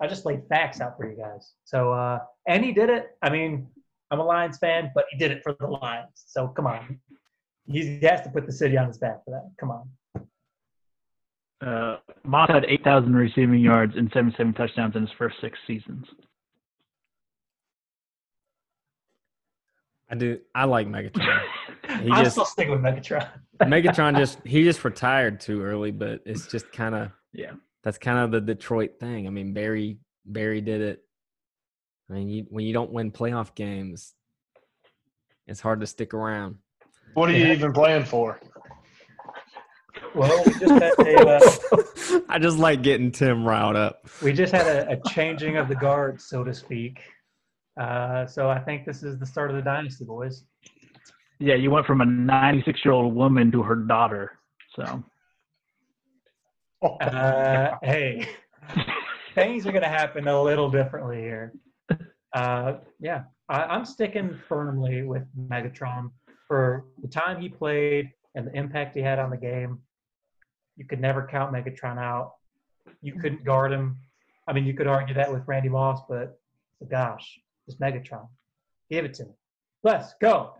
I 0.00 0.06
just 0.06 0.24
laid 0.24 0.42
facts 0.48 0.80
out 0.80 0.96
for 0.96 1.10
you 1.10 1.16
guys. 1.16 1.52
So, 1.64 1.92
uh, 1.92 2.20
and 2.46 2.64
he 2.64 2.72
did 2.72 2.90
it. 2.90 3.16
I 3.22 3.30
mean, 3.30 3.66
I'm 4.10 4.20
a 4.20 4.24
Lions 4.24 4.58
fan, 4.58 4.90
but 4.94 5.04
he 5.10 5.18
did 5.18 5.30
it 5.30 5.42
for 5.42 5.56
the 5.58 5.66
Lions. 5.66 6.10
So 6.14 6.48
come 6.48 6.66
on, 6.66 7.00
He's, 7.70 7.86
he 7.86 8.06
has 8.06 8.22
to 8.22 8.30
put 8.30 8.46
the 8.46 8.52
city 8.52 8.76
on 8.78 8.88
his 8.88 8.98
back 8.98 9.24
for 9.24 9.30
that. 9.30 9.50
Come 9.60 9.70
on. 9.70 9.88
Uh, 11.60 11.98
Moss 12.24 12.48
had 12.50 12.64
8,000 12.64 13.14
receiving 13.14 13.60
yards 13.60 13.94
and 13.96 14.10
77 14.12 14.54
touchdowns 14.54 14.96
in 14.96 15.02
his 15.02 15.10
first 15.18 15.36
six 15.40 15.58
seasons. 15.66 16.06
I 20.10 20.14
do. 20.14 20.38
I 20.54 20.64
like 20.64 20.86
Megatron. 20.86 21.42
He 21.84 22.10
I'm 22.10 22.24
just- 22.24 22.32
still 22.32 22.44
sticking 22.44 22.72
with 22.72 22.80
Megatron. 22.82 23.28
Megatron 23.62 24.16
just 24.16 24.38
he 24.46 24.62
just 24.64 24.84
retired 24.84 25.40
too 25.40 25.62
early, 25.62 25.90
but 25.90 26.20
it's 26.26 26.46
just 26.46 26.70
kind 26.72 26.94
of 26.94 27.10
Yeah. 27.32 27.52
that's 27.82 27.98
kind 27.98 28.18
of 28.18 28.30
the 28.30 28.40
Detroit 28.40 28.92
thing. 29.00 29.26
I 29.26 29.30
mean, 29.30 29.52
Barry 29.52 29.98
Barry 30.24 30.60
did 30.60 30.80
it. 30.80 31.02
I 32.10 32.14
mean, 32.14 32.28
you, 32.28 32.46
when 32.48 32.64
you 32.64 32.72
don't 32.72 32.92
win 32.92 33.10
playoff 33.10 33.54
games, 33.54 34.14
it's 35.46 35.60
hard 35.60 35.80
to 35.80 35.86
stick 35.86 36.14
around. 36.14 36.56
What 37.14 37.28
are 37.30 37.32
you 37.32 37.46
Yeah. 37.46 37.52
even 37.54 37.72
playing 37.72 38.04
for? 38.04 38.40
Well, 40.14 40.42
we 40.46 40.52
just 40.52 40.72
had 40.72 40.92
a, 41.06 41.28
uh, 41.28 42.20
I 42.28 42.38
just 42.38 42.58
like 42.58 42.82
getting 42.82 43.10
Tim 43.10 43.44
riled 43.44 43.76
up. 43.76 44.06
we 44.22 44.32
just 44.32 44.52
had 44.54 44.66
a, 44.66 44.92
a 44.92 45.10
changing 45.10 45.56
of 45.56 45.68
the 45.68 45.74
guard, 45.74 46.20
so 46.20 46.44
to 46.44 46.54
speak. 46.54 47.00
Uh, 47.78 48.26
so 48.26 48.48
I 48.48 48.58
think 48.58 48.84
this 48.86 49.02
is 49.02 49.18
the 49.18 49.26
start 49.26 49.50
of 49.50 49.56
the 49.56 49.62
dynasty, 49.62 50.04
boys. 50.04 50.44
Yeah, 51.38 51.54
you 51.54 51.70
went 51.70 51.86
from 51.86 52.00
a 52.00 52.06
96 52.06 52.84
year 52.84 52.92
old 52.92 53.14
woman 53.14 53.52
to 53.52 53.62
her 53.62 53.76
daughter. 53.76 54.32
So 54.74 55.04
Uh, 57.00 57.76
hey, 57.82 58.28
things 59.34 59.66
are 59.66 59.72
going 59.72 59.82
to 59.82 59.88
happen 59.88 60.28
a 60.28 60.42
little 60.42 60.70
differently 60.70 61.16
here. 61.18 61.52
Uh, 62.32 62.74
yeah, 63.00 63.24
I, 63.48 63.62
I'm 63.64 63.84
sticking 63.84 64.38
firmly 64.48 65.02
with 65.02 65.24
Megatron 65.36 66.12
for 66.46 66.84
the 67.02 67.08
time 67.08 67.40
he 67.40 67.48
played 67.48 68.12
and 68.36 68.46
the 68.46 68.52
impact 68.56 68.94
he 68.94 69.02
had 69.02 69.18
on 69.18 69.30
the 69.30 69.36
game. 69.36 69.80
You 70.76 70.84
could 70.84 71.00
never 71.00 71.26
count 71.26 71.52
Megatron 71.52 71.98
out. 71.98 72.34
You 73.02 73.14
couldn't 73.14 73.44
guard 73.44 73.72
him. 73.72 73.96
I 74.46 74.52
mean, 74.52 74.64
you 74.64 74.74
could 74.74 74.86
argue 74.86 75.14
that 75.16 75.32
with 75.32 75.42
Randy 75.48 75.68
Moss, 75.68 76.00
but 76.08 76.38
gosh, 76.88 77.40
it's 77.66 77.76
Megatron. 77.78 78.28
Give 78.88 79.04
it 79.04 79.14
to 79.14 79.24
me. 79.24 79.32
Let's 79.82 80.14
go. 80.20 80.54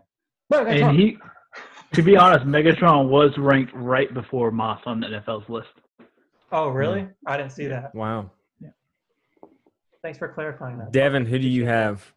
Megatron. 0.51 0.89
and 0.89 0.97
he, 0.99 1.17
to 1.93 2.01
be 2.01 2.17
honest, 2.17 2.45
Megatron 2.45 3.09
was 3.09 3.31
ranked 3.37 3.71
right 3.73 4.13
before 4.13 4.51
Moss 4.51 4.81
on 4.85 4.99
the 4.99 5.07
NFL's 5.07 5.47
list. 5.49 5.69
oh, 6.51 6.69
really? 6.69 7.07
I 7.27 7.37
didn't 7.37 7.51
see 7.51 7.67
that. 7.67 7.93
Wow, 7.93 8.31
Yeah. 8.59 8.69
Thanks 10.01 10.17
for 10.17 10.27
clarifying 10.29 10.77
that. 10.79 10.91
Devin, 10.91 11.25
who 11.25 11.37
do 11.39 11.47
you 11.47 11.65
have? 11.65 12.11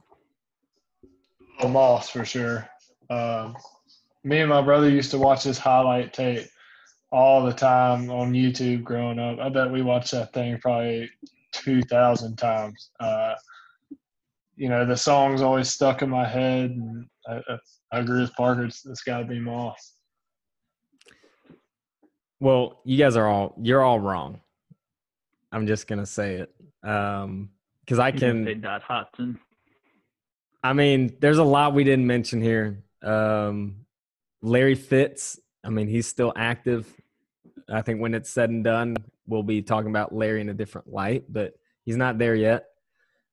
Oh, 1.60 1.68
Moss 1.68 2.10
for 2.10 2.24
sure. 2.24 2.68
Um, 3.10 3.56
me 4.24 4.40
and 4.40 4.48
my 4.48 4.62
brother 4.62 4.88
used 4.88 5.10
to 5.10 5.18
watch 5.18 5.44
this 5.44 5.59
highlight 5.59 6.12
tape 6.12 6.46
all 7.10 7.44
the 7.44 7.52
time 7.52 8.10
on 8.10 8.32
YouTube 8.32 8.82
growing 8.84 9.18
up. 9.18 9.38
I 9.38 9.48
bet 9.50 9.70
we 9.70 9.82
watched 9.82 10.12
that 10.12 10.32
thing 10.32 10.59
probably 10.59 11.10
two 11.52 11.82
thousand 11.82 12.36
times. 12.36 12.90
Uh, 12.98 13.34
you 14.56 14.68
know, 14.68 14.86
the 14.86 14.96
song's 14.96 15.42
always 15.42 15.68
stuck 15.68 16.00
in 16.02 16.09
my 16.09 16.26
head, 16.26 16.70
and 16.70 17.06
I, 17.28 17.35
I, 17.36 17.59
I 17.93 17.99
agree 18.01 18.20
with 18.20 18.32
Parker. 18.35 18.65
It's, 18.65 18.85
it's 18.86 19.03
got 19.03 19.19
to 19.19 19.24
be 19.24 19.39
Moss. 19.39 19.94
Well, 22.40 22.81
you 22.85 22.99
guys 22.99 23.16
are 23.16 23.28
all 23.28 23.55
you're 23.62 23.82
all 23.82 24.01
wrong. 24.01 24.40
I'm 25.53 25.66
just 25.66 25.86
gonna 25.86 26.07
say 26.07 26.36
it 26.36 26.53
Um 26.82 27.51
'cause 27.86 27.99
because 27.99 27.99
I 28.01 28.11
can 28.11 28.44
say 28.44 28.53
can. 28.55 28.61
Don 28.62 28.81
Hutson. 28.81 29.39
I 30.65 30.73
mean, 30.73 31.16
there's 31.20 31.39
a 31.39 31.44
lot 31.44 31.74
we 31.74 31.85
didn't 31.85 32.07
mention 32.07 32.40
here. 32.40 32.82
Um, 33.03 33.85
Larry 34.43 34.74
Fitz. 34.74 35.39
I 35.65 35.70
mean, 35.70 35.86
he's 35.89 36.07
still 36.09 36.32
active. 36.36 36.93
I 37.69 37.82
think 37.82 38.01
when 38.01 38.15
it's 38.15 38.31
said 38.31 38.51
and 38.51 38.65
done, 38.65 38.97
we'll 39.27 39.43
be 39.43 39.62
talking 39.62 39.90
about 39.90 40.15
Larry 40.15 40.40
in 40.40 40.49
a 40.49 40.55
different 40.55 40.93
light, 40.93 41.24
but 41.28 41.55
he's 41.85 41.97
not 41.97 42.19
there 42.19 42.35
yet. 42.35 42.66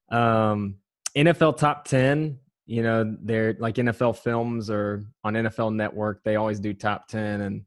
Um, 0.09 0.75
NFL 1.15 1.57
top 1.57 1.85
10, 1.85 2.39
you 2.69 2.83
know, 2.83 3.17
they're 3.23 3.55
like 3.59 3.75
NFL 3.75 4.15
films 4.17 4.69
or 4.69 5.03
on 5.23 5.33
NFL 5.33 5.73
network, 5.73 6.23
they 6.23 6.35
always 6.35 6.59
do 6.59 6.71
top 6.71 7.07
10 7.07 7.41
and 7.41 7.65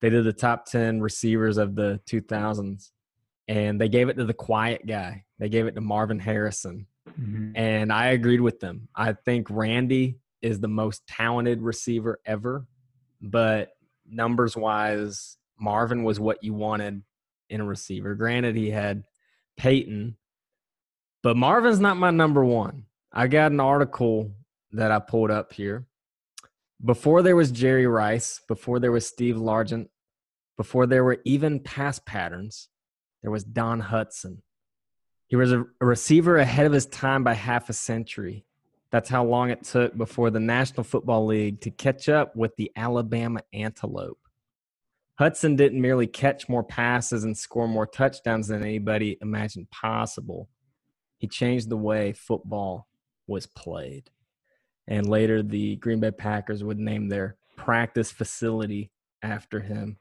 they 0.00 0.10
did 0.10 0.24
the 0.24 0.32
top 0.32 0.66
10 0.66 1.00
receivers 1.00 1.56
of 1.56 1.76
the 1.76 2.00
2000s 2.06 2.90
and 3.46 3.80
they 3.80 3.88
gave 3.88 4.08
it 4.08 4.16
to 4.16 4.24
the 4.24 4.34
quiet 4.34 4.84
guy. 4.84 5.24
They 5.38 5.48
gave 5.48 5.66
it 5.68 5.76
to 5.76 5.80
Marvin 5.80 6.18
Harrison 6.18 6.88
Mhm. 7.08 7.52
and 7.54 7.92
I 7.92 8.08
agreed 8.08 8.40
with 8.40 8.58
them. 8.58 8.88
I 8.96 9.12
think 9.12 9.46
Randy 9.50 10.18
is 10.42 10.58
the 10.58 10.66
most 10.68 11.06
talented 11.06 11.62
receiver 11.62 12.18
ever, 12.26 12.66
but 13.20 13.70
numbers 14.04 14.56
wise, 14.56 15.36
Marvin 15.60 16.02
was 16.02 16.18
what 16.18 16.42
you 16.42 16.54
wanted 16.54 17.04
in 17.50 17.60
a 17.60 17.64
receiver. 17.64 18.16
Granted, 18.16 18.56
he 18.56 18.70
had 18.70 19.04
Peyton, 19.56 20.16
but 21.22 21.36
Marvin's 21.36 21.78
not 21.78 21.96
my 21.98 22.10
number 22.10 22.44
one. 22.44 22.86
I 23.12 23.28
got 23.28 23.52
an 23.52 23.60
article 23.60 24.32
that 24.72 24.90
I 24.90 24.98
pulled 24.98 25.30
up 25.30 25.52
here. 25.52 25.86
Before 26.82 27.22
there 27.22 27.36
was 27.36 27.50
Jerry 27.50 27.86
Rice, 27.86 28.40
before 28.48 28.78
there 28.78 28.92
was 28.92 29.06
Steve 29.06 29.36
Largent, 29.36 29.88
before 30.56 30.86
there 30.86 31.04
were 31.04 31.18
even 31.24 31.60
pass 31.60 31.98
patterns, 31.98 32.68
there 33.22 33.30
was 33.30 33.44
Don 33.44 33.82
Hutson. 33.82 34.38
He 35.26 35.36
was 35.36 35.52
a, 35.52 35.64
receiver 35.80 36.38
ahead 36.38 36.66
of 36.66 36.72
his 36.72 36.86
time 36.86 37.22
by 37.22 37.34
half 37.34 37.68
a 37.68 37.72
century. 37.72 38.44
That's 38.90 39.08
how 39.08 39.24
long 39.24 39.50
it 39.50 39.62
took 39.62 39.96
before 39.96 40.30
the 40.30 40.40
National 40.40 40.82
Football 40.82 41.26
League 41.26 41.60
to 41.60 41.70
catch 41.70 42.08
up 42.08 42.34
with 42.34 42.56
the 42.56 42.72
Alabama 42.74 43.40
Antelope. 43.52 44.18
Hutson 45.20 45.56
didn't 45.56 45.80
merely 45.80 46.06
catch 46.06 46.48
more 46.48 46.64
passes 46.64 47.24
and 47.24 47.36
score 47.36 47.68
more 47.68 47.86
touchdowns 47.86 48.48
than 48.48 48.62
anybody 48.62 49.18
imagined 49.20 49.70
possible. 49.70 50.48
He 51.18 51.28
changed 51.28 51.68
the 51.68 51.76
way 51.76 52.12
football 52.12 52.88
was 53.26 53.46
played. 53.46 54.10
And 54.90 55.08
later, 55.08 55.42
the 55.42 55.76
Green 55.76 56.00
Bay 56.00 56.10
Packers 56.10 56.62
would 56.62 56.78
name 56.78 57.08
their 57.08 57.36
practice 57.56 58.10
facility 58.10 58.90
after 59.22 59.60
him. 59.60 59.96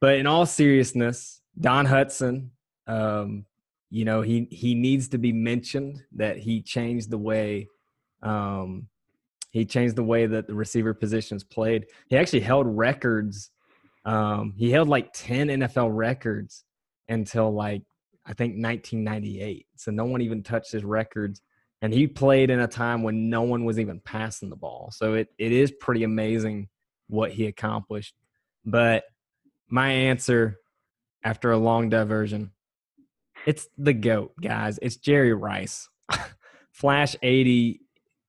But 0.00 0.16
in 0.16 0.26
all 0.26 0.44
seriousness, 0.44 1.40
Don 1.58 1.86
Hutson, 1.86 2.50
um, 2.86 3.46
you 3.90 4.04
know, 4.04 4.20
he 4.20 4.48
he 4.50 4.74
needs 4.74 5.08
to 5.08 5.18
be 5.18 5.32
mentioned 5.32 6.02
that 6.16 6.36
he 6.36 6.60
changed 6.60 7.10
the 7.10 7.18
way 7.18 7.68
um, 8.22 8.88
he 9.50 9.64
changed 9.64 9.94
the 9.94 10.02
way 10.02 10.26
that 10.26 10.48
the 10.48 10.54
receiver 10.54 10.92
positions 10.92 11.44
played. 11.44 11.86
He 12.08 12.16
actually 12.16 12.40
held 12.40 12.66
records. 12.66 13.50
Um, 14.04 14.52
he 14.56 14.70
held 14.70 14.88
like 14.88 15.12
10 15.12 15.46
NFL 15.46 15.90
records 15.92 16.64
until 17.08 17.54
like 17.54 17.82
I 18.26 18.32
think 18.32 18.54
1998. 18.54 19.66
So 19.76 19.92
no 19.92 20.06
one 20.06 20.22
even 20.22 20.42
touched 20.42 20.72
his 20.72 20.82
records. 20.82 21.40
And 21.82 21.92
he 21.92 22.06
played 22.06 22.50
in 22.50 22.60
a 22.60 22.68
time 22.68 23.02
when 23.02 23.28
no 23.28 23.42
one 23.42 23.64
was 23.64 23.78
even 23.78 24.00
passing 24.00 24.48
the 24.48 24.56
ball. 24.56 24.90
So 24.92 25.14
it, 25.14 25.28
it 25.38 25.52
is 25.52 25.70
pretty 25.70 26.04
amazing 26.04 26.68
what 27.08 27.32
he 27.32 27.46
accomplished. 27.46 28.14
But 28.64 29.04
my 29.68 29.90
answer 29.90 30.58
after 31.22 31.50
a 31.50 31.58
long 31.58 31.90
diversion, 31.90 32.52
it's 33.46 33.68
the 33.76 33.92
GOAT, 33.92 34.32
guys. 34.40 34.78
It's 34.80 34.96
Jerry 34.96 35.34
Rice. 35.34 35.88
Flash 36.72 37.16
80 37.22 37.80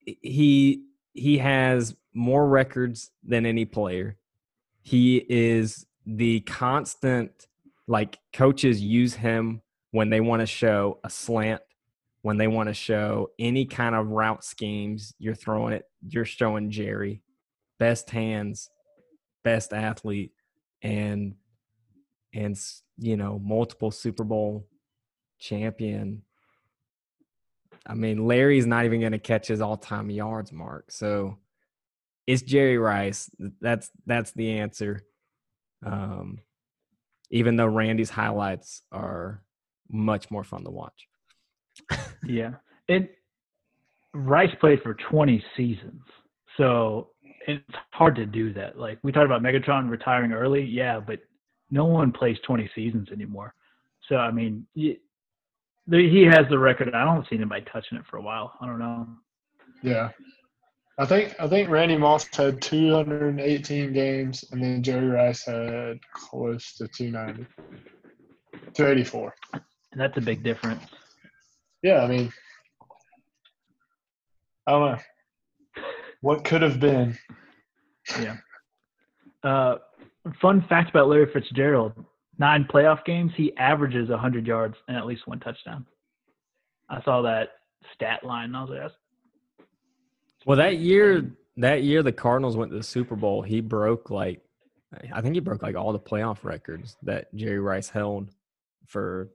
he 0.05 0.83
he 1.13 1.37
has 1.37 1.95
more 2.13 2.47
records 2.47 3.11
than 3.23 3.45
any 3.45 3.65
player. 3.65 4.17
He 4.81 5.25
is 5.27 5.85
the 6.05 6.41
constant 6.41 7.47
like 7.87 8.19
coaches 8.33 8.81
use 8.81 9.13
him 9.13 9.61
when 9.91 10.09
they 10.09 10.21
want 10.21 10.41
to 10.41 10.45
show 10.45 10.99
a 11.03 11.09
slant, 11.09 11.61
when 12.25 12.37
they 12.37 12.47
want 12.47 12.67
to 12.67 12.73
show 12.73 13.29
any 13.37 13.65
kind 13.65 13.93
of 13.93 14.07
route 14.07 14.43
schemes, 14.43 15.13
you're 15.19 15.35
throwing 15.35 15.73
it, 15.73 15.83
you're 16.07 16.25
showing 16.25 16.71
Jerry. 16.71 17.21
Best 17.77 18.09
hands, 18.09 18.71
best 19.43 19.73
athlete, 19.73 20.31
and 20.81 21.35
and 22.33 22.57
you 22.97 23.15
know, 23.15 23.37
multiple 23.37 23.91
Super 23.91 24.23
Bowl 24.23 24.65
champion 25.37 26.23
I 27.85 27.93
mean, 27.93 28.25
Larry's 28.25 28.65
not 28.65 28.85
even 28.85 29.01
going 29.01 29.11
to 29.11 29.19
catch 29.19 29.47
his 29.47 29.61
all-time 29.61 30.09
yards 30.09 30.51
mark. 30.51 30.89
So 30.89 31.37
it's 32.25 32.41
Jerry 32.41 32.79
Rice. 32.79 33.29
That's 33.61 33.91
that's 34.07 34.31
the 34.31 34.57
answer. 34.57 35.03
Um, 35.85 36.39
even 37.29 37.55
though 37.55 37.67
Randy's 37.67 38.09
highlights 38.09 38.81
are 38.91 39.43
much 39.91 40.31
more 40.31 40.43
fun 40.43 40.63
to 40.63 40.71
watch. 40.71 41.07
Yeah, 42.25 42.51
and 42.89 43.07
Rice 44.13 44.53
played 44.59 44.81
for 44.81 44.93
20 44.93 45.43
seasons, 45.57 46.01
so 46.57 47.09
it's 47.47 47.63
hard 47.91 48.15
to 48.15 48.25
do 48.25 48.53
that. 48.53 48.77
Like 48.77 48.99
we 49.03 49.11
talked 49.11 49.25
about 49.25 49.41
Megatron 49.43 49.89
retiring 49.89 50.31
early, 50.31 50.63
yeah, 50.63 50.99
but 50.99 51.19
no 51.69 51.85
one 51.85 52.11
plays 52.11 52.37
20 52.45 52.69
seasons 52.73 53.09
anymore. 53.11 53.53
So 54.07 54.17
I 54.17 54.31
mean, 54.31 54.65
he 54.73 54.99
has 56.29 56.47
the 56.49 56.57
record. 56.57 56.93
I 56.93 57.03
don't 57.05 57.27
see 57.29 57.35
anybody 57.35 57.65
touching 57.71 57.97
it 57.97 58.05
for 58.09 58.17
a 58.17 58.21
while. 58.21 58.53
I 58.61 58.65
don't 58.65 58.79
know. 58.79 59.07
Yeah, 59.83 60.09
I 60.97 61.05
think 61.05 61.35
I 61.39 61.47
think 61.47 61.69
Randy 61.69 61.97
Moss 61.97 62.27
had 62.33 62.61
218 62.61 63.93
games, 63.93 64.45
and 64.51 64.63
then 64.63 64.81
Jerry 64.81 65.07
Rice 65.07 65.45
had 65.45 65.99
close 66.13 66.73
to 66.75 66.87
290, 66.87 67.45
284. 68.73 69.35
And 69.53 70.01
that's 70.01 70.17
a 70.17 70.21
big 70.21 70.43
difference. 70.43 70.83
Yeah, 71.85 72.01
I 72.01 72.07
mean, 72.07 72.33
I 74.65 74.71
don't 74.71 74.91
know 74.91 74.97
what 76.21 76.43
could 76.43 76.63
have 76.63 76.79
been. 76.79 77.15
Yeah. 78.19 78.37
Uh, 79.43 79.75
fun 80.41 80.65
fact 80.67 80.89
about 80.89 81.09
Larry 81.09 81.31
Fitzgerald: 81.31 81.93
nine 82.39 82.67
playoff 82.73 83.05
games, 83.05 83.33
he 83.37 83.55
averages 83.57 84.09
100 84.09 84.47
yards 84.47 84.75
and 84.87 84.97
at 84.97 85.05
least 85.05 85.27
one 85.27 85.39
touchdown. 85.39 85.85
I 86.89 87.03
saw 87.03 87.21
that 87.21 87.49
stat 87.93 88.23
line 88.25 88.45
and 88.45 88.57
I 88.57 88.61
was 88.61 88.69
like, 88.71 88.79
That's 88.79 88.93
well, 90.47 90.57
that 90.57 90.77
year, 90.77 91.31
that 91.57 91.83
year 91.83 92.01
the 92.01 92.11
Cardinals 92.11 92.57
went 92.57 92.71
to 92.71 92.77
the 92.77 92.83
Super 92.83 93.15
Bowl. 93.15 93.43
He 93.43 93.61
broke 93.61 94.09
like, 94.09 94.41
I 95.13 95.21
think 95.21 95.35
he 95.35 95.39
broke 95.39 95.61
like 95.61 95.75
all 95.75 95.93
the 95.93 95.99
playoff 95.99 96.43
records 96.43 96.97
that 97.03 97.31
Jerry 97.35 97.59
Rice 97.59 97.89
held 97.89 98.31
for 98.87 99.29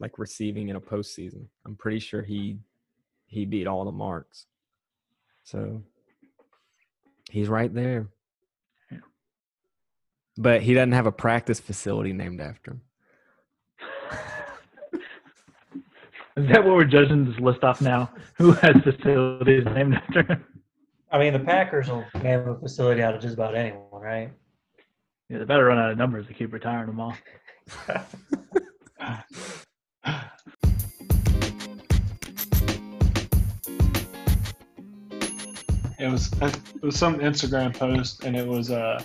like 0.00 0.18
receiving 0.18 0.68
in 0.68 0.76
a 0.76 0.80
postseason. 0.80 1.46
I'm 1.66 1.76
pretty 1.76 1.98
sure 1.98 2.22
he 2.22 2.58
he 3.26 3.44
beat 3.44 3.66
all 3.66 3.84
the 3.84 3.92
marks. 3.92 4.46
So 5.44 5.82
he's 7.30 7.48
right 7.48 7.72
there 7.72 8.08
but 10.38 10.62
he 10.62 10.72
doesn't 10.72 10.92
have 10.92 11.06
a 11.06 11.12
practice 11.12 11.60
facility 11.60 12.12
named 12.12 12.40
after 12.40 12.70
him. 12.70 12.80
Is 16.36 16.48
that 16.52 16.64
what 16.64 16.76
we're 16.76 16.84
judging 16.84 17.24
this 17.24 17.38
list 17.40 17.64
off 17.64 17.80
now? 17.80 18.12
Who 18.36 18.52
has 18.52 18.76
facilities 18.84 19.64
named 19.64 19.94
after 19.94 20.22
him? 20.22 20.44
I 21.10 21.18
mean, 21.18 21.32
the 21.32 21.40
Packers 21.40 21.88
will 21.88 22.04
name 22.22 22.48
a 22.48 22.56
facility 22.56 23.02
out 23.02 23.16
of 23.16 23.20
just 23.20 23.34
about 23.34 23.56
anyone, 23.56 23.82
right? 23.90 24.30
Yeah, 25.28 25.38
they 25.38 25.44
better 25.44 25.64
run 25.64 25.78
out 25.78 25.90
of 25.90 25.98
numbers 25.98 26.28
to 26.28 26.34
keep 26.34 26.52
retiring 26.52 26.86
them 26.86 27.00
all. 27.00 27.14
it 35.98 36.08
was 36.08 36.30
it 36.40 36.82
was 36.82 36.96
some 36.96 37.18
Instagram 37.18 37.76
post, 37.76 38.24
and 38.24 38.36
it 38.36 38.46
was 38.46 38.70
uh 38.70 39.02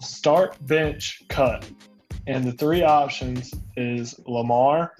start, 0.00 0.56
bench, 0.66 1.22
cut. 1.28 1.68
And 2.26 2.44
the 2.44 2.52
three 2.52 2.82
options 2.82 3.54
is 3.76 4.18
Lamar, 4.26 4.92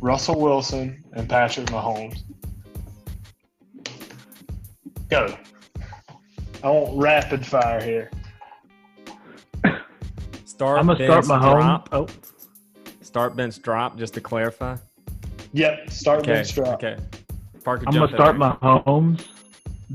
Russell 0.00 0.40
Wilson, 0.40 1.02
and 1.14 1.28
Patrick 1.28 1.66
Mahomes. 1.66 2.20
Go. 5.08 5.36
I 6.62 6.70
want 6.70 7.02
rapid 7.02 7.44
fire 7.44 7.82
here. 7.82 8.10
Start. 10.44 10.78
I'm 10.78 10.86
gonna 10.86 11.04
start 11.04 11.24
Mahomes. 11.24 11.52
Drop. 11.52 11.88
Oh, 11.92 12.06
start 13.00 13.36
bench 13.36 13.60
drop. 13.60 13.98
Just 13.98 14.14
to 14.14 14.20
clarify. 14.20 14.76
Yep. 15.52 15.90
Start 15.90 16.20
okay. 16.20 16.32
bench 16.34 16.54
drop. 16.54 16.82
Okay. 16.82 16.96
Parker, 17.64 17.84
I'm 17.86 17.94
gonna 17.94 18.12
start 18.12 18.36
Mahomes, 18.36 19.24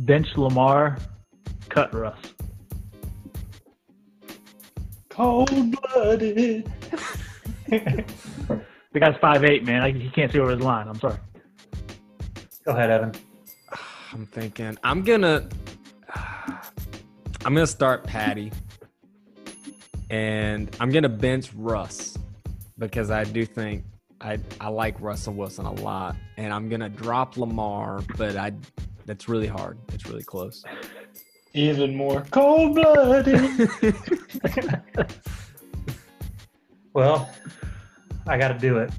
bench 0.06 0.28
Lamar, 0.36 0.98
cut 1.70 1.94
Russ. 1.94 2.20
Cold 5.10 5.50
blooded. 5.72 6.72
the 7.68 8.06
guy's 9.00 9.16
five 9.20 9.44
eight, 9.44 9.66
man. 9.66 9.82
I, 9.82 9.92
he 9.92 10.10
can't 10.10 10.32
see 10.32 10.40
over 10.40 10.52
his 10.52 10.62
line. 10.62 10.88
I'm 10.88 11.00
sorry. 11.00 11.18
Go 12.66 12.74
ahead, 12.74 12.92
Evan. 12.92 13.12
I'm 14.14 14.26
thinking. 14.28 14.78
I'm 14.84 15.04
gonna. 15.04 15.50
I'm 17.46 17.54
gonna 17.54 17.66
start 17.66 18.04
Patty, 18.04 18.52
and 20.10 20.76
I'm 20.80 20.92
gonna 20.92 21.10
bench 21.10 21.52
Russ 21.56 22.18
because 22.78 23.10
I 23.10 23.24
do 23.24 23.46
think 23.46 23.86
I 24.22 24.38
I 24.60 24.70
like 24.70 25.00
Russell 25.00 25.34
Wilson 25.34 25.66
a 25.66 25.74
lot, 25.74 26.16
and 26.36 26.54
I'm 26.54 26.70
gonna 26.70 26.90
drop 26.90 27.38
Lamar, 27.38 28.02
but 28.18 28.36
I 28.36 28.52
that's 29.08 29.28
really 29.28 29.48
hard. 29.48 29.80
It's 29.94 30.06
really 30.06 30.24
close 30.24 30.64
even 31.58 31.96
more 31.96 32.22
cold 32.32 32.76
blooded. 32.76 33.70
well, 36.94 37.30
I 38.28 38.38
got 38.38 38.50
to 38.50 38.60
do 38.60 38.78
it. 38.78 38.92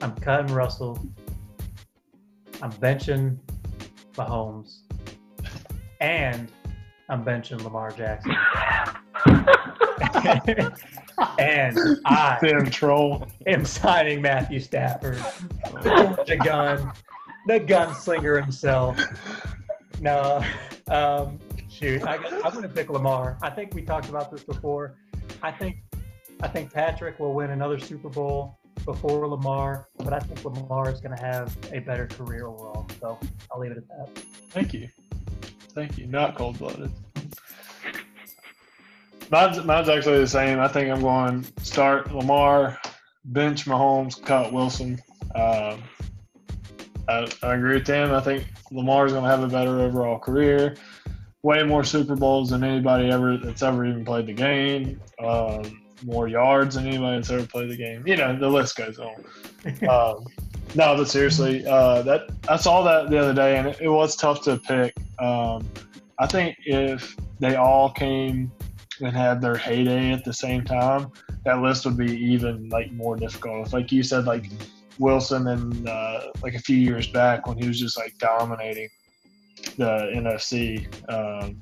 I'm 0.00 0.14
cutting 0.16 0.54
Russell. 0.54 1.04
I'm 2.62 2.72
benching 2.72 3.38
Mahomes. 4.14 4.82
And 6.00 6.50
I'm 7.08 7.24
benching 7.24 7.62
Lamar 7.64 7.90
Jackson. 7.90 8.36
and 11.38 11.78
I 12.06 12.38
Damn 12.40 12.70
troll. 12.70 13.26
am 13.46 13.64
signing 13.64 14.22
Matthew 14.22 14.60
Stafford, 14.60 15.16
the 15.82 16.40
gun, 16.42 16.92
the 17.50 17.58
gunslinger 17.58 18.40
himself. 18.40 18.96
No, 20.00 20.44
um, 20.88 21.38
shoot, 21.68 22.02
I, 22.04 22.14
I'm 22.14 22.52
going 22.52 22.62
to 22.62 22.68
pick 22.68 22.90
Lamar. 22.90 23.38
I 23.42 23.50
think 23.50 23.74
we 23.74 23.82
talked 23.82 24.08
about 24.08 24.30
this 24.30 24.44
before. 24.44 24.94
I 25.42 25.50
think, 25.50 25.78
I 26.42 26.48
think 26.48 26.72
Patrick 26.72 27.18
will 27.18 27.34
win 27.34 27.50
another 27.50 27.80
Super 27.80 28.08
Bowl 28.08 28.56
before 28.84 29.26
Lamar, 29.26 29.88
but 29.98 30.12
I 30.12 30.20
think 30.20 30.44
Lamar 30.44 30.90
is 30.90 31.00
going 31.00 31.16
to 31.16 31.22
have 31.22 31.56
a 31.72 31.80
better 31.80 32.06
career 32.06 32.46
overall. 32.46 32.86
So 33.00 33.18
I'll 33.50 33.60
leave 33.60 33.72
it 33.72 33.78
at 33.78 33.88
that. 33.88 34.18
Thank 34.50 34.72
you. 34.72 34.88
Thank 35.72 35.98
you. 35.98 36.06
Not 36.06 36.36
cold 36.36 36.58
blooded. 36.58 36.92
Mine's, 39.30 39.62
mine's 39.64 39.88
actually 39.88 40.18
the 40.18 40.26
same. 40.28 40.60
I 40.60 40.68
think 40.68 40.90
I'm 40.90 41.00
going 41.00 41.44
start 41.62 42.14
Lamar, 42.14 42.78
bench 43.24 43.64
Mahomes, 43.64 44.24
cut 44.24 44.52
Wilson. 44.52 45.00
Um, 45.34 45.82
I, 47.10 47.28
I 47.42 47.54
agree 47.54 47.74
with 47.74 47.86
them. 47.86 48.12
I 48.12 48.20
think 48.20 48.46
Lamar's 48.70 49.12
going 49.12 49.24
to 49.24 49.30
have 49.30 49.42
a 49.42 49.48
better 49.48 49.80
overall 49.80 50.18
career. 50.18 50.76
Way 51.42 51.62
more 51.62 51.84
Super 51.84 52.16
Bowls 52.16 52.50
than 52.50 52.62
anybody 52.62 53.10
ever 53.10 53.36
that's 53.38 53.62
ever 53.62 53.86
even 53.86 54.04
played 54.04 54.26
the 54.26 54.32
game. 54.32 55.00
Um, 55.18 55.82
more 56.04 56.28
yards 56.28 56.76
than 56.76 56.86
anybody 56.86 57.16
that's 57.16 57.30
ever 57.30 57.46
played 57.46 57.70
the 57.70 57.76
game. 57.76 58.06
You 58.06 58.16
know, 58.16 58.38
the 58.38 58.48
list 58.48 58.76
goes 58.76 58.98
on. 58.98 59.24
um, 59.88 60.26
no, 60.74 60.96
but 60.96 61.08
seriously, 61.08 61.66
uh, 61.66 62.02
that 62.02 62.30
I 62.48 62.56
saw 62.56 62.82
that 62.82 63.10
the 63.10 63.18
other 63.18 63.34
day, 63.34 63.56
and 63.56 63.68
it, 63.68 63.80
it 63.80 63.88
was 63.88 64.16
tough 64.16 64.42
to 64.44 64.58
pick. 64.58 64.94
Um, 65.18 65.68
I 66.18 66.26
think 66.26 66.56
if 66.64 67.16
they 67.40 67.56
all 67.56 67.90
came 67.90 68.52
and 69.00 69.16
had 69.16 69.40
their 69.40 69.56
heyday 69.56 70.12
at 70.12 70.24
the 70.24 70.32
same 70.32 70.64
time, 70.64 71.10
that 71.44 71.60
list 71.60 71.86
would 71.86 71.96
be 71.96 72.12
even 72.16 72.68
like 72.68 72.92
more 72.92 73.16
difficult. 73.16 73.66
If, 73.66 73.72
like 73.72 73.90
you 73.90 74.02
said, 74.02 74.26
like 74.26 74.44
Wilson 75.00 75.48
and 75.48 75.88
uh, 75.88 76.26
like 76.42 76.54
a 76.54 76.58
few 76.58 76.76
years 76.76 77.08
back 77.08 77.46
when 77.46 77.56
he 77.56 77.66
was 77.66 77.80
just 77.80 77.96
like 77.96 78.16
dominating 78.18 78.90
the 79.76 80.12
NFC, 80.14 80.86
um, 81.10 81.60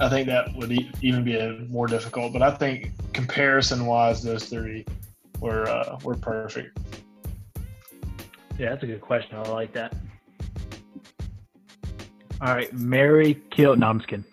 I 0.00 0.08
think 0.08 0.26
that 0.28 0.54
would 0.56 0.72
e- 0.72 0.90
even 1.02 1.24
be 1.24 1.36
a 1.36 1.52
more 1.68 1.86
difficult. 1.86 2.32
But 2.32 2.40
I 2.42 2.50
think 2.50 2.92
comparison-wise, 3.12 4.22
those 4.22 4.46
three 4.46 4.86
were 5.40 5.68
uh, 5.68 5.98
were 6.02 6.16
perfect. 6.16 6.78
Yeah, 8.58 8.70
that's 8.70 8.82
a 8.82 8.86
good 8.86 9.02
question. 9.02 9.36
I 9.36 9.42
like 9.42 9.74
that. 9.74 9.94
All 12.40 12.54
right, 12.54 12.72
Mary 12.72 13.42
kill. 13.50 13.76
No, 13.76 13.88
I'm 13.88 14.00
kidding. 14.00 14.24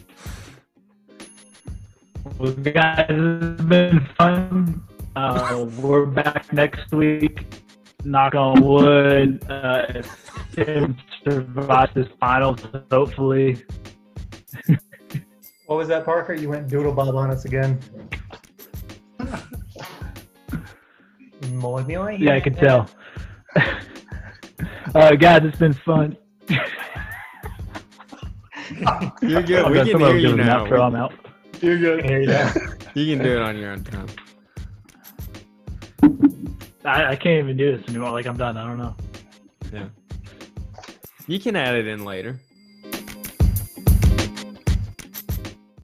Well, 2.37 2.51
guys, 2.53 3.05
it's 3.09 3.61
been 3.63 3.99
fun. 4.17 4.83
Uh, 5.15 5.65
we're 5.79 6.05
back 6.05 6.51
next 6.53 6.91
week. 6.91 7.45
Knock 8.03 8.35
on 8.35 8.61
wood. 8.61 9.43
Uh, 9.49 9.85
if 9.89 10.31
Tim 10.53 10.97
survives 11.23 11.93
this 11.93 12.07
finals, 12.19 12.59
hopefully. 12.91 13.63
What 15.65 15.75
was 15.77 15.87
that, 15.89 16.03
Parker? 16.03 16.33
You 16.33 16.49
went 16.49 16.67
doodle 16.67 16.91
bob 16.93 17.13
on 17.13 17.29
us 17.29 17.45
again. 17.45 17.77
Muy 21.51 21.83
bien. 21.83 22.19
Yeah, 22.19 22.33
I 22.33 22.39
can 22.39 22.55
tell. 22.55 22.89
uh, 24.95 25.11
guys, 25.15 25.43
it's 25.43 25.59
been 25.59 25.73
fun. 25.75 26.17
You're 29.21 29.43
good. 29.43 29.63
I'm 29.63 29.71
We 29.71 29.77
gonna 29.77 29.91
can 29.91 29.99
hear 29.99 30.15
you 30.17 30.29
to 30.31 30.37
the 30.37 30.43
now. 30.43 30.65
outro, 30.65 30.81
I'm 30.81 30.95
out. 30.95 31.13
You're 31.61 31.77
good. 31.77 32.05
Here 32.05 32.21
you 32.21 32.27
go. 32.27 32.51
You 32.93 33.15
can 33.15 33.23
do 33.23 33.35
it 33.35 33.41
on 33.41 33.57
your 33.57 33.71
own 33.71 33.83
time. 33.83 34.07
I, 36.85 37.11
I 37.11 37.15
can't 37.15 37.43
even 37.43 37.57
do 37.57 37.77
this 37.77 37.87
anymore. 37.89 38.11
Like 38.11 38.25
I'm 38.25 38.37
done. 38.37 38.57
I 38.57 38.65
don't 38.65 38.77
know. 38.77 38.95
Yeah. 39.73 39.87
You 41.27 41.39
can 41.39 41.55
add 41.55 41.75
it 41.75 41.87
in 41.87 42.05
later. 42.05 42.39